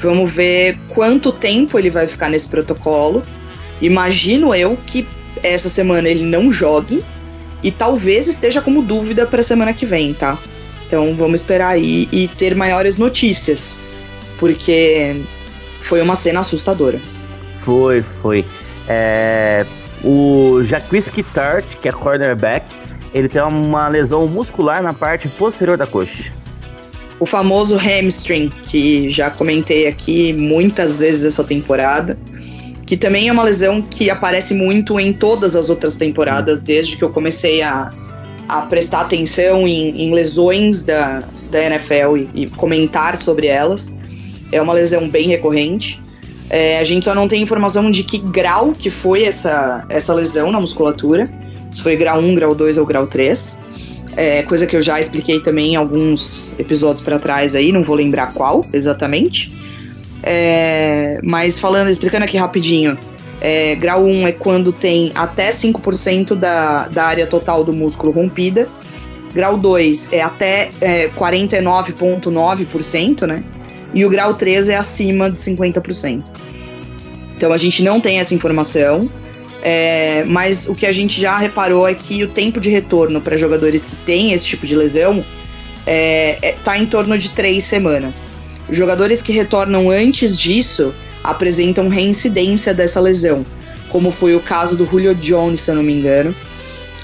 vamos 0.02 0.32
ver 0.32 0.78
quanto 0.94 1.32
tempo 1.32 1.78
ele 1.78 1.92
vai 1.92 2.08
ficar 2.08 2.30
nesse 2.30 2.50
protocolo. 2.50 3.22
Imagino 3.80 4.54
eu 4.54 4.76
que 4.76 5.08
essa 5.44 5.70
semana 5.70 6.10
ele 6.10 6.24
não 6.24 6.52
jogue 6.52 7.04
e 7.62 7.72
talvez 7.72 8.28
esteja 8.28 8.62
como 8.62 8.82
dúvida 8.82 9.28
para 9.28 9.42
a 9.42 9.44
semana 9.44 9.72
que 9.72 9.86
vem, 9.86 10.14
tá? 10.14 10.38
Então, 10.86 11.16
vamos 11.16 11.42
esperar 11.42 11.70
aí 11.70 12.08
e 12.12 12.28
ter 12.28 12.56
maiores 12.56 12.98
notícias, 12.98 13.80
porque 14.40 15.22
foi 15.80 16.02
uma 16.02 16.16
cena 16.16 16.40
assustadora. 16.40 17.00
Foi, 17.60 18.02
foi. 18.02 18.44
É, 18.88 19.66
o 20.04 20.64
Jacques 20.64 21.26
Tart, 21.34 21.66
que 21.82 21.88
é 21.88 21.92
cornerback, 21.92 22.66
ele 23.14 23.30
tem 23.30 23.42
uma 23.42 23.88
lesão 23.88 24.28
muscular 24.28 24.82
na 24.82 24.94
parte 24.94 25.28
posterior 25.30 25.78
da 25.78 25.86
coxa. 25.86 26.32
O 27.20 27.26
famoso 27.26 27.78
hamstring, 27.78 28.52
que 28.66 29.10
já 29.10 29.30
comentei 29.30 29.88
aqui 29.88 30.34
muitas 30.34 31.00
vezes 31.00 31.24
essa 31.26 31.44
temporada. 31.44 32.18
que 32.86 32.98
também 32.98 33.30
é 33.30 33.32
uma 33.32 33.44
lesão 33.44 33.82
que 33.82 34.10
aparece 34.10 34.54
muito 34.54 35.00
em 35.00 35.14
todas 35.14 35.56
as 35.56 35.70
outras 35.70 35.96
temporadas, 35.96 36.62
desde 36.62 36.98
que 36.98 37.04
eu 37.04 37.10
comecei 37.10 37.62
a, 37.62 37.90
a 38.50 38.62
prestar 38.64 39.02
atenção 39.02 39.66
em, 39.66 40.04
em 40.04 40.14
lesões 40.14 40.84
da, 40.84 41.24
da 41.50 41.64
NFL 41.64 42.18
e, 42.18 42.30
e, 42.44 42.50
comentar 42.50 43.16
sobre 43.16 43.48
elas. 43.48 43.96
É 44.52 44.62
uma 44.62 44.74
lesão 44.74 45.08
bem 45.10 45.30
recorrente. 45.30 46.03
É, 46.54 46.78
a 46.78 46.84
gente 46.84 47.06
só 47.06 47.16
não 47.16 47.28
tem 47.28 47.42
informação 47.42 47.90
de 47.90 48.04
que 48.04 48.20
grau 48.20 48.74
que 48.74 48.92
foi 48.92 49.24
essa, 49.24 49.82
essa 49.90 50.14
lesão 50.14 50.52
na 50.52 50.62
musculatura. 50.62 51.28
Se 51.72 51.82
foi 51.82 51.96
grau 51.96 52.20
1, 52.20 52.36
grau 52.36 52.54
2 52.54 52.78
ou 52.78 52.86
grau 52.86 53.08
3. 53.08 53.60
É, 54.16 54.44
coisa 54.44 54.68
que 54.68 54.76
eu 54.76 54.82
já 54.84 55.00
expliquei 55.00 55.40
também 55.40 55.74
em 55.74 55.76
alguns 55.76 56.54
episódios 56.60 57.02
para 57.02 57.18
trás 57.18 57.56
aí, 57.56 57.72
não 57.72 57.82
vou 57.82 57.96
lembrar 57.96 58.32
qual 58.36 58.64
exatamente. 58.72 59.52
É, 60.22 61.20
mas 61.24 61.60
falando, 61.60 61.90
explicando 61.90 62.24
aqui 62.24 62.38
rapidinho, 62.38 63.00
é, 63.42 63.74
grau 63.74 64.04
1 64.04 64.28
é 64.28 64.32
quando 64.32 64.72
tem 64.72 65.12
até 65.16 65.50
5% 65.50 66.36
da, 66.36 66.88
da 66.88 67.06
área 67.06 67.26
total 67.26 67.64
do 67.64 67.74
músculo 67.74 68.12
rompida. 68.12 68.68
Grau 69.34 69.58
2 69.58 70.14
é 70.14 70.22
até 70.22 70.70
é, 70.80 71.08
49,9%, 71.08 73.26
né? 73.26 73.44
E 73.92 74.06
o 74.06 74.10
grau 74.10 74.36
3 74.36 74.70
é 74.70 74.78
acima 74.78 75.32
de 75.32 75.42
50%. 75.42 76.43
Então 77.44 77.52
a 77.52 77.58
gente 77.58 77.84
não 77.84 78.00
tem 78.00 78.22
essa 78.22 78.34
informação. 78.34 79.10
É, 79.62 80.24
mas 80.26 80.66
o 80.66 80.74
que 80.74 80.86
a 80.86 80.94
gente 80.94 81.20
já 81.20 81.38
reparou 81.38 81.86
é 81.86 81.94
que 81.94 82.24
o 82.24 82.28
tempo 82.30 82.58
de 82.58 82.70
retorno 82.70 83.20
para 83.20 83.36
jogadores 83.36 83.84
que 83.84 83.98
têm 83.98 84.32
esse 84.32 84.46
tipo 84.46 84.66
de 84.66 84.74
lesão 84.78 85.18
está 85.20 85.28
é, 85.86 86.38
é, 86.42 86.52
tá 86.64 86.78
em 86.78 86.86
torno 86.86 87.18
de 87.18 87.32
três 87.32 87.66
semanas. 87.66 88.30
Jogadores 88.70 89.22
que 89.22 89.34
retornam 89.34 89.90
antes 89.90 90.38
disso 90.38 90.94
apresentam 91.22 91.90
reincidência 91.90 92.74
dessa 92.74 93.02
lesão, 93.02 93.46
como 93.90 94.10
foi 94.10 94.36
o 94.36 94.40
caso 94.40 94.78
do 94.78 94.86
Julio 94.86 95.14
Jones, 95.14 95.60
se 95.60 95.72
eu 95.72 95.76
não 95.76 95.84
me 95.84 95.94
engano, 95.94 96.34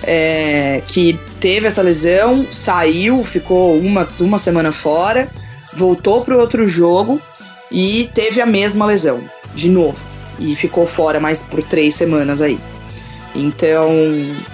é, 0.04 0.82
que 0.86 1.20
teve 1.42 1.68
essa 1.68 1.82
lesão, 1.82 2.48
saiu, 2.50 3.26
ficou 3.26 3.78
uma, 3.78 4.08
uma 4.22 4.38
semana 4.38 4.72
fora, 4.72 5.28
voltou 5.74 6.22
para 6.24 6.38
outro 6.38 6.66
jogo 6.66 7.22
e 7.70 8.10
teve 8.14 8.40
a 8.40 8.46
mesma 8.46 8.86
lesão, 8.86 9.22
de 9.54 9.70
novo, 9.70 10.09
e 10.40 10.56
ficou 10.56 10.88
fora 10.88 11.20
mais 11.20 11.44
por 11.44 11.62
três 11.62 11.96
semanas 11.96 12.42
aí. 12.42 12.60
Então, 13.36 13.92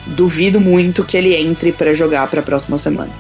duvido 0.08 0.60
muito 0.60 1.04
que 1.04 1.16
ele 1.16 1.36
entre 1.36 1.72
para 1.72 1.94
jogar 1.94 2.28
para 2.28 2.42
a 2.42 2.44
próxima 2.44 2.78
semana. 2.78 3.12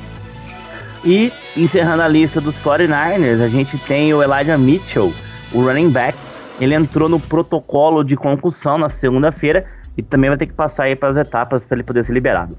E 1.06 1.32
encerrando 1.56 2.02
a 2.02 2.08
lista 2.08 2.42
dos 2.42 2.56
49ers, 2.58 3.42
a 3.42 3.48
gente 3.48 3.78
tem 3.78 4.14
o 4.14 4.22
Elijah 4.22 4.58
Mitchell, 4.58 5.14
o 5.54 5.62
running 5.62 5.90
back. 5.90 6.18
Ele 6.60 6.74
entrou 6.74 7.08
no 7.08 7.20
protocolo 7.20 8.04
de 8.04 8.16
concussão 8.16 8.78
na 8.78 8.90
segunda-feira 8.90 9.66
e 9.98 10.02
também 10.02 10.30
vai 10.30 10.38
ter 10.38 10.48
que 10.48 10.54
passar 10.54 10.86
aí 10.86 10.96
para 10.96 11.10
as 11.10 11.18
etapas 11.18 11.64
para 11.64 11.78
ele 11.78 11.84
poder 11.84 12.04
ser 12.04 12.14
liberado. 12.14 12.58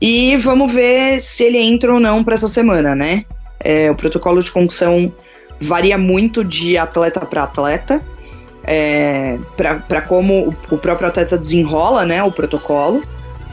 E 0.00 0.36
vamos 0.38 0.72
ver 0.72 1.20
se 1.20 1.44
ele 1.44 1.58
entra 1.58 1.92
ou 1.92 2.00
não 2.00 2.24
para 2.24 2.34
essa 2.34 2.48
semana, 2.48 2.94
né? 2.94 3.24
É, 3.62 3.90
o 3.90 3.94
protocolo 3.94 4.42
de 4.42 4.50
concussão 4.50 5.12
varia 5.60 5.98
muito 5.98 6.42
de 6.42 6.78
atleta 6.78 7.20
para 7.20 7.42
atleta, 7.42 8.02
é, 8.64 9.38
para 9.56 10.02
como 10.02 10.54
o, 10.70 10.76
próprio 10.76 11.08
atleta 11.08 11.36
desenrola 11.36 12.04
né, 12.04 12.22
o 12.22 12.30
protocolo. 12.30 13.02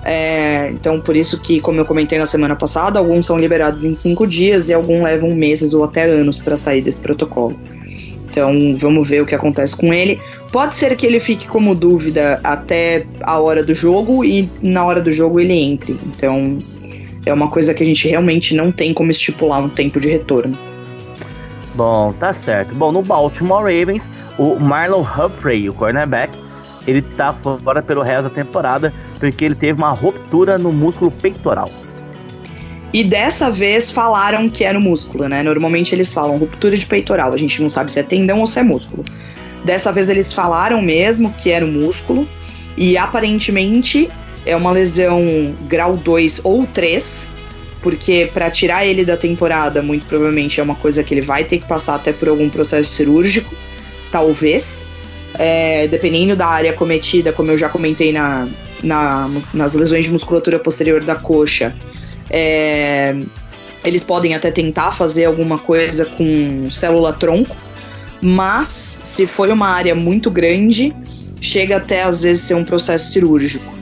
É, 0.04 0.70
então, 0.70 1.02
por 1.02 1.16
isso 1.16 1.40
que, 1.42 1.60
como 1.60 1.80
eu 1.80 1.86
comentei 1.86 2.18
na 2.18 2.26
semana 2.26 2.56
passada, 2.56 3.00
alguns 3.00 3.26
são 3.26 3.38
liberados 3.38 3.84
em 3.84 3.94
cinco 3.94 4.26
dias 4.26 4.70
e 4.70 4.74
alguns 4.74 5.04
levam 5.04 5.32
meses 5.32 5.74
ou 5.74 5.84
até 5.84 6.04
anos 6.04 6.40
para 6.40 6.56
sair 6.56 6.82
desse 6.82 7.02
protocolo. 7.02 7.60
Então, 8.30 8.76
vamos 8.76 9.10
ver 9.10 9.22
o 9.22 9.26
que 9.26 9.34
acontece 9.34 9.76
com 9.76 9.94
ele. 9.94 10.22
Pode 10.52 10.76
ser 10.76 10.96
que 10.96 11.06
ele 11.06 11.20
fique 11.20 11.48
como 11.48 11.74
dúvida 11.74 12.40
até 12.44 13.04
a 13.24 13.40
hora 13.40 13.64
do 13.64 13.74
jogo 13.74 14.24
e 14.24 14.48
na 14.64 14.86
hora 14.86 15.02
do 15.02 15.12
jogo 15.12 15.40
ele 15.40 15.54
entre. 15.54 15.98
Então, 16.06 16.58
é 17.26 17.34
uma 17.34 17.50
coisa 17.50 17.74
que 17.74 17.84
a 17.84 17.86
gente 17.86 18.08
realmente 18.08 18.54
não 18.54 18.72
tem 18.72 18.94
como 18.94 19.12
estipular 19.12 19.62
um 19.62 19.70
tempo 19.70 20.00
de 20.00 20.10
retorno. 20.10 20.58
Bom, 21.78 22.12
tá 22.12 22.34
certo. 22.34 22.74
Bom, 22.74 22.92
no 22.92 23.04
Baltimore 23.04 23.62
Ravens, 23.62 24.10
o 24.40 24.60
Marlon 24.60 25.04
Humphrey, 25.04 25.70
o 25.70 25.74
cornerback, 25.76 26.36
ele 26.88 27.04
tá 27.04 27.32
fora 27.64 27.84
pelo 27.84 28.02
resto 28.02 28.24
da 28.24 28.30
temporada 28.32 28.92
porque 29.20 29.46
ele 29.46 29.54
teve 29.54 29.80
uma 29.80 29.92
ruptura 29.92 30.58
no 30.58 30.74
músculo 30.74 31.12
peitoral. 31.12 31.70
E 32.92 33.04
dessa 33.04 33.52
vez 33.52 33.92
falaram 33.92 34.50
que 34.50 34.64
era 34.64 34.80
o 34.80 34.82
músculo, 34.82 35.30
né? 35.30 35.44
Normalmente 35.44 35.94
eles 35.94 36.12
falam 36.12 36.38
ruptura 36.38 36.76
de 36.76 36.84
peitoral, 36.84 37.32
a 37.32 37.38
gente 37.38 37.62
não 37.62 37.70
sabe 37.70 37.92
se 37.92 38.00
é 38.00 38.04
tendão 38.04 38.40
ou 38.40 38.48
se 38.48 38.60
é 38.60 38.64
músculo. 38.64 39.06
Dessa 39.64 39.92
vez 39.92 40.10
eles 40.10 40.34
falaram 40.34 40.82
mesmo 40.82 41.32
que 41.34 41.52
era 41.52 41.64
o 41.64 41.72
músculo 41.72 42.28
e 42.76 42.98
aparentemente 42.98 44.10
é 44.48 44.56
uma 44.56 44.72
lesão 44.72 45.56
grau 45.68 45.96
2 45.96 46.42
ou 46.44 46.66
3, 46.66 47.32
porque 47.82 48.30
para 48.34 48.50
tirar 48.50 48.86
ele 48.86 49.06
da 49.06 49.16
temporada, 49.16 49.82
muito 49.82 50.06
provavelmente 50.08 50.60
é 50.60 50.64
uma 50.64 50.76
coisa 50.76 51.04
que 51.04 51.14
ele 51.14 51.22
vai 51.22 51.44
ter 51.44 51.60
que 51.60 51.68
passar 51.68 51.96
até 51.96 52.12
por 52.12 52.28
algum 52.28 52.50
processo 52.50 52.92
cirúrgico, 52.92 53.54
talvez 54.12 54.88
é, 55.38 55.88
dependendo 55.88 56.36
da 56.36 56.48
área 56.48 56.74
cometida, 56.74 57.32
como 57.32 57.52
eu 57.52 57.58
já 57.58 57.70
comentei 57.70 58.12
na, 58.12 58.48
na, 58.84 59.30
nas 59.54 59.74
lesões 59.74 60.06
de 60.06 60.12
musculatura 60.12 60.60
posterior 60.60 61.04
da 61.04 61.16
coxa, 61.16 61.76
é, 62.30 63.16
eles 63.84 64.04
podem 64.04 64.34
até 64.34 64.52
tentar 64.52 64.92
fazer 64.92 65.26
alguma 65.26 65.60
coisa 65.60 66.06
com 66.06 66.70
célula-tronco, 66.70 67.56
mas 68.22 69.02
se 69.04 69.28
for 69.28 69.50
uma 69.50 69.68
área 69.68 69.94
muito 69.94 70.32
grande, 70.32 70.94
chega 71.40 71.78
até 71.78 72.04
às 72.04 72.24
vezes 72.24 72.44
ser 72.44 72.56
um 72.56 72.66
processo 72.66 73.12
cirúrgico. 73.12 73.78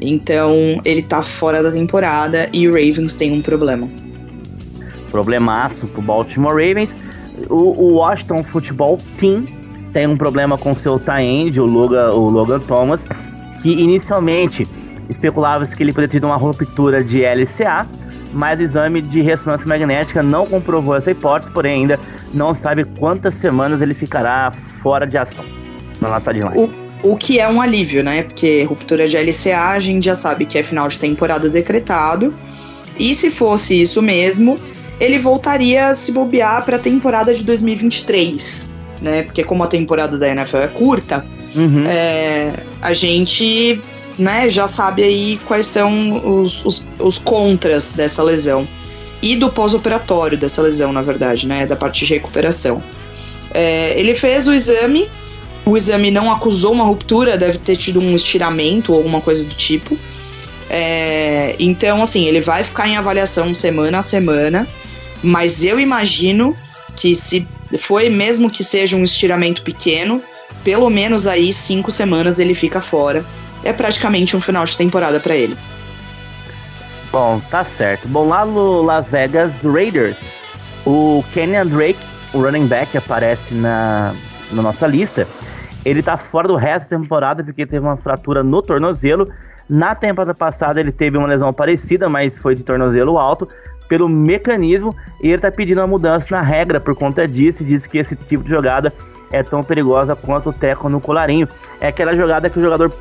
Então 0.00 0.80
ele 0.84 1.02
tá 1.02 1.22
fora 1.22 1.62
da 1.62 1.72
temporada 1.72 2.46
e 2.52 2.68
o 2.68 2.72
Ravens 2.72 3.16
tem 3.16 3.32
um 3.32 3.40
problema. 3.40 3.88
Problemaço 5.10 5.86
pro 5.88 6.02
Baltimore 6.02 6.52
Ravens. 6.52 6.96
O, 7.48 7.54
o 7.54 7.94
Washington 7.94 8.42
Football 8.42 8.98
Team 9.16 9.44
tem 9.92 10.06
um 10.06 10.16
problema 10.16 10.58
com 10.58 10.74
seu 10.74 10.98
tie-end, 10.98 11.60
o 11.60 11.64
Logan, 11.64 12.10
o 12.12 12.28
Logan 12.28 12.60
Thomas, 12.60 13.06
que 13.62 13.70
inicialmente 13.70 14.66
especulava-se 15.08 15.74
que 15.74 15.82
ele 15.82 15.92
poderia 15.92 16.20
ter 16.20 16.26
uma 16.26 16.36
ruptura 16.36 17.02
de 17.02 17.22
LCA, 17.22 17.86
mas 18.32 18.60
o 18.60 18.62
exame 18.62 19.00
de 19.00 19.22
ressonância 19.22 19.66
magnética 19.66 20.22
não 20.22 20.44
comprovou 20.44 20.94
essa 20.94 21.10
hipótese, 21.10 21.50
porém 21.50 21.82
ainda 21.82 21.98
não 22.34 22.54
sabe 22.54 22.84
quantas 22.84 23.34
semanas 23.34 23.80
ele 23.80 23.94
ficará 23.94 24.50
fora 24.52 25.06
de 25.06 25.16
ação 25.16 25.44
na 26.00 26.08
nossa 26.10 26.30
line. 26.30 26.87
O, 27.02 27.16
que 27.16 27.38
é 27.38 27.48
um 27.48 27.60
alívio, 27.60 28.02
né? 28.02 28.22
Porque 28.22 28.64
ruptura 28.64 29.06
de 29.06 29.16
LCA 29.16 29.70
a 29.70 29.78
gente 29.78 30.04
já 30.04 30.14
sabe 30.14 30.46
que 30.46 30.58
é 30.58 30.62
final 30.62 30.88
de 30.88 30.98
temporada 30.98 31.48
decretado. 31.48 32.34
E 32.98 33.14
se 33.14 33.30
fosse 33.30 33.80
isso 33.80 34.02
mesmo, 34.02 34.56
ele 34.98 35.18
voltaria 35.18 35.88
a 35.88 35.94
se 35.94 36.10
bobear 36.10 36.64
para 36.64 36.76
a 36.76 36.80
temporada 36.80 37.32
de 37.32 37.44
2023 37.44 38.78
né? 39.00 39.22
Porque 39.22 39.44
como 39.44 39.62
a 39.62 39.66
temporada 39.66 40.18
da 40.18 40.28
NFL 40.28 40.58
é 40.58 40.68
curta, 40.68 41.24
uhum. 41.54 41.86
é, 41.86 42.54
a 42.80 42.92
gente 42.92 43.80
né, 44.18 44.48
já 44.48 44.66
sabe 44.66 45.02
aí 45.02 45.38
quais 45.46 45.66
são 45.66 46.40
os, 46.40 46.64
os, 46.64 46.86
os 46.98 47.18
contras 47.18 47.92
dessa 47.92 48.22
lesão. 48.22 48.66
E 49.20 49.34
do 49.34 49.50
pós-operatório 49.50 50.38
dessa 50.38 50.62
lesão, 50.62 50.92
na 50.92 51.02
verdade, 51.02 51.46
né? 51.48 51.66
Da 51.66 51.74
parte 51.74 52.06
de 52.06 52.14
recuperação. 52.14 52.80
É, 53.52 53.98
ele 53.98 54.14
fez 54.14 54.46
o 54.46 54.54
exame, 54.54 55.10
o 55.70 55.76
exame 55.76 56.10
não 56.10 56.30
acusou 56.30 56.72
uma 56.72 56.84
ruptura, 56.84 57.36
deve 57.36 57.58
ter 57.58 57.76
tido 57.76 58.00
um 58.00 58.14
estiramento 58.14 58.92
ou 58.92 58.98
alguma 58.98 59.20
coisa 59.20 59.44
do 59.44 59.54
tipo. 59.54 59.98
É, 60.70 61.56
então, 61.58 62.02
assim, 62.02 62.26
ele 62.26 62.40
vai 62.40 62.62
ficar 62.64 62.88
em 62.88 62.96
avaliação 62.96 63.54
semana 63.54 63.98
a 63.98 64.02
semana, 64.02 64.66
mas 65.22 65.64
eu 65.64 65.78
imagino 65.80 66.54
que 66.96 67.14
se 67.14 67.46
foi 67.78 68.08
mesmo 68.08 68.50
que 68.50 68.64
seja 68.64 68.96
um 68.96 69.04
estiramento 69.04 69.62
pequeno, 69.62 70.22
pelo 70.64 70.88
menos 70.90 71.26
aí 71.26 71.52
cinco 71.52 71.90
semanas 71.90 72.38
ele 72.38 72.54
fica 72.54 72.80
fora. 72.80 73.24
É 73.62 73.72
praticamente 73.72 74.36
um 74.36 74.40
final 74.40 74.64
de 74.64 74.76
temporada 74.76 75.20
para 75.20 75.36
ele. 75.36 75.56
Bom, 77.10 77.40
tá 77.50 77.64
certo. 77.64 78.06
Bom, 78.08 78.28
lá 78.28 78.44
no 78.44 78.82
Las 78.82 79.08
Vegas 79.08 79.62
Raiders, 79.64 80.18
o 80.84 81.24
Kenyan 81.32 81.66
Drake, 81.66 81.98
o 82.32 82.42
running 82.42 82.66
back, 82.66 82.96
aparece 82.96 83.54
na, 83.54 84.14
na 84.52 84.62
nossa 84.62 84.86
lista. 84.86 85.26
Ele 85.88 86.02
tá 86.02 86.16
fora 86.16 86.46
do 86.46 86.54
resto 86.54 86.90
da 86.90 86.98
temporada 86.98 87.42
porque 87.42 87.66
teve 87.66 87.84
uma 87.84 87.96
fratura 87.96 88.42
no 88.42 88.60
tornozelo. 88.60 89.28
Na 89.68 89.94
temporada 89.94 90.34
passada 90.34 90.80
ele 90.80 90.92
teve 90.92 91.16
uma 91.16 91.26
lesão 91.26 91.52
parecida, 91.52 92.08
mas 92.08 92.38
foi 92.38 92.54
de 92.54 92.62
tornozelo 92.62 93.18
alto 93.18 93.48
pelo 93.88 94.06
mecanismo 94.06 94.94
e 95.22 95.28
ele 95.28 95.36
está 95.36 95.50
pedindo 95.50 95.80
uma 95.80 95.86
mudança 95.86 96.26
na 96.30 96.42
regra 96.42 96.78
por 96.78 96.94
conta 96.94 97.26
disso 97.26 97.62
e 97.62 97.66
diz 97.66 97.86
que 97.86 97.96
esse 97.96 98.14
tipo 98.14 98.44
de 98.44 98.50
jogada 98.50 98.92
é 99.32 99.42
tão 99.42 99.64
perigosa 99.64 100.14
quanto 100.14 100.50
o 100.50 100.52
teco 100.52 100.90
no 100.90 101.00
colarinho. 101.00 101.48
É 101.80 101.88
aquela 101.88 102.14
jogada 102.14 102.50
que 102.50 102.58
o 102.58 102.62
jogador 102.62 102.92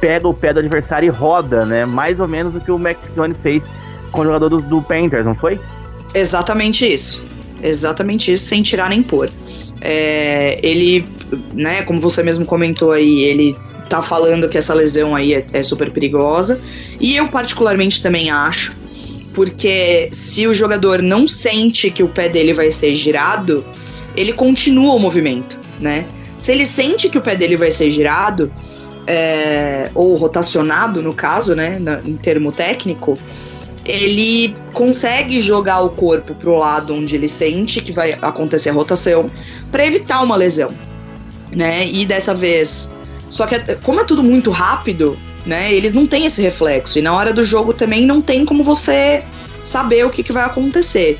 pega 0.00 0.28
o 0.28 0.34
pé 0.34 0.52
do 0.52 0.60
adversário 0.60 1.06
e 1.06 1.10
roda, 1.10 1.66
né? 1.66 1.84
Mais 1.84 2.20
ou 2.20 2.28
menos 2.28 2.54
o 2.54 2.60
que 2.60 2.70
o 2.70 2.78
Mac 2.78 2.96
Jones 3.16 3.40
fez 3.40 3.64
com 4.12 4.20
o 4.20 4.24
jogador 4.24 4.48
do, 4.48 4.62
do 4.62 4.80
Panthers, 4.80 5.24
não 5.24 5.34
foi? 5.34 5.60
Exatamente 6.14 6.86
isso. 6.86 7.20
Exatamente 7.60 8.32
isso, 8.32 8.46
sem 8.46 8.62
tirar 8.62 8.88
nem 8.88 9.02
pôr. 9.02 9.28
É, 9.80 10.58
ele 10.62 11.06
né, 11.52 11.82
como 11.82 12.00
você 12.00 12.22
mesmo 12.22 12.44
comentou 12.44 12.92
aí, 12.92 13.22
ele 13.22 13.56
tá 13.88 14.02
falando 14.02 14.48
que 14.48 14.58
essa 14.58 14.74
lesão 14.74 15.14
aí 15.14 15.34
é, 15.34 15.44
é 15.52 15.62
super 15.62 15.90
perigosa. 15.90 16.60
E 17.00 17.16
eu 17.16 17.28
particularmente 17.28 18.02
também 18.02 18.30
acho, 18.30 18.76
porque 19.34 20.08
se 20.12 20.46
o 20.46 20.54
jogador 20.54 21.02
não 21.02 21.26
sente 21.26 21.90
que 21.90 22.02
o 22.02 22.08
pé 22.08 22.28
dele 22.28 22.52
vai 22.52 22.70
ser 22.70 22.94
girado, 22.94 23.64
ele 24.16 24.32
continua 24.32 24.94
o 24.94 24.98
movimento, 24.98 25.58
né? 25.80 26.06
Se 26.38 26.52
ele 26.52 26.66
sente 26.66 27.08
que 27.08 27.18
o 27.18 27.20
pé 27.20 27.34
dele 27.34 27.56
vai 27.56 27.70
ser 27.70 27.90
girado, 27.90 28.52
é, 29.06 29.90
ou 29.94 30.14
rotacionado, 30.16 31.02
no 31.02 31.14
caso, 31.14 31.54
né, 31.54 31.80
em 32.04 32.14
termo 32.14 32.52
técnico, 32.52 33.18
ele 33.88 34.54
consegue 34.74 35.40
jogar 35.40 35.80
o 35.80 35.88
corpo 35.88 36.34
pro 36.34 36.54
lado 36.56 36.94
onde 36.94 37.16
ele 37.16 37.26
sente 37.26 37.80
que 37.80 37.90
vai 37.90 38.12
acontecer 38.20 38.68
a 38.68 38.72
rotação 38.72 39.30
para 39.72 39.86
evitar 39.86 40.20
uma 40.20 40.36
lesão, 40.36 40.70
né? 41.50 41.88
E 41.88 42.04
dessa 42.04 42.34
vez, 42.34 42.92
só 43.30 43.46
que 43.46 43.58
como 43.82 44.00
é 44.00 44.04
tudo 44.04 44.22
muito 44.22 44.50
rápido, 44.50 45.18
né? 45.46 45.72
Eles 45.72 45.94
não 45.94 46.06
têm 46.06 46.26
esse 46.26 46.42
reflexo 46.42 46.98
e 46.98 47.02
na 47.02 47.14
hora 47.14 47.32
do 47.32 47.42
jogo 47.42 47.72
também 47.72 48.04
não 48.04 48.20
tem 48.20 48.44
como 48.44 48.62
você 48.62 49.24
saber 49.62 50.04
o 50.04 50.10
que, 50.10 50.22
que 50.22 50.32
vai 50.32 50.44
acontecer. 50.44 51.18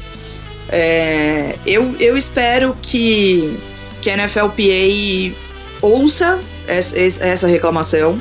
É, 0.68 1.56
eu, 1.66 1.96
eu 1.98 2.16
espero 2.16 2.76
que, 2.82 3.58
que 4.02 4.10
a 4.10 4.16
NFLPA 4.16 5.34
ouça 5.80 6.38
essa, 6.66 6.98
essa 6.98 7.46
reclamação, 7.46 8.20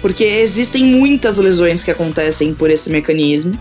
porque 0.00 0.22
existem 0.22 0.84
muitas 0.84 1.38
lesões 1.38 1.82
que 1.82 1.90
acontecem 1.90 2.54
por 2.54 2.70
esse 2.70 2.88
mecanismo. 2.88 3.58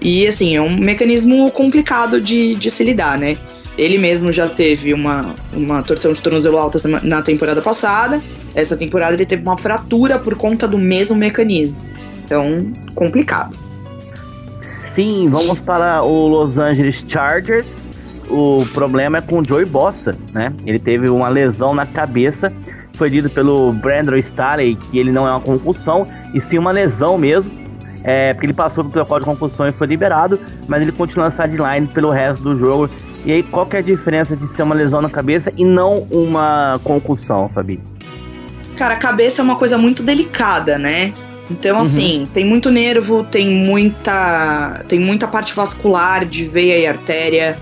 E 0.00 0.26
assim, 0.26 0.56
é 0.56 0.62
um 0.62 0.76
mecanismo 0.76 1.50
complicado 1.50 2.20
de, 2.20 2.54
de 2.54 2.70
se 2.70 2.82
lidar, 2.82 3.18
né? 3.18 3.36
Ele 3.76 3.98
mesmo 3.98 4.32
já 4.32 4.48
teve 4.48 4.92
uma, 4.92 5.34
uma 5.52 5.82
torção 5.82 6.12
de 6.12 6.20
tornozelo 6.20 6.58
alta 6.58 6.78
na 7.02 7.22
temporada 7.22 7.62
passada. 7.62 8.20
Essa 8.54 8.76
temporada 8.76 9.14
ele 9.14 9.24
teve 9.24 9.42
uma 9.42 9.56
fratura 9.56 10.18
por 10.18 10.34
conta 10.34 10.66
do 10.66 10.76
mesmo 10.78 11.16
mecanismo. 11.16 11.78
Então, 12.24 12.70
complicado. 12.94 13.56
Sim, 14.84 15.28
vamos 15.30 15.60
para 15.60 16.02
o 16.02 16.26
Los 16.26 16.58
Angeles 16.58 17.04
Chargers. 17.06 17.68
O 18.28 18.64
problema 18.72 19.18
é 19.18 19.20
com 19.20 19.40
o 19.40 19.44
Joey 19.44 19.64
Bossa, 19.64 20.16
né? 20.32 20.52
Ele 20.66 20.78
teve 20.78 21.08
uma 21.08 21.28
lesão 21.28 21.74
na 21.74 21.86
cabeça. 21.86 22.52
Foi 22.94 23.08
dito 23.08 23.30
pelo 23.30 23.72
Brandon 23.72 24.16
Staley 24.16 24.76
que 24.76 24.98
ele 24.98 25.10
não 25.10 25.26
é 25.26 25.30
uma 25.30 25.40
concussão, 25.40 26.06
e 26.34 26.40
sim 26.40 26.58
uma 26.58 26.70
lesão 26.70 27.16
mesmo. 27.16 27.50
É, 28.02 28.32
porque 28.32 28.46
ele 28.46 28.54
passou 28.54 28.82
pelo 28.84 28.92
protocolo 28.92 29.20
de 29.20 29.26
concussão 29.26 29.66
e 29.66 29.72
foi 29.72 29.86
liberado, 29.86 30.40
mas 30.66 30.80
ele 30.80 30.92
continua 30.92 31.30
sideline 31.30 31.86
pelo 31.86 32.10
resto 32.10 32.42
do 32.42 32.58
jogo. 32.58 32.88
E 33.24 33.32
aí, 33.32 33.42
qual 33.42 33.66
que 33.66 33.76
é 33.76 33.80
a 33.80 33.82
diferença 33.82 34.34
de 34.34 34.46
ser 34.46 34.62
uma 34.62 34.74
lesão 34.74 35.02
na 35.02 35.10
cabeça 35.10 35.52
e 35.56 35.64
não 35.64 36.06
uma 36.10 36.80
concussão, 36.82 37.50
Fabi? 37.54 37.80
Cara, 38.76 38.94
a 38.94 38.96
cabeça 38.96 39.42
é 39.42 39.44
uma 39.44 39.56
coisa 39.56 39.76
muito 39.76 40.02
delicada, 40.02 40.78
né? 40.78 41.12
Então, 41.50 41.76
uhum. 41.76 41.82
assim, 41.82 42.28
tem 42.32 42.46
muito 42.46 42.70
nervo, 42.70 43.24
tem 43.24 43.50
muita, 43.50 44.84
tem 44.88 44.98
muita 44.98 45.28
parte 45.28 45.52
vascular 45.52 46.24
de 46.24 46.46
veia 46.48 46.78
e 46.78 46.86
artéria, 46.86 47.58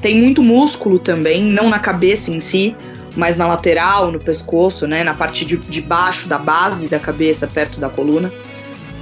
tem 0.00 0.18
muito 0.18 0.42
músculo 0.42 0.98
também, 0.98 1.42
não 1.42 1.68
na 1.68 1.78
cabeça 1.78 2.30
em 2.30 2.40
si, 2.40 2.74
mas 3.16 3.36
na 3.36 3.46
lateral, 3.46 4.10
no 4.10 4.18
pescoço, 4.18 4.86
né? 4.86 5.04
Na 5.04 5.12
parte 5.12 5.44
de, 5.44 5.56
de 5.56 5.82
baixo 5.82 6.26
da 6.28 6.38
base 6.38 6.88
da 6.88 6.98
cabeça, 6.98 7.46
perto 7.46 7.78
da 7.78 7.90
coluna. 7.90 8.32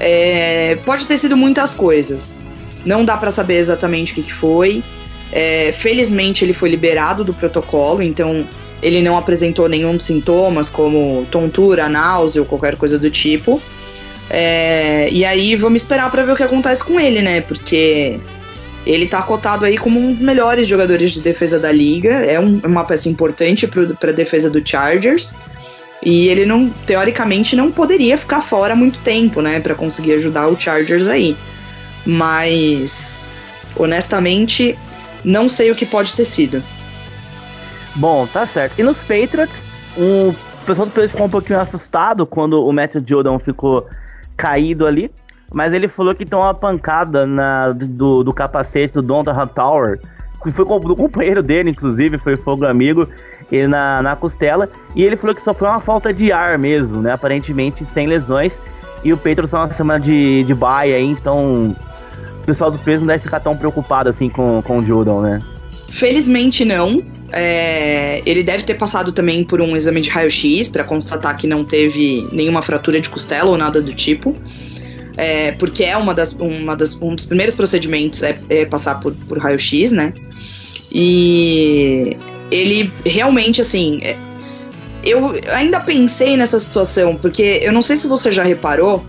É, 0.01 0.77
pode 0.85 1.07
ter 1.07 1.19
sido 1.19 1.37
muitas 1.37 1.75
coisas. 1.75 2.41
Não 2.85 3.05
dá 3.05 3.17
para 3.19 3.31
saber 3.31 3.57
exatamente 3.57 4.13
o 4.13 4.15
que, 4.17 4.23
que 4.23 4.33
foi. 4.33 4.83
É, 5.31 5.73
felizmente 5.73 6.45
ele 6.45 6.55
foi 6.55 6.71
liberado 6.71 7.23
do 7.23 7.35
protocolo, 7.35 8.03
então 8.03 8.47
ele 8.83 9.03
não 9.03 9.17
apresentou 9.17 9.69
nenhum 9.69 9.97
dos 9.97 10.07
sintomas, 10.07 10.71
como 10.71 11.27
tontura, 11.31 11.89
náusea 11.89 12.41
ou 12.41 12.49
qualquer 12.49 12.77
coisa 12.77 12.99
do 12.99 13.11
tipo. 13.11 13.61
É, 14.29 15.09
e 15.11 15.25
aí 15.25 15.55
vamos 15.55 15.83
esperar 15.83 16.11
para 16.11 16.25
ver 16.25 16.33
o 16.33 16.37
que 16.37 16.43
acontece 16.43 16.83
com 16.83 16.99
ele, 16.99 17.21
né? 17.21 17.43
Porque 17.43 18.19
ele 18.87 19.07
tá 19.07 19.21
cotado 19.23 19.65
aí 19.65 19.77
como 19.77 20.01
um 20.01 20.13
dos 20.13 20.23
melhores 20.23 20.67
jogadores 20.67 21.13
de 21.13 21.21
defesa 21.21 21.59
da 21.59 21.71
liga. 21.71 22.11
É 22.11 22.41
um, 22.41 22.61
uma 22.65 22.85
peça 22.85 23.09
importante 23.09 23.67
para 23.67 24.11
a 24.11 24.15
defesa 24.15 24.49
do 24.49 24.67
Chargers. 24.67 25.35
E 26.03 26.29
ele 26.29 26.47
não, 26.47 26.71
teoricamente, 26.87 27.55
não 27.55 27.71
poderia 27.71 28.17
ficar 28.17 28.41
fora 28.41 28.75
muito 28.75 28.99
tempo, 29.01 29.43
né, 29.43 29.61
para 29.61 29.75
conseguir 29.75 30.15
ajudar 30.15 30.49
o 30.49 30.59
Chargers 30.59 31.07
aí. 31.07 31.37
Mas, 32.07 33.29
honestamente, 33.77 34.79
não 35.25 35.49
sei 35.49 35.71
o 35.71 35.75
que 35.75 35.85
pode 35.85 36.15
ter 36.15 36.25
sido. 36.25 36.63
Bom, 37.97 38.27
tá 38.27 38.47
certo. 38.47 38.79
E 38.79 38.83
nos 38.83 39.03
Patriots, 39.03 39.65
o 39.97 40.35
pessoal 40.65 40.87
do 40.87 40.91
Patriots 40.91 41.11
ficou 41.11 41.27
um 41.27 41.31
pouquinho 41.31 41.61
assustado 41.61 42.25
quando 42.25 42.65
o 42.65 42.73
Matthew 42.73 43.03
Jordan 43.07 43.39
ficou 43.39 43.87
caído 44.37 44.87
ali. 44.87 45.11
Mas 45.53 45.73
ele 45.73 45.89
falou 45.89 46.15
que 46.15 46.25
tem 46.25 46.39
uma 46.39 46.55
pancada 46.55 47.27
na, 47.27 47.71
do, 47.71 48.23
do 48.23 48.33
capacete 48.33 48.95
do 48.95 49.03
Donta 49.03 49.35
Tower, 49.49 49.99
que 50.43 50.53
foi 50.53 50.65
do 50.65 50.97
companheiro 50.97 51.43
dele, 51.43 51.71
inclusive, 51.71 52.19
foi 52.19 52.37
fogo 52.37 52.65
amigo 52.65 53.09
ele 53.57 53.69
na, 53.69 54.03
na 54.03 54.17
costela. 54.17 54.69
E 54.95 55.03
ele 55.03 55.17
falou 55.17 55.35
que 55.35 55.43
foi 55.43 55.69
uma 55.69 55.81
falta 55.81 56.13
de 56.13 56.33
ar 56.33 56.59
mesmo, 56.59 57.01
né? 57.01 57.13
Aparentemente 57.13 57.85
sem 57.85 58.07
lesões. 58.07 58.59
E 59.03 59.13
o 59.13 59.17
Pedro 59.17 59.47
só 59.47 59.59
uma 59.65 59.73
semana 59.73 59.99
de, 59.99 60.45
de 60.45 60.55
baia 60.55 60.97
aí, 60.97 61.07
então 61.07 61.75
o 62.43 62.47
pessoal 62.47 62.71
dos 62.71 62.81
pesos 62.81 63.01
não 63.01 63.09
deve 63.09 63.23
ficar 63.23 63.41
tão 63.41 63.57
preocupado 63.57 64.09
assim 64.09 64.29
com, 64.29 64.61
com 64.63 64.79
o 64.79 64.85
Jordan, 64.85 65.23
né? 65.23 65.43
Felizmente 65.89 66.65
não. 66.65 66.99
É, 67.33 68.23
ele 68.27 68.43
deve 68.43 68.65
ter 68.65 68.75
passado 68.75 69.13
também 69.13 69.45
por 69.45 69.61
um 69.61 69.77
exame 69.77 70.01
de 70.01 70.11
raio-x 70.11 70.69
para 70.69 70.83
constatar 70.85 71.37
que 71.37 71.47
não 71.47 71.65
teve 71.65 72.29
nenhuma 72.33 72.61
fratura 72.61 73.01
de 73.01 73.09
costela 73.09 73.51
ou 73.51 73.57
nada 73.57 73.81
do 73.81 73.93
tipo. 73.95 74.35
É, 75.17 75.53
porque 75.53 75.85
é 75.85 75.97
uma 75.97 76.15
das, 76.15 76.33
uma 76.33 76.77
das, 76.77 77.01
um 77.01 77.15
dos 77.15 77.25
primeiros 77.25 77.55
procedimentos 77.55 78.23
é, 78.23 78.39
é 78.49 78.65
passar 78.65 79.01
por, 79.01 79.13
por 79.29 79.39
raio-x, 79.39 79.93
né? 79.93 80.13
E 80.93 82.17
ele 82.51 82.93
realmente, 83.05 83.61
assim. 83.61 84.01
É, 84.03 84.17
eu 85.03 85.35
ainda 85.53 85.81
pensei 85.81 86.37
nessa 86.37 86.59
situação, 86.59 87.17
porque 87.17 87.61
eu 87.63 87.73
não 87.73 87.83
sei 87.83 87.97
se 87.97 88.07
você 88.07 88.31
já 88.31 88.43
reparou, 88.43 89.05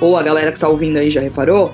ou 0.00 0.16
a 0.16 0.22
galera 0.22 0.50
que 0.50 0.58
tá 0.58 0.68
ouvindo 0.68 0.98
aí 0.98 1.10
já 1.10 1.20
reparou, 1.20 1.72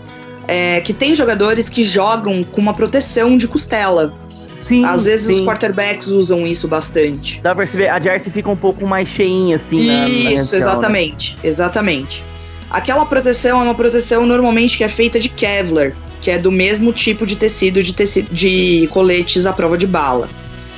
é, 0.49 0.81
que 0.81 0.93
tem 0.93 1.15
jogadores 1.15 1.69
que 1.69 1.83
jogam 1.83 2.43
com 2.43 2.61
uma 2.61 2.75
proteção 2.75 3.37
de 3.37 3.47
costela. 3.47 4.13
Sim, 4.61 4.85
Às 4.85 5.05
vezes 5.05 5.29
sim. 5.29 5.35
os 5.35 5.41
quarterbacks 5.43 6.09
usam 6.09 6.45
isso 6.45 6.67
bastante. 6.67 7.41
Dá 7.41 7.55
pra 7.55 7.65
perceber, 7.65 7.89
a 7.89 8.01
jersey 8.01 8.33
fica 8.33 8.51
um 8.51 8.57
pouco 8.57 8.85
mais 8.85 9.09
cheinha, 9.09 9.57
assim, 9.57 9.83
Isso, 9.83 9.87
na, 9.87 9.99
na 10.01 10.05
região, 10.07 10.35
né? 10.35 10.57
exatamente, 10.57 11.33
né? 11.35 11.39
exatamente. 11.45 12.25
Aquela 12.69 13.07
proteção 13.07 13.61
é 13.61 13.65
uma 13.65 13.75
proteção 13.77 14.27
normalmente 14.27 14.77
que 14.77 14.83
é 14.83 14.89
feita 14.89 15.21
de 15.21 15.29
Kevlar, 15.29 15.93
que 16.21 16.33
é 16.33 16.39
do 16.39 16.51
mesmo 16.51 16.93
tipo 16.93 17.25
de 17.25 17.37
tecido 17.37 17.81
de, 17.81 17.95
tecido, 17.95 18.35
de 18.35 18.89
coletes 18.91 19.47
à 19.47 19.53
prova 19.53 19.79
de 19.79 19.87
bala. 19.87 20.29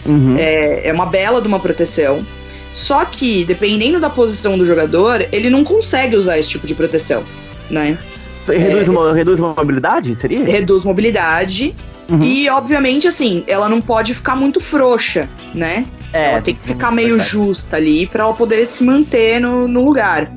Uhum. 0.08 0.36
É, 0.36 0.88
é 0.88 0.92
uma 0.92 1.06
bela 1.06 1.40
de 1.40 1.46
uma 1.46 1.60
proteção. 1.60 2.26
Só 2.72 3.04
que, 3.04 3.44
dependendo 3.44 4.00
da 4.00 4.08
posição 4.08 4.56
do 4.56 4.64
jogador, 4.64 5.26
ele 5.32 5.50
não 5.50 5.62
consegue 5.62 6.16
usar 6.16 6.38
esse 6.38 6.48
tipo 6.48 6.66
de 6.66 6.74
proteção, 6.74 7.22
né? 7.70 7.98
Reduz, 8.46 8.88
é, 8.88 9.12
reduz 9.12 9.38
mobilidade, 9.38 10.16
seria? 10.16 10.44
Reduz 10.44 10.82
mobilidade. 10.82 11.74
Uhum. 12.08 12.22
E, 12.22 12.48
obviamente, 12.48 13.06
assim, 13.06 13.44
ela 13.46 13.68
não 13.68 13.82
pode 13.82 14.14
ficar 14.14 14.34
muito 14.34 14.60
frouxa, 14.60 15.28
né? 15.54 15.86
É, 16.12 16.32
ela 16.32 16.40
tem 16.40 16.54
que 16.54 16.66
ficar 16.66 16.90
meio 16.90 17.18
justa 17.20 17.76
ali 17.76 18.06
para 18.06 18.24
ela 18.24 18.32
poder 18.32 18.66
se 18.66 18.82
manter 18.82 19.40
no, 19.40 19.68
no 19.68 19.84
lugar. 19.84 20.32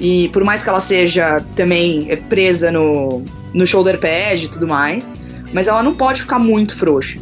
E 0.00 0.28
por 0.28 0.44
mais 0.44 0.62
que 0.62 0.68
ela 0.68 0.78
seja 0.78 1.42
também 1.56 2.16
presa 2.28 2.70
no, 2.70 3.22
no 3.52 3.66
shoulder 3.66 3.98
pad 3.98 4.44
e 4.44 4.48
tudo 4.48 4.68
mais, 4.68 5.10
mas 5.52 5.66
ela 5.66 5.82
não 5.82 5.94
pode 5.94 6.22
ficar 6.22 6.38
muito 6.38 6.76
frouxa. 6.76 7.18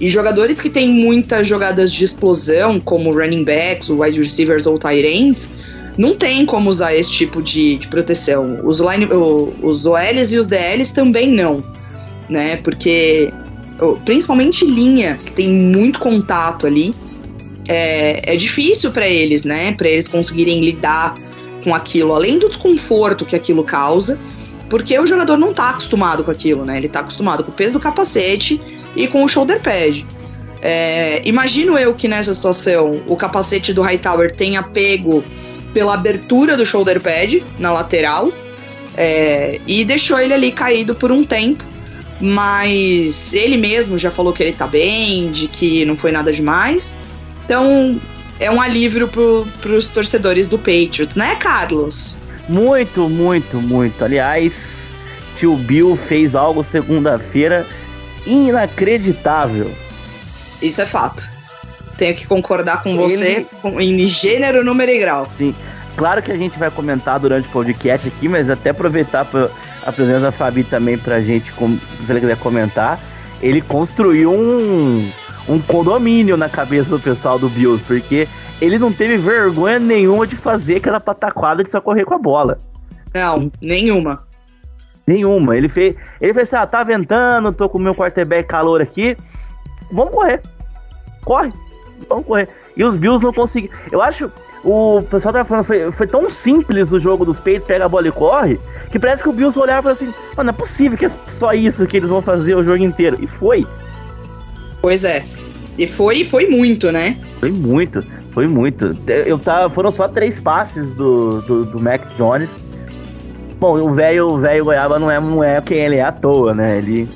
E 0.00 0.08
jogadores 0.08 0.60
que 0.60 0.70
têm 0.70 0.92
muitas 0.92 1.46
jogadas 1.46 1.92
de 1.92 2.04
explosão, 2.04 2.80
como 2.80 3.10
running 3.10 3.44
backs, 3.44 3.88
wide 3.88 4.20
receivers 4.20 4.66
ou 4.66 4.78
tight 4.78 5.04
ends, 5.04 5.50
não 5.96 6.14
tem 6.14 6.46
como 6.46 6.68
usar 6.68 6.94
esse 6.94 7.10
tipo 7.10 7.42
de, 7.42 7.76
de 7.76 7.88
proteção. 7.88 8.60
Os, 8.62 8.78
line, 8.78 9.08
os 9.62 9.84
OLs 9.84 10.32
e 10.32 10.38
os 10.38 10.46
DLs 10.46 10.94
também 10.94 11.32
não, 11.32 11.64
né? 12.28 12.56
Porque 12.56 13.32
principalmente 14.04 14.64
linha, 14.64 15.18
que 15.24 15.32
tem 15.32 15.50
muito 15.50 15.98
contato 15.98 16.66
ali, 16.66 16.94
é, 17.68 18.34
é 18.34 18.36
difícil 18.36 18.90
para 18.90 19.08
eles, 19.08 19.44
né? 19.44 19.72
Para 19.72 19.88
eles 19.88 20.08
conseguirem 20.08 20.64
lidar 20.64 21.14
com 21.62 21.74
aquilo, 21.74 22.14
além 22.14 22.38
do 22.38 22.48
desconforto 22.48 23.24
que 23.24 23.36
aquilo 23.36 23.64
causa, 23.64 24.18
porque 24.68 24.98
o 24.98 25.06
jogador 25.06 25.36
não 25.36 25.52
tá 25.52 25.70
acostumado 25.70 26.22
com 26.24 26.30
aquilo, 26.30 26.64
né? 26.64 26.76
Ele 26.76 26.88
tá 26.88 27.00
acostumado 27.00 27.42
com 27.42 27.50
o 27.50 27.54
peso 27.54 27.74
do 27.74 27.80
capacete 27.80 28.60
e 28.94 29.06
com 29.06 29.24
o 29.24 29.28
shoulder 29.28 29.60
pad. 29.60 30.06
É, 30.60 31.22
imagino 31.24 31.78
eu 31.78 31.94
que 31.94 32.08
nessa 32.08 32.32
situação 32.34 33.02
o 33.06 33.16
capacete 33.16 33.72
do 33.72 33.80
Hightower 33.80 34.30
tenha 34.30 34.62
pego 34.62 35.24
pela 35.72 35.94
abertura 35.94 36.56
do 36.56 36.66
shoulder 36.66 37.00
pad 37.00 37.44
na 37.58 37.72
lateral 37.72 38.32
é, 38.96 39.60
e 39.66 39.84
deixou 39.84 40.18
ele 40.18 40.34
ali 40.34 40.50
caído 40.50 40.94
por 40.94 41.12
um 41.12 41.24
tempo. 41.24 41.64
Mas 42.20 43.32
ele 43.32 43.56
mesmo 43.56 43.96
já 43.96 44.10
falou 44.10 44.32
que 44.32 44.42
ele 44.42 44.52
tá 44.52 44.66
bem, 44.66 45.30
de 45.30 45.46
que 45.46 45.84
não 45.84 45.96
foi 45.96 46.10
nada 46.10 46.32
demais. 46.32 46.96
Então, 47.44 48.00
é 48.40 48.50
um 48.50 48.60
alívio 48.60 49.08
para 49.08 49.72
os 49.72 49.88
torcedores 49.88 50.48
do 50.48 50.58
Patriots, 50.58 51.14
né, 51.14 51.36
Carlos? 51.36 52.16
Muito, 52.48 53.08
muito, 53.08 53.60
muito. 53.60 54.04
Aliás, 54.04 54.90
tio 55.36 55.56
Bill 55.56 55.96
fez 55.96 56.34
algo 56.34 56.64
segunda-feira 56.64 57.66
inacreditável. 58.26 59.70
Isso 60.62 60.80
é 60.80 60.86
fato. 60.86 61.28
Tenho 61.96 62.14
que 62.14 62.26
concordar 62.26 62.82
com 62.82 62.96
você 62.96 63.46
Ele... 63.64 63.84
em 63.84 64.06
gênero, 64.06 64.64
número 64.64 64.90
e 64.90 64.98
grau. 64.98 65.28
Sim. 65.36 65.54
Claro 65.96 66.22
que 66.22 66.30
a 66.30 66.36
gente 66.36 66.58
vai 66.58 66.70
comentar 66.70 67.18
durante 67.18 67.48
o 67.48 67.50
podcast 67.50 68.06
aqui, 68.06 68.28
mas 68.28 68.48
até 68.48 68.70
aproveitar 68.70 69.26
a 69.84 69.92
presença 69.92 70.20
da 70.20 70.32
Fabi 70.32 70.62
também 70.62 70.96
pra 70.96 71.20
gente, 71.20 71.52
se 71.52 72.12
ele 72.12 72.20
quiser 72.20 72.36
comentar. 72.36 73.00
Ele 73.42 73.60
construiu 73.60 74.32
um, 74.32 75.10
um 75.48 75.60
condomínio 75.60 76.36
na 76.36 76.48
cabeça 76.48 76.88
do 76.88 77.00
pessoal 77.00 77.38
do 77.38 77.48
Bills, 77.48 77.82
porque 77.84 78.28
ele 78.60 78.78
não 78.78 78.92
teve 78.92 79.16
vergonha 79.16 79.78
nenhuma 79.78 80.26
de 80.26 80.36
fazer 80.36 80.76
aquela 80.76 81.00
pataquada 81.00 81.62
de 81.62 81.70
só 81.70 81.80
correr 81.80 82.04
com 82.04 82.14
a 82.14 82.18
bola. 82.18 82.58
Não, 83.14 83.50
nenhuma. 83.60 84.26
Nenhuma. 85.06 85.56
Ele 85.56 85.68
fez, 85.68 85.94
ele 86.20 86.34
fez 86.34 86.48
assim: 86.48 86.56
ah, 86.56 86.66
tá 86.66 86.82
ventando, 86.82 87.52
tô 87.52 87.68
com 87.68 87.78
o 87.78 87.80
meu 87.80 87.94
quarterback 87.94 88.48
calor 88.48 88.82
aqui. 88.82 89.16
Vamos 89.90 90.12
correr. 90.12 90.42
Corre. 91.24 91.52
Vamos 92.08 92.26
correr. 92.26 92.48
E 92.76 92.84
os 92.84 92.96
Bills 92.96 93.24
não 93.24 93.32
conseguiram. 93.32 93.74
Eu 93.90 94.02
acho. 94.02 94.30
O 94.64 95.02
pessoal 95.02 95.32
tava 95.32 95.48
falando, 95.48 95.64
foi, 95.64 95.90
foi 95.92 96.06
tão 96.06 96.28
simples 96.28 96.90
o 96.90 96.98
jogo 96.98 97.24
dos 97.24 97.38
peitos, 97.38 97.66
pega 97.66 97.84
a 97.84 97.88
bola 97.88 98.08
e 98.08 98.12
corre, 98.12 98.58
que 98.90 98.98
parece 98.98 99.22
que 99.22 99.28
o 99.28 99.32
Bills 99.32 99.56
olhava 99.56 99.92
assim, 99.92 100.06
mano, 100.36 100.48
não 100.48 100.50
é 100.50 100.52
possível 100.52 100.98
que 100.98 101.06
é 101.06 101.10
só 101.28 101.52
isso 101.52 101.86
que 101.86 101.96
eles 101.96 102.08
vão 102.08 102.20
fazer 102.20 102.56
o 102.56 102.64
jogo 102.64 102.82
inteiro. 102.82 103.16
E 103.20 103.26
foi. 103.26 103.64
Pois 104.82 105.04
é. 105.04 105.24
E 105.78 105.86
foi, 105.86 106.24
foi 106.24 106.48
muito, 106.48 106.90
né? 106.90 107.16
Foi 107.38 107.52
muito, 107.52 108.00
foi 108.32 108.46
muito. 108.46 108.96
Eu 109.06 109.38
tava, 109.38 109.70
foram 109.70 109.90
só 109.90 110.08
três 110.08 110.40
passes 110.40 110.94
do, 110.94 111.40
do, 111.42 111.64
do 111.64 111.82
Mac 111.82 112.02
Jones. 112.16 112.50
Bom, 113.58 113.80
o 113.80 113.92
velho 113.92 114.28
o 114.28 114.38
velho 114.38 114.64
Goiaba 114.64 114.98
não 114.98 115.10
é, 115.10 115.20
não 115.20 115.42
é 115.42 115.60
quem 115.60 115.78
ele 115.78 115.96
é 115.96 116.04
à 116.04 116.12
toa, 116.12 116.54
né? 116.54 116.78
Ele. 116.78 117.08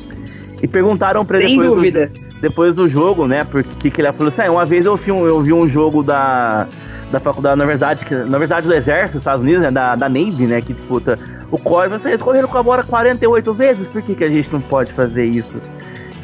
E 0.61 0.67
perguntaram 0.67 1.25
pra 1.25 1.39
ele 1.39 1.49
Sem 1.49 1.59
depois 1.59 1.75
dúvida. 1.75 2.07
Do, 2.07 2.41
depois 2.41 2.77
do 2.77 2.89
jogo, 2.89 3.27
né? 3.27 3.45
Porque 3.45 3.91
que 3.91 4.01
ele 4.01 4.13
falou 4.13 4.29
assim: 4.29 4.43
ah, 4.43 4.51
uma 4.51 4.67
vez 4.67 4.87
eu 4.87 4.97
vi 4.97 5.13
um, 5.13 5.27
eu 5.27 5.41
vi 5.41 5.53
um 5.53 5.69
jogo 5.69 6.03
da, 6.03 6.67
da 7.11 7.21
faculdade, 7.21 7.57
na 7.57 7.65
verdade, 7.65 8.05
que, 8.05 8.15
na 8.15 8.39
verdade 8.39 8.67
do 8.67 8.75
Exército 8.75 9.13
dos 9.13 9.21
Estados 9.23 9.43
Unidos, 9.43 9.63
né? 9.63 9.71
Da, 9.71 9.95
da 9.95 10.09
Navy, 10.09 10.47
né? 10.47 10.61
Que 10.61 10.73
disputa 10.73 11.19
o 11.51 11.59
COI. 11.59 11.89
Vocês 11.89 12.21
correram 12.21 12.49
com 12.49 12.59
a 12.59 12.63
bola 12.63 12.83
48 12.83 13.53
vezes, 13.53 13.87
por 13.87 14.03
que, 14.03 14.15
que 14.15 14.25
a 14.25 14.29
gente 14.29 14.53
não 14.53 14.61
pode 14.61 14.93
fazer 14.93 15.27
isso? 15.27 15.61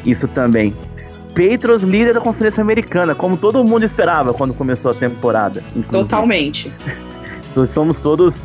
Isso 0.05 0.27
também. 0.27 0.75
Patriots 1.29 1.83
líder 1.83 2.13
da 2.13 2.21
Conferência 2.21 2.61
Americana, 2.61 3.15
como 3.15 3.37
todo 3.37 3.63
mundo 3.63 3.85
esperava 3.85 4.33
quando 4.33 4.53
começou 4.53 4.91
a 4.91 4.93
temporada. 4.93 5.63
Inclusive. 5.75 6.09
Totalmente. 6.09 6.73
Somos 7.67 7.99
todos 7.99 8.41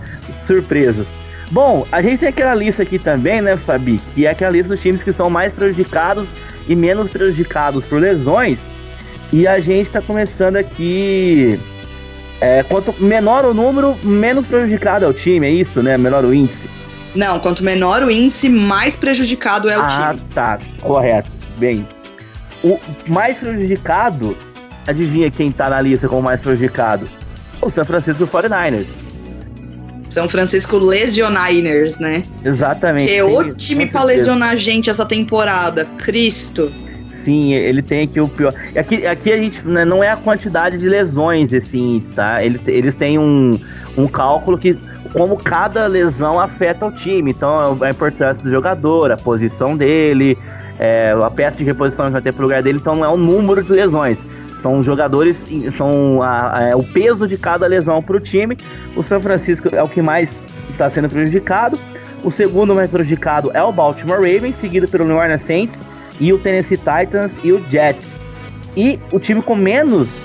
surpresos. 0.47 1.07
Bom, 1.51 1.87
a 1.93 2.03
gente 2.03 2.19
tem 2.19 2.29
aquela 2.29 2.55
lista 2.55 2.83
aqui 2.83 2.99
também, 2.99 3.41
né, 3.41 3.57
Fabi? 3.57 4.01
Que 4.15 4.27
é 4.27 4.31
aquela 4.31 4.51
lista 4.51 4.75
dos 4.75 4.81
times 4.81 5.03
que 5.03 5.13
são 5.13 5.29
mais 5.29 5.53
prejudicados 5.53 6.31
e 6.67 6.75
menos 6.75 7.09
prejudicados 7.09 7.85
por 7.85 8.01
lesões. 8.01 8.61
E 9.33 9.47
a 9.47 9.61
gente 9.61 9.87
está 9.87 10.01
começando 10.01 10.57
aqui. 10.57 11.59
É, 12.41 12.63
quanto 12.63 12.95
menor 13.03 13.45
o 13.45 13.55
número, 13.55 13.97
menos 14.03 14.47
prejudicado 14.47 15.05
é 15.05 15.09
o 15.09 15.13
time, 15.13 15.47
é 15.47 15.51
isso, 15.51 15.83
né? 15.83 15.97
Menor 15.97 16.25
o 16.25 16.35
índice. 16.35 16.69
Não, 17.15 17.39
quanto 17.39 17.63
menor 17.63 18.03
o 18.03 18.11
índice, 18.11 18.49
mais 18.49 18.97
prejudicado 18.97 19.71
é 19.71 19.79
o 19.79 19.83
ah, 19.83 19.87
time. 19.87 20.03
Ah, 20.03 20.17
tá, 20.35 20.61
correto. 20.81 21.31
Bem, 21.57 21.87
o 22.65 22.81
mais 23.07 23.39
prejudicado, 23.39 24.37
adivinha 24.89 25.31
quem 25.31 25.53
tá 25.53 25.69
na 25.69 25.81
lista 25.81 26.09
como 26.09 26.23
mais 26.23 26.41
prejudicado? 26.41 27.09
O 27.61 27.69
San 27.69 27.85
Francisco 27.85 28.27
49ers. 28.27 29.05
São 30.09 30.29
Francisco 30.29 30.79
Lesioniners, 30.79 31.99
né? 31.99 32.23
Exatamente. 32.45 33.15
É 33.15 33.25
o 33.25 33.53
time 33.55 33.87
pra 33.87 34.05
lesionar 34.05 34.57
gente 34.57 34.89
essa 34.89 35.05
temporada. 35.05 35.85
Cristo. 35.99 36.73
Sim, 37.25 37.53
ele 37.53 37.83
tem 37.83 38.05
aqui 38.05 38.21
o 38.21 38.29
pior. 38.29 38.55
Aqui, 38.79 39.07
aqui 39.07 39.33
a 39.33 39.37
gente 39.37 39.67
né, 39.67 39.85
não 39.85 40.05
é 40.05 40.11
a 40.11 40.17
quantidade 40.17 40.79
de 40.79 40.87
lesões 40.89 41.53
esse 41.53 41.79
índice, 41.79 42.13
tá? 42.13 42.45
Eles, 42.45 42.61
eles 42.67 42.95
têm 42.95 43.19
um, 43.19 43.59
um 43.97 44.07
cálculo 44.07 44.57
que 44.57 44.79
como 45.13 45.37
cada 45.37 45.87
lesão 45.87 46.39
afeta 46.39 46.87
o 46.87 46.93
time. 46.93 47.33
Então 47.33 47.77
a 47.83 47.91
importância 47.91 48.45
do 48.45 48.51
jogador, 48.51 49.11
a 49.11 49.17
posição 49.17 49.77
dele, 49.77 50.39
é, 50.79 51.13
a 51.13 51.31
peça 51.31 51.57
de 51.57 51.65
reposição 51.65 52.07
que 52.07 52.13
vai 52.13 52.23
ter 52.23 52.33
pro 52.33 52.43
lugar 52.43 52.63
dele, 52.63 52.79
então 52.81 52.97
não 52.97 53.05
é 53.05 53.09
o 53.09 53.17
número 53.17 53.63
de 53.63 53.73
lesões. 53.73 54.19
São 54.63 54.83
jogadores, 54.83 55.47
são 55.77 56.23
a, 56.23 56.59
a, 56.59 56.63
é, 56.71 56.77
o 56.77 56.83
peso 56.83 57.29
de 57.29 57.37
cada 57.37 57.67
lesão 57.67 58.03
para 58.03 58.17
o 58.17 58.21
time. 58.21 58.57
O 58.97 59.03
São 59.03 59.21
Francisco 59.21 59.69
é 59.75 59.83
o 59.83 59.89
que 59.89 60.01
mais 60.01 60.47
está 60.71 60.89
sendo 60.89 61.09
prejudicado. 61.09 61.79
O 62.23 62.31
segundo 62.31 62.75
mais 62.75 62.91
prejudicado 62.91 63.51
é 63.53 63.63
o 63.63 63.71
Baltimore 63.71 64.17
Ravens, 64.17 64.57
seguido 64.57 64.89
pelo 64.89 65.05
New 65.05 65.17
Orleans 65.17 65.43
Saints 65.43 65.83
e 66.19 66.33
o 66.33 66.39
Tennessee 66.39 66.79
Titans 66.79 67.39
e 67.45 67.53
o 67.53 67.63
Jets. 67.69 68.19
E 68.75 68.99
o 69.13 69.21
time 69.21 69.43
com 69.43 69.55
menos 69.55 70.25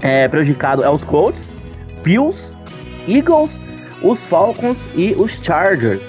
é, 0.00 0.28
prejudicado 0.28 0.84
é 0.84 0.88
os 0.88 1.02
Colts, 1.02 1.52
Bills, 2.04 2.54
Eagles, 3.08 3.60
os 4.02 4.24
Falcons 4.24 4.78
e 4.94 5.14
os 5.18 5.32
Chargers. 5.42 6.00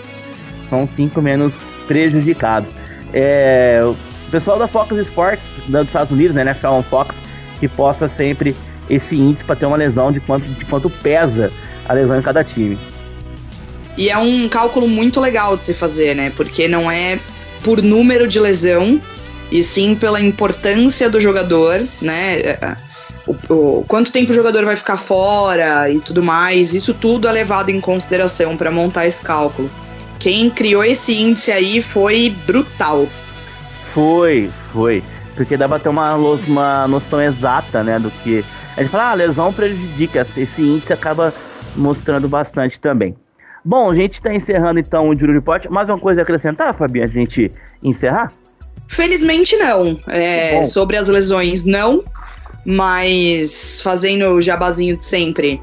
São 0.70 0.88
cinco 0.88 1.22
menos 1.22 1.66
prejudicados. 1.88 2.70
É, 3.14 3.80
o 3.84 4.30
pessoal 4.30 4.60
da 4.60 4.68
Fox 4.68 4.92
Sports 4.98 5.44
dos 5.68 5.88
Estados 5.88 6.12
Unidos, 6.12 6.36
né, 6.36 6.42
NFL 6.42 6.82
Fox, 6.90 7.16
que 7.60 7.68
possa 7.68 8.08
sempre 8.08 8.56
esse 8.90 9.16
índice 9.16 9.44
para 9.44 9.56
ter 9.56 9.66
uma 9.66 9.78
lesão 9.78 10.12
de 10.12 10.20
quanto, 10.20 10.46
de 10.46 10.66
quanto 10.66 10.90
pesa 10.90 11.52
a 11.88 11.94
lesão 11.94 12.20
em 12.20 12.22
cada 12.22 12.44
time. 12.44 12.78
E 13.98 14.10
é 14.10 14.18
um 14.18 14.48
cálculo 14.48 14.88
muito 14.88 15.20
legal 15.20 15.58
de 15.58 15.64
se 15.64 15.74
fazer, 15.74 16.16
né? 16.16 16.32
Porque 16.36 16.68
não 16.68 16.90
é 16.90 17.20
por 17.64 17.82
número 17.82 18.28
de 18.28 18.40
lesão, 18.40 19.02
e 19.52 19.64
sim 19.64 19.96
pela 19.96 20.22
importância 20.22 21.10
do 21.10 21.20
jogador, 21.20 21.84
né? 22.02 22.36
É, 22.38 22.60
é, 22.62 22.78
o, 23.26 23.36
o, 23.54 23.86
quanto 23.88 24.12
tempo 24.12 24.32
o 24.32 24.36
jogador 24.36 24.64
vai 24.66 24.76
ficar 24.76 24.98
fora 24.98 25.90
e 25.90 26.00
tudo 26.00 26.24
mais, 26.24 26.74
isso 26.74 26.94
tudo 26.94 27.28
é 27.28 27.32
levado 27.32 27.70
em 27.70 27.80
consideração 27.80 28.56
para 28.56 28.72
montar 28.72 29.08
esse 29.08 29.22
cálculo. 29.22 29.70
Quem 30.20 30.50
criou 30.50 30.84
esse 30.84 31.14
índice 31.14 31.52
aí 31.52 31.82
foi 31.82 32.36
brutal. 32.46 33.08
Foi, 33.86 34.50
foi. 34.72 35.04
Porque 35.36 35.56
dá 35.56 35.68
pra 35.68 35.80
ter 35.80 35.90
uma, 35.90 36.16
uma 36.16 36.88
noção 36.88 37.22
exata, 37.22 37.84
né, 37.84 38.00
do 38.00 38.10
que. 38.10 38.44
A 38.76 38.82
gente 38.82 38.92
fala, 38.92 39.12
ah, 39.12 39.14
lesão 39.14 39.54
prejudica. 39.54 40.26
Esse 40.36 40.62
índice 40.62 40.92
acaba 40.92 41.34
mostrando 41.76 42.28
bastante 42.28 42.80
também. 42.80 43.16
Bom, 43.64 43.92
a 43.92 43.96
gente 43.96 44.14
está 44.14 44.34
encerrando 44.34 44.80
então 44.80 45.10
o 45.10 45.16
Júlio 45.16 45.36
Report. 45.36 45.66
Mais 45.66 45.90
uma 45.90 46.00
coisa 46.00 46.22
a 46.22 46.24
acrescentar, 46.24 46.74
Fabi, 46.74 47.02
a 47.02 47.08
gente 47.08 47.52
encerrar? 47.84 48.32
Felizmente 48.88 49.56
não. 49.58 50.00
É, 50.08 50.64
sobre 50.64 50.96
as 50.96 51.10
lesões, 51.10 51.64
não. 51.64 52.04
Mas 52.66 53.82
fazendo 53.82 54.30
o 54.30 54.42
jabazinho 54.42 54.98
de 54.98 55.04
sempre. 55.04 55.62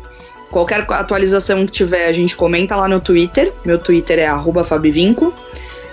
Qualquer 0.55 0.87
atualização 0.89 1.67
que 1.67 1.73
tiver, 1.73 2.07
a 2.07 2.13
gente 2.13 2.37
comenta 2.37 2.77
lá 2.77 2.87
no 2.87 3.01
Twitter. 3.01 3.53
Meu 3.65 3.77
Twitter 3.77 4.21
é 4.21 4.65
Fabivinco. 4.65 5.35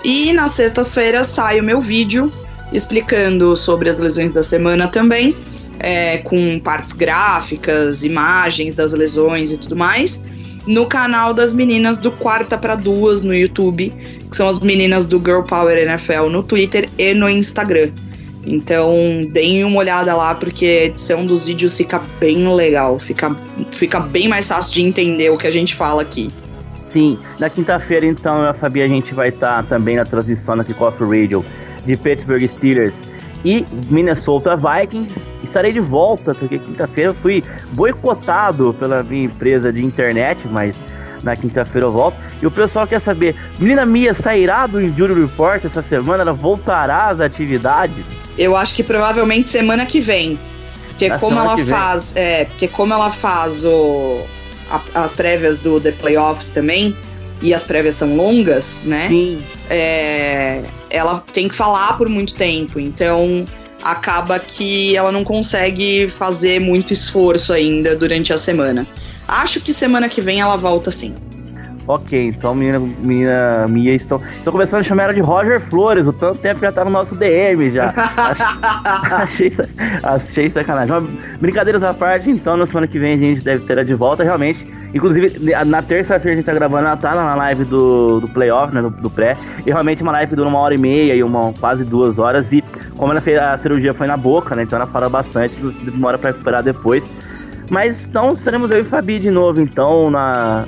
E 0.04 0.32
nas 0.32 0.52
sextas-feiras 0.52 1.26
sai 1.26 1.58
o 1.58 1.64
meu 1.64 1.80
vídeo 1.80 2.32
explicando 2.72 3.56
sobre 3.56 3.88
as 3.88 3.98
lesões 3.98 4.32
da 4.32 4.40
semana 4.40 4.86
também, 4.86 5.34
é, 5.80 6.18
com 6.18 6.60
partes 6.60 6.92
gráficas, 6.92 8.04
imagens 8.04 8.76
das 8.76 8.92
lesões 8.92 9.50
e 9.50 9.58
tudo 9.58 9.74
mais, 9.74 10.22
no 10.64 10.86
canal 10.86 11.34
das 11.34 11.52
meninas 11.52 11.98
do 11.98 12.12
Quarta 12.12 12.56
para 12.56 12.76
Duas 12.76 13.24
no 13.24 13.34
YouTube, 13.34 13.92
que 14.30 14.36
são 14.36 14.46
as 14.46 14.60
meninas 14.60 15.06
do 15.06 15.18
Girl 15.18 15.42
Power 15.42 15.76
NFL 15.76 16.28
no 16.30 16.40
Twitter 16.40 16.88
e 16.96 17.12
no 17.12 17.28
Instagram. 17.28 17.90
Então, 18.44 19.20
deem 19.30 19.64
uma 19.64 19.78
olhada 19.78 20.14
lá, 20.14 20.34
porque 20.34 20.64
a 20.64 20.84
edição 20.84 21.24
dos 21.24 21.46
vídeos 21.46 21.76
fica 21.76 22.00
bem 22.18 22.52
legal. 22.54 22.98
Fica, 22.98 23.34
fica 23.70 24.00
bem 24.00 24.28
mais 24.28 24.48
fácil 24.48 24.72
de 24.72 24.82
entender 24.82 25.30
o 25.30 25.38
que 25.38 25.46
a 25.46 25.50
gente 25.50 25.74
fala 25.74 26.02
aqui. 26.02 26.28
Sim, 26.90 27.18
na 27.38 27.48
quinta-feira, 27.48 28.04
então, 28.04 28.42
eu 28.42 28.50
a 28.50 28.54
Fabi, 28.54 28.82
a 28.82 28.88
gente 28.88 29.14
vai 29.14 29.28
estar 29.28 29.62
tá 29.62 29.62
também 29.62 29.96
na 29.96 30.04
transmissão 30.04 30.56
na 30.56 30.64
Kickoff 30.64 31.02
Radio 31.02 31.44
de 31.86 31.96
Pittsburgh 31.96 32.46
Steelers 32.46 33.02
e 33.44 33.64
Minnesota 33.88 34.56
Vikings. 34.56 35.32
Estarei 35.42 35.72
de 35.72 35.80
volta, 35.80 36.34
porque 36.34 36.58
quinta-feira 36.58 37.10
eu 37.10 37.14
fui 37.14 37.42
boicotado 37.72 38.74
pela 38.74 39.02
minha 39.02 39.24
empresa 39.24 39.72
de 39.72 39.84
internet, 39.84 40.46
mas 40.48 40.76
na 41.22 41.36
quinta-feira 41.36 41.86
eu 41.86 41.92
volto. 41.92 42.16
E 42.40 42.46
o 42.46 42.50
pessoal 42.50 42.86
quer 42.86 43.00
saber, 43.00 43.34
menina 43.58 43.86
Mia 43.86 44.14
sairá 44.14 44.66
do 44.66 44.80
Injury 44.80 45.14
Report 45.14 45.64
essa 45.64 45.82
semana? 45.82 46.22
Ela 46.22 46.32
voltará 46.32 47.08
às 47.08 47.20
atividades? 47.20 48.06
Eu 48.36 48.56
acho 48.56 48.74
que 48.74 48.82
provavelmente 48.82 49.48
semana 49.48 49.86
que 49.86 50.00
vem. 50.00 50.38
Porque 50.88 51.08
Na 51.08 51.18
como 51.18 51.38
ela 51.38 51.58
faz. 51.58 52.14
É, 52.16 52.44
porque 52.44 52.68
como 52.68 52.92
ela 52.92 53.10
faz 53.10 53.64
o, 53.64 54.22
a, 54.70 54.80
as 54.94 55.12
prévias 55.12 55.60
do 55.60 55.80
The 55.80 55.92
Playoffs 55.92 56.52
também, 56.52 56.96
e 57.42 57.52
as 57.52 57.64
prévias 57.64 57.96
são 57.96 58.14
longas, 58.14 58.82
né? 58.84 59.08
Sim. 59.08 59.42
É, 59.68 60.62
ela 60.90 61.22
tem 61.32 61.48
que 61.48 61.54
falar 61.54 61.98
por 61.98 62.08
muito 62.08 62.34
tempo. 62.34 62.78
Então, 62.78 63.44
acaba 63.82 64.38
que 64.38 64.96
ela 64.96 65.10
não 65.10 65.24
consegue 65.24 66.08
fazer 66.08 66.60
muito 66.60 66.92
esforço 66.92 67.52
ainda 67.52 67.96
durante 67.96 68.32
a 68.32 68.38
semana. 68.38 68.86
Acho 69.32 69.60
que 69.60 69.72
semana 69.72 70.08
que 70.08 70.20
vem 70.20 70.40
ela 70.40 70.56
volta 70.56 70.90
sim. 70.90 71.14
Ok, 71.86 72.28
então 72.28 72.54
menina, 72.54 72.78
menina 72.78 73.66
Mia 73.68 73.94
estão, 73.94 74.20
estão 74.36 74.52
começando 74.52 74.80
a 74.80 74.82
chamar 74.84 75.04
ela 75.04 75.14
de 75.14 75.20
Roger 75.20 75.60
Flores, 75.60 76.06
o 76.06 76.12
tanto 76.12 76.38
tempo 76.38 76.60
que 76.60 76.66
já 76.66 76.70
tá 76.70 76.84
no 76.84 76.90
nosso 76.90 77.16
DM 77.16 77.72
já. 77.72 77.92
achei, 79.10 79.52
achei 80.02 80.48
sacanagem. 80.48 80.94
Mas, 80.94 81.40
brincadeiras 81.40 81.82
à 81.82 81.92
parte, 81.92 82.30
então 82.30 82.56
na 82.56 82.66
semana 82.66 82.86
que 82.86 82.98
vem 83.00 83.14
a 83.14 83.16
gente 83.16 83.42
deve 83.42 83.64
ter 83.66 83.72
ela 83.72 83.84
de 83.84 83.94
volta, 83.94 84.22
realmente. 84.22 84.64
Inclusive, 84.94 85.54
na 85.64 85.82
terça-feira 85.82 86.34
a 86.34 86.36
gente 86.36 86.46
tá 86.46 86.54
gravando, 86.54 86.86
ela 86.86 86.96
tá 86.96 87.14
na 87.14 87.34
live 87.34 87.64
do, 87.64 88.20
do 88.20 88.28
playoff, 88.28 88.72
né, 88.72 88.82
do, 88.82 88.90
do, 88.90 89.10
pré. 89.10 89.36
E 89.66 89.70
realmente 89.70 90.02
uma 90.02 90.12
live 90.12 90.36
dura 90.36 90.48
uma 90.48 90.60
hora 90.60 90.74
e 90.74 90.78
meia 90.78 91.14
e 91.14 91.22
uma 91.22 91.52
quase 91.54 91.82
duas 91.82 92.18
horas. 92.18 92.52
E 92.52 92.62
como 92.96 93.10
ela 93.10 93.20
fez 93.20 93.38
a 93.38 93.56
cirurgia 93.58 93.92
foi 93.92 94.06
na 94.06 94.16
boca, 94.16 94.54
né, 94.54 94.62
então 94.62 94.76
ela 94.76 94.86
fala 94.86 95.08
bastante, 95.08 95.54
demora 95.82 96.16
pra 96.16 96.30
recuperar 96.30 96.62
depois. 96.62 97.08
Mas 97.72 98.04
então 98.04 98.36
seremos 98.36 98.70
eu 98.70 98.82
e 98.82 98.84
Fabi 98.84 99.18
de 99.18 99.30
novo, 99.30 99.58
então, 99.58 100.10
na, 100.10 100.66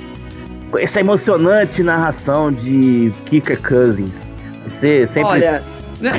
essa 0.79 0.99
emocionante 0.99 1.83
narração 1.83 2.51
de 2.51 3.13
Kicker 3.25 3.61
Cousins. 3.61 4.33
Você 4.67 5.05
sempre. 5.05 5.29
Olha, 5.29 5.63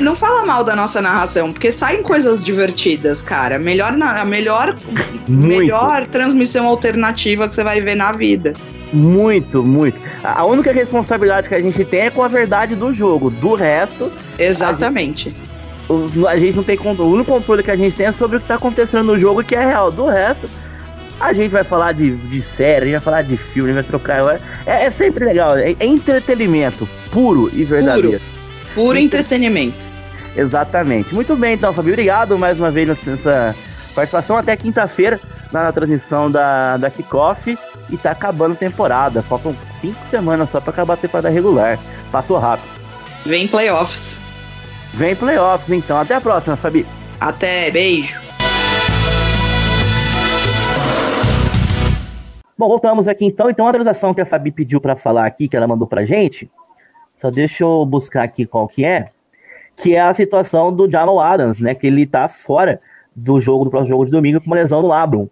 não 0.01 0.15
fala 0.15 0.45
mal 0.45 0.63
da 0.63 0.77
nossa 0.77 1.01
narração, 1.01 1.51
porque 1.51 1.73
saem 1.73 2.01
coisas 2.01 2.41
divertidas, 2.41 3.21
cara. 3.21 3.59
Melhor, 3.59 3.97
a 4.01 4.23
melhor, 4.23 4.77
melhor 5.27 6.07
transmissão 6.07 6.65
alternativa 6.65 7.49
que 7.49 7.55
você 7.55 7.65
vai 7.65 7.81
ver 7.81 7.95
na 7.95 8.13
vida. 8.13 8.53
Muito, 8.93 9.61
muito. 9.61 9.99
A 10.23 10.45
única 10.45 10.71
responsabilidade 10.71 11.49
que 11.49 11.55
a 11.55 11.61
gente 11.61 11.83
tem 11.83 12.03
é 12.03 12.09
com 12.09 12.23
a 12.23 12.29
verdade 12.29 12.75
do 12.75 12.93
jogo. 12.93 13.29
Do 13.29 13.55
resto. 13.55 14.09
Exatamente. 14.39 15.35
A 15.89 15.93
gente, 15.93 16.27
a 16.27 16.39
gente 16.39 16.55
não 16.55 16.63
tem 16.63 16.77
controle. 16.77 17.11
O 17.11 17.13
único 17.13 17.29
controle 17.29 17.61
que 17.61 17.71
a 17.71 17.75
gente 17.75 17.93
tem 17.93 18.05
é 18.05 18.13
sobre 18.13 18.37
o 18.37 18.39
que 18.39 18.45
está 18.45 18.55
acontecendo 18.55 19.03
no 19.03 19.19
jogo, 19.19 19.43
que 19.43 19.53
é 19.53 19.65
real. 19.65 19.91
Do 19.91 20.05
resto, 20.05 20.47
a 21.19 21.33
gente 21.33 21.51
vai 21.51 21.63
falar 21.63 21.93
de, 21.93 22.15
de 22.15 22.41
série, 22.41 22.81
a 22.81 22.85
gente 22.85 22.91
vai 22.93 23.01
falar 23.01 23.21
de 23.23 23.37
filme, 23.37 23.71
a 23.71 23.73
gente 23.73 23.89
vai 23.89 23.99
trocar. 23.99 24.39
É, 24.65 24.85
é 24.85 24.91
sempre 24.91 25.25
legal, 25.25 25.57
é, 25.57 25.71
é, 25.71 25.85
entretenimento 25.85 26.87
puro 27.11 27.49
e 27.53 27.63
verdadeiro. 27.63 28.19
Puro, 28.19 28.87
puro 28.87 28.97
entretenimento. 28.97 29.85
Exatamente. 30.35 31.13
Muito 31.13 31.35
bem, 31.35 31.55
então, 31.55 31.73
Fabio. 31.73 31.93
Obrigado 31.93 32.37
mais 32.37 32.59
uma 32.59 32.69
vez 32.69 32.87
nessa 33.05 33.55
participação. 33.95 34.37
Até 34.37 34.55
quinta-feira 34.55 35.19
na 35.51 35.71
transmissão 35.71 36.29
da, 36.29 36.77
da 36.77 36.89
Kickoff. 36.91 37.57
E 37.89 37.97
tá 37.97 38.11
acabando 38.11 38.53
a 38.53 38.57
temporada. 38.57 39.23
Faltam 39.23 39.55
cinco 39.81 39.99
semanas 40.09 40.49
só 40.51 40.61
pra 40.61 40.71
acabar 40.71 40.93
a 40.93 40.97
temporada 40.97 41.29
regular. 41.29 41.79
Passou 42.11 42.37
rápido. 42.37 42.69
Vem 43.25 43.47
playoffs. 43.47 44.19
Vem 44.93 45.15
playoffs, 45.15 45.69
então. 45.71 45.97
Até 45.97 46.15
a 46.15 46.21
próxima, 46.21 46.55
Fabi. 46.55 46.85
Até, 47.19 47.71
beijo. 47.71 48.26
Bom, 52.57 52.67
voltamos 52.67 53.07
aqui 53.07 53.23
então. 53.23 53.49
Então, 53.49 53.67
a 53.67 53.69
atualização 53.69 54.15
que 54.15 54.21
a 54.21 54.25
Fabi 54.25 54.51
pediu 54.51 54.81
para 54.81 54.95
falar 54.95 55.27
aqui, 55.27 55.47
que 55.47 55.55
ela 55.55 55.67
mandou 55.67 55.85
pra 55.85 56.05
gente, 56.05 56.49
só 57.15 57.29
deixa 57.29 57.63
eu 57.63 57.85
buscar 57.85 58.23
aqui 58.23 58.47
qual 58.47 58.67
que 58.67 58.83
é, 58.83 59.11
que 59.75 59.95
é 59.95 60.01
a 60.01 60.13
situação 60.13 60.73
do 60.73 60.89
Jamal 60.89 61.19
Adams, 61.19 61.61
né? 61.61 61.75
Que 61.75 61.85
ele 61.85 62.07
tá 62.07 62.27
fora 62.27 62.81
do 63.15 63.39
jogo, 63.39 63.63
do 63.63 63.69
próximo 63.69 63.89
jogo 63.89 64.05
de 64.05 64.11
domingo, 64.11 64.41
com 64.41 64.47
uma 64.47 64.55
lesão 64.55 64.81
no 64.81 64.87
labrum. 64.87 65.29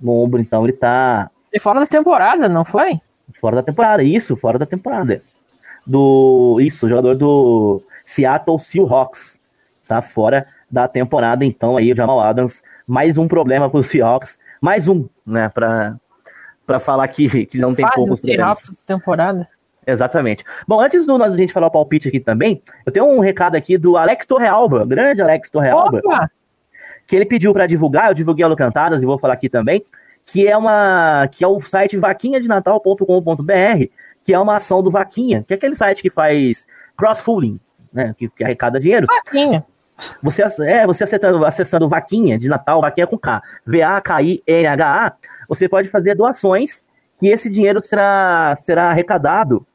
No 0.00 0.12
ombro, 0.12 0.40
então 0.40 0.64
ele 0.64 0.72
tá. 0.72 1.30
E 1.52 1.60
fora 1.60 1.78
da 1.78 1.86
temporada, 1.86 2.48
não 2.48 2.64
foi? 2.64 3.00
Fora 3.40 3.56
da 3.56 3.62
temporada, 3.62 4.02
isso, 4.02 4.36
fora 4.36 4.58
da 4.58 4.66
temporada. 4.66 5.22
Do. 5.86 6.58
Isso, 6.60 6.88
jogador 6.88 7.16
do 7.16 7.80
Seattle 8.04 8.58
Seahawks. 8.58 9.38
Tá 9.86 10.02
fora 10.02 10.48
da 10.68 10.88
temporada, 10.88 11.44
então 11.44 11.76
aí 11.76 11.92
o 11.92 11.96
Jamal 11.96 12.18
Adams, 12.18 12.62
mais 12.86 13.18
um 13.18 13.28
problema 13.28 13.70
pro 13.70 13.82
Seahawks 13.84 14.38
mais 14.62 14.86
um, 14.86 15.08
né, 15.26 15.48
para 15.48 15.96
para 16.64 16.78
falar 16.78 17.08
que, 17.08 17.46
que 17.46 17.58
não 17.58 17.74
tem 17.74 17.84
Faz 17.84 17.96
poucos 17.96 18.20
problemas. 18.20 18.70
essa 18.70 18.86
temporada. 18.86 19.48
Exatamente. 19.84 20.44
Bom, 20.66 20.80
antes 20.80 21.04
do, 21.04 21.18
da 21.18 21.36
gente 21.36 21.52
falar 21.52 21.66
o 21.66 21.70
palpite 21.72 22.06
aqui 22.06 22.20
também, 22.20 22.62
eu 22.86 22.92
tenho 22.92 23.04
um 23.04 23.18
recado 23.18 23.56
aqui 23.56 23.76
do 23.76 23.96
Alex 23.96 24.24
Torrealba, 24.24 24.86
grande 24.86 25.20
Alex 25.20 25.50
Torrealba, 25.50 25.98
Opa! 25.98 26.30
que 27.04 27.16
ele 27.16 27.26
pediu 27.26 27.52
para 27.52 27.66
divulgar, 27.66 28.08
eu 28.08 28.14
divulguei 28.14 28.46
a 28.46 28.56
Cantadas 28.56 29.02
e 29.02 29.06
vou 29.06 29.18
falar 29.18 29.34
aqui 29.34 29.48
também, 29.48 29.84
que 30.24 30.46
é 30.46 30.56
uma 30.56 31.28
que 31.32 31.42
é 31.42 31.48
o 31.48 31.60
site 31.60 31.96
vaquinhadenatal.com.br, 31.96 33.84
que 34.24 34.32
é 34.32 34.38
uma 34.38 34.56
ação 34.56 34.84
do 34.84 34.90
Vaquinha, 34.90 35.42
que 35.42 35.52
é 35.52 35.56
aquele 35.56 35.74
site 35.74 36.00
que 36.00 36.10
faz 36.10 36.64
cross-fooling, 36.96 37.58
né, 37.92 38.14
que, 38.16 38.28
que 38.28 38.44
arrecada 38.44 38.78
dinheiro. 38.78 39.06
Vaquinha. 39.08 39.66
Você, 40.22 40.42
é, 40.62 40.86
você 40.86 41.04
acessando, 41.04 41.44
acessando 41.44 41.88
Vaquinha 41.88 42.38
de 42.38 42.48
Natal, 42.48 42.80
Vaquinha 42.80 43.06
com 43.06 43.18
K, 43.18 43.42
V-A-K-I-N-H-A, 43.66 45.12
você 45.48 45.68
pode 45.68 45.88
fazer 45.88 46.14
doações 46.14 46.82
e 47.20 47.28
esse 47.28 47.48
dinheiro 47.48 47.80
será, 47.80 48.56
será 48.56 48.90
arrecadado 48.90 49.66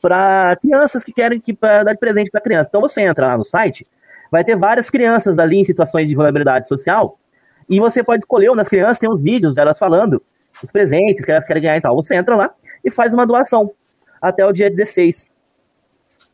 para 0.00 0.56
crianças 0.60 1.02
que 1.02 1.12
querem 1.12 1.40
que, 1.40 1.56
dar 1.60 1.92
de 1.92 1.98
presente 1.98 2.30
para 2.30 2.40
criança. 2.40 2.68
Então 2.68 2.80
você 2.80 3.02
entra 3.02 3.28
lá 3.28 3.38
no 3.38 3.44
site, 3.44 3.86
vai 4.30 4.44
ter 4.44 4.56
várias 4.56 4.90
crianças 4.90 5.38
ali 5.38 5.58
em 5.58 5.64
situações 5.64 6.08
de 6.08 6.14
vulnerabilidade 6.14 6.68
social 6.68 7.18
e 7.68 7.80
você 7.80 8.02
pode 8.04 8.22
escolher 8.22 8.54
das 8.54 8.68
crianças, 8.68 8.98
tem 8.98 9.10
os 9.10 9.20
vídeos 9.20 9.54
delas 9.54 9.78
falando 9.78 10.22
os 10.62 10.70
presentes 10.70 11.24
que 11.24 11.30
elas 11.30 11.44
querem 11.44 11.62
ganhar 11.62 11.76
e 11.76 11.80
tal. 11.80 11.96
Você 11.96 12.14
entra 12.14 12.36
lá 12.36 12.54
e 12.84 12.90
faz 12.90 13.14
uma 13.14 13.26
doação 13.26 13.72
até 14.20 14.44
o 14.44 14.52
dia 14.52 14.68
16. 14.68 15.30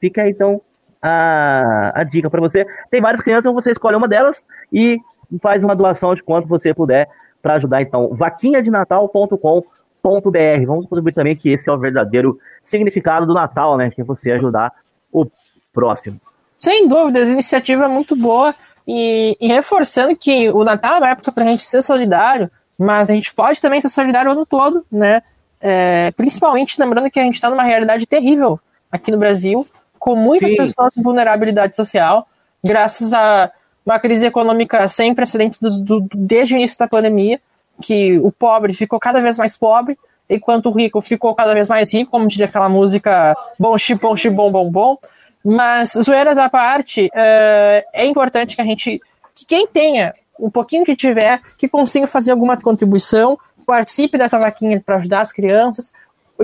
Fica 0.01 0.23
aí, 0.23 0.31
então 0.31 0.60
a, 1.02 1.92
a 1.94 2.04
dica 2.04 2.28
para 2.28 2.40
você. 2.40 2.66
Tem 2.90 3.00
várias 3.00 3.22
crianças, 3.22 3.44
então 3.44 3.54
você 3.54 3.70
escolhe 3.70 3.96
uma 3.96 4.08
delas 4.08 4.44
e 4.72 4.98
faz 5.40 5.62
uma 5.62 5.76
doação 5.76 6.14
de 6.14 6.22
quanto 6.22 6.48
você 6.48 6.74
puder 6.74 7.08
para 7.42 7.54
ajudar. 7.54 7.82
Então, 7.82 8.14
vaquinhadenatal.com.br. 8.14 10.66
Vamos 10.66 10.86
contribuir 10.86 11.12
também 11.12 11.36
que 11.36 11.50
esse 11.50 11.68
é 11.68 11.72
o 11.72 11.78
verdadeiro 11.78 12.38
significado 12.62 13.26
do 13.26 13.34
Natal, 13.34 13.76
né? 13.76 13.90
Que 13.90 14.00
é 14.00 14.04
você 14.04 14.30
ajudar 14.32 14.72
o 15.12 15.26
próximo. 15.72 16.20
Sem 16.56 16.88
dúvidas, 16.88 17.28
iniciativa 17.28 17.84
é 17.84 17.88
muito 17.88 18.16
boa. 18.16 18.54
E, 18.86 19.36
e 19.40 19.48
reforçando 19.48 20.16
que 20.16 20.50
o 20.50 20.64
Natal 20.64 20.96
é 20.96 20.98
uma 20.98 21.10
época 21.10 21.30
para 21.30 21.44
a 21.44 21.46
gente 21.46 21.62
ser 21.62 21.82
solidário, 21.82 22.50
mas 22.78 23.10
a 23.10 23.14
gente 23.14 23.34
pode 23.34 23.60
também 23.60 23.80
ser 23.80 23.90
solidário 23.90 24.30
o 24.30 24.32
ano 24.32 24.46
todo, 24.46 24.84
né? 24.90 25.22
É, 25.60 26.12
principalmente 26.12 26.80
lembrando 26.80 27.10
que 27.10 27.18
a 27.18 27.22
gente 27.22 27.34
está 27.34 27.50
numa 27.50 27.64
realidade 27.64 28.06
terrível 28.06 28.60
aqui 28.90 29.10
no 29.10 29.18
Brasil 29.18 29.66
com 30.09 30.16
muitas 30.16 30.52
Sim. 30.52 30.56
pessoas 30.56 30.97
em 30.97 31.02
vulnerabilidade 31.02 31.76
social, 31.76 32.26
graças 32.64 33.12
a 33.12 33.51
uma 33.85 33.98
crise 33.98 34.24
econômica 34.24 34.89
sem 34.89 35.14
precedentes 35.14 35.60
do, 35.60 35.80
do, 35.80 36.09
desde 36.14 36.55
o 36.55 36.56
início 36.56 36.78
da 36.78 36.89
pandemia, 36.89 37.39
que 37.82 38.18
o 38.20 38.32
pobre 38.32 38.72
ficou 38.72 38.98
cada 38.98 39.20
vez 39.20 39.36
mais 39.36 39.55
pobre, 39.55 39.98
enquanto 40.30 40.70
o 40.70 40.72
rico 40.72 41.02
ficou 41.02 41.35
cada 41.35 41.52
vez 41.52 41.68
mais 41.68 41.93
rico, 41.93 42.10
como 42.10 42.26
diria 42.26 42.47
aquela 42.47 42.70
música 42.70 43.36
bom 43.59 43.76
chipom 43.76 44.16
chibom 44.16 44.51
bom 44.51 44.70
bom. 44.70 44.97
Mas, 45.44 45.93
zoeiras 45.93 46.39
à 46.39 46.48
parte, 46.48 47.10
é, 47.14 47.85
é 47.93 48.06
importante 48.06 48.56
que 48.56 48.62
a 48.62 48.64
gente, 48.64 49.02
que 49.35 49.44
quem 49.47 49.66
tenha 49.66 50.14
um 50.40 50.48
pouquinho 50.48 50.86
que 50.86 50.97
tiver, 50.97 51.43
que 51.59 51.68
consiga 51.68 52.06
fazer 52.06 52.30
alguma 52.30 52.56
contribuição, 52.56 53.39
participe 53.66 54.16
dessa 54.16 54.39
vaquinha 54.39 54.80
para 54.80 54.97
ajudar 54.97 55.20
as 55.20 55.32
crianças, 55.32 55.93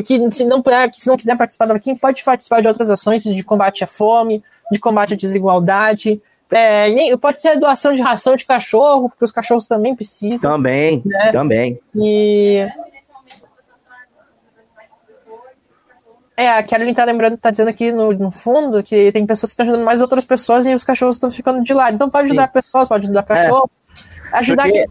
que 0.03 0.31
se 0.33 0.45
não 0.45 0.63
que 0.63 1.01
se 1.01 1.09
não 1.09 1.17
quiser 1.17 1.37
participar 1.37 1.67
da 1.67 1.75
vaquinha, 1.75 1.97
pode 1.97 2.23
participar 2.25 2.61
de 2.61 2.69
outras 2.69 2.91
ações 2.91 3.23
de 3.23 3.45
combate 3.45 3.85
à 3.85 3.87
fome, 3.87 4.43
de 4.71 4.79
combate 4.79 5.15
à 5.15 5.17
desigualdade. 5.17 6.21
É, 6.51 7.17
pode 7.17 7.41
ser 7.41 7.59
doação 7.59 7.95
de 7.95 8.03
ração 8.03 8.37
de 8.37 8.45
cachorro, 8.45 9.09
porque 9.09 9.25
os 9.25 9.33
cachorros 9.33 9.67
também 9.67 9.95
precisam. 9.95 10.53
Também, 10.53 11.03
né? 11.05 11.33
também. 11.33 11.81
E. 11.95 12.67
É, 16.37 16.51
a 16.51 16.63
Kelly 16.65 16.93
tá 16.93 17.05
lembrando, 17.05 17.37
tá 17.37 17.51
dizendo 17.51 17.69
aqui 17.69 17.93
no, 17.93 18.13
no 18.13 18.31
fundo 18.31 18.83
que 18.83 19.13
tem 19.13 19.25
pessoas 19.25 19.51
que 19.51 19.55
estão 19.55 19.67
ajudando 19.67 19.85
mais 19.85 20.03
outras 20.03 20.25
pessoas 20.25 20.67
e 20.67 20.75
os 20.75 20.83
cachorros 20.83 21.15
estão 21.15 21.31
ficando 21.31 21.63
de 21.63 21.73
lado. 21.73 21.95
Então 21.95 22.11
pode 22.11 22.27
ajudar 22.27 22.49
Sim. 22.49 22.53
pessoas, 22.53 22.89
pode 22.89 23.05
ajudar 23.05 23.23
cachorro. 23.23 23.71
É, 24.33 24.39
ajudar 24.39 24.65
porque... 24.65 24.85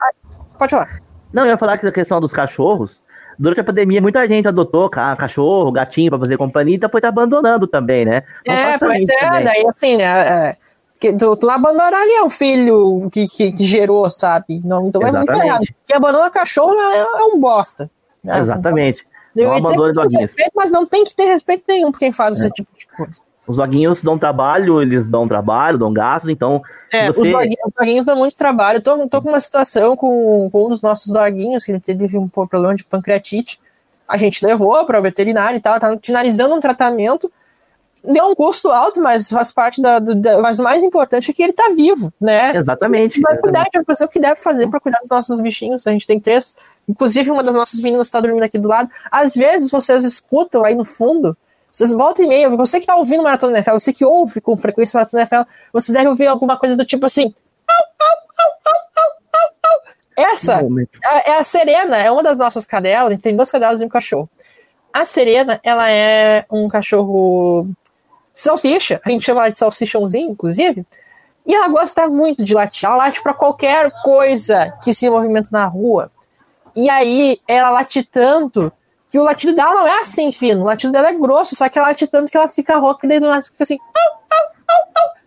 Pode 0.57 0.71
falar. 0.71 1.01
Não, 1.33 1.43
eu 1.43 1.49
ia 1.49 1.57
falar 1.57 1.77
que 1.77 1.85
a 1.85 1.91
questão 1.91 2.21
dos 2.21 2.31
cachorros, 2.31 3.03
durante 3.37 3.61
a 3.61 3.63
pandemia, 3.63 4.01
muita 4.01 4.27
gente 4.27 4.47
adotou 4.47 4.89
cachorro, 4.89 5.71
gatinho 5.71 6.09
para 6.09 6.19
fazer 6.19 6.37
companhia 6.37 6.75
e 6.75 6.79
depois 6.79 7.01
tá 7.01 7.09
abandonando 7.09 7.67
também, 7.67 8.05
né? 8.05 8.23
Não 8.45 8.53
é, 8.53 8.77
pois 8.77 9.09
é, 9.09 9.19
também. 9.19 9.43
daí 9.43 9.67
assim, 9.67 9.97
né? 9.97 10.03
É, 10.03 10.57
que 10.99 11.11
tu, 11.13 11.35
tu 11.35 11.49
abandonaria 11.49 12.23
o 12.23 12.29
filho 12.29 13.09
que, 13.11 13.27
que, 13.27 13.51
que, 13.51 13.65
gerou, 13.65 14.09
sabe? 14.09 14.61
Não, 14.63 14.87
então 14.87 15.01
Exatamente. 15.01 15.29
é 15.29 15.33
muito 15.33 15.45
errado. 15.45 15.65
Quem 15.85 15.97
abandona 15.97 16.29
cachorro 16.29 16.73
é, 16.79 16.97
é 16.97 17.23
um 17.25 17.39
bosta. 17.39 17.91
Né? 18.23 18.39
Exatamente. 18.39 19.05
Não 19.35 19.51
abandone 19.51 19.89
os 19.89 19.95
doguinhos. 19.95 20.33
Mas 20.55 20.71
não 20.71 20.85
tem 20.85 21.03
que 21.03 21.13
ter 21.13 21.25
respeito 21.25 21.65
nenhum 21.67 21.91
por 21.91 21.99
quem 21.99 22.13
faz 22.13 22.35
é. 22.35 22.39
esse 22.39 22.51
tipo 22.51 22.69
de 22.77 22.87
coisa. 22.87 23.21
Os 23.45 23.57
doguinhos 23.57 24.01
dão 24.01 24.17
trabalho, 24.17 24.81
eles 24.81 25.07
dão 25.07 25.27
trabalho, 25.27 25.77
dão 25.77 25.91
gastos, 25.91 26.29
então. 26.29 26.61
É, 26.91 27.07
você... 27.11 27.21
os, 27.21 27.27
doguinhos, 27.27 27.65
os 27.65 27.73
doguinhos 27.77 28.05
dão 28.05 28.15
muito 28.15 28.37
trabalho. 28.37 28.77
Eu 28.77 28.81
tô, 28.81 29.07
tô 29.07 29.21
com 29.21 29.29
uma 29.29 29.39
situação 29.39 29.97
com, 29.97 30.49
com 30.49 30.65
um 30.65 30.69
dos 30.69 30.81
nossos 30.81 31.11
doguinhos, 31.11 31.65
que 31.65 31.71
ele 31.71 31.79
teve 31.79 32.17
um 32.17 32.27
problema 32.27 32.73
de 32.73 32.85
pancreatite. 32.85 33.59
A 34.07 34.17
gente 34.17 34.45
levou 34.45 34.85
para 34.85 34.99
o 34.99 35.01
veterinário 35.01 35.57
e 35.57 35.61
tal, 35.61 35.77
tá 35.77 35.97
finalizando 36.01 36.55
um 36.55 36.61
tratamento. 36.61 37.29
deu 38.01 38.27
um 38.27 38.35
custo 38.35 38.69
alto, 38.69 39.01
mas 39.01 39.27
faz 39.27 39.51
parte 39.51 39.81
da, 39.81 39.99
da, 39.99 40.39
Mas 40.39 40.59
o 40.59 40.63
mais 40.63 40.81
importante 40.81 41.29
é 41.29 41.33
que 41.33 41.43
ele 41.43 41.53
tá 41.53 41.69
vivo, 41.75 42.13
né? 42.21 42.55
Exatamente. 42.55 43.19
vai 43.19 43.37
cuidar, 43.37 43.61
a 43.61 43.63
gente 43.63 43.75
vai 43.75 43.85
fazer 43.85 44.05
o 44.05 44.07
que 44.07 44.19
deve 44.21 44.39
fazer 44.39 44.69
para 44.69 44.79
cuidar 44.79 44.99
dos 44.99 45.09
nossos 45.09 45.41
bichinhos. 45.41 45.85
A 45.85 45.91
gente 45.91 46.07
tem 46.07 46.17
três. 46.17 46.55
Inclusive, 46.87 47.29
uma 47.29 47.43
das 47.43 47.55
nossas 47.55 47.79
meninas 47.81 48.07
está 48.07 48.21
dormindo 48.21 48.43
aqui 48.43 48.57
do 48.57 48.69
lado. 48.69 48.89
Às 49.11 49.33
vezes 49.33 49.69
vocês 49.69 50.05
escutam 50.05 50.63
aí 50.63 50.75
no 50.75 50.85
fundo. 50.85 51.35
Vocês 51.73 51.91
voltam 51.91 52.23
e 52.23 52.27
meia, 52.27 52.47
você 52.51 52.79
que 52.79 52.85
tá 52.85 52.95
ouvindo 52.95 53.23
Maratona 53.23 53.57
NFL, 53.57 53.73
você 53.73 53.91
que 53.91 54.05
ouve 54.05 54.39
com 54.39 54.55
frequência 54.55 54.95
Maratona 54.95 55.23
NFL, 55.23 55.41
você 55.73 55.91
deve 55.91 56.07
ouvir 56.07 56.27
alguma 56.27 56.55
coisa 56.55 56.77
do 56.77 56.85
tipo 56.85 57.03
assim. 57.07 57.33
Essa 60.15 60.61
é, 61.03 61.31
é 61.31 61.37
a 61.39 61.43
Serena, 61.43 61.97
é 61.97 62.11
uma 62.11 62.21
das 62.21 62.37
nossas 62.37 62.63
cadelas, 62.63 63.07
a 63.07 63.09
gente 63.09 63.23
tem 63.23 63.35
duas 63.35 63.49
cadelas 63.49 63.81
e 63.81 63.85
um 63.85 63.89
cachorro. 63.89 64.29
A 64.93 65.03
Serena, 65.03 65.59
ela 65.63 65.89
é 65.89 66.45
um 66.51 66.67
cachorro 66.69 67.67
salsicha, 68.31 69.01
a 69.03 69.09
gente 69.09 69.25
chama 69.25 69.41
ela 69.41 69.49
de 69.49 69.57
salsichãozinho, 69.57 70.29
inclusive, 70.29 70.85
e 71.43 71.55
ela 71.55 71.67
gosta 71.69 72.07
muito 72.07 72.43
de 72.43 72.53
latir. 72.53 72.87
Ela 72.87 72.97
late 72.97 73.23
para 73.23 73.33
qualquer 73.33 73.91
coisa 74.03 74.77
que 74.83 74.93
se 74.93 75.09
movimenta 75.09 75.49
na 75.51 75.65
rua. 75.65 76.11
E 76.75 76.87
aí 76.87 77.39
ela 77.47 77.71
late 77.71 78.03
tanto 78.03 78.71
que 79.13 79.19
o 79.19 79.23
latido 79.23 79.55
dela 79.55 79.75
não 79.75 79.87
é 79.87 79.99
assim 79.99 80.31
fino, 80.31 80.61
o 80.61 80.63
latido 80.63 80.91
dela 80.91 81.09
é 81.09 81.13
grosso, 81.13 81.55
só 81.55 81.69
que 81.69 81.77
ela 81.77 81.89
late 81.89 82.07
tanto 82.07 82.31
que 82.31 82.35
ela 82.35 82.47
fica 82.47 82.77
rouca 82.77 83.05
e 83.05 83.09
daí 83.09 83.19
do 83.19 83.27
nada 83.27 83.43
fica 83.43 83.61
assim. 83.61 83.77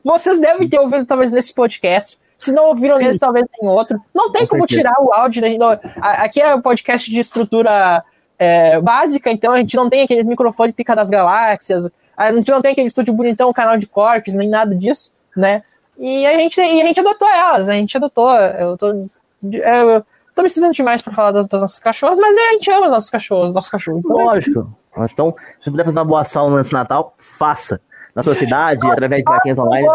Vocês 0.03 0.41
devem 0.41 0.69
ter 0.69 0.81
ouvido 0.81 1.07
talvez 1.07 1.31
nesse 1.31 1.55
podcast. 1.55 2.19
Se 2.37 2.51
não 2.51 2.65
ouviram 2.65 2.99
nesse, 2.99 3.21
talvez 3.21 3.47
em 3.63 3.69
outro. 3.69 4.03
Não 4.13 4.33
tem 4.33 4.43
Com 4.43 4.57
como 4.57 4.67
tirar 4.67 5.01
o 5.01 5.13
áudio. 5.13 5.41
Né? 5.41 5.57
Aqui 6.01 6.41
é 6.41 6.53
um 6.53 6.61
podcast 6.61 7.09
de 7.09 7.21
estrutura 7.21 8.03
é, 8.37 8.81
básica, 8.81 9.31
então 9.31 9.53
a 9.53 9.59
gente 9.59 9.77
não 9.77 9.89
tem 9.89 10.03
aqueles 10.03 10.27
microfones 10.27 10.75
pica 10.75 10.97
das 10.97 11.09
galáxias, 11.09 11.89
a 12.17 12.33
gente 12.33 12.51
não 12.51 12.61
tem 12.61 12.73
aquele 12.73 12.89
estúdio 12.89 13.15
bonitão, 13.15 13.53
canal 13.53 13.79
de 13.79 13.87
cortes, 13.87 14.35
nem 14.35 14.49
nada 14.49 14.75
disso, 14.75 15.13
né? 15.37 15.63
E 15.97 16.27
a 16.27 16.33
gente, 16.37 16.61
e 16.61 16.83
a 16.83 16.87
gente 16.87 16.99
adotou 16.99 17.29
elas, 17.29 17.69
a 17.69 17.75
gente 17.75 17.97
adotou. 17.97 18.35
Eu 18.35 18.77
tô, 18.77 19.09
eu 19.45 20.05
tô 20.37 20.43
me 20.43 20.51
sentindo 20.51 20.73
demais 20.73 21.01
pra 21.01 21.13
falar 21.13 21.33
das, 21.33 21.49
das 21.49 21.63
nossas 21.63 21.79
cachorras, 21.79 22.19
mas 22.19 22.37
a 22.37 22.53
gente 22.53 22.71
ama 22.71 22.87
os 22.87 22.93
nossos 22.93 23.11
cachorros, 23.11 23.55
nossos 23.55 23.71
cachorros. 23.71 24.03
Então, 24.05 24.17
Lógico. 24.17 24.77
Então, 24.99 25.35
se 25.65 25.71
puder 25.71 25.85
fazer 25.85 25.99
uma 25.99 26.05
boa 26.05 26.21
ação 26.21 26.55
nesse 26.55 26.73
Natal, 26.73 27.15
faça. 27.19 27.81
Na 28.15 28.23
sua 28.23 28.35
cidade, 28.35 28.87
através 28.87 29.23
de 29.23 29.31
vaquinhas 29.31 29.59
online. 29.59 29.87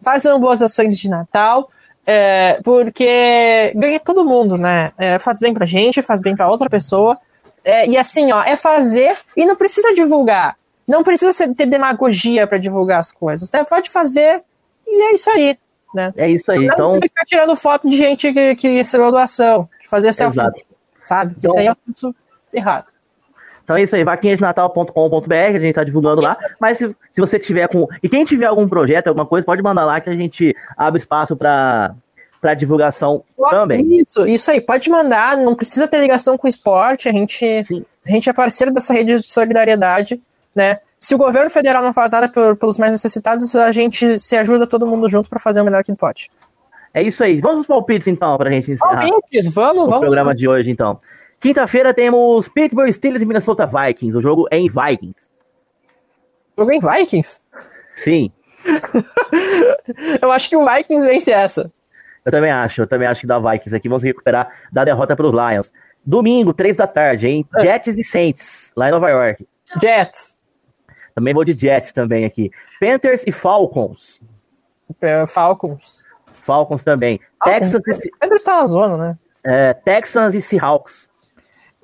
Façam 0.00 0.40
boas 0.40 0.62
ações 0.62 0.96
de 0.98 1.10
Natal. 1.10 1.70
É, 2.06 2.60
porque 2.62 3.72
ganha 3.74 4.00
todo 4.00 4.24
mundo, 4.24 4.56
né? 4.56 4.92
É, 4.96 5.18
faz 5.18 5.38
bem 5.38 5.52
pra 5.52 5.66
gente, 5.66 6.00
faz 6.00 6.22
bem 6.22 6.34
pra 6.34 6.48
outra 6.48 6.70
pessoa. 6.70 7.18
É, 7.64 7.86
e 7.86 7.98
assim, 7.98 8.32
ó, 8.32 8.42
é 8.44 8.56
fazer 8.56 9.16
e 9.36 9.44
não 9.44 9.56
precisa 9.56 9.92
divulgar. 9.92 10.56
Não 10.86 11.02
precisa 11.02 11.52
ter 11.52 11.66
demagogia 11.66 12.46
para 12.46 12.58
divulgar 12.58 13.00
as 13.00 13.12
coisas. 13.12 13.50
Né? 13.50 13.64
Pode 13.64 13.90
fazer 13.90 14.42
e 14.86 15.02
é 15.02 15.14
isso 15.14 15.28
aí. 15.28 15.58
Né? 15.92 16.12
É 16.16 16.28
isso 16.28 16.50
aí. 16.52 16.66
Não 16.66 16.96
então... 16.96 17.00
ficar 17.00 17.24
tirando 17.24 17.56
foto 17.56 17.88
de 17.88 17.96
gente 17.96 18.32
que, 18.32 18.54
que 18.54 18.68
recebeu 18.68 19.10
doação, 19.10 19.68
de 19.86 19.90
fazer 19.90 20.12
selfie, 20.12 20.40
sabe? 21.02 21.34
Então... 21.38 21.50
Isso 21.50 21.58
aí 21.58 21.68
é 21.68 21.76
isso 21.88 22.14
errado. 22.52 22.86
Então 23.64 23.76
é 23.76 23.82
isso 23.82 23.96
aí, 23.96 24.04
vaquinhasdenatal.com.br, 24.04 25.34
a 25.34 25.58
gente 25.58 25.74
tá 25.74 25.82
divulgando 25.82 26.20
lá. 26.20 26.36
Mas 26.60 26.78
se, 26.78 26.94
se 27.10 27.20
você 27.20 27.38
tiver 27.38 27.66
com. 27.68 27.88
E 28.02 28.08
quem 28.08 28.24
tiver 28.24 28.46
algum 28.46 28.68
projeto, 28.68 29.08
alguma 29.08 29.26
coisa, 29.26 29.44
pode 29.44 29.62
mandar 29.62 29.84
lá 29.84 30.00
que 30.00 30.08
a 30.08 30.14
gente 30.14 30.54
abre 30.76 31.00
espaço 31.00 31.36
para 31.36 31.94
para 32.40 32.54
divulgação 32.54 33.24
também. 33.50 33.96
Isso, 33.96 34.26
isso 34.26 34.50
aí, 34.50 34.60
pode 34.60 34.88
mandar, 34.90 35.36
não 35.38 35.56
precisa 35.56 35.88
ter 35.88 35.98
ligação 35.98 36.36
com 36.36 36.46
o 36.46 36.48
esporte, 36.48 37.08
a 37.08 37.12
gente, 37.12 37.44
a 38.06 38.10
gente 38.10 38.28
é 38.28 38.32
parceiro 38.32 38.72
dessa 38.72 38.92
rede 38.92 39.16
de 39.16 39.22
solidariedade, 39.22 40.20
né? 40.54 40.78
Se 40.98 41.14
o 41.14 41.18
governo 41.18 41.50
federal 41.50 41.82
não 41.82 41.94
faz 41.94 42.12
nada 42.12 42.28
pelos 42.28 42.78
mais 42.78 42.92
necessitados, 42.92 43.56
a 43.56 43.72
gente 43.72 44.18
se 44.18 44.36
ajuda 44.36 44.66
todo 44.66 44.86
mundo 44.86 45.08
junto 45.08 45.28
para 45.28 45.40
fazer 45.40 45.62
o 45.62 45.64
melhor 45.64 45.82
que 45.82 45.94
pode. 45.94 46.30
É 46.96 47.02
isso 47.02 47.22
aí. 47.22 47.42
Vamos 47.42 47.66
para 47.66 47.76
palpites 47.76 48.08
então, 48.08 48.38
para 48.38 48.48
a 48.48 48.52
gente 48.52 48.72
encerrar. 48.72 49.06
Palpites, 49.06 49.52
vamos, 49.52 49.82
o 49.82 49.86
vamos. 49.86 50.00
programa 50.00 50.34
de 50.34 50.48
hoje 50.48 50.70
então. 50.70 50.98
Quinta-feira 51.38 51.92
temos 51.92 52.48
Pittsburgh 52.48 52.90
Steelers 52.90 53.22
e 53.22 53.26
Minnesota 53.26 53.66
Vikings. 53.66 54.16
O 54.16 54.22
jogo 54.22 54.48
é 54.50 54.56
em 54.56 54.66
Vikings. 54.66 55.20
Jogo 56.56 56.72
em 56.72 56.80
Vikings? 56.80 57.42
Sim. 57.96 58.32
Eu 60.22 60.32
acho 60.32 60.48
que 60.48 60.56
o 60.56 60.66
Vikings 60.66 61.06
vence 61.06 61.30
essa. 61.30 61.70
Eu 62.24 62.32
também 62.32 62.50
acho, 62.50 62.82
eu 62.82 62.86
também 62.88 63.06
acho 63.06 63.20
que 63.20 63.26
da 63.26 63.38
Vikings 63.38 63.76
aqui 63.76 63.88
se 64.00 64.06
recuperar 64.06 64.50
da 64.72 64.82
derrota 64.82 65.14
para 65.14 65.26
os 65.26 65.32
Lions. 65.32 65.72
Domingo, 66.04 66.52
três 66.52 66.76
da 66.76 66.86
tarde, 66.86 67.28
hein? 67.28 67.46
É. 67.56 67.60
Jets 67.60 67.96
e 67.98 68.02
Saints, 68.02 68.72
lá 68.74 68.88
em 68.88 68.90
Nova 68.90 69.10
York. 69.10 69.46
Jets. 69.80 70.36
Também 71.14 71.32
vou 71.32 71.44
de 71.44 71.56
Jets 71.56 71.92
também 71.92 72.24
aqui. 72.24 72.50
Panthers 72.80 73.22
e 73.26 73.30
Falcons. 73.30 74.20
É, 75.00 75.24
Falcons. 75.26 76.04
Falcons 76.46 76.84
também. 76.84 77.20
Falcons. 77.44 77.72
Texans 77.72 78.04
e... 78.04 78.10
Panthers 78.18 78.42
tá 78.42 78.60
na 78.60 78.66
zona, 78.66 78.96
né? 78.96 79.18
É, 79.44 79.74
Texans 79.74 80.34
e 80.34 80.40
Seahawks. 80.40 81.10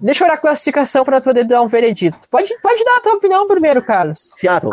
Deixa 0.01 0.25
eu 0.25 0.27
olhar 0.27 0.35
a 0.35 0.41
classificação 0.41 1.05
para 1.05 1.21
poder 1.21 1.45
dar 1.45 1.63
um 1.63 1.69
veredito. 1.69 2.19
Pode, 2.31 2.53
pode 2.61 2.85
dar 2.85 2.97
a 2.97 3.01
tua 3.01 3.15
opinião 3.15 3.47
primeiro, 3.47 3.83
Carlos. 3.83 4.33
Seattle. 4.37 4.73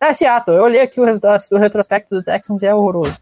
É, 0.00 0.12
Seattle. 0.12 0.56
Eu 0.56 0.64
olhei 0.64 0.80
aqui 0.80 1.00
o, 1.00 1.04
o 1.04 1.58
retrospecto 1.58 2.14
do 2.14 2.22
Texans 2.22 2.62
e 2.62 2.66
é 2.66 2.74
horroroso. 2.74 3.18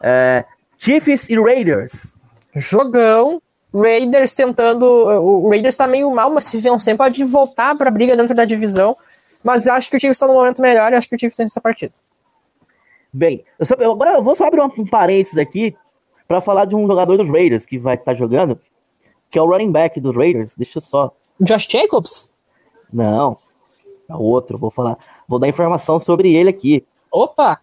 É, 0.00 0.44
Chiefs 0.78 1.28
e 1.28 1.40
Raiders. 1.40 2.16
Jogão. 2.54 3.40
Raiders 3.72 4.34
tentando. 4.34 4.84
O 4.84 5.48
Raiders 5.48 5.76
tá 5.76 5.86
meio 5.86 6.10
mal, 6.10 6.30
mas 6.30 6.44
se 6.44 6.58
vencer 6.58 6.96
pode 6.96 7.22
voltar 7.24 7.76
pra 7.76 7.90
briga 7.90 8.16
dentro 8.16 8.34
da 8.34 8.44
divisão. 8.44 8.96
Mas 9.42 9.66
eu 9.66 9.74
acho 9.74 9.88
que 9.88 9.96
o 9.96 10.00
Chiefs 10.00 10.16
está 10.16 10.26
no 10.26 10.34
momento 10.34 10.60
melhor 10.60 10.92
e 10.92 10.96
acho 10.96 11.08
que 11.08 11.16
o 11.16 11.18
Chiefs 11.18 11.36
tem 11.36 11.46
essa 11.46 11.60
partida. 11.60 11.92
Bem, 13.18 13.44
eu 13.58 13.66
só, 13.66 13.74
eu, 13.74 13.90
agora 13.90 14.12
eu 14.12 14.22
vou 14.22 14.36
só 14.36 14.46
abrir 14.46 14.60
um, 14.60 14.70
um 14.78 14.86
parênteses 14.86 15.36
aqui 15.38 15.76
para 16.28 16.40
falar 16.40 16.66
de 16.66 16.76
um 16.76 16.86
jogador 16.86 17.16
dos 17.16 17.28
Raiders 17.28 17.66
que 17.66 17.76
vai 17.76 17.96
estar 17.96 18.12
tá 18.12 18.14
jogando, 18.14 18.60
que 19.28 19.36
é 19.36 19.42
o 19.42 19.46
running 19.46 19.72
back 19.72 20.00
dos 20.00 20.14
Raiders. 20.14 20.54
Deixa 20.54 20.78
eu 20.78 20.82
só. 20.82 21.12
Josh 21.40 21.66
Jacobs? 21.68 22.32
Não, 22.92 23.36
é 24.08 24.14
outro. 24.14 24.56
Vou 24.56 24.70
falar, 24.70 24.96
vou 25.26 25.40
dar 25.40 25.48
informação 25.48 25.98
sobre 25.98 26.32
ele 26.32 26.48
aqui. 26.48 26.86
Opa! 27.10 27.60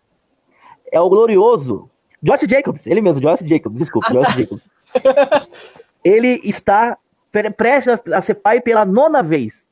É 0.92 1.00
o 1.00 1.08
glorioso 1.08 1.90
Josh 2.22 2.42
Jacobs, 2.50 2.86
ele 2.86 3.00
mesmo, 3.00 3.22
Josh 3.22 3.40
Jacobs, 3.40 3.80
desculpa, 3.80 4.12
Josh 4.12 4.36
Jacobs. 4.36 4.70
ele 6.04 6.42
está 6.44 6.98
prestes 7.56 7.98
a 8.12 8.22
ser 8.22 8.36
pai 8.36 8.60
pela 8.60 8.84
nona 8.84 9.24
vez. 9.24 9.66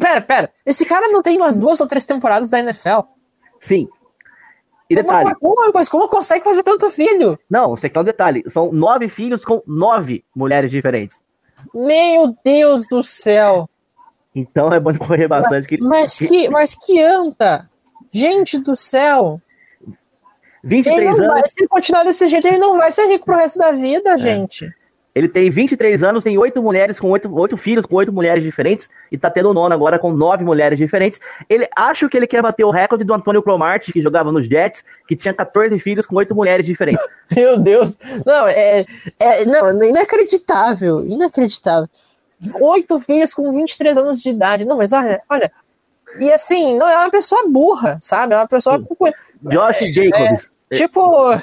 Pera, 0.00 0.22
pera. 0.22 0.52
Esse 0.64 0.86
cara 0.86 1.08
não 1.08 1.20
tem 1.20 1.36
umas 1.36 1.56
duas 1.56 1.78
ou 1.78 1.86
três 1.86 2.06
temporadas 2.06 2.48
da 2.48 2.58
NFL? 2.60 3.00
Sim. 3.58 3.86
E 4.90 4.94
detalhe. 4.96 5.32
Como, 5.36 5.72
mas 5.72 5.88
como 5.88 6.08
consegue 6.08 6.44
fazer 6.44 6.64
tanto 6.64 6.90
filho? 6.90 7.38
Não, 7.48 7.70
você 7.70 7.88
quer 7.88 8.00
um 8.00 8.04
detalhe. 8.04 8.42
São 8.48 8.72
nove 8.72 9.08
filhos 9.08 9.44
com 9.44 9.62
nove 9.64 10.24
mulheres 10.34 10.68
diferentes. 10.68 11.22
Meu 11.72 12.36
Deus 12.44 12.88
do 12.88 13.00
céu. 13.00 13.70
Então 14.34 14.72
é 14.72 14.80
bom 14.80 14.92
correr 14.98 15.28
bastante. 15.28 15.78
Mas, 15.80 16.18
que, 16.18 16.28
mas 16.28 16.28
que, 16.28 16.48
mas 16.48 16.74
que 16.74 17.00
anta! 17.00 17.70
Gente 18.12 18.58
do 18.58 18.74
céu! 18.74 19.40
23 20.64 21.08
anos. 21.08 21.26
Vai, 21.26 21.46
se 21.46 21.54
ele 21.60 21.68
continuar 21.68 22.02
desse 22.02 22.26
jeito, 22.26 22.48
ele 22.48 22.58
não 22.58 22.76
vai 22.76 22.90
ser 22.90 23.06
rico 23.06 23.24
pro 23.26 23.36
resto 23.36 23.58
da 23.58 23.70
vida, 23.70 24.10
é. 24.10 24.18
gente. 24.18 24.74
Ele 25.14 25.28
tem 25.28 25.50
23 25.50 26.02
anos, 26.04 26.22
tem 26.22 26.38
oito 26.38 26.62
mulheres 26.62 27.00
com 27.00 27.10
oito, 27.10 27.56
filhos 27.56 27.84
com 27.84 27.96
oito 27.96 28.12
mulheres 28.12 28.44
diferentes 28.44 28.88
e 29.10 29.18
tá 29.18 29.28
tendo 29.28 29.50
o 29.50 29.54
nono 29.54 29.74
agora 29.74 29.98
com 29.98 30.12
nove 30.12 30.44
mulheres 30.44 30.78
diferentes. 30.78 31.20
Ele 31.48 31.68
acho 31.76 32.08
que 32.08 32.16
ele 32.16 32.26
quer 32.26 32.42
bater 32.42 32.64
o 32.64 32.70
recorde 32.70 33.02
do 33.02 33.12
Antônio 33.12 33.42
Cromartie, 33.42 33.92
que 33.92 34.00
jogava 34.00 34.30
nos 34.30 34.46
Jets, 34.46 34.84
que 35.08 35.16
tinha 35.16 35.34
14 35.34 35.76
filhos 35.78 36.06
com 36.06 36.16
oito 36.16 36.34
mulheres 36.34 36.64
diferentes. 36.64 37.04
Meu 37.34 37.58
Deus. 37.58 37.92
Não, 38.24 38.46
é, 38.46 38.86
é 39.18 39.44
não, 39.44 39.82
inacreditável, 39.82 41.04
inacreditável. 41.04 41.88
Oito 42.60 43.00
filhos 43.00 43.34
com 43.34 43.52
23 43.52 43.98
anos 43.98 44.22
de 44.22 44.30
idade. 44.30 44.64
Não, 44.64 44.76
mas 44.76 44.92
olha, 44.92 45.20
olha. 45.28 45.52
E 46.18 46.32
assim, 46.32 46.76
não 46.76 46.88
é 46.88 46.96
uma 46.96 47.10
pessoa 47.10 47.46
burra, 47.48 47.98
sabe? 48.00 48.34
É 48.34 48.36
uma 48.36 48.48
pessoa 48.48 48.78
Josh 49.42 49.82
é, 49.82 49.92
Jacobs. 49.92 50.54
É, 50.70 50.76
tipo, 50.76 51.40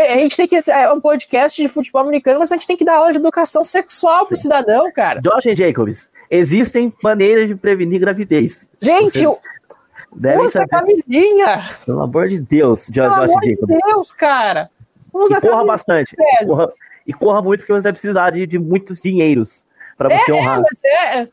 a 0.00 0.16
gente 0.16 0.36
tem 0.36 0.46
que. 0.46 0.70
É 0.70 0.92
um 0.92 1.00
podcast 1.00 1.60
de 1.60 1.68
futebol 1.68 2.02
americano, 2.02 2.40
mas 2.40 2.50
a 2.50 2.56
gente 2.56 2.66
tem 2.66 2.76
que 2.76 2.84
dar 2.84 2.96
aula 2.96 3.12
de 3.12 3.18
educação 3.18 3.64
sexual 3.64 4.26
pro 4.26 4.36
cidadão, 4.36 4.90
cara. 4.92 5.20
Josh 5.20 5.56
Jacobs. 5.56 6.10
Existem 6.30 6.92
maneiras 7.02 7.46
de 7.46 7.54
prevenir 7.54 8.00
gravidez. 8.00 8.68
Gente, 8.80 9.26
usa 9.26 10.48
saber. 10.48 10.68
camisinha. 10.68 11.70
Pelo 11.84 12.02
amor 12.02 12.28
de 12.28 12.40
Deus, 12.40 12.86
Josh, 12.86 12.94
Pelo 12.94 13.08
Josh 13.08 13.30
amor 13.30 13.44
Jacobs. 13.44 13.66
Pelo 13.66 13.80
Deus, 13.94 14.12
cara. 14.12 14.70
Usa 15.12 15.38
e 15.38 15.40
corra 15.40 15.64
bastante. 15.64 16.16
E 16.18 16.46
corra, 16.46 16.72
e 17.06 17.12
corra, 17.12 17.42
muito, 17.42 17.60
porque 17.60 17.72
você 17.72 17.82
vai 17.82 17.92
precisar 17.92 18.30
de, 18.30 18.46
de 18.46 18.58
muitos 18.58 19.00
dinheiros 19.00 19.64
para 19.96 20.08
você 20.08 20.32
é, 20.32 20.34
honrar. 20.34 20.60
Mas 20.60 20.84
é, 20.84 21.28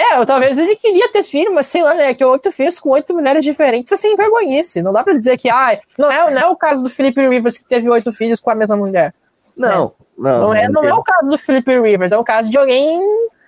é, 0.00 0.24
talvez 0.24 0.56
ele 0.56 0.76
queria 0.76 1.10
ter 1.12 1.22
filho, 1.22 1.52
mas 1.54 1.66
sei 1.66 1.82
lá, 1.82 1.94
né? 1.94 2.14
Que 2.14 2.24
oito 2.24 2.50
filhos 2.50 2.80
com 2.80 2.90
oito 2.90 3.12
mulheres 3.12 3.44
diferentes, 3.44 3.92
assim, 3.92 4.16
vergonhice. 4.16 4.82
Não 4.82 4.92
dá 4.92 5.04
pra 5.04 5.12
dizer 5.14 5.36
que, 5.36 5.50
ah, 5.50 5.78
não 5.98 6.10
é, 6.10 6.30
não 6.30 6.40
é 6.42 6.46
o 6.46 6.56
caso 6.56 6.82
do 6.82 6.88
Felipe 6.88 7.26
Rivers 7.28 7.58
que 7.58 7.64
teve 7.64 7.88
oito 7.90 8.12
filhos 8.12 8.40
com 8.40 8.50
a 8.50 8.54
mesma 8.54 8.76
mulher. 8.76 9.14
Não, 9.56 9.68
né? 9.68 9.76
não. 10.16 10.40
Não, 10.40 10.54
é, 10.54 10.68
não 10.68 10.84
é 10.84 10.94
o 10.94 11.02
caso 11.02 11.28
do 11.28 11.38
Felipe 11.38 11.78
Rivers, 11.78 12.12
é 12.12 12.18
o 12.18 12.24
caso 12.24 12.50
de 12.50 12.56
alguém 12.56 13.00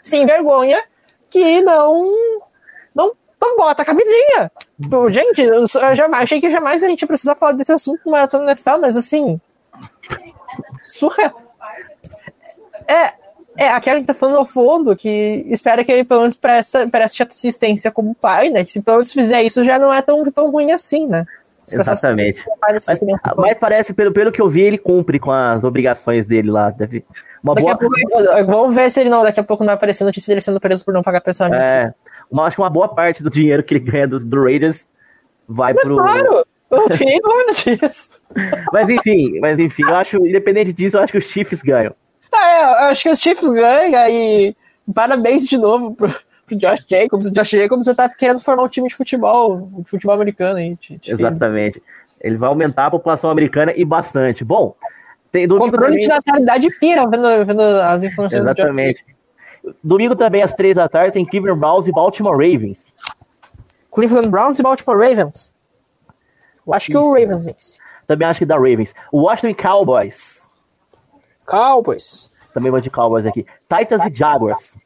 sem 0.02 0.26
vergonha 0.26 0.82
que 1.30 1.62
não. 1.62 2.12
Não 2.94 3.14
Então 3.36 3.56
bota 3.56 3.82
a 3.82 3.86
camisinha. 3.86 4.52
Pô, 4.90 5.10
Gente, 5.10 5.40
eu 5.40 5.66
jamais, 5.94 6.24
achei 6.24 6.40
que 6.40 6.50
jamais 6.50 6.82
a 6.82 6.88
gente 6.88 7.02
ia 7.02 7.08
precisar 7.08 7.34
falar 7.34 7.52
desse 7.52 7.72
assunto 7.72 8.00
no 8.04 8.12
Maratona 8.12 8.52
NFL, 8.52 8.78
mas 8.80 8.96
assim. 8.96 9.40
Surreal. 10.86 11.40
É, 12.86 13.14
é 13.56 13.68
aquela 13.68 14.00
que 14.00 14.06
tá 14.06 14.14
falando 14.14 14.38
ao 14.38 14.46
fundo, 14.46 14.96
que 14.96 15.44
espera 15.48 15.84
que 15.84 15.92
ele 15.92 16.04
pelo 16.04 16.20
menos 16.22 16.36
preste, 16.36 16.86
preste 16.86 17.22
assistência 17.22 17.90
como 17.90 18.14
pai, 18.14 18.48
né? 18.48 18.64
Que 18.64 18.72
se 18.72 18.82
pelo 18.82 18.98
menos 18.98 19.12
fizer 19.12 19.42
isso 19.42 19.62
já 19.64 19.78
não 19.78 19.92
é 19.92 20.00
tão, 20.00 20.24
tão 20.30 20.50
ruim 20.50 20.72
assim, 20.72 21.06
né? 21.06 21.26
Se 21.66 21.76
Exatamente. 21.76 22.44
Mas, 22.60 22.86
mas 23.36 23.58
parece, 23.58 23.94
pelo, 23.94 24.12
pelo 24.12 24.32
que 24.32 24.42
eu 24.42 24.48
vi, 24.48 24.62
ele 24.62 24.78
cumpre 24.78 25.18
com 25.18 25.30
as 25.30 25.62
obrigações 25.62 26.26
dele 26.26 26.50
lá. 26.50 26.70
Deve, 26.70 27.04
uma 27.42 27.54
Daqui 27.54 27.62
boa, 27.62 27.74
a 27.74 27.78
pouco, 27.78 28.50
vamos 28.50 28.74
ver 28.74 28.90
se 28.90 29.00
ele 29.00 29.10
não, 29.10 29.22
daqui 29.22 29.38
a 29.38 29.44
pouco 29.44 29.62
não 29.62 29.68
vai 29.68 29.76
aparecer 29.76 30.04
notícia 30.04 30.32
dele 30.32 30.40
sendo 30.40 30.60
preso 30.60 30.84
por 30.84 30.92
não 30.92 31.02
pagar 31.02 31.20
pensamento. 31.20 31.60
é, 31.60 31.94
uma, 32.30 32.46
acho 32.46 32.56
que 32.56 32.62
uma 32.62 32.70
boa 32.70 32.88
parte 32.88 33.22
do 33.22 33.30
dinheiro 33.30 33.62
que 33.62 33.74
ele 33.74 33.84
ganha 33.84 34.08
do, 34.08 34.18
do 34.24 34.42
Raiders 34.42 34.88
vai 35.48 35.72
pro. 35.72 35.96
Claro, 35.96 36.44
eu 36.70 36.78
não 36.78 36.88
tenho 36.88 37.80
disso. 37.80 38.10
Mas 38.72 38.88
enfim, 38.88 39.38
mas 39.40 39.58
enfim, 39.58 39.82
eu 39.86 39.94
acho, 39.94 40.16
independente 40.26 40.72
disso, 40.72 40.96
eu 40.96 41.02
acho 41.02 41.12
que 41.12 41.18
os 41.18 41.26
Chiefs 41.26 41.60
ganham. 41.60 41.94
É, 42.34 42.88
acho 42.90 43.02
que 43.02 43.10
os 43.10 43.20
Chiefs 43.20 43.50
ganham 43.50 44.08
e 44.08 44.56
parabéns 44.94 45.46
de 45.46 45.58
novo 45.58 45.94
pro, 45.94 46.14
pro 46.46 46.56
Josh 46.56 46.84
Jacobs. 46.88 47.26
O 47.26 47.32
Josh 47.32 47.50
Jacobs 47.50 47.86
já 47.86 47.94
tá 47.94 48.08
querendo 48.08 48.40
formar 48.40 48.64
um 48.64 48.68
time 48.68 48.88
de 48.88 48.94
futebol, 48.94 49.70
de 49.78 49.90
futebol 49.90 50.14
americano 50.14 50.58
aí. 50.58 50.76
De, 50.80 50.96
de 50.96 51.10
Exatamente. 51.12 51.82
Ele 52.20 52.36
vai 52.36 52.48
aumentar 52.48 52.86
a 52.86 52.90
população 52.90 53.30
americana 53.30 53.72
e 53.76 53.84
bastante. 53.84 54.44
Bom, 54.44 54.74
tem 55.30 55.46
domingo 55.46 55.66
Controle 55.66 55.92
também, 55.92 56.02
de 56.02 56.08
natalidade 56.08 56.78
pira, 56.78 57.08
vendo, 57.08 57.44
vendo 57.44 57.62
as 57.62 58.02
informações 58.02 58.42
do 58.42 58.48
Exatamente. 58.48 59.04
Domingo 59.82 60.16
também, 60.16 60.42
às 60.42 60.54
três 60.54 60.74
da 60.74 60.88
tarde, 60.88 61.12
tem 61.12 61.24
Cleveland 61.24 61.58
Browns 61.58 61.86
e 61.86 61.92
Baltimore 61.92 62.32
Ravens. 62.32 62.92
Cleveland 63.90 64.28
Browns 64.28 64.58
e 64.58 64.62
Baltimore 64.62 64.98
Ravens. 64.98 65.52
Eu 66.66 66.74
acho 66.74 66.90
que 66.90 66.96
o 66.96 67.12
Ravens 67.12 67.44
vence. 67.44 67.78
Também 68.06 68.26
acho 68.26 68.40
que 68.40 68.46
dá 68.46 68.56
Ravens. 68.56 68.94
Washington 69.12 69.54
Cowboys. 69.54 70.41
Cowboys. 71.46 72.30
Também 72.52 72.70
vou 72.70 72.80
de 72.80 72.90
Cowboys 72.90 73.24
aqui. 73.26 73.46
Titans 73.68 74.04
e 74.06 74.14
Jaguars. 74.14 74.76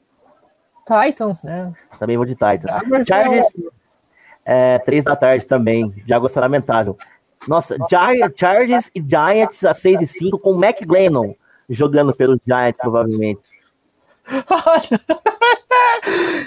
Titans, 0.87 1.43
né? 1.43 1.73
Também 1.99 2.17
vou 2.17 2.25
de 2.27 2.35
Titans. 2.35 2.71
Jaguars 2.71 3.07
Chargers, 3.09 3.47
é, 4.45 4.79
três 4.79 5.05
da 5.05 5.17
tarde 5.17 5.47
também. 5.47 5.93
Jaguars 6.07 6.37
é 6.37 6.41
lamentável. 6.41 6.97
Nossa, 7.49 7.77
Gi- 7.77 8.33
Chargers 8.37 8.91
e 8.95 9.01
Giants 9.01 9.65
às 9.65 9.79
seis 9.79 10.01
e 10.01 10.07
cinco 10.07 10.39
com 10.39 10.53
o 10.53 10.59
Mac 10.59 10.79
Glennon 10.85 11.35
jogando 11.69 12.15
pelos 12.15 12.39
Giants, 12.47 12.79
provavelmente. 12.79 13.41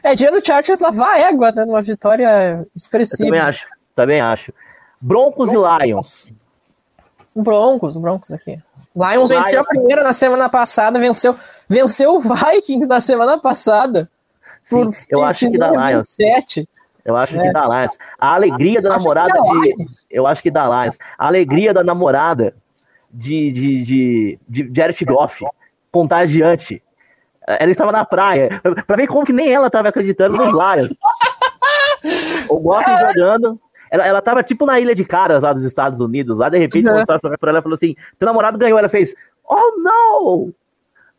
é 0.04 0.16
dia 0.16 0.32
do 0.32 0.46
Chargers 0.46 0.80
lavar 0.80 1.16
a 1.16 1.20
égua, 1.20 1.52
né? 1.52 1.66
Numa 1.66 1.82
vitória 1.82 2.60
Eu 2.60 2.68
expressiva. 2.76 3.26
também 3.30 3.40
acho. 3.42 3.68
Também 3.96 4.22
acho. 4.22 4.54
Broncos 5.02 5.52
e 5.52 5.56
Lions. 5.86 6.34
Broncos, 7.36 7.96
Broncos 7.98 8.32
aqui. 8.32 8.62
Lions 8.96 9.30
venceu 9.30 9.62
a 9.62 9.64
primeira 9.64 10.04
na 10.04 10.14
semana 10.14 10.50
passada, 10.50 11.00
venceu, 11.00 11.38
venceu 11.68 12.16
o 12.16 12.20
Vikings 12.22 12.88
na 12.88 13.00
semana 13.00 13.38
passada. 13.38 14.10
Sim, 14.66 14.90
eu 15.10 15.24
acho 15.24 15.50
que 15.50 15.58
dá 15.58 15.70
Lions. 15.72 16.16
27. 16.18 16.68
Eu 17.06 17.16
acho 17.16 17.38
É. 17.40 17.42
que 17.42 17.54
dá 17.54 17.66
Lions. 17.68 17.98
A 18.20 18.34
alegria 18.36 18.82
da 18.82 18.90
Acho 18.90 19.00
namorada 19.00 19.42
de. 19.42 19.52
Lions. 19.54 20.06
Eu 20.10 20.28
acho 20.28 20.44
que 20.44 20.52
dá 20.52 20.66
Lions. 20.84 20.98
A 21.18 21.28
alegria 21.28 21.74
da 21.74 21.84
namorada 21.84 22.54
de, 23.12 23.52
de, 23.52 23.84
de, 23.84 24.40
de 24.48 24.72
Jared 24.76 25.06
Goff, 25.06 25.44
contagiante. 25.92 26.84
Ela 27.48 27.72
estava 27.72 27.92
na 27.92 28.06
praia, 28.06 28.62
pra 28.86 28.96
ver 28.96 29.08
como 29.08 29.26
que 29.26 29.34
nem 29.34 29.52
ela 29.52 29.68
estava 29.68 29.90
acreditando 29.90 30.38
nos 30.38 30.52
Lions. 30.52 30.94
O 32.48 32.58
Goff 32.60 32.86
jogando. 33.14 33.60
Ela, 33.92 34.06
ela 34.08 34.22
tava 34.22 34.44
tipo 34.44 34.66
na 34.66 34.80
ilha 34.80 34.94
de 34.96 35.04
caras 35.06 35.42
lá 35.44 35.54
dos 35.54 35.64
Estados 35.66 36.00
Unidos. 36.00 36.38
Lá, 36.38 36.50
de 36.50 36.58
repente, 36.58 36.88
Uhum. 36.88 36.94
mostraram 36.96 37.38
pra 37.40 37.50
ela 37.50 37.60
e 37.60 37.64
falou 37.64 37.76
assim: 37.76 37.96
teu 38.18 38.26
namorado 38.26 38.58
ganhou. 38.58 38.78
Ela 38.80 38.90
fez, 38.90 39.16
oh 39.48 39.74
não! 39.82 40.54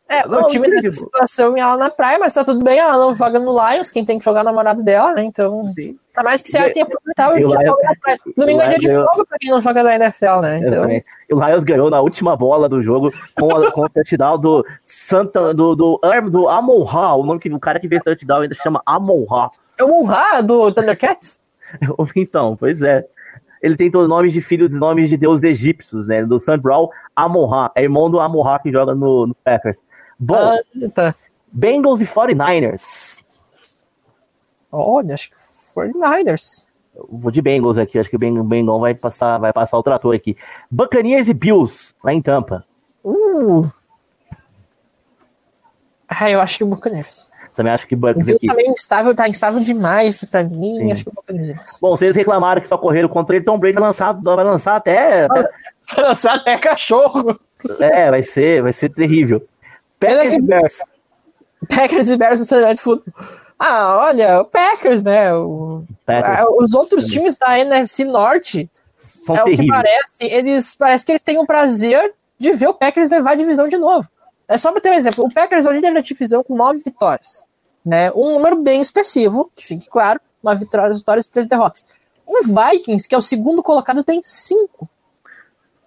É, 0.09 0.27
Não, 0.27 0.41
o 0.41 0.47
time 0.47 0.67
incrível. 0.67 0.89
nessa 0.89 1.05
situação 1.05 1.55
e 1.55 1.61
ela 1.61 1.77
na 1.77 1.89
praia, 1.89 2.19
mas 2.19 2.33
tá 2.33 2.43
tudo 2.43 2.61
bem, 2.61 2.77
ela 2.77 2.97
não 2.97 3.15
joga 3.15 3.39
no 3.39 3.51
Lions, 3.53 3.89
quem 3.89 4.03
tem 4.03 4.19
que 4.19 4.25
jogar 4.25 4.39
é 4.39 4.41
o 4.41 4.45
namorado 4.45 4.83
dela, 4.83 5.13
né? 5.13 5.23
Então, 5.23 5.65
Sim, 5.69 5.97
tá 6.13 6.21
mais 6.21 6.41
que 6.41 6.51
certo 6.51 6.73
tem 6.73 6.83
aproveitar 6.83 7.29
o 7.31 7.37
dia 7.37 7.45
Lions- 7.47 7.77
na 7.81 7.95
praia. 8.01 8.19
Domingo 8.35 8.59
é 8.59 8.77
dia 8.77 8.77
de 8.77 8.89
folga 8.93 9.25
pra 9.25 9.37
quem 9.39 9.49
não 9.49 9.61
joga 9.61 9.81
na 9.83 9.95
NFL, 9.95 10.41
né? 10.41 10.57
Então, 10.57 10.67
Exatamente. 10.69 11.05
E 11.29 11.33
o 11.33 11.47
Lions 11.47 11.63
ganhou 11.63 11.89
na 11.89 12.01
última 12.01 12.35
bola 12.35 12.67
do 12.67 12.83
jogo 12.83 13.09
com, 13.39 13.55
a, 13.55 13.71
com 13.71 13.81
o 13.85 13.89
touchdown 13.89 14.37
do 14.37 14.65
Santa, 14.83 15.53
do, 15.53 15.75
do, 15.77 15.97
Arm- 16.03 16.29
do 16.29 16.49
Amon 16.49 16.83
Ra. 16.83 17.13
O 17.15 17.23
nome 17.25 17.39
que 17.39 17.47
o 17.47 17.57
cara 17.57 17.79
que 17.79 17.87
fez 17.87 18.03
touchdown 18.03 18.41
ainda 18.41 18.55
chama 18.55 18.81
Amon 18.85 19.23
Ra. 19.23 19.49
é 19.77 19.83
o 19.85 19.87
Munha 19.87 20.41
do 20.43 20.73
Thundercats? 20.73 21.39
Então, 22.15 22.55
pois 22.55 22.81
é. 22.81 23.05
Ele 23.61 23.75
tem 23.77 23.91
todos 23.91 24.05
os 24.05 24.09
nomes 24.09 24.33
de 24.33 24.41
filhos 24.41 24.73
e 24.73 24.75
nomes 24.79 25.07
de 25.09 25.15
deuses 25.17 25.43
egípcios, 25.43 26.07
né? 26.07 26.23
Do 26.25 26.39
Sam 26.39 26.57
Brown, 26.57 26.89
Amon 27.15 27.45
Ra. 27.45 27.71
É 27.75 27.83
irmão 27.83 28.09
do 28.09 28.19
Amon 28.19 28.41
Ra 28.41 28.57
que 28.59 28.71
joga 28.71 28.95
no, 28.95 29.27
no 29.27 29.35
Packers. 29.35 29.77
Bom, 30.17 30.35
Ah, 30.35 30.59
tá. 30.93 31.15
Bengals 31.51 32.01
e 32.01 32.05
49ers. 32.05 33.19
Olha, 34.71 35.13
acho 35.13 35.29
que 35.29 35.35
49ers. 35.35 36.65
Eu 36.95 37.07
Vou 37.11 37.31
de 37.31 37.41
Bengals 37.41 37.77
aqui, 37.77 37.99
acho 37.99 38.09
que 38.09 38.15
o 38.15 38.19
Beng- 38.19 38.43
Bengals 38.43 38.81
vai 38.81 38.95
passar, 38.95 39.37
vai 39.37 39.53
passar 39.53 39.77
o 39.77 39.83
trator 39.83 40.15
aqui. 40.15 40.35
Buccaneers 40.69 41.27
e 41.27 41.33
Bills, 41.33 41.93
lá 42.03 42.11
em 42.13 42.21
Tampa. 42.21 42.65
Uh. 43.03 43.69
Ah, 46.07 46.29
eu 46.29 46.41
acho 46.41 46.57
que 46.57 46.63
o 46.63 46.67
Buccaneers. 46.67 47.29
Também 47.61 47.73
acho 47.73 47.87
que 47.87 47.95
O 47.95 47.97
Bucks 47.97 48.27
aqui. 48.27 48.47
também 48.47 48.69
instável, 48.71 49.15
tá 49.15 49.27
instável 49.27 49.59
demais 49.61 50.23
pra 50.25 50.43
mim. 50.43 50.77
Sim. 50.77 50.91
Acho 50.91 51.05
que. 51.05 51.11
Bom, 51.79 51.91
vocês 51.95 52.15
reclamaram 52.15 52.61
que 52.61 52.67
só 52.67 52.77
correram 52.77 53.07
contra 53.09 53.35
ele, 53.35 53.45
Tom 53.45 53.57
Brady 53.57 53.75
vai 53.75 53.83
lançar, 53.83 54.13
vai 54.13 54.43
lançar 54.43 54.75
até, 54.75 55.25
até 55.25 55.49
Lançar 55.97 56.35
até 56.35 56.57
cachorro. 56.57 57.39
É, 57.79 58.09
vai 58.09 58.23
ser, 58.23 58.61
vai 58.63 58.73
ser 58.73 58.89
terrível. 58.89 59.45
Packers 59.99 60.33
e 60.33 60.41
Bears. 60.41 60.77
Packers 61.69 62.09
e 62.09 62.17
Bears 62.17 62.39
no 62.39 62.45
Sunday 62.45 62.73
de 62.73 62.81
Football. 62.81 63.13
Ah, 63.59 63.97
olha, 64.07 64.41
o 64.41 64.45
Packers, 64.45 65.03
né? 65.03 65.33
O- 65.35 65.83
Packers 66.05 66.39
ah, 66.39 66.45
os 66.57 66.73
outros 66.73 67.05
times 67.05 67.37
da 67.37 67.59
NFC 67.59 68.03
Norte, 68.03 68.67
são 68.97 69.35
é 69.35 69.41
o 69.41 69.45
que 69.45 69.55
terríveis. 69.57 69.69
parece, 69.83 70.23
eles 70.23 70.73
parece 70.75 71.05
que 71.05 71.11
eles 71.11 71.21
têm 71.21 71.37
o 71.37 71.45
prazer 71.45 72.13
de 72.39 72.51
ver 72.53 72.67
o 72.69 72.73
Packers 72.73 73.09
levar 73.11 73.31
a 73.31 73.35
divisão 73.35 73.67
de 73.67 73.77
novo. 73.77 74.07
É 74.47 74.57
só 74.57 74.71
para 74.71 74.81
ter 74.81 74.89
um 74.89 74.95
exemplo. 74.95 75.25
O 75.25 75.31
Packers 75.33 75.65
é 75.65 75.69
o 75.69 75.71
líder 75.71 75.93
da 75.93 76.01
divisão 76.01 76.43
com 76.43 76.55
nove 76.55 76.79
vitórias. 76.83 77.43
Né? 77.83 78.11
Um 78.11 78.33
número 78.33 78.57
bem 78.57 78.79
expressivo, 78.79 79.51
que 79.55 79.65
fique 79.65 79.89
claro, 79.89 80.19
nove 80.43 80.59
vitórias, 80.59 80.97
vitórias 80.97 81.25
e 81.25 81.31
três 81.31 81.47
derrotas. 81.47 81.85
O 82.25 82.43
Vikings, 82.43 83.07
que 83.07 83.15
é 83.15 83.17
o 83.17 83.21
segundo 83.21 83.63
colocado, 83.63 84.03
tem 84.03 84.21
cinco. 84.23 84.87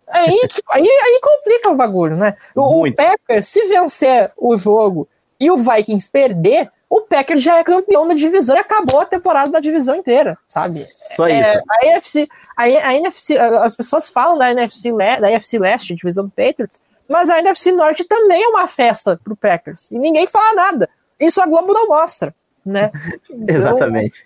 Aí, 0.08 0.38
tipo, 0.48 0.70
aí, 0.72 0.82
aí 0.82 1.20
complica 1.22 1.70
o 1.70 1.76
bagulho, 1.76 2.16
né? 2.16 2.36
O, 2.54 2.86
o. 2.86 2.94
Packers, 2.94 3.48
se 3.48 3.64
vencer 3.66 4.32
o 4.36 4.56
jogo 4.56 5.08
e 5.40 5.50
o 5.50 5.56
Vikings 5.56 6.10
perder, 6.10 6.70
o 6.88 7.00
Packers 7.00 7.42
já 7.42 7.58
é 7.58 7.64
campeão 7.64 8.06
da 8.06 8.14
divisão 8.14 8.54
e 8.54 8.60
acabou 8.60 9.00
a 9.00 9.06
temporada 9.06 9.50
da 9.50 9.60
divisão 9.60 9.96
inteira, 9.96 10.38
sabe? 10.46 10.86
Só 11.16 11.26
É, 11.26 11.54
isso. 11.54 11.62
a 11.68 11.86
NFC, 11.86 12.28
a, 12.56 12.62
a 12.62 12.94
NFC, 12.94 13.36
as 13.38 13.74
pessoas 13.74 14.08
falam 14.08 14.38
da 14.38 14.50
NFC, 14.50 14.92
da 14.92 15.30
NFC 15.30 15.58
Leste, 15.58 15.94
divisão 15.94 16.24
do 16.24 16.30
Patriots, 16.30 16.80
mas 17.08 17.28
a 17.30 17.38
NFC 17.40 17.72
Norte 17.72 18.04
também 18.04 18.44
é 18.44 18.48
uma 18.48 18.68
festa 18.68 19.18
pro 19.22 19.36
Packers. 19.36 19.90
E 19.90 19.98
ninguém 19.98 20.26
fala 20.26 20.54
nada. 20.54 20.88
Isso 21.18 21.40
a 21.40 21.46
Globo 21.46 21.72
não 21.72 21.88
mostra, 21.88 22.34
né? 22.64 22.90
Então, 23.30 23.44
Exatamente. 23.56 24.24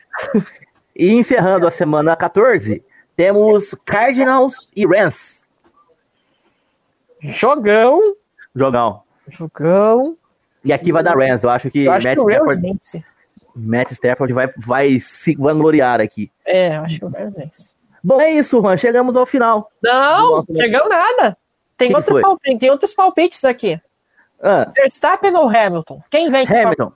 E 0.95 1.13
encerrando 1.13 1.67
a 1.67 1.71
semana 1.71 2.17
14, 2.17 2.83
temos 3.17 3.75
Cardinals 3.85 4.71
e 4.75 4.87
Rams. 4.87 5.49
Jogão, 7.21 8.15
Jogão. 8.55 9.03
jogão. 9.29 10.17
E 10.65 10.73
aqui 10.73 10.93
vai 10.93 11.03
dar 11.03 11.17
Rams. 11.17 11.43
Eu 11.43 11.51
acho 11.51 11.71
que, 11.71 11.85
Eu 11.85 11.93
acho 11.93 12.07
Matt, 12.07 12.17
que 12.17 12.23
o 12.23 12.27
Rams 12.27 12.53
Stafford, 12.53 12.61
vence. 12.61 13.05
Matt 13.55 13.91
Stafford 13.93 14.33
vai, 14.33 14.53
vai 14.57 15.01
se 15.01 15.35
vangloriar 15.35 16.01
aqui. 16.01 16.31
É, 16.45 16.77
eu 16.77 16.83
acho 16.83 16.99
que 16.99 17.05
o 17.05 17.09
Rams 17.09 17.35
vence. 17.35 17.71
Bom, 18.03 18.21
é 18.21 18.31
isso, 18.31 18.61
Juan. 18.61 18.77
Chegamos 18.77 19.17
ao 19.17 19.27
final. 19.27 19.71
Não, 19.83 20.43
chegou 20.43 20.89
nada. 20.89 21.37
Tem, 21.77 21.95
outro 21.95 22.21
palpite, 22.21 22.59
tem 22.59 22.71
outros 22.71 22.93
palpites 22.93 23.45
aqui. 23.45 23.81
Ah, 24.43 24.71
Verstappen 24.75 25.35
ou 25.35 25.49
Hamilton? 25.49 26.03
Quem 26.11 26.31
vence? 26.31 26.57
Hamilton. 26.57 26.93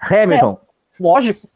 Hamilton. 0.00 0.58
Lógico, 1.00 1.48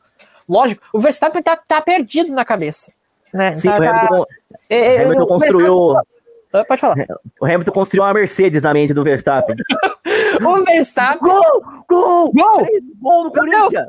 lógico. 0.49 0.83
O 0.93 1.01
Verstappen 1.01 1.43
tá, 1.43 1.57
tá 1.57 1.81
perdido 1.81 2.33
na 2.33 2.45
cabeça. 2.45 2.93
Né? 3.33 3.55
Sim, 3.57 3.69
Tá- 3.69 3.77
o 3.77 3.81
tá- 3.83 3.91
Hamilton, 3.91 4.25
é, 4.71 4.77
é, 4.97 5.05
Hamilton 5.05 5.23
o 5.23 5.27
construiu, 5.27 5.77
Verstappen- 5.93 6.19
Ah, 6.51 6.65
Pode 6.65 6.81
falar. 6.81 6.95
o 7.41 7.45
Hamilton 7.45 7.73
construiu 7.73 8.03
uma 8.05 8.15
Mercedes 8.15 8.63
na 8.63 8.73
mente 8.73 8.95
do 8.95 9.05
Verstappen. 9.05 9.57
O 10.41 10.65
Verstappen. 10.65 11.19
Gol! 11.29 11.63
Gol! 11.89 12.33
Gol! 12.33 12.67
Gol 13.01 13.23
Meu 13.25 13.33
Corinthians! 13.33 13.89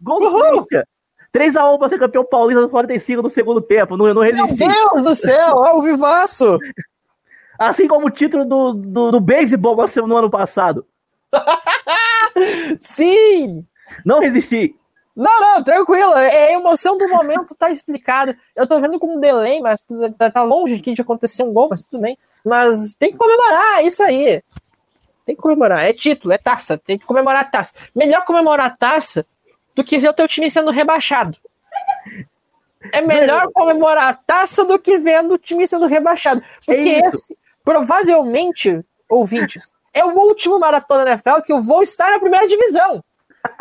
Gol 0.00 0.22
Uhul! 0.22 0.40
Corinthians! 0.40 0.84
3x1 1.32 1.78
pra 1.78 1.88
ser 1.88 1.98
campeão 1.98 2.24
paulista 2.24 2.60
no 2.62 2.68
45 2.68 3.22
no 3.22 3.30
segundo 3.30 3.60
tempo. 3.60 3.96
Não, 3.96 4.06
não 4.14 4.22
Meu 4.22 4.32
resisti. 4.32 4.66
Deus 4.66 5.02
do 5.04 5.14
céu, 5.14 5.54
ó, 5.56 5.78
o 5.78 5.82
Vivaço! 5.82 6.58
Assim 7.60 7.86
como 7.86 8.06
o 8.06 8.10
título 8.10 8.46
do, 8.46 8.72
do, 8.72 9.10
do 9.10 9.20
beisebol 9.20 9.76
no 9.76 10.06
no 10.06 10.16
ano 10.16 10.30
passado. 10.30 10.86
Sim! 12.80 13.66
Não 14.02 14.18
resisti. 14.18 14.74
Não, 15.14 15.40
não, 15.40 15.62
tranquilo. 15.62 16.14
É 16.16 16.46
a 16.46 16.52
emoção 16.52 16.96
do 16.96 17.06
momento, 17.06 17.54
tá 17.54 17.70
explicado. 17.70 18.34
Eu 18.56 18.66
tô 18.66 18.80
vendo 18.80 18.98
com 18.98 19.14
um 19.14 19.20
delay, 19.20 19.60
mas 19.60 19.84
tá, 20.16 20.30
tá 20.30 20.42
longe 20.42 20.76
aqui 20.76 20.94
de 20.94 21.02
acontecer 21.02 21.42
um 21.42 21.52
gol, 21.52 21.68
mas 21.68 21.82
tudo 21.82 22.00
bem. 22.00 22.16
Mas 22.42 22.94
tem 22.94 23.12
que 23.12 23.18
comemorar, 23.18 23.80
é 23.80 23.82
isso 23.82 24.02
aí. 24.02 24.42
Tem 25.26 25.36
que 25.36 25.42
comemorar. 25.42 25.84
É 25.84 25.92
título, 25.92 26.32
é 26.32 26.38
taça. 26.38 26.78
Tem 26.78 26.98
que 26.98 27.04
comemorar 27.04 27.42
a 27.42 27.48
taça. 27.48 27.74
Melhor 27.94 28.24
comemorar 28.24 28.68
a 28.68 28.70
taça 28.70 29.26
do 29.74 29.84
que 29.84 29.98
ver 29.98 30.08
o 30.08 30.14
teu 30.14 30.26
time 30.26 30.50
sendo 30.50 30.70
rebaixado. 30.70 31.36
É 32.90 33.02
melhor 33.02 33.50
comemorar 33.52 34.08
a 34.08 34.14
taça 34.14 34.64
do 34.64 34.78
que 34.78 34.96
vendo 34.96 35.34
o 35.34 35.38
time 35.38 35.66
sendo 35.66 35.84
rebaixado. 35.84 36.42
Porque 36.64 36.88
é 36.88 37.00
esse, 37.00 37.36
provavelmente, 37.64 38.84
ouvintes, 39.08 39.72
é 39.92 40.04
o 40.04 40.16
último 40.18 40.58
maratona 40.58 41.10
NFL 41.10 41.42
que 41.44 41.52
eu 41.52 41.62
vou 41.62 41.82
estar 41.82 42.10
na 42.10 42.18
primeira 42.18 42.46
divisão. 42.46 43.02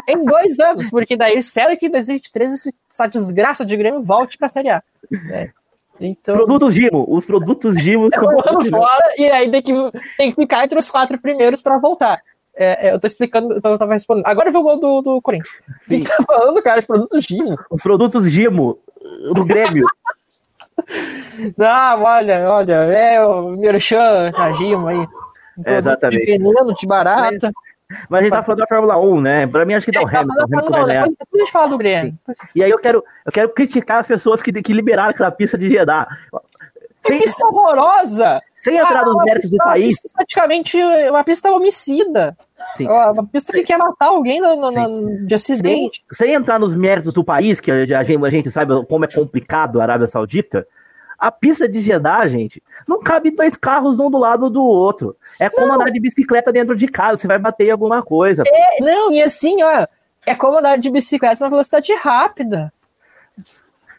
Em 0.08 0.26
dois 0.26 0.60
anos, 0.60 0.90
porque 0.90 1.16
daí 1.16 1.34
eu 1.34 1.40
espero 1.40 1.78
que 1.78 1.86
em 1.86 1.92
2023 1.92 2.68
essa 2.92 3.08
desgraça 3.08 3.66
de 3.66 3.78
Grêmio 3.78 4.04
volte 4.04 4.38
para 4.38 4.48
a 4.48 4.50
Série 4.50 4.70
A. 4.70 4.84
É. 5.32 5.50
Então... 6.00 6.36
Produtos 6.36 6.74
Gimo, 6.74 7.06
os 7.08 7.26
produtos 7.26 7.76
Gimo 7.82 8.10
são. 8.12 8.66
fora, 8.70 9.14
e 9.18 9.30
aí 9.30 9.50
tem 9.50 9.62
que, 9.62 9.74
tem 10.18 10.30
que 10.32 10.42
ficar 10.42 10.64
entre 10.64 10.80
os 10.80 10.90
quatro 10.90 11.18
primeiros 11.18 11.62
para 11.62 11.78
voltar. 11.78 12.22
É, 12.56 12.90
é, 12.90 12.94
eu 12.94 13.00
tô 13.00 13.08
explicando, 13.08 13.54
eu 13.54 13.62
tava 13.62 13.94
respondendo. 13.94 14.26
Agora 14.28 14.50
eu 14.50 14.54
vou 14.54 14.62
o 14.62 14.66
gol 14.66 14.80
do, 14.80 15.02
do 15.02 15.22
Corinthians. 15.22 15.56
O 15.86 15.90
que 15.90 16.04
tá 16.04 16.24
falando, 16.26 16.62
cara? 16.62 16.80
Os 16.80 16.86
produtos 16.86 17.24
Gimo. 17.24 17.58
Os 17.70 17.82
produtos 17.82 18.30
Gimo 18.30 18.80
do 19.34 19.46
Grêmio. 19.46 19.86
Não, 21.58 22.04
olha, 22.04 22.50
olha, 22.50 22.74
é 22.74 23.24
o 23.24 23.52
Merchan 23.52 24.32
na 24.32 24.52
Gimo 24.54 24.88
aí. 24.88 25.08
É, 25.66 25.78
exatamente. 25.78 26.26
De 26.26 26.32
veneno, 26.32 26.74
de 26.74 26.88
barata. 26.88 27.52
Mas, 27.90 28.06
mas 28.10 28.20
a 28.20 28.24
gente 28.24 28.32
tá 28.32 28.44
falando 28.44 28.60
da 28.60 28.68
Fórmula 28.68 28.98
1, 28.98 29.22
né? 29.22 29.48
Pra 29.48 29.66
mim, 29.66 29.74
acho 29.74 29.86
que 29.86 29.92
dá 29.92 30.02
o 30.02 30.10
tá 30.10 30.20
Hamilton. 30.20 30.44
Hamilton 30.44 30.86
depois, 30.86 31.10
depois 31.18 31.18
a 31.34 31.38
gente 31.38 31.52
fala 31.52 31.70
do 31.70 31.78
Grêmio. 31.78 32.20
E 32.56 32.64
aí 32.64 32.70
eu 32.70 32.80
quero, 32.80 33.04
eu 33.26 33.32
quero 33.32 33.50
criticar 33.50 34.00
as 34.00 34.08
pessoas 34.08 34.42
que, 34.42 34.52
que 34.52 34.74
liberaram 34.74 35.10
aquela 35.10 35.32
pista 35.32 35.58
de 35.58 35.70
Jeddah. 35.70 36.08
Sem, 37.06 37.20
pista 37.20 37.46
horrorosa! 37.48 38.42
Sem 38.54 38.78
entrar 38.78 39.02
ah, 39.02 39.06
nos 39.06 39.24
méritos 39.24 39.50
do 39.50 39.58
país. 39.58 39.98
Praticamente 40.14 40.78
uma 41.10 41.24
pista 41.24 41.52
homicida. 41.52 42.38
Sim. 42.76 42.88
Uma 42.88 43.26
pista 43.26 43.54
que 43.54 43.64
quer 43.64 43.78
matar 43.78 44.08
alguém 44.08 44.42
no, 44.42 44.56
no, 44.56 44.72
no 44.72 45.26
de 45.26 45.34
acidente. 45.34 46.04
Sem, 46.12 46.28
sem, 46.28 46.36
entrar 46.36 46.60
nos 46.60 46.76
méritos 46.76 47.14
do 47.14 47.24
país, 47.24 47.60
que 47.60 47.72
a 47.72 47.86
gente, 47.86 47.94
a 47.94 48.30
gente 48.30 48.52
sabe 48.52 48.86
como 48.86 49.06
é 49.06 49.08
complicado 49.08 49.80
a 49.80 49.84
Arábia 49.84 50.08
Saudita, 50.08 50.68
a 51.20 51.32
pista 51.32 51.68
de 51.68 51.82
Jeddah, 51.82 52.28
gente, 52.28 52.64
não 52.88 53.00
cabe 53.00 53.32
dois 53.32 53.56
carros 53.56 54.00
um 54.00 54.10
do 54.10 54.18
lado 54.18 54.50
do 54.50 54.64
outro. 54.64 55.16
É 55.40 55.50
como 55.50 55.68
não. 55.68 55.76
andar 55.76 55.90
de 55.90 56.00
bicicleta 56.00 56.52
dentro 56.52 56.76
de 56.76 56.88
casa, 56.88 57.18
você 57.18 57.28
vai 57.28 57.38
bater 57.38 57.68
em 57.68 57.72
alguma 57.72 58.02
coisa. 58.02 58.44
É, 58.46 58.82
não, 58.82 59.12
e 59.12 59.22
assim, 59.22 59.62
ó, 59.62 59.86
é 60.26 60.36
como 60.36 60.60
andar 60.60 60.78
de 60.78 60.90
bicicleta 60.90 61.44
na 61.44 61.50
velocidade 61.50 61.94
rápida. 61.94 62.72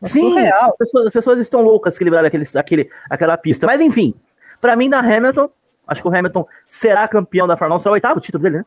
É 0.03 0.09
Sim, 0.09 0.39
as 0.39 0.77
pessoas, 0.77 1.07
as 1.07 1.13
pessoas, 1.13 1.41
estão 1.41 1.61
loucas 1.61 1.97
que 1.99 2.05
livraram 2.05 2.27
aquele, 2.27 2.47
aquele, 2.55 2.91
aquela 3.09 3.37
pista. 3.37 3.67
Mas 3.67 3.81
enfim, 3.81 4.15
para 4.61 4.75
mim, 4.75 4.89
da 4.89 4.99
Hamilton, 4.99 5.51
acho 5.87 6.03
que 6.03 6.09
o 6.09 6.15
Hamilton 6.15 6.47
será 6.65 7.07
campeão 7.07 7.47
da 7.47 7.57
Fórmula 7.57 7.79
1, 7.79 7.81
será 7.81 7.91
o 7.91 7.95
oitavo 7.95 8.21
título 8.21 8.43
dele, 8.43 8.59
né? 8.59 8.65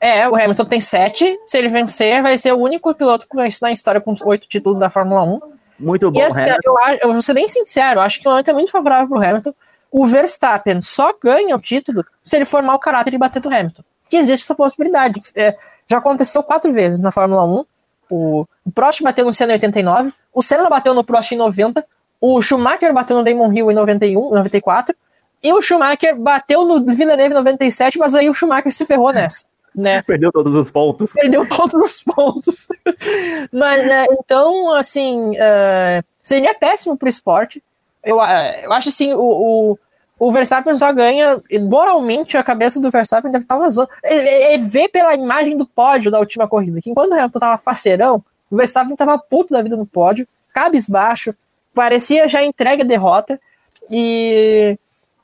É, 0.00 0.26
o 0.28 0.34
Hamilton 0.34 0.64
tem 0.64 0.80
sete. 0.80 1.38
Se 1.44 1.58
ele 1.58 1.68
vencer, 1.68 2.22
vai 2.22 2.38
ser 2.38 2.52
o 2.52 2.58
único 2.58 2.94
piloto 2.94 3.26
na 3.60 3.70
história 3.70 4.00
com 4.00 4.14
oito 4.24 4.48
títulos 4.48 4.80
da 4.80 4.88
Fórmula 4.88 5.22
1. 5.22 5.40
Muito 5.78 6.10
bom, 6.10 6.18
e, 6.18 6.22
assim, 6.22 6.42
eu, 6.42 6.74
eu 7.02 7.12
vou 7.12 7.22
ser 7.22 7.32
bem 7.32 7.48
sincero, 7.48 8.00
acho 8.00 8.20
que 8.20 8.28
o 8.28 8.30
momento 8.30 8.50
é 8.50 8.52
muito 8.52 8.70
favorável 8.70 9.08
pro 9.08 9.22
Hamilton. 9.22 9.54
O 9.90 10.06
Verstappen 10.06 10.80
só 10.82 11.12
ganha 11.22 11.56
o 11.56 11.60
título 11.60 12.04
se 12.22 12.36
ele 12.36 12.44
formar 12.44 12.74
o 12.74 12.78
caráter 12.78 13.14
e 13.14 13.18
bater 13.18 13.40
do 13.40 13.48
Hamilton. 13.48 13.82
Que 14.08 14.16
existe 14.16 14.44
essa 14.44 14.54
possibilidade. 14.54 15.20
É, 15.34 15.56
já 15.88 15.98
aconteceu 15.98 16.42
quatro 16.42 16.72
vezes 16.72 17.00
na 17.00 17.10
Fórmula 17.10 17.44
1. 17.44 17.64
O, 18.10 18.46
o 18.64 18.72
Prost 18.72 19.02
bateu 19.02 19.24
no 19.24 19.32
Senna 19.32 19.52
em 19.52 19.56
89, 19.56 20.12
o 20.32 20.42
Senna 20.42 20.68
bateu 20.68 20.94
no 20.94 21.04
Prost 21.04 21.32
em 21.32 21.36
90, 21.36 21.84
o 22.20 22.40
Schumacher 22.42 22.92
bateu 22.92 23.16
no 23.16 23.24
Damon 23.24 23.52
Hill 23.52 23.70
em 23.70 23.74
91, 23.74 24.30
94, 24.30 24.94
e 25.42 25.52
o 25.52 25.62
Schumacher 25.62 26.16
bateu 26.16 26.64
no 26.64 26.84
Villeneuve 26.84 27.32
em 27.32 27.36
97, 27.36 27.98
mas 27.98 28.14
aí 28.14 28.28
o 28.28 28.34
Schumacher 28.34 28.72
se 28.72 28.84
ferrou 28.84 29.12
nessa 29.12 29.44
né? 29.74 30.02
Perdeu 30.06 30.32
todos 30.32 30.54
os 30.54 30.70
pontos. 30.70 31.12
Perdeu 31.12 31.46
todos 31.46 31.74
os 31.74 32.02
pontos. 32.02 32.68
Mas, 33.52 33.86
né, 33.86 34.06
então, 34.12 34.72
assim, 34.72 35.30
uh, 35.30 36.04
seria 36.22 36.54
péssimo 36.54 36.96
pro 36.96 37.08
esporte. 37.08 37.62
Eu, 38.02 38.18
uh, 38.18 38.62
eu 38.62 38.72
acho 38.72 38.88
assim, 38.88 39.12
o, 39.12 39.20
o, 39.20 39.78
o, 40.18 40.32
Verstappen 40.32 40.76
só 40.78 40.92
ganha, 40.92 41.40
moralmente 41.62 42.36
a 42.36 42.42
cabeça 42.42 42.80
do 42.80 42.90
Verstappen 42.90 43.30
deve 43.30 43.44
estar 43.44 43.68
zona. 43.68 43.88
É, 44.02 44.54
é, 44.54 44.58
ver 44.58 44.88
pela 44.88 45.14
imagem 45.14 45.56
do 45.56 45.66
pódio 45.66 46.10
da 46.10 46.18
última 46.18 46.48
corrida, 46.48 46.80
que 46.80 46.90
enquanto 46.90 47.10
o 47.10 47.14
Hamilton 47.14 47.38
tava 47.38 47.58
faceirão, 47.58 48.24
o 48.50 48.56
Verstappen 48.56 48.96
tava 48.96 49.18
puto 49.18 49.52
da 49.52 49.62
vida 49.62 49.76
no 49.76 49.86
pódio, 49.86 50.26
cabisbaixo, 50.52 51.34
parecia 51.74 52.28
já 52.28 52.42
entregue 52.42 52.82
a 52.82 52.86
derrota, 52.86 53.40
e 53.88 54.76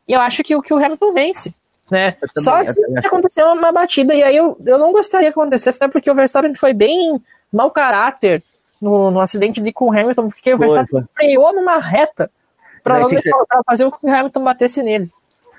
eu 0.07 0.20
acho 0.20 0.43
que, 0.43 0.61
que 0.62 0.74
o 0.74 0.77
Hamilton 0.77 1.12
vence. 1.12 1.55
Né? 1.90 2.16
Só 2.39 2.65
se, 2.65 2.81
acontecer 3.05 3.44
uma 3.44 3.73
batida, 3.73 4.15
e 4.15 4.23
aí 4.23 4.36
eu, 4.36 4.57
eu 4.65 4.78
não 4.78 4.93
gostaria 4.93 5.32
que 5.32 5.39
acontecesse, 5.39 5.82
até 5.82 5.90
porque 5.90 6.11
o 6.11 6.15
Verstappen 6.15 6.55
foi 6.55 6.73
bem 6.73 7.20
mau 7.53 7.70
caráter 7.70 8.43
no, 8.81 9.11
no 9.11 9.20
acidente 9.20 9.61
de 9.61 9.73
com 9.73 9.86
o 9.86 9.93
Hamilton, 9.93 10.31
porque 10.31 10.55
o 10.55 10.59
Verstappen 10.59 11.05
freou 11.15 11.53
numa 11.55 11.78
reta 11.78 12.31
para 12.82 13.01
não 13.01 13.09
deixar, 13.09 13.31
ser... 13.31 13.62
fazer 13.66 13.85
o 13.85 13.93
que 13.93 14.07
o 14.07 14.11
Hamilton 14.11 14.44
batesse 14.44 14.82
nele. 14.82 15.11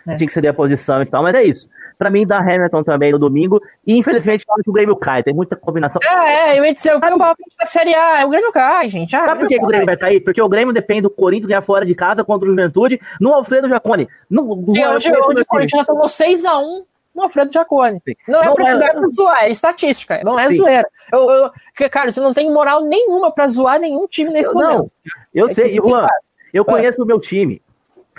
Né? 0.07 0.15
Tinha 0.15 0.27
que 0.27 0.33
ceder 0.33 0.51
a 0.51 0.53
posição 0.53 1.01
e 1.01 1.05
tal, 1.05 1.21
mas 1.21 1.35
é 1.35 1.43
isso. 1.43 1.69
Pra 1.97 2.09
mim, 2.09 2.25
dá 2.25 2.37
Hamilton 2.37 2.81
também 2.83 3.11
no 3.11 3.19
domingo. 3.19 3.61
E 3.85 3.97
infelizmente, 3.97 4.45
acho 4.49 4.63
que 4.63 4.69
o 4.69 4.73
Grêmio 4.73 4.95
cai. 4.95 5.21
Tem 5.21 5.33
muita 5.33 5.55
combinação. 5.57 5.99
É, 6.01 6.51
é 6.51 6.59
eu 6.59 6.63
ia 6.63 6.73
dizer, 6.73 6.95
o 6.95 6.99
Grêmio 6.99 7.17
da 7.17 7.65
Série 7.65 7.93
A. 7.93 8.25
O 8.25 8.29
Grêmio 8.29 8.51
cai, 8.53 8.87
gente. 8.87 9.13
Ah, 9.13 9.25
Sabe 9.25 9.41
por 9.41 9.49
que, 9.49 9.57
que, 9.57 9.63
o 9.63 9.67
Grêmio 9.67 9.85
vai 9.85 9.97
cair? 9.97 10.21
Porque 10.21 10.41
o 10.41 10.47
Grêmio 10.47 10.73
depende 10.73 11.01
do 11.01 11.09
Corinthians 11.09 11.47
ganhar 11.47 11.61
fora 11.61 11.85
de 11.85 11.93
casa 11.93 12.23
contra 12.23 12.47
o 12.47 12.51
Juventude 12.51 13.01
no 13.19 13.33
Alfredo 13.33 13.67
Jacone. 13.67 14.07
No, 14.29 14.55
no, 14.55 14.75
Sim, 14.75 14.85
hoje, 14.85 15.11
hoje 15.11 15.41
o 15.41 15.45
Corinthians 15.45 15.85
tomou 15.85 16.05
6x1 16.05 16.85
no 17.13 17.23
Alfredo 17.23 17.51
Jacone. 17.51 18.01
Não, 18.27 18.43
não 18.43 18.51
é 18.51 18.55
pra, 18.55 18.69
é... 18.69 18.93
pra 18.93 19.07
zoar, 19.07 19.43
é 19.43 19.49
estatística, 19.49 20.21
não 20.23 20.39
é 20.39 20.49
Sim. 20.49 20.57
zoeira. 20.57 20.87
Eu, 21.11 21.29
eu, 21.29 21.89
cara, 21.89 22.11
você 22.11 22.21
não 22.21 22.33
tem 22.33 22.49
moral 22.49 22.83
nenhuma 22.83 23.31
pra 23.31 23.47
zoar 23.47 23.79
nenhum 23.79 24.07
time 24.07 24.29
nesse 24.29 24.49
eu, 24.49 24.53
momento. 24.53 24.77
Não, 24.77 24.89
eu 25.33 25.45
é 25.47 25.49
sei, 25.49 25.71
Juan, 25.71 26.07
eu 26.53 26.63
conheço 26.63 27.03
o 27.03 27.05
meu 27.05 27.19
time. 27.19 27.61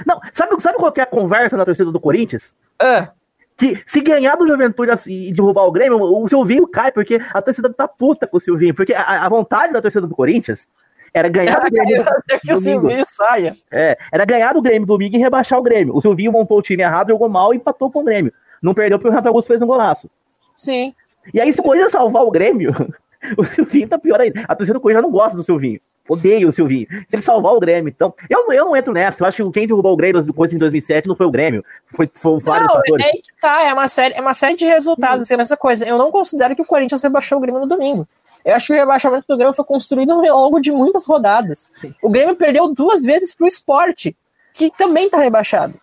Não, 0.07 0.21
sabe, 0.33 0.61
sabe 0.61 0.79
qual 0.79 0.93
é 0.97 1.01
a 1.01 1.07
conversa 1.07 1.57
na 1.57 1.65
torcida 1.65 1.91
do 1.91 2.01
Corinthians? 2.01 2.57
Ah 2.79 3.13
que 3.59 3.83
se 3.89 4.01
ganhar 4.01 4.37
do 4.37 4.47
Juventude 4.47 4.93
assim, 4.93 5.13
e 5.13 5.33
derrubar 5.33 5.67
o 5.67 5.73
Grêmio, 5.73 6.01
o 6.01 6.29
Silvinho 6.29 6.67
cai, 6.67 6.93
porque 6.93 7.21
a 7.35 7.43
torcida 7.43 7.69
tá 7.69 7.89
puta 7.89 8.25
com 8.25 8.37
o 8.37 8.41
Silvinho. 8.41 8.73
Porque 8.73 8.95
a, 8.95 9.27
a 9.27 9.29
vontade 9.29 9.73
da 9.73 9.83
torcida 9.83 10.07
do 10.07 10.15
Corinthians 10.15 10.69
era 11.13 11.29
ganhar 11.29 11.59
do 11.61 11.69
Grêmio. 11.69 12.05
que 12.41 12.55
o 12.55 12.61
Silvinho 12.61 13.05
saia. 13.05 13.57
É, 13.69 13.99
era 14.13 14.25
ganhar 14.25 14.55
do 14.55 14.63
Grêmio 14.63 14.87
domingo 14.87 15.17
e 15.17 15.19
rebaixar 15.19 15.59
o 15.59 15.63
Grêmio. 15.63 15.95
O 15.95 16.01
Silvinho 16.01 16.31
montou 16.31 16.57
o 16.57 16.63
time 16.63 16.85
errado, 16.85 17.09
jogou 17.09 17.29
mal 17.29 17.53
e 17.53 17.57
empatou 17.57 17.91
com 17.91 18.01
o 18.01 18.05
Grêmio. 18.05 18.33
Não 18.63 18.73
perdeu 18.73 18.97
porque 18.97 19.09
o 19.09 19.11
Renato 19.11 19.27
Augusto 19.27 19.49
fez 19.49 19.61
um 19.61 19.67
golaço. 19.67 20.09
Sim. 20.55 20.95
E 21.35 21.41
aí, 21.41 21.53
se 21.53 21.59
o 21.59 21.65
Corinthians 21.65 21.91
salvar 21.91 22.23
o 22.23 22.31
Grêmio, 22.31 22.73
o 23.37 23.45
Silvinho 23.45 23.89
tá 23.89 23.99
pior 23.99 24.21
ainda. 24.21 24.45
A 24.47 24.55
torcida 24.55 24.79
do 24.79 24.81
Corinthians 24.81 25.03
não 25.03 25.11
gosta 25.11 25.37
do 25.37 25.43
Silvinho. 25.43 25.81
Odeio 26.09 26.49
o 26.49 26.53
Silvinho. 26.53 26.87
Se 27.07 27.17
ele 27.17 27.23
salvar 27.23 27.53
o 27.53 27.61
Grêmio, 27.61 27.91
então. 27.91 28.15
Eu, 28.29 28.51
eu 28.53 28.65
não 28.65 28.77
entro 28.77 28.93
nessa. 28.93 29.23
Eu 29.23 29.29
acho 29.29 29.45
que 29.45 29.51
quem 29.53 29.67
derrubou 29.67 29.93
o 29.93 29.97
Grêmio 29.97 30.23
depois 30.23 30.53
em 30.53 30.59
2007 30.59 31.07
não 31.07 31.15
foi 31.15 31.27
o 31.27 31.31
Grêmio. 31.31 31.65
Foi, 31.95 32.11
foi 32.13 32.39
vários 32.41 32.69
não, 32.69 32.77
fatores. 32.77 33.07
É, 33.07 33.13
tá, 33.41 33.63
é 33.63 33.73
uma 33.73 33.89
série, 33.89 34.15
é 34.15 34.21
uma 34.21 34.35
série 34.35 34.57
de 34.57 34.65
resultados. 34.65 35.31
É 35.31 35.35
a 35.35 35.37
mesma 35.37 35.57
coisa. 35.57 35.87
Eu 35.87 35.99
não 35.99 36.11
considero 36.11 36.57
que 36.57 36.63
o 36.63 36.67
Corinthians 36.67 37.03
rebaixou 37.03 37.39
o 37.39 37.41
Grêmio 37.41 37.61
no 37.61 37.67
domingo. 37.67 38.09
Eu 38.45 38.55
acho 38.55 38.69
que 38.69 38.73
o 38.73 38.77
rebaixamento 38.77 39.27
do 39.29 39.37
Grêmio 39.37 39.53
foi 39.53 39.65
construído 39.65 40.13
ao 40.13 40.21
longo 40.21 40.61
de 40.61 40.73
muitas 40.73 41.07
rodadas. 41.07 41.69
Sim. 41.81 41.95
O 42.03 42.09
Grêmio 42.09 42.35
perdeu 42.35 42.73
duas 42.73 43.03
vezes 43.03 43.35
pro 43.35 43.47
esporte, 43.47 44.17
que 44.55 44.71
também 44.71 45.07
está 45.07 45.19
rebaixado. 45.19 45.75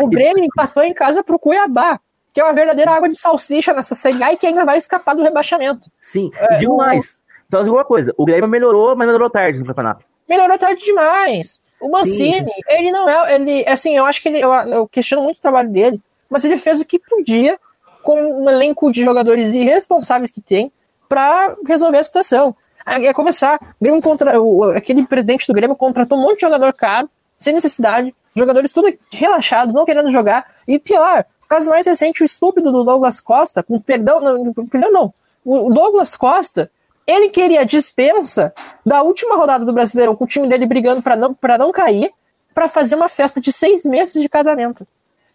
O 0.00 0.06
Grêmio 0.08 0.44
empatou 0.44 0.82
em 0.82 0.94
casa 0.94 1.22
pro 1.22 1.38
Cuiabá, 1.38 2.00
que 2.32 2.40
é 2.40 2.44
uma 2.44 2.52
verdadeira 2.52 2.92
água 2.92 3.08
de 3.08 3.18
salsicha 3.18 3.74
nessa 3.74 3.94
Série 3.94 4.22
A 4.22 4.32
e 4.32 4.36
que 4.36 4.46
ainda 4.46 4.64
vai 4.64 4.78
escapar 4.78 5.14
do 5.14 5.22
rebaixamento. 5.22 5.90
Sim, 6.00 6.30
é, 6.34 6.58
digo 6.58 6.76
mais. 6.76 7.18
Só 7.50 7.62
digo 7.62 7.76
uma 7.76 7.84
coisa, 7.84 8.12
o 8.16 8.24
Grêmio 8.24 8.48
melhorou, 8.48 8.96
mas 8.96 9.06
melhorou 9.06 9.30
tarde 9.30 9.60
no 9.60 9.66
campeonato. 9.66 10.04
Melhorou 10.28 10.58
tarde 10.58 10.84
demais. 10.84 11.60
O 11.80 11.88
Mancini, 11.88 12.40
Sim. 12.40 12.60
ele 12.68 12.90
não 12.90 13.08
é. 13.08 13.34
Ele, 13.34 13.64
assim, 13.68 13.96
eu 13.96 14.04
acho 14.04 14.20
que 14.22 14.28
ele. 14.28 14.40
Eu, 14.40 14.52
eu, 14.52 14.88
questiono 14.88 15.22
muito 15.22 15.38
o 15.38 15.42
trabalho 15.42 15.68
dele, 15.68 16.00
mas 16.28 16.44
ele 16.44 16.58
fez 16.58 16.80
o 16.80 16.84
que 16.84 16.98
podia 16.98 17.58
com 18.02 18.44
um 18.44 18.48
elenco 18.48 18.90
de 18.90 19.04
jogadores 19.04 19.54
irresponsáveis 19.54 20.30
que 20.30 20.40
tem 20.40 20.72
para 21.08 21.54
resolver 21.66 21.98
a 21.98 22.04
situação. 22.04 22.56
É 22.86 23.12
começar. 23.12 23.58
Grêmio 23.80 24.00
contra, 24.00 24.40
o, 24.40 24.64
aquele 24.70 25.04
presidente 25.04 25.46
do 25.46 25.52
Grêmio 25.52 25.76
contratou 25.76 26.16
um 26.16 26.22
monte 26.22 26.36
de 26.36 26.42
jogador 26.42 26.72
caro, 26.72 27.10
sem 27.36 27.52
necessidade, 27.52 28.14
jogadores 28.34 28.72
tudo 28.72 28.96
relaxados, 29.12 29.74
não 29.74 29.84
querendo 29.84 30.10
jogar. 30.10 30.46
E 30.68 30.78
pior, 30.78 31.24
o 31.42 31.48
caso 31.48 31.68
mais 31.68 31.86
recente, 31.86 32.22
o 32.22 32.24
estúpido 32.24 32.70
do 32.70 32.84
Douglas 32.84 33.20
Costa, 33.20 33.62
com 33.62 33.80
perdão, 33.80 34.20
não, 34.20 34.52
perdão 34.68 34.92
não. 34.92 35.14
O 35.44 35.72
Douglas 35.72 36.16
Costa 36.16 36.70
ele 37.06 37.28
queria 37.28 37.64
dispensa 37.64 38.52
da 38.84 39.02
última 39.02 39.36
rodada 39.36 39.64
do 39.64 39.72
Brasileirão, 39.72 40.16
com 40.16 40.24
o 40.24 40.26
time 40.26 40.48
dele 40.48 40.66
brigando 40.66 41.02
para 41.02 41.16
não, 41.16 41.36
não 41.58 41.72
cair, 41.72 42.10
para 42.52 42.68
fazer 42.68 42.96
uma 42.96 43.08
festa 43.08 43.40
de 43.40 43.52
seis 43.52 43.84
meses 43.84 44.20
de 44.20 44.28
casamento. 44.28 44.86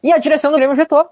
E 0.03 0.11
a 0.11 0.17
direção 0.17 0.51
do 0.51 0.57
Grêmio 0.57 0.75
vetou. 0.75 1.05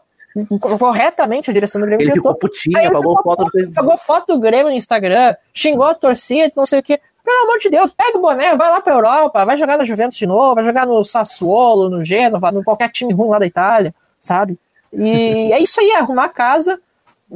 corretamente 0.79 1.49
a 1.49 1.53
direção 1.53 1.79
do 1.79 1.87
Grêmio. 1.87 2.03
Ele 2.03 2.13
tentou. 2.13 2.33
ficou 2.33 2.49
putinho, 2.49 2.77
Aí 2.77 2.87
ele 2.87 2.95
ficou 2.95 3.23
foto 3.23 3.45
do. 3.45 3.71
Pegou 3.71 3.97
foto 3.97 4.33
do 4.33 4.39
Grêmio 4.39 4.71
no 4.71 4.77
Instagram, 4.77 5.35
xingou 5.53 5.85
a 5.85 5.93
torcida, 5.93 6.51
não 6.57 6.65
sei 6.65 6.79
o 6.79 6.83
quê. 6.83 6.99
Pelo 7.23 7.43
amor 7.43 7.59
de 7.59 7.69
Deus, 7.69 7.91
pega 7.91 8.17
o 8.17 8.21
boné, 8.21 8.55
vai 8.55 8.71
lá 8.71 8.81
pra 8.81 8.95
Europa, 8.95 9.45
vai 9.45 9.57
jogar 9.57 9.77
na 9.77 9.85
Juventus 9.85 10.17
de 10.17 10.25
novo, 10.25 10.55
vai 10.55 10.65
jogar 10.65 10.87
no 10.87 11.03
Sassuolo, 11.03 11.89
no 11.89 12.03
Gênova, 12.03 12.51
no 12.51 12.63
qualquer 12.63 12.89
time 12.89 13.13
ruim 13.13 13.29
lá 13.29 13.37
da 13.37 13.45
Itália, 13.45 13.93
sabe? 14.19 14.57
E 14.91 15.51
é 15.53 15.59
isso 15.59 15.79
aí, 15.79 15.91
é 15.91 15.99
arrumar 15.99 16.25
a 16.25 16.29
casa, 16.29 16.81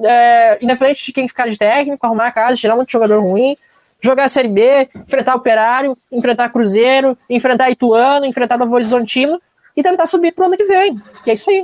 é, 0.04 0.58
independente 0.64 1.06
de 1.06 1.12
quem 1.12 1.28
ficar 1.28 1.48
de 1.50 1.58
técnico, 1.58 2.06
arrumar 2.06 2.28
a 2.28 2.32
casa, 2.32 2.56
tirar 2.56 2.76
muito 2.76 2.92
jogador 2.92 3.20
ruim, 3.22 3.58
jogar 4.02 4.26
a 4.26 4.30
Série 4.30 4.48
B, 4.50 4.90
enfrentar 4.96 5.34
o 5.34 5.38
Operário, 5.38 5.98
enfrentar 6.12 6.50
Cruzeiro, 6.50 7.18
enfrentar 7.30 7.70
Ituano, 7.70 8.26
enfrentar 8.26 8.58
Novo 8.58 8.74
Horizontino 8.76 9.42
e 9.76 9.82
tentar 9.82 10.06
subir 10.06 10.34
pro 10.34 10.46
ano 10.46 10.56
que 10.56 10.66
vem. 10.66 11.02
E 11.26 11.32
é 11.32 11.34
isso 11.34 11.50
aí. 11.50 11.64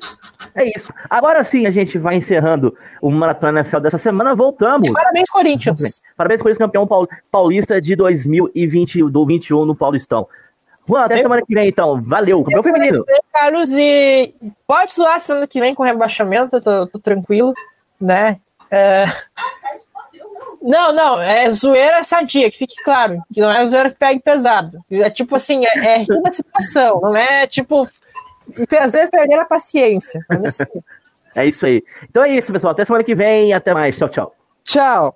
É 0.55 0.65
isso. 0.75 0.91
Agora 1.09 1.43
sim 1.43 1.67
a 1.67 1.71
gente 1.71 1.97
vai 1.99 2.15
encerrando 2.15 2.75
o 3.01 3.11
Maratona 3.11 3.59
NFL 3.59 3.79
dessa 3.79 3.97
semana. 3.99 4.35
Voltamos. 4.35 4.89
Parabéns, 4.91 5.29
Corinthians. 5.29 6.01
Parabéns 6.17 6.41
esse 6.43 6.57
campeão 6.59 6.87
paul- 6.87 7.07
paulista 7.31 7.79
de 7.79 7.95
2020 7.95 9.03
do 9.09 9.25
21 9.25 9.65
no 9.65 9.75
Paulistão. 9.75 10.27
Juan, 10.87 11.03
até 11.03 11.19
Eu- 11.19 11.21
semana 11.21 11.43
que 11.45 11.53
vem, 11.53 11.67
então. 11.69 12.01
Valeu, 12.01 12.43
campeão 12.43 12.63
feminino. 12.63 13.05
Carlos, 13.31 13.69
e 13.73 14.33
pode 14.65 14.91
zoar 14.93 15.19
semana 15.19 15.45
que 15.45 15.59
vem 15.59 15.75
com 15.75 15.83
rebaixamento, 15.83 16.55
eu 16.55 16.61
tô, 16.63 16.87
tô 16.87 16.99
tranquilo, 16.99 17.53
né? 17.99 18.39
É, 18.71 19.05
Não, 20.61 20.93
não, 20.93 21.21
é 21.21 21.49
zoeira 21.51 22.03
sadia, 22.03 22.51
que 22.51 22.57
fique 22.57 22.75
claro, 22.83 23.23
que 23.33 23.41
não 23.41 23.51
é 23.51 23.65
zoeira 23.65 23.89
que 23.89 23.97
pegue 23.97 24.19
pesado. 24.19 24.83
É 24.91 25.09
tipo 25.09 25.35
assim, 25.35 25.65
é, 25.65 25.77
é 25.77 25.97
rir 25.99 26.21
da 26.21 26.31
situação, 26.31 26.99
não 27.01 27.15
é 27.15 27.47
tipo 27.47 27.87
fazer 28.69 29.07
perder 29.07 29.39
a 29.39 29.45
paciência. 29.45 30.25
É 30.29 30.35
É 31.35 31.45
isso 31.45 31.65
aí. 31.65 31.83
Então 32.03 32.23
é 32.23 32.29
isso, 32.31 32.51
pessoal. 32.51 32.71
Até 32.71 32.83
semana 32.83 33.03
que 33.03 33.15
vem. 33.15 33.53
Até 33.53 33.73
mais. 33.73 33.95
Tchau, 33.95 34.09
tchau. 34.09 34.35
Tchau. 34.63 35.15